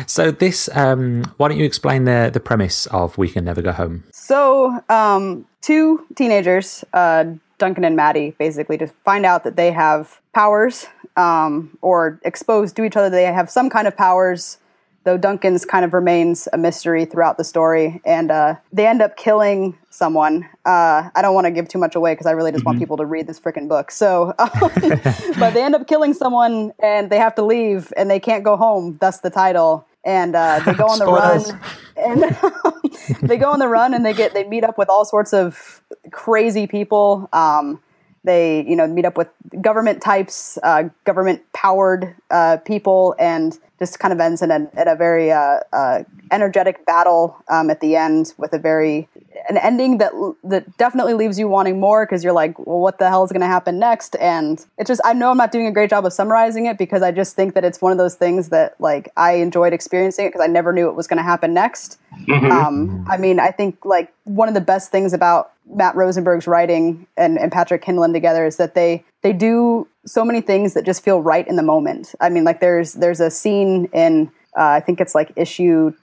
So 0.08 0.32
this, 0.32 0.70
um, 0.74 1.24
why 1.38 1.50
don't 1.50 1.58
you 1.58 1.66
explain 1.66 2.06
the 2.06 2.30
the 2.34 2.40
premise 2.40 2.86
of 2.88 3.18
We 3.18 3.28
Can 3.28 3.44
Never 3.44 3.62
Go 3.62 3.74
Home? 3.74 4.06
So, 4.12 4.80
um, 4.90 5.46
two 5.62 6.06
teenagers, 6.16 6.86
uh, 6.94 7.26
Duncan 7.58 7.84
and 7.84 7.96
Maddie, 7.96 8.34
basically 8.40 8.78
to 8.78 8.88
find 8.88 9.26
out 9.26 9.44
that 9.44 9.56
they 9.56 9.72
have 9.72 10.20
powers, 10.34 10.88
um, 11.18 11.78
or 11.82 12.20
exposed 12.24 12.76
to 12.78 12.84
each 12.84 12.96
other. 12.96 13.10
They 13.10 13.26
have 13.26 13.50
some 13.52 13.70
kind 13.70 13.88
of 13.88 13.96
powers, 13.96 14.58
though 15.04 15.18
Duncan's 15.18 15.66
kind 15.66 15.84
of 15.84 15.94
remains 15.94 16.48
a 16.54 16.58
mystery 16.58 17.06
throughout 17.06 17.38
the 17.38 17.44
story. 17.44 18.02
And 18.06 18.30
uh, 18.32 18.56
they 18.72 18.86
end 18.86 19.02
up 19.02 19.18
killing 19.18 19.78
someone. 19.90 20.48
Uh, 20.66 21.10
I 21.16 21.22
don't 21.22 21.34
want 21.34 21.46
to 21.46 21.52
give 21.52 21.68
too 21.68 21.80
much 21.80 21.96
away 21.96 22.14
because 22.14 22.28
I 22.28 22.32
really 22.32 22.52
just 22.52 22.66
want 22.66 22.78
people 22.80 22.98
to 22.98 23.06
read 23.06 23.28
this 23.28 23.40
freaking 23.40 23.68
book. 23.68 23.92
So, 23.92 24.34
um, 24.38 24.50
but 25.40 25.54
they 25.54 25.64
end 25.64 25.76
up 25.76 25.88
killing 25.88 26.14
someone, 26.14 26.72
and 26.80 27.10
they 27.10 27.18
have 27.18 27.36
to 27.36 27.44
leave, 27.44 27.92
and 27.98 28.10
they 28.10 28.20
can't 28.20 28.44
go 28.44 28.58
home. 28.58 28.98
Thus 29.02 29.20
the 29.20 29.30
title. 29.30 29.88
And 30.04 30.36
uh, 30.36 30.62
they 30.66 30.74
go 30.74 30.88
on 30.88 30.98
the 30.98 31.06
Spoilers. 31.06 31.52
run, 31.52 33.20
and 33.22 33.22
they 33.30 33.38
go 33.38 33.52
on 33.52 33.60
the 33.60 33.68
run, 33.68 33.94
and 33.94 34.04
they 34.04 34.14
get 34.14 34.34
they 34.34 34.48
meet 34.48 34.64
up 34.64 34.78
with 34.78 34.90
all 34.90 35.06
sorts 35.06 35.32
of 35.32 35.82
crazy 36.12 36.66
people. 36.66 37.30
Um, 37.34 37.80
they 38.24 38.66
you 38.68 38.76
know 38.76 38.88
meet 38.88 39.06
up 39.06 39.18
with 39.18 39.30
government 39.62 40.02
types, 40.02 40.58
uh, 40.64 40.84
government 41.06 41.42
powered 41.54 42.16
uh, 42.30 42.58
people, 42.58 43.16
and 43.20 43.58
just 43.80 44.00
kind 44.00 44.14
of 44.14 44.20
ends 44.20 44.42
in 44.42 44.52
a, 44.52 44.56
in 44.80 44.88
a 44.88 44.96
very 44.96 45.32
uh, 45.32 45.60
uh, 45.74 46.04
energetic 46.32 46.86
battle 46.86 47.36
um, 47.50 47.70
at 47.70 47.82
the 47.82 47.96
end 47.96 48.34
with 48.38 48.54
a 48.54 48.60
very 48.60 49.08
an 49.50 49.58
ending 49.58 49.98
that 50.00 50.12
that 50.44 50.78
definitely 50.78 51.14
leaves 51.14 51.40
you 51.40 51.48
wanting 51.48 51.80
more 51.80 52.06
because 52.06 52.24
you're 52.24 52.34
like, 52.34 52.58
well, 52.60 52.80
what 52.80 53.00
the 53.00 53.10
hell 53.10 53.24
is 53.24 53.32
going 53.32 53.42
to 53.42 53.48
happen 53.48 53.80
next? 53.80 54.16
And 54.18 54.64
it's 54.78 54.88
just 54.88 55.02
I 55.04 55.14
know 55.14 55.32
I'm 55.32 55.38
not 55.38 55.52
doing 55.52 55.68
a 55.68 55.72
great 55.72 55.90
job 55.90 56.06
of 56.06 56.14
summarizing 56.14 56.66
it 56.66 56.78
because 56.78 57.02
I 57.02 57.12
just 57.12 57.36
think 57.36 57.54
that 57.56 57.64
it's 57.64 57.82
one 57.82 57.92
of 57.92 57.98
those 57.98 58.16
things 58.16 58.50
that 58.50 58.80
like 58.80 59.12
I 59.18 59.34
enjoyed 59.34 59.74
experiencing 59.74 60.26
it 60.26 60.30
because 60.30 60.42
I 60.42 60.48
never 60.48 60.74
knew 60.74 60.90
it 60.90 60.96
was 60.96 61.08
going 61.08 61.18
to 61.18 61.24
happen 61.24 61.54
next. 61.54 61.98
Um, 62.30 63.06
I 63.10 63.18
mean, 63.18 63.40
I 63.40 63.52
think 63.52 63.84
like 63.86 64.14
one 64.26 64.48
of 64.48 64.54
the 64.54 64.62
best 64.62 64.92
things 64.92 65.14
about 65.14 65.54
Matt 65.74 65.96
Rosenberg's 65.96 66.48
writing 66.48 67.08
and, 67.18 67.38
and 67.38 67.52
Patrick 67.52 67.84
Kindlon 67.84 68.14
together 68.14 68.46
is 68.46 68.58
that 68.58 68.76
they 68.76 69.04
they 69.22 69.34
do 69.34 69.88
so 70.06 70.26
many 70.26 70.42
things 70.42 70.74
that 70.74 70.86
just 70.86 71.04
feel 71.04 71.22
right 71.22 71.48
in 71.48 71.56
the 71.56 71.64
moment. 71.64 72.14
I 72.20 72.30
mean, 72.30 72.44
like 72.44 72.60
there's 72.60 72.94
there's 72.94 73.20
a 73.20 73.32
scene 73.32 73.86
in 73.94 74.32
uh, 74.58 74.64
I 74.64 74.80
think 74.82 75.00
it's 75.00 75.16
like 75.16 75.32
issue 75.36 75.94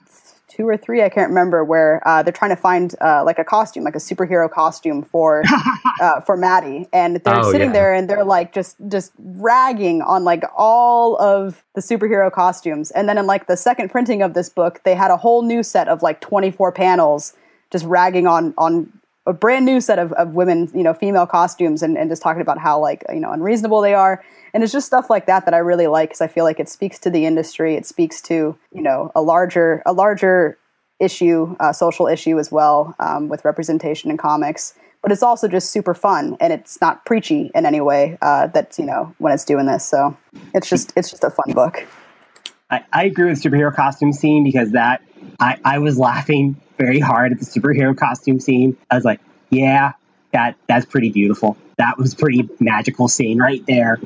two 0.49 0.67
or 0.67 0.75
three, 0.75 1.03
I 1.03 1.09
can't 1.09 1.29
remember, 1.29 1.63
where 1.63 2.01
uh, 2.07 2.23
they're 2.23 2.33
trying 2.33 2.49
to 2.49 2.55
find 2.61 2.95
uh, 3.01 3.23
like 3.23 3.39
a 3.39 3.43
costume, 3.45 3.83
like 3.83 3.95
a 3.95 3.99
superhero 3.99 4.49
costume 4.51 5.03
for 5.03 5.43
uh, 6.01 6.21
for 6.21 6.35
Maddie, 6.35 6.87
and 6.91 7.17
they're 7.17 7.39
Oh, 7.39 7.51
sitting 7.51 7.67
yeah. 7.67 7.73
there 7.73 7.93
and 7.93 8.09
they're 8.09 8.25
like 8.25 8.51
just 8.53 8.75
just 8.89 9.11
ragging 9.19 10.01
on 10.01 10.23
like 10.23 10.43
all 10.57 11.15
of 11.21 11.63
the 11.75 11.81
superhero 11.81 12.31
costumes, 12.31 12.91
and 12.91 13.07
then 13.07 13.17
in 13.17 13.27
like 13.27 13.47
the 13.47 13.55
second 13.57 13.89
printing 13.89 14.21
of 14.21 14.33
this 14.33 14.49
book, 14.49 14.81
they 14.83 14.95
had 14.95 15.11
a 15.11 15.17
whole 15.17 15.43
new 15.43 15.63
set 15.63 15.87
of 15.87 16.01
like 16.01 16.19
24 16.21 16.71
panels 16.71 17.33
just 17.71 17.85
ragging 17.85 18.27
on 18.27 18.53
on 18.57 18.91
a 19.29 19.33
brand 19.33 19.63
new 19.63 19.79
set 19.79 19.99
of, 19.99 20.11
of 20.13 20.33
women, 20.33 20.69
you 20.73 20.81
know, 20.81 20.93
female 20.93 21.27
costumes 21.27 21.83
and, 21.83 21.97
and 21.97 22.09
just 22.09 22.21
talking 22.21 22.41
about 22.41 22.57
how 22.57 22.79
like, 22.79 23.03
you 23.13 23.19
know, 23.19 23.31
unreasonable 23.31 23.79
they 23.79 23.93
are. 23.93 24.23
And 24.53 24.63
it's 24.63 24.73
just 24.73 24.87
stuff 24.87 25.07
like 25.07 25.27
that 25.27 25.45
that 25.45 25.53
I 25.53 25.59
really 25.59 25.85
like 25.85 26.09
because 26.09 26.21
I 26.21 26.27
feel 26.27 26.43
like 26.43 26.59
it 26.59 26.67
speaks 26.67 26.97
to 26.99 27.11
the 27.11 27.27
industry. 27.27 27.75
It 27.75 27.85
speaks 27.85 28.21
to, 28.23 28.57
you 28.73 28.81
know, 28.81 29.11
a 29.15 29.21
larger, 29.21 29.83
a 29.85 29.93
larger 29.93 30.57
issue, 30.99 31.55
uh, 31.59 31.71
social 31.71 32.07
issue 32.07 32.39
as 32.39 32.51
well 32.51 32.95
um, 32.99 33.29
with 33.29 33.45
representation 33.45 34.09
in 34.09 34.17
comics. 34.17 34.73
But 35.03 35.11
it's 35.11 35.23
also 35.23 35.47
just 35.47 35.69
super 35.69 35.93
fun 35.93 36.35
and 36.39 36.51
it's 36.51 36.81
not 36.81 37.05
preachy 37.05 37.51
in 37.53 37.67
any 37.67 37.81
way 37.81 38.17
uh, 38.23 38.47
that's, 38.47 38.79
you 38.79 38.85
know, 38.85 39.13
when 39.19 39.31
it's 39.31 39.45
doing 39.45 39.67
this. 39.67 39.87
So 39.87 40.17
it's 40.55 40.67
just, 40.67 40.91
it's 40.97 41.11
just 41.11 41.23
a 41.23 41.29
fun 41.29 41.53
book. 41.53 41.85
I, 42.71 42.83
I 42.91 43.03
agree 43.05 43.29
with 43.29 43.41
superhero 43.41 43.73
costume 43.73 44.11
scene 44.11 44.43
because 44.43 44.71
that 44.71 45.01
I, 45.39 45.57
I 45.63 45.77
was 45.77 45.99
laughing 45.99 46.59
very 46.79 46.99
hard 46.99 47.33
at 47.33 47.39
the 47.39 47.45
superhero 47.45 47.95
costume 47.95 48.39
scene. 48.39 48.75
I 48.89 48.95
was 48.95 49.05
like, 49.05 49.19
yeah, 49.51 49.91
that 50.33 50.55
that's 50.67 50.85
pretty 50.85 51.11
beautiful. 51.11 51.57
That 51.77 51.97
was 51.99 52.15
pretty 52.15 52.49
magical 52.59 53.07
scene 53.07 53.37
right 53.39 53.63
there. 53.67 53.99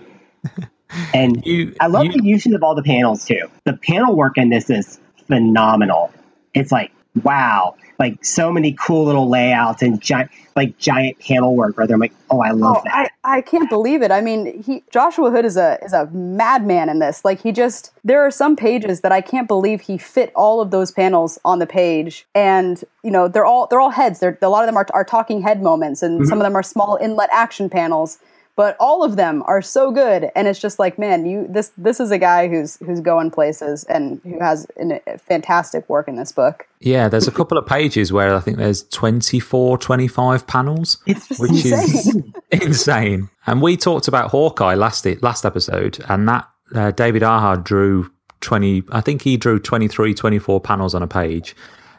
And 1.12 1.44
You, 1.44 1.76
I 1.80 1.88
love 1.88 2.06
you- 2.06 2.12
the 2.12 2.24
use 2.24 2.46
of 2.46 2.62
all 2.62 2.76
the 2.76 2.84
panels 2.84 3.26
too. 3.26 3.50
The 3.66 3.74
panel 3.74 4.16
work 4.16 4.38
in 4.38 4.50
this 4.50 4.70
is 4.70 5.00
phenomenal. 5.28 6.12
It's 6.54 6.72
like 6.72 6.92
wow, 7.24 7.76
like 8.04 8.26
so 8.26 8.52
many 8.52 8.74
cool 8.74 9.06
little 9.06 9.30
layouts 9.30 9.82
and 9.82 10.02
giant 10.02 10.30
like 10.56 10.78
giant 10.78 11.18
panel 11.20 11.56
work. 11.56 11.78
Where 11.78 11.88
they're 11.88 11.98
like, 11.98 12.14
oh, 12.30 12.42
I 12.42 12.52
love 12.52 12.78
Oh, 12.80 12.82
that. 12.84 13.12
I, 13.24 13.38
I 13.38 13.42
can't 13.42 13.70
believe 13.70 14.02
it. 14.02 14.12
I 14.12 14.20
mean, 14.20 14.62
he 14.62 14.84
Joshua 14.92 15.32
Hood 15.32 15.46
is 15.46 15.56
a 15.56 15.80
is 15.84 15.94
a 15.94 16.08
madman 16.08 16.90
in 16.90 17.00
this. 17.00 17.24
Like 17.24 17.42
he 17.42 17.52
just 17.52 17.92
there 18.04 18.22
are 18.22 18.32
some 18.32 18.56
pages 18.56 19.02
that 19.02 19.12
I 19.12 19.22
can't 19.22 19.48
believe 19.48 19.82
he 19.82 19.98
fit 19.98 20.32
all 20.36 20.60
of 20.60 20.72
those 20.72 20.92
panels 20.92 21.40
on 21.46 21.60
the 21.60 21.66
page, 21.66 22.26
and 22.36 22.84
you 23.04 23.12
know 23.12 23.28
they're 23.28 23.46
all 23.46 23.68
they're 23.68 23.82
all 23.82 23.92
heads. 23.92 24.20
They're 24.20 24.38
a 24.42 24.50
lot 24.50 24.64
of 24.64 24.68
them 24.68 24.78
are, 24.78 24.88
are 24.94 25.06
talking 25.06 25.42
head 25.42 25.62
moments, 25.62 26.04
and 26.04 26.20
mm-hmm. 26.20 26.30
some 26.30 26.40
of 26.40 26.44
them 26.44 26.56
are 26.56 26.64
small 26.64 26.98
inlet 27.02 27.30
action 27.32 27.70
panels. 27.70 28.20
But 28.56 28.78
all 28.80 29.04
of 29.04 29.16
them 29.16 29.42
are 29.48 29.64
so 29.64 29.92
good, 29.92 30.30
and 30.36 30.48
it's 30.48 30.60
just 30.60 30.78
like, 30.78 31.00
man, 31.00 31.26
you 31.26 31.48
this 31.50 31.72
this 31.76 32.00
is 32.00 32.12
a 32.12 32.20
guy 32.20 32.48
who's 32.48 32.78
who's 32.78 33.00
going 33.00 33.32
places 33.32 33.84
and 33.86 34.22
who 34.24 34.40
has 34.40 34.68
an, 34.78 35.00
fantastic 35.18 35.90
work 35.90 36.08
in 36.08 36.18
this 36.18 36.32
book. 36.32 36.68
yeah, 36.80 37.10
there's 37.10 37.28
a 37.28 37.32
couple 37.32 37.58
of 37.58 37.66
pages 37.66 38.14
where 38.14 38.36
I 38.36 38.40
think 38.40 38.58
there's 38.58 38.84
24, 38.84 39.80
25 39.80 40.46
panels. 40.46 40.98
It's 41.08 41.28
just 41.28 41.42
which 41.42 41.66
is 41.66 41.72
insane. 41.72 42.34
insane. 42.52 43.30
And 43.48 43.62
we 43.62 43.76
talked 43.76 44.08
about 44.08 44.30
Hawkeye 44.30 44.76
last 44.76 45.06
last 45.24 45.46
episode, 45.46 46.04
and 46.08 46.28
that 46.30 46.48
uh, 46.76 46.92
David 46.92 47.24
Aja 47.24 47.60
drew 47.62 48.12
20, 48.42 48.84
I 48.92 49.02
think 49.02 49.24
he 49.24 49.38
drew 49.38 49.60
23, 49.60 50.14
24 50.14 50.62
panels 50.62 50.94
on 50.94 51.02
a 51.02 51.08
page. 51.08 51.56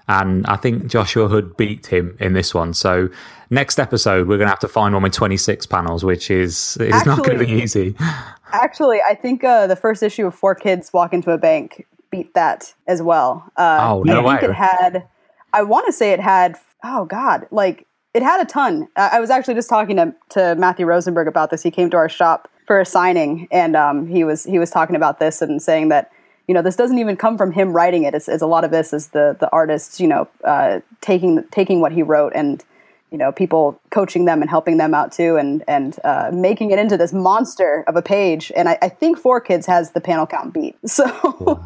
And 0.09 0.47
I 0.47 0.57
think 0.57 0.87
Joshua 0.87 1.29
Hood 1.29 1.57
beat 1.57 1.87
him 1.87 2.17
in 2.21 2.35
this 2.35 2.53
one. 2.53 2.75
So 2.75 3.09
next 3.51 3.79
episode, 3.79 4.29
we're 4.29 4.37
going 4.37 4.47
to 4.47 4.51
have 4.51 4.59
to 4.61 4.69
find 4.69 4.93
one 4.93 5.03
with 5.03 5.13
26 5.13 5.67
panels, 5.67 6.05
which 6.05 6.31
is, 6.31 6.77
is 6.79 7.07
not 7.07 7.25
going 7.25 7.39
to 7.39 7.45
be 7.45 7.53
easy. 7.53 7.97
Actually, 8.53 9.01
I 9.01 9.15
think 9.15 9.43
uh, 9.45 9.67
the 9.67 9.77
first 9.77 10.03
issue 10.03 10.27
of 10.27 10.35
Four 10.35 10.55
Kids 10.55 10.93
Walk 10.93 11.13
into 11.13 11.31
a 11.31 11.39
Bank 11.39 11.87
beat 12.11 12.35
that 12.35 12.75
as 12.87 13.03
well. 13.03 13.45
Uh, 13.57 13.79
Oh, 13.81 14.03
no 14.03 14.27
I 14.27 14.39
think 14.39 14.51
it 14.51 14.55
had. 14.55 15.09
I 15.53 15.63
want 15.63 15.87
to 15.87 15.93
say 15.93 16.13
it 16.13 16.21
had. 16.21 16.57
Oh 16.85 17.07
God, 17.07 17.47
like 17.51 17.87
it 18.13 18.23
had 18.23 18.41
a 18.41 18.45
ton. 18.45 18.89
Uh, 18.95 19.09
I 19.13 19.21
was 19.21 19.31
actually 19.31 19.55
just 19.55 19.69
talking 19.69 19.97
to 19.97 20.15
to 20.31 20.55
Matthew 20.57 20.87
Rosenberg 20.87 21.27
about 21.27 21.51
this. 21.51 21.63
He 21.63 21.71
came 21.71 21.91
to 21.91 21.97
our 21.97 22.09
shop 22.09 22.49
for 22.67 22.79
a 22.79 22.85
signing, 22.85 23.49
and 23.51 23.75
um, 23.75 24.07
he 24.07 24.23
was 24.23 24.45
he 24.45 24.59
was 24.59 24.71
talking 24.71 24.95
about 24.95 25.19
this 25.19 25.43
and 25.43 25.61
saying 25.61 25.89
that 25.89 26.11
you 26.47 26.55
know 26.55 26.63
this 26.63 26.77
doesn't 26.77 26.99
even 26.99 27.17
come 27.17 27.39
from 27.39 27.53
him 27.53 27.73
writing 27.73 28.05
it. 28.05 28.15
It's, 28.15 28.29
it's 28.29 28.43
a 28.43 28.47
lot 28.47 28.65
of 28.65 28.71
this 28.71 28.93
is 28.93 29.09
the 29.09 29.37
the 29.39 29.51
artists 29.51 30.01
you 30.01 30.09
know 30.09 30.29
uh, 30.45 30.81
taking 31.01 31.45
taking 31.51 31.81
what 31.81 31.93
he 31.93 32.03
wrote 32.03 32.33
and 32.35 32.63
you 33.11 33.19
know 33.19 33.33
people 33.33 33.81
coaching 33.91 34.25
them 34.25 34.41
and 34.41 34.51
helping 34.51 34.77
them 34.77 34.95
out 34.95 35.13
too 35.13 35.37
and 35.37 35.63
and 35.69 35.99
uh, 36.05 36.31
making 36.33 36.71
it 36.71 36.79
into 36.79 36.97
this 36.97 37.13
monster 37.13 37.85
of 37.87 37.97
a 37.97 38.03
page 38.03 38.51
and 38.57 38.69
I, 38.69 38.79
I 38.83 38.89
think 38.89 39.19
four 39.19 39.41
kids 39.41 39.67
has 39.67 39.93
the 39.93 40.01
panel 40.01 40.27
count 40.27 40.53
beat 40.53 40.77
so 40.89 41.61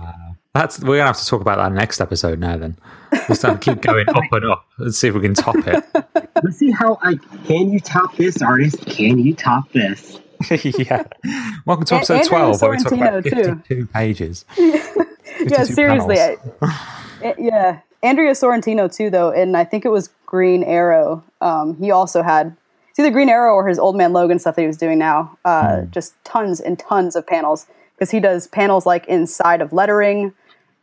That's 0.55 0.81
We're 0.81 0.97
going 0.97 1.01
to 1.01 1.05
have 1.07 1.19
to 1.19 1.27
talk 1.27 1.41
about 1.41 1.59
that 1.59 1.73
next 1.73 2.01
episode 2.01 2.41
now, 2.41 2.57
then. 2.57 2.77
Just 3.29 3.43
have 3.43 3.61
to 3.61 3.75
keep 3.75 3.81
going 3.83 4.09
up 4.09 4.25
and 4.33 4.45
up 4.51 4.67
and 4.79 4.95
see 4.95 5.07
if 5.07 5.15
we 5.15 5.21
can 5.21 5.35
top 5.35 5.55
it. 5.57 5.85
Let's 6.43 6.57
see 6.57 6.71
how 6.71 6.99
I 7.03 7.15
can 7.47 7.71
you 7.71 7.79
top 7.79 8.17
this 8.17 8.43
artist? 8.43 8.85
Can 8.87 9.19
you 9.19 9.35
top 9.35 9.71
this? 9.73 10.19
yeah. 10.51 11.05
Welcome 11.67 11.85
to 11.87 11.95
episode 11.97 12.15
Andrew 12.15 12.29
12, 12.29 12.63
where 12.63 12.71
we 12.71 12.77
talk 12.79 12.93
about 12.93 13.25
Sorrentino, 13.25 13.45
too. 13.65 13.77
52 13.77 13.87
pages. 13.87 14.45
yeah 15.47 15.65
seriously. 15.65 16.19
I, 16.19 16.37
eh, 17.23 17.35
yeah 17.39 17.81
andrea 18.03 18.33
sorrentino 18.33 18.93
too 18.93 19.11
though 19.11 19.31
and 19.31 19.57
i 19.57 19.65
think 19.65 19.85
it 19.85 19.91
was 19.91 20.11
green 20.27 20.63
arrow 20.65 21.23
um, 21.41 21.77
he 21.77 21.91
also 21.91 22.23
had 22.23 22.57
it's 22.91 22.99
either 22.99 23.11
green 23.11 23.29
arrow 23.29 23.55
or 23.55 23.69
his 23.69 23.79
old 23.79 23.97
man 23.97 24.13
logan 24.13 24.39
stuff 24.39 24.57
that 24.57 24.63
he 24.63 24.67
was 24.67 24.77
doing 24.77 24.99
now 24.99 25.37
uh, 25.45 25.83
just 25.83 26.15
tons 26.25 26.61
and 26.61 26.79
tons 26.79 27.17
of 27.17 27.27
panels 27.27 27.67
because 27.95 28.11
he 28.11 28.21
does 28.21 28.47
panels 28.49 28.87
like 28.87 29.07
inside 29.07 29.61
of 29.61 29.73
lettering 29.73 30.33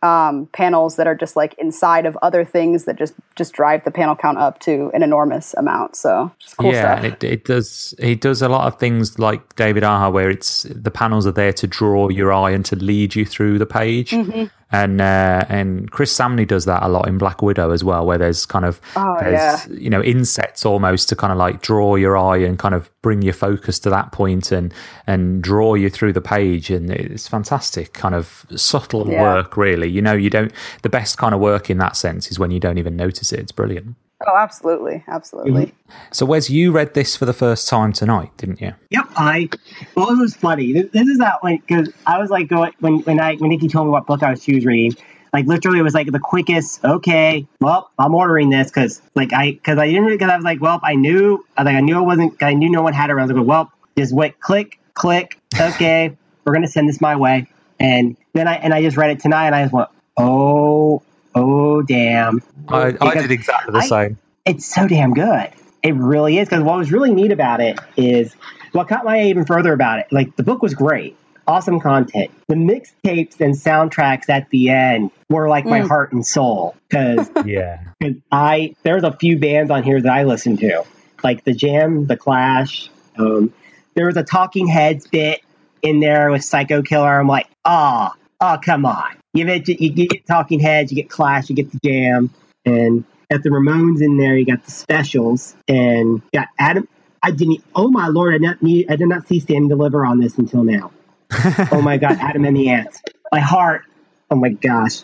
um, 0.05 0.47
panels 0.53 0.97
that 0.97 1.07
are 1.07 1.15
just 1.15 1.35
like 1.35 1.55
inside 1.57 2.05
of 2.05 2.15
other 2.21 2.45
things 2.45 2.85
that 2.85 2.95
just 2.95 3.13
just 3.35 3.53
drive 3.53 3.83
the 3.83 3.91
panel 3.91 4.15
count 4.15 4.37
up 4.37 4.59
to 4.59 4.91
an 4.93 5.01
enormous 5.01 5.55
amount 5.55 5.95
so 5.95 6.31
cool 6.57 6.71
yeah, 6.71 6.81
stuff 6.81 7.03
and 7.03 7.23
it, 7.23 7.23
it 7.23 7.45
does. 7.45 7.95
He 7.99 8.13
does 8.13 8.41
a 8.41 8.49
lot 8.49 8.67
of 8.71 8.79
things 8.79 9.17
like 9.17 9.55
David 9.55 9.83
Aja, 9.83 10.11
where 10.11 10.29
it's 10.29 10.63
the 10.63 10.91
panels 10.91 11.25
are 11.25 11.31
there 11.31 11.53
to 11.53 11.65
draw 11.65 12.09
your 12.09 12.31
eye 12.31 12.51
and 12.51 12.63
to 12.65 12.75
lead 12.75 13.15
you 13.15 13.25
through 13.25 13.57
the 13.57 13.65
page. 13.65 14.11
Mm-hmm. 14.11 14.45
And 14.83 14.99
uh, 14.99 15.45
and 15.47 15.89
Chris 15.91 16.11
Samnee 16.17 16.47
does 16.47 16.65
that 16.65 16.83
a 16.83 16.89
lot 16.89 17.07
in 17.07 17.17
Black 17.17 17.41
Widow 17.41 17.71
as 17.71 17.83
well, 17.83 18.05
where 18.05 18.17
there's 18.17 18.45
kind 18.45 18.65
of 18.65 18.81
Oh, 18.95 19.17
there's 19.19 19.67
you 19.67 19.89
know 19.89 20.01
insets 20.03 20.65
almost 20.65 21.07
to 21.09 21.15
kind 21.15 21.31
of 21.31 21.37
like 21.37 21.61
draw 21.61 21.95
your 21.95 22.17
eye 22.17 22.37
and 22.47 22.59
kind 22.59 22.75
of 22.75 22.89
bring 23.01 23.21
your 23.21 23.33
focus 23.33 23.79
to 23.79 23.89
that 23.89 24.11
point 24.11 24.51
and 24.51 24.73
and 25.07 25.41
draw 25.41 25.75
you 25.75 25.89
through 25.89 26.13
the 26.13 26.21
page, 26.21 26.69
and 26.69 26.91
it's 26.91 27.27
fantastic, 27.27 27.93
kind 27.93 28.15
of 28.15 28.45
subtle 28.55 29.09
Yeah. 29.09 29.21
work, 29.21 29.55
really. 29.57 29.87
You 29.87 30.01
know, 30.01 30.13
you 30.13 30.29
don't 30.29 30.51
the 30.81 30.89
best 30.89 31.17
kind 31.17 31.33
of 31.33 31.39
work 31.39 31.69
in 31.69 31.77
that 31.77 31.95
sense 31.95 32.29
is 32.31 32.37
when 32.39 32.51
you 32.51 32.59
don't 32.59 32.77
even 32.77 32.95
notice 32.95 33.31
it. 33.31 33.39
It's 33.39 33.51
brilliant. 33.53 33.95
Oh, 34.25 34.37
absolutely, 34.37 35.03
absolutely. 35.07 35.67
Mm-hmm. 35.67 35.91
So, 36.11 36.25
Wes, 36.25 36.49
you 36.49 36.71
read 36.71 36.93
this 36.93 37.17
for 37.17 37.25
the 37.25 37.33
first 37.33 37.67
time 37.67 37.91
tonight, 37.91 38.31
didn't 38.37 38.61
you? 38.61 38.73
Yep, 38.89 39.05
I. 39.17 39.49
Well, 39.95 40.09
it 40.09 40.17
was 40.17 40.35
funny. 40.35 40.71
This, 40.71 40.89
this 40.91 41.07
is 41.07 41.17
that 41.17 41.43
when 41.43 41.57
because 41.57 41.91
I 42.05 42.17
was 42.17 42.29
like 42.29 42.47
going 42.47 42.71
when 42.79 42.99
when 42.99 43.19
I 43.19 43.35
when 43.35 43.49
Nikki 43.49 43.67
told 43.67 43.87
me 43.87 43.91
what 43.91 44.07
book 44.07 44.23
I 44.23 44.31
was 44.31 44.43
she 44.43 44.55
was 44.55 44.65
reading. 44.65 44.97
Like 45.33 45.47
literally, 45.47 45.79
it 45.79 45.83
was 45.83 45.93
like 45.93 46.09
the 46.09 46.19
quickest. 46.19 46.83
Okay, 46.85 47.45
well, 47.59 47.91
I'm 47.99 48.15
ordering 48.15 48.49
this 48.49 48.71
because 48.71 49.01
like 49.15 49.33
I 49.33 49.51
because 49.51 49.77
I 49.77 49.87
didn't 49.87 50.07
because 50.07 50.29
I 50.29 50.37
was 50.37 50.45
like, 50.45 50.61
well, 50.61 50.79
I 50.81 50.95
knew 50.95 51.45
I 51.57 51.63
like 51.63 51.75
I 51.75 51.81
knew 51.81 51.99
it 51.99 52.03
wasn't. 52.03 52.41
I 52.41 52.53
knew 52.53 52.69
no 52.69 52.81
one 52.81 52.93
had 52.93 53.09
it. 53.09 53.13
I 53.13 53.21
was 53.21 53.31
like, 53.31 53.45
well, 53.45 53.71
just 53.97 54.13
wait, 54.13 54.39
click, 54.39 54.79
click. 54.93 55.37
Okay, 55.59 56.15
we're 56.45 56.53
gonna 56.53 56.69
send 56.69 56.87
this 56.87 57.01
my 57.01 57.17
way. 57.17 57.47
And 57.81 58.15
then 58.31 58.47
I 58.47 58.55
and 58.55 58.73
I 58.73 58.81
just 58.81 58.95
read 58.95 59.11
it 59.11 59.19
tonight, 59.19 59.47
and 59.47 59.55
I 59.55 59.63
just 59.63 59.73
went, 59.73 59.89
oh, 60.17 61.01
oh, 61.35 61.81
damn. 61.81 62.41
I, 62.69 62.95
I 63.01 63.13
did 63.15 63.31
exactly 63.31 63.71
the 63.73 63.79
I- 63.79 63.87
same. 63.87 64.17
it's 64.45 64.65
so 64.65 64.87
damn 64.87 65.13
good. 65.13 65.49
It 65.83 65.93
really 65.95 66.39
is. 66.39 66.49
Because 66.49 66.63
what 66.63 66.77
was 66.77 66.91
really 66.91 67.13
neat 67.13 67.31
about 67.31 67.61
it 67.61 67.77
is 67.95 68.33
what 68.71 68.87
caught 68.87 69.05
my 69.05 69.19
eye 69.19 69.25
even 69.25 69.45
further 69.45 69.71
about 69.71 69.99
it. 69.99 70.07
Like 70.11 70.35
the 70.35 70.41
book 70.43 70.61
was 70.63 70.73
great, 70.73 71.15
awesome 71.47 71.79
content. 71.79 72.31
The 72.47 72.55
mixtapes 72.55 73.39
and 73.39 73.53
soundtracks 73.53 74.27
at 74.29 74.49
the 74.49 74.69
end 74.69 75.11
were 75.29 75.47
like 75.47 75.65
my 75.65 75.81
Mm. 75.81 75.87
heart 75.87 76.11
and 76.11 76.25
soul. 76.25 76.75
Because 76.89 77.29
Yeah. 77.45 77.79
cause 78.01 78.13
I 78.31 78.75
there's 78.83 79.03
a 79.03 79.11
few 79.11 79.37
bands 79.37 79.69
on 79.69 79.83
here 79.83 80.01
that 80.01 80.11
I 80.11 80.23
listen 80.23 80.57
to, 80.57 80.83
like 81.23 81.43
the 81.43 81.53
Jam, 81.53 82.07
the 82.07 82.17
Clash. 82.17 82.89
Um, 83.17 83.53
there 83.93 84.07
was 84.07 84.17
a 84.17 84.23
Talking 84.23 84.65
Heads 84.67 85.05
bit 85.07 85.41
in 85.83 85.99
there 85.99 86.31
with 86.31 86.43
Psycho 86.43 86.81
Killer. 86.81 87.19
I'm 87.19 87.27
like, 87.27 87.47
ah, 87.63 88.11
oh, 88.41 88.57
come 88.63 88.85
on. 88.87 89.11
You 89.33 89.45
get 89.45 89.67
you 89.67 89.91
get 89.91 90.25
Talking 90.25 90.59
Heads, 90.59 90.91
you 90.91 90.95
get 90.95 91.09
Clash, 91.11 91.47
you 91.49 91.55
get 91.55 91.71
the 91.71 91.79
Jam, 91.85 92.31
and 92.65 93.05
at 93.29 93.43
the 93.43 93.49
Ramones 93.49 94.01
in 94.01 94.17
there, 94.17 94.37
you 94.37 94.45
got 94.45 94.63
the 94.63 94.71
Specials, 94.71 95.55
and 95.67 96.21
got 96.33 96.47
Adam. 96.59 96.87
I 97.23 97.31
didn't. 97.31 97.63
Oh 97.73 97.89
my 97.89 98.07
lord! 98.07 98.33
I 98.33 98.37
did 98.37 98.43
not 98.43 98.61
need. 98.61 98.91
I 98.91 98.95
did 98.95 99.07
not 99.07 99.27
see 99.27 99.39
Stand 99.39 99.61
and 99.61 99.69
Deliver 99.69 100.05
on 100.05 100.19
this 100.19 100.37
until 100.37 100.63
now. 100.63 100.91
oh 101.71 101.81
my 101.81 101.97
god, 101.97 102.17
Adam 102.19 102.45
and 102.45 102.55
the 102.55 102.69
Ants. 102.69 103.01
My 103.31 103.39
heart. 103.39 103.83
Oh 104.29 104.35
my 104.35 104.49
gosh. 104.49 105.01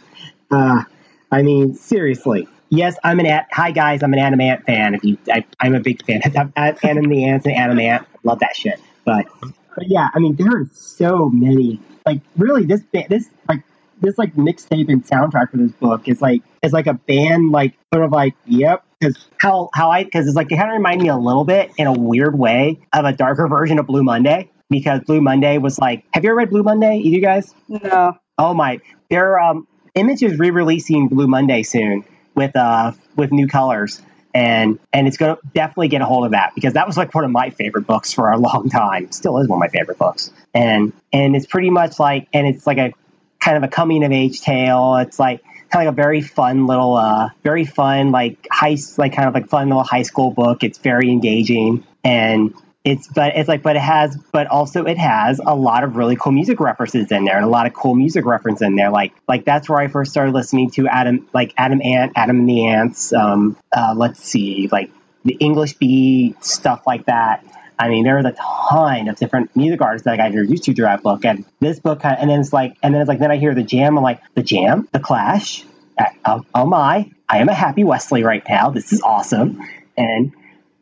Uh, 0.49 0.84
I 1.32 1.41
mean, 1.41 1.76
seriously. 1.76 2.47
Yes, 2.70 2.95
I'm 3.03 3.20
an 3.20 3.26
at. 3.26 3.47
Hi 3.51 3.72
guys, 3.72 4.03
I'm 4.03 4.14
an 4.14 4.20
Adam 4.20 4.39
Ant 4.39 4.66
fan. 4.66 4.95
If 4.95 5.03
you, 5.03 5.18
I, 5.32 5.45
I'm 5.59 5.76
a 5.76 5.80
big 5.80 6.03
fan 6.05 6.22
of 6.24 6.51
Adam 6.55 6.78
and 6.84 7.12
the 7.12 7.26
Ants 7.26 7.45
and 7.45 7.55
Adam 7.55 7.80
Ant. 7.80 8.07
Love 8.24 8.39
that 8.39 8.55
shit. 8.55 8.80
But, 9.03 9.26
but 9.41 9.88
yeah, 9.88 10.09
I 10.14 10.20
mean, 10.20 10.36
there 10.36 10.49
are 10.49 10.70
so 10.74 11.30
many. 11.30 11.82
Like, 12.05 12.22
really, 12.38 12.66
this 12.66 12.82
this 12.91 13.30
like 13.47 13.64
this 14.02 14.18
like 14.18 14.36
mixtape 14.36 14.89
and 14.89 15.06
soundtrack 15.06 15.52
for 15.52 15.58
this 15.58 15.72
book 15.72 16.08
is 16.08 16.22
like 16.22 16.41
is 16.62 16.74
like 16.74 16.88
a 16.88 16.93
band 16.93 17.52
like 17.52 17.76
sort 17.93 18.06
of 18.06 18.12
like 18.12 18.36
yep 18.45 18.84
because 18.99 19.28
how 19.39 19.70
how 19.74 19.89
I 19.91 20.04
because 20.04 20.28
it's 20.28 20.36
like 20.36 20.52
it 20.52 20.58
kind 20.58 20.70
of 20.70 20.76
reminded 20.76 21.04
me 21.04 21.10
a 21.10 21.18
little 21.18 21.45
bit 21.45 21.72
in 21.78 21.88
a 21.88 21.93
weird 21.93 22.38
way 22.38 22.80
of 22.93 23.06
a 23.06 23.14
darker 23.14 23.47
version 23.47 23.80
of 23.80 23.88
Blue 23.88 24.04
Monday 24.04 24.49
because 24.70 25.02
Blue 25.02 25.22
Monday 25.22 25.58
was 25.58 25.80
like 25.80 26.04
have 26.14 26.24
you 26.24 26.32
ever 26.32 26.38
read 26.38 26.49
Blue 26.49 26.64
Monday? 26.64 26.97
Either 26.97 27.16
you 27.16 27.22
guys? 27.22 27.54
No, 27.68 28.18
Oh 28.41 28.56
my! 28.56 28.80
Their 29.12 29.39
um, 29.39 29.68
Image 29.93 30.24
is 30.24 30.39
re-releasing 30.39 31.10
Blue 31.10 31.28
Monday 31.28 31.62
soon 31.62 32.04
with 32.34 32.56
uh 32.56 32.93
with 33.16 33.32
new 33.32 33.47
colors, 33.47 34.02
and 34.34 34.80
and 34.91 35.08
it's 35.08 35.18
gonna 35.18 35.38
definitely 35.54 35.89
get 35.89 36.02
a 36.02 36.06
hold 36.06 36.26
of 36.26 36.32
that 36.32 36.54
because 36.56 36.74
that 36.74 36.88
was 36.88 36.97
like 36.97 37.14
one 37.14 37.24
of 37.24 37.30
my 37.30 37.52
favorite 37.52 37.86
books 37.86 38.12
for 38.14 38.32
a 38.32 38.38
long 38.38 38.70
time. 38.70 39.12
Still 39.12 39.38
is 39.38 39.47
one 39.47 39.58
of 39.58 39.60
my 39.60 39.68
favorite 39.68 39.99
books, 39.99 40.32
and 40.56 40.91
and 41.14 41.36
it's 41.36 41.45
pretty 41.45 41.70
much 41.70 41.99
like 41.99 42.30
and 42.34 42.47
it's 42.47 42.66
like 42.66 42.80
a 42.80 42.93
kind 43.41 43.57
of 43.57 43.63
a 43.63 43.67
coming 43.67 44.03
of 44.03 44.11
age 44.11 44.41
tale. 44.41 44.95
It's 44.97 45.19
like 45.19 45.43
kind 45.69 45.87
of 45.87 45.93
like 45.93 45.93
a 45.93 46.03
very 46.03 46.21
fun 46.21 46.67
little 46.67 46.95
uh 46.95 47.29
very 47.43 47.65
fun 47.65 48.11
like 48.11 48.47
high 48.51 48.77
like 48.97 49.13
kind 49.13 49.27
of 49.27 49.33
like 49.33 49.49
fun 49.49 49.67
little 49.67 49.83
high 49.83 50.03
school 50.03 50.31
book. 50.31 50.63
It's 50.63 50.77
very 50.77 51.09
engaging 51.09 51.85
and 52.03 52.53
it's 52.83 53.07
but 53.07 53.35
it's 53.35 53.47
like 53.47 53.61
but 53.61 53.75
it 53.75 53.81
has 53.81 54.17
but 54.31 54.47
also 54.47 54.85
it 54.85 54.97
has 54.97 55.39
a 55.45 55.55
lot 55.55 55.83
of 55.83 55.95
really 55.95 56.15
cool 56.15 56.31
music 56.31 56.59
references 56.59 57.11
in 57.11 57.25
there 57.25 57.35
and 57.35 57.45
a 57.45 57.49
lot 57.49 57.67
of 57.67 57.73
cool 57.73 57.93
music 57.93 58.25
reference 58.25 58.61
in 58.61 58.75
there 58.75 58.89
like 58.89 59.13
like 59.27 59.45
that's 59.45 59.69
where 59.69 59.77
i 59.77 59.87
first 59.87 60.11
started 60.11 60.33
listening 60.33 60.71
to 60.71 60.87
adam 60.87 61.27
like 61.31 61.53
adam 61.57 61.79
ant 61.83 62.11
adam 62.15 62.39
and 62.39 62.49
the 62.49 62.65
ants 62.65 63.13
um 63.13 63.55
uh 63.71 63.93
let's 63.95 64.23
see 64.23 64.67
like 64.71 64.89
the 65.25 65.33
english 65.33 65.73
bee 65.73 66.35
stuff 66.41 66.81
like 66.87 67.05
that 67.05 67.45
I 67.82 67.89
mean, 67.89 68.03
there 68.03 68.21
there's 68.21 68.36
a 68.36 68.38
ton 68.38 69.07
of 69.07 69.15
different 69.15 69.55
music 69.55 69.82
artists 69.82 70.05
that 70.05 70.13
I 70.13 70.17
got 70.17 70.27
introduced 70.27 70.65
to 70.65 70.73
through 70.75 70.86
that 70.86 71.01
book, 71.01 71.25
and 71.25 71.43
this 71.61 71.79
book, 71.79 72.05
and 72.05 72.29
then 72.29 72.39
it's 72.39 72.53
like, 72.53 72.77
and 72.84 72.93
then 72.93 73.01
it's 73.01 73.09
like, 73.09 73.17
then 73.17 73.32
I 73.32 73.38
hear 73.38 73.55
the 73.55 73.63
Jam. 73.63 73.97
I'm 73.97 74.03
like, 74.03 74.21
the 74.36 74.43
Jam, 74.43 74.88
the 74.91 74.99
Clash. 74.99 75.65
Uh, 75.97 76.05
oh, 76.25 76.45
oh 76.53 76.65
my! 76.67 77.11
I 77.27 77.39
am 77.39 77.49
a 77.49 77.55
happy 77.55 77.84
Wesley 77.84 78.23
right 78.23 78.43
now. 78.47 78.69
This 78.69 78.93
is 78.93 79.01
awesome, 79.01 79.67
and 79.97 80.32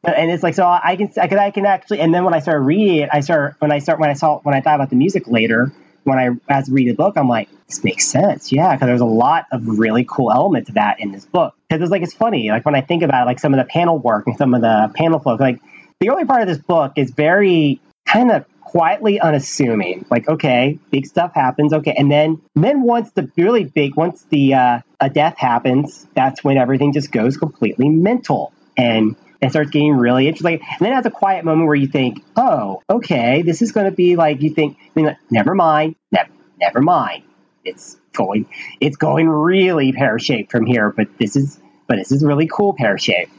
and 0.03 0.29
it's 0.29 0.43
like 0.43 0.55
so 0.55 0.65
I 0.65 0.97
can 0.97 1.09
I 1.17 1.27
can 1.27 1.39
I 1.39 1.51
can 1.51 1.65
actually 1.65 2.01
and 2.01 2.13
then 2.13 2.25
when 2.25 2.33
I 2.33 2.39
started 2.39 2.61
reading 2.61 3.03
it 3.03 3.09
I 3.11 3.19
start 3.19 3.55
when 3.59 3.71
I 3.71 3.79
start 3.79 3.99
when 3.99 4.09
I 4.09 4.13
saw 4.13 4.39
when 4.39 4.55
I 4.55 4.61
thought 4.61 4.75
about 4.75 4.89
the 4.89 4.95
music 4.95 5.27
later 5.27 5.73
when 6.03 6.17
I 6.17 6.29
as 6.53 6.69
I 6.69 6.73
read 6.73 6.87
the 6.87 6.93
book 6.93 7.17
I'm 7.17 7.27
like 7.27 7.49
this 7.67 7.83
makes 7.83 8.07
sense 8.07 8.49
yeah 8.51 8.73
because 8.75 8.87
there's 8.87 9.01
a 9.01 9.05
lot 9.05 9.47
of 9.51 9.67
really 9.67 10.05
cool 10.07 10.31
elements 10.31 10.69
of 10.69 10.75
that 10.75 11.01
in 11.01 11.11
this 11.11 11.25
book 11.25 11.53
because 11.67 11.81
it's 11.81 11.91
like 11.91 12.01
it's 12.01 12.13
funny 12.13 12.49
like 12.49 12.65
when 12.65 12.75
I 12.75 12.81
think 12.81 13.03
about 13.03 13.23
it, 13.23 13.25
like 13.25 13.39
some 13.39 13.53
of 13.53 13.57
the 13.57 13.65
panel 13.65 13.97
work 13.97 14.25
and 14.27 14.37
some 14.37 14.53
of 14.53 14.61
the 14.61 14.89
panel 14.95 15.19
flow 15.19 15.35
like 15.35 15.59
the 15.99 16.09
early 16.09 16.25
part 16.25 16.41
of 16.41 16.47
this 16.47 16.57
book 16.57 16.93
is 16.95 17.11
very 17.11 17.81
kind 18.05 18.31
of 18.31 18.45
quietly 18.61 19.19
unassuming 19.19 20.05
like 20.11 20.27
okay 20.27 20.77
big 20.91 21.05
stuff 21.05 21.33
happens 21.33 21.73
okay 21.73 21.93
and 21.97 22.11
then 22.11 22.39
then 22.53 22.83
once 22.83 23.09
the 23.13 23.31
really 23.35 23.63
big 23.63 23.95
once 23.95 24.25
the 24.29 24.53
uh, 24.53 24.79
a 24.99 25.09
death 25.09 25.35
happens 25.37 26.05
that's 26.15 26.43
when 26.43 26.55
everything 26.55 26.93
just 26.93 27.11
goes 27.11 27.35
completely 27.35 27.89
mental 27.89 28.53
and 28.77 29.15
and 29.41 29.51
starts 29.51 29.69
getting 29.69 29.93
really 29.93 30.27
interesting. 30.27 30.59
And 30.61 30.79
then 30.85 30.93
has 30.93 31.05
a 31.05 31.11
quiet 31.11 31.45
moment 31.45 31.67
where 31.67 31.75
you 31.75 31.87
think, 31.87 32.23
"Oh, 32.35 32.81
okay, 32.89 33.41
this 33.41 33.61
is 33.61 33.71
going 33.71 33.85
to 33.85 33.95
be 33.95 34.15
like." 34.15 34.41
You 34.41 34.49
think, 34.49 34.77
I 34.81 34.89
mean, 34.95 35.05
like, 35.05 35.17
"Never 35.29 35.55
mind, 35.55 35.95
never, 36.11 36.29
never 36.59 36.81
mind. 36.81 37.23
It's 37.63 37.95
going, 38.13 38.47
it's 38.79 38.97
going 38.97 39.29
really 39.29 39.93
pear 39.93 40.19
shaped 40.19 40.51
from 40.51 40.65
here." 40.65 40.91
But 40.91 41.07
this 41.17 41.35
is, 41.35 41.59
but 41.87 41.97
this 41.97 42.11
is 42.11 42.23
really 42.23 42.47
cool 42.47 42.73
pear 42.73 42.97
shaped. 42.97 43.31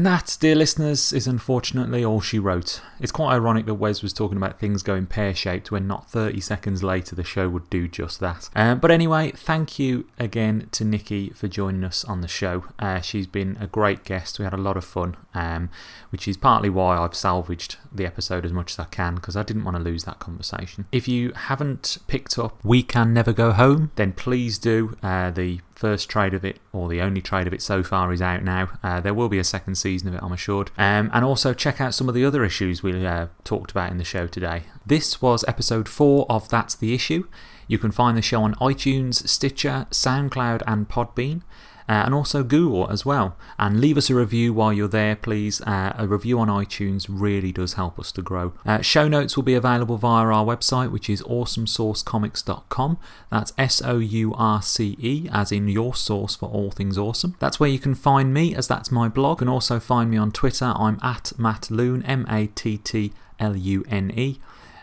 And 0.00 0.06
that, 0.06 0.38
dear 0.40 0.54
listeners, 0.54 1.12
is 1.12 1.26
unfortunately 1.26 2.02
all 2.02 2.22
she 2.22 2.38
wrote. 2.38 2.80
It's 3.00 3.12
quite 3.12 3.34
ironic 3.34 3.66
that 3.66 3.74
Wes 3.74 4.02
was 4.02 4.14
talking 4.14 4.38
about 4.38 4.58
things 4.58 4.82
going 4.82 5.04
pear 5.04 5.34
shaped 5.34 5.70
when 5.70 5.86
not 5.86 6.10
30 6.10 6.40
seconds 6.40 6.82
later 6.82 7.14
the 7.14 7.22
show 7.22 7.50
would 7.50 7.68
do 7.68 7.86
just 7.86 8.18
that. 8.20 8.48
Um, 8.56 8.78
but 8.78 8.90
anyway, 8.90 9.30
thank 9.32 9.78
you 9.78 10.06
again 10.18 10.68
to 10.72 10.86
Nikki 10.86 11.28
for 11.28 11.48
joining 11.48 11.84
us 11.84 12.02
on 12.06 12.22
the 12.22 12.28
show. 12.28 12.64
Uh, 12.78 13.02
she's 13.02 13.26
been 13.26 13.58
a 13.60 13.66
great 13.66 14.02
guest. 14.02 14.38
We 14.38 14.46
had 14.46 14.54
a 14.54 14.56
lot 14.56 14.78
of 14.78 14.86
fun, 14.86 15.18
um, 15.34 15.68
which 16.08 16.26
is 16.26 16.38
partly 16.38 16.70
why 16.70 16.96
I've 16.96 17.14
salvaged 17.14 17.76
the 17.92 18.06
episode 18.06 18.46
as 18.46 18.54
much 18.54 18.72
as 18.72 18.78
I 18.78 18.84
can 18.84 19.16
because 19.16 19.36
I 19.36 19.42
didn't 19.42 19.64
want 19.64 19.76
to 19.76 19.82
lose 19.82 20.04
that 20.04 20.18
conversation. 20.18 20.86
If 20.90 21.08
you 21.08 21.32
haven't 21.32 21.98
picked 22.06 22.38
up 22.38 22.58
We 22.64 22.82
Can 22.82 23.12
Never 23.12 23.34
Go 23.34 23.52
Home, 23.52 23.90
then 23.96 24.14
please 24.14 24.56
do. 24.56 24.96
Uh, 25.02 25.30
the 25.30 25.60
first 25.80 26.10
trade 26.10 26.34
of 26.34 26.44
it, 26.44 26.58
or 26.74 26.90
the 26.90 27.00
only 27.00 27.22
trade 27.22 27.46
of 27.46 27.54
it 27.54 27.62
so 27.62 27.82
far, 27.82 28.12
is 28.12 28.20
out 28.20 28.44
now. 28.44 28.68
Uh, 28.82 29.00
there 29.00 29.14
will 29.14 29.30
be 29.30 29.38
a 29.38 29.44
second 29.44 29.76
season 29.76 30.08
of 30.08 30.14
it, 30.14 30.20
I'm 30.22 30.32
assured. 30.32 30.70
Um, 30.76 31.10
and 31.14 31.24
also 31.24 31.54
check 31.54 31.80
out 31.80 31.94
some 31.94 32.06
of 32.06 32.14
the 32.14 32.24
other 32.24 32.44
issues 32.44 32.82
we 32.82 33.06
uh, 33.06 33.28
talked 33.44 33.70
about 33.70 33.90
in 33.90 33.96
the 33.96 34.04
show 34.04 34.26
today. 34.26 34.64
This 34.84 35.22
was 35.22 35.42
episode 35.48 35.88
4 35.88 36.26
of 36.28 36.50
That's 36.50 36.74
the 36.74 36.92
Issue. 36.92 37.26
You 37.66 37.78
can 37.78 37.92
find 37.92 38.18
the 38.18 38.22
show 38.22 38.42
on 38.42 38.56
iTunes, 38.56 39.26
Stitcher, 39.26 39.86
SoundCloud, 39.90 40.62
and 40.66 40.86
Podbean. 40.86 41.42
Uh, 41.90 42.04
and 42.04 42.14
also 42.14 42.44
Google 42.44 42.88
as 42.88 43.04
well. 43.04 43.36
And 43.58 43.80
leave 43.80 43.98
us 43.98 44.08
a 44.10 44.14
review 44.14 44.54
while 44.54 44.72
you're 44.72 44.86
there, 44.86 45.16
please. 45.16 45.60
Uh, 45.62 45.92
a 45.98 46.06
review 46.06 46.38
on 46.38 46.46
iTunes 46.46 47.06
really 47.08 47.50
does 47.50 47.72
help 47.72 47.98
us 47.98 48.12
to 48.12 48.22
grow. 48.22 48.52
Uh, 48.64 48.80
show 48.80 49.08
notes 49.08 49.34
will 49.34 49.42
be 49.42 49.56
available 49.56 49.96
via 49.96 50.26
our 50.26 50.44
website, 50.44 50.92
which 50.92 51.10
is 51.10 51.20
awesomesourcecomics.com. 51.24 52.96
That's 53.32 53.52
S 53.58 53.82
O 53.82 53.98
U 53.98 54.32
R 54.34 54.62
C 54.62 54.96
E, 55.00 55.28
as 55.32 55.50
in 55.50 55.66
your 55.66 55.96
source 55.96 56.36
for 56.36 56.48
all 56.48 56.70
things 56.70 56.96
awesome. 56.96 57.34
That's 57.40 57.58
where 57.58 57.68
you 57.70 57.80
can 57.80 57.96
find 57.96 58.32
me, 58.32 58.54
as 58.54 58.68
that's 58.68 58.92
my 58.92 59.08
blog, 59.08 59.40
and 59.40 59.50
also 59.50 59.80
find 59.80 60.12
me 60.12 60.16
on 60.16 60.30
Twitter. 60.30 60.72
I'm 60.76 61.00
at 61.02 61.32
Matt 61.40 61.72
Lune, 61.72 62.04
M 62.04 62.24
A 62.30 62.46
T 62.46 62.78
T 62.78 63.12
L 63.40 63.56
U 63.56 63.84
N 63.88 64.12
E. 64.14 64.38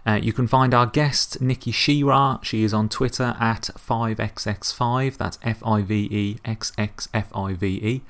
Uh, 0.08 0.20
you 0.24 0.32
can 0.32 0.48
find 0.48 0.74
our 0.74 0.86
guest, 0.86 1.42
Nikki 1.42 1.72
Sherman. 1.72 2.40
She 2.42 2.64
is 2.64 2.74
on 2.74 2.88
Twitter 2.88 3.36
at 3.42 3.70
5xx5. 3.78 5.18
That's 5.18 5.38
F 5.44 5.62
I 5.66 5.82
V 5.82 6.08
E 6.10 6.38
X 6.46 6.72
X 6.78 7.10
F 7.14 7.30
I 7.36 7.54
V 7.54 7.68
E. 7.68 8.02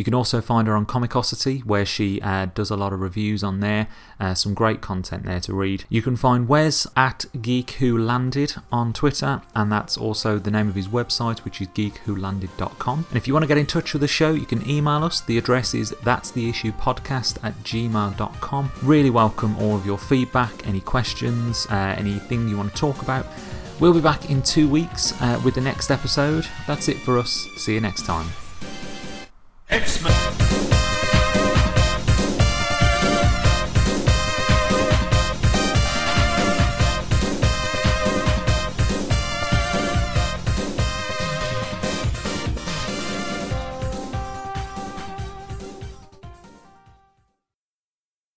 You 0.00 0.04
can 0.04 0.14
also 0.14 0.40
find 0.40 0.66
her 0.66 0.74
on 0.74 0.86
Comicosity, 0.86 1.62
where 1.62 1.84
she 1.84 2.22
uh, 2.22 2.46
does 2.54 2.70
a 2.70 2.74
lot 2.74 2.94
of 2.94 3.00
reviews 3.00 3.44
on 3.44 3.60
there. 3.60 3.86
Uh, 4.18 4.32
some 4.32 4.54
great 4.54 4.80
content 4.80 5.24
there 5.24 5.40
to 5.40 5.52
read. 5.52 5.84
You 5.90 6.00
can 6.00 6.16
find 6.16 6.48
Wes 6.48 6.86
at 6.96 7.26
Geek 7.42 7.72
Who 7.72 7.98
Landed 7.98 8.54
on 8.72 8.94
Twitter, 8.94 9.42
and 9.54 9.70
that's 9.70 9.98
also 9.98 10.38
the 10.38 10.50
name 10.50 10.70
of 10.70 10.74
his 10.74 10.88
website, 10.88 11.40
which 11.40 11.60
is 11.60 11.68
geekwholanded.com. 11.68 13.06
And 13.10 13.16
if 13.18 13.28
you 13.28 13.34
want 13.34 13.42
to 13.42 13.46
get 13.46 13.58
in 13.58 13.66
touch 13.66 13.92
with 13.92 14.00
the 14.00 14.08
show, 14.08 14.32
you 14.32 14.46
can 14.46 14.66
email 14.66 15.04
us. 15.04 15.20
The 15.20 15.36
address 15.36 15.74
is 15.74 15.94
that's 16.02 16.30
the 16.30 16.48
issue 16.48 16.72
podcast 16.72 17.36
at 17.44 17.52
gmail.com. 17.62 18.72
Really 18.82 19.10
welcome 19.10 19.54
all 19.58 19.76
of 19.76 19.84
your 19.84 19.98
feedback, 19.98 20.66
any 20.66 20.80
questions, 20.80 21.66
uh, 21.68 21.94
anything 21.98 22.48
you 22.48 22.56
want 22.56 22.72
to 22.72 22.80
talk 22.80 23.02
about. 23.02 23.26
We'll 23.80 23.92
be 23.92 24.00
back 24.00 24.30
in 24.30 24.40
two 24.40 24.66
weeks 24.66 25.12
uh, 25.20 25.38
with 25.44 25.56
the 25.56 25.60
next 25.60 25.90
episode. 25.90 26.46
That's 26.66 26.88
it 26.88 26.96
for 27.00 27.18
us. 27.18 27.46
See 27.58 27.74
you 27.74 27.82
next 27.82 28.06
time. 28.06 28.30
X-Men. 29.72 30.79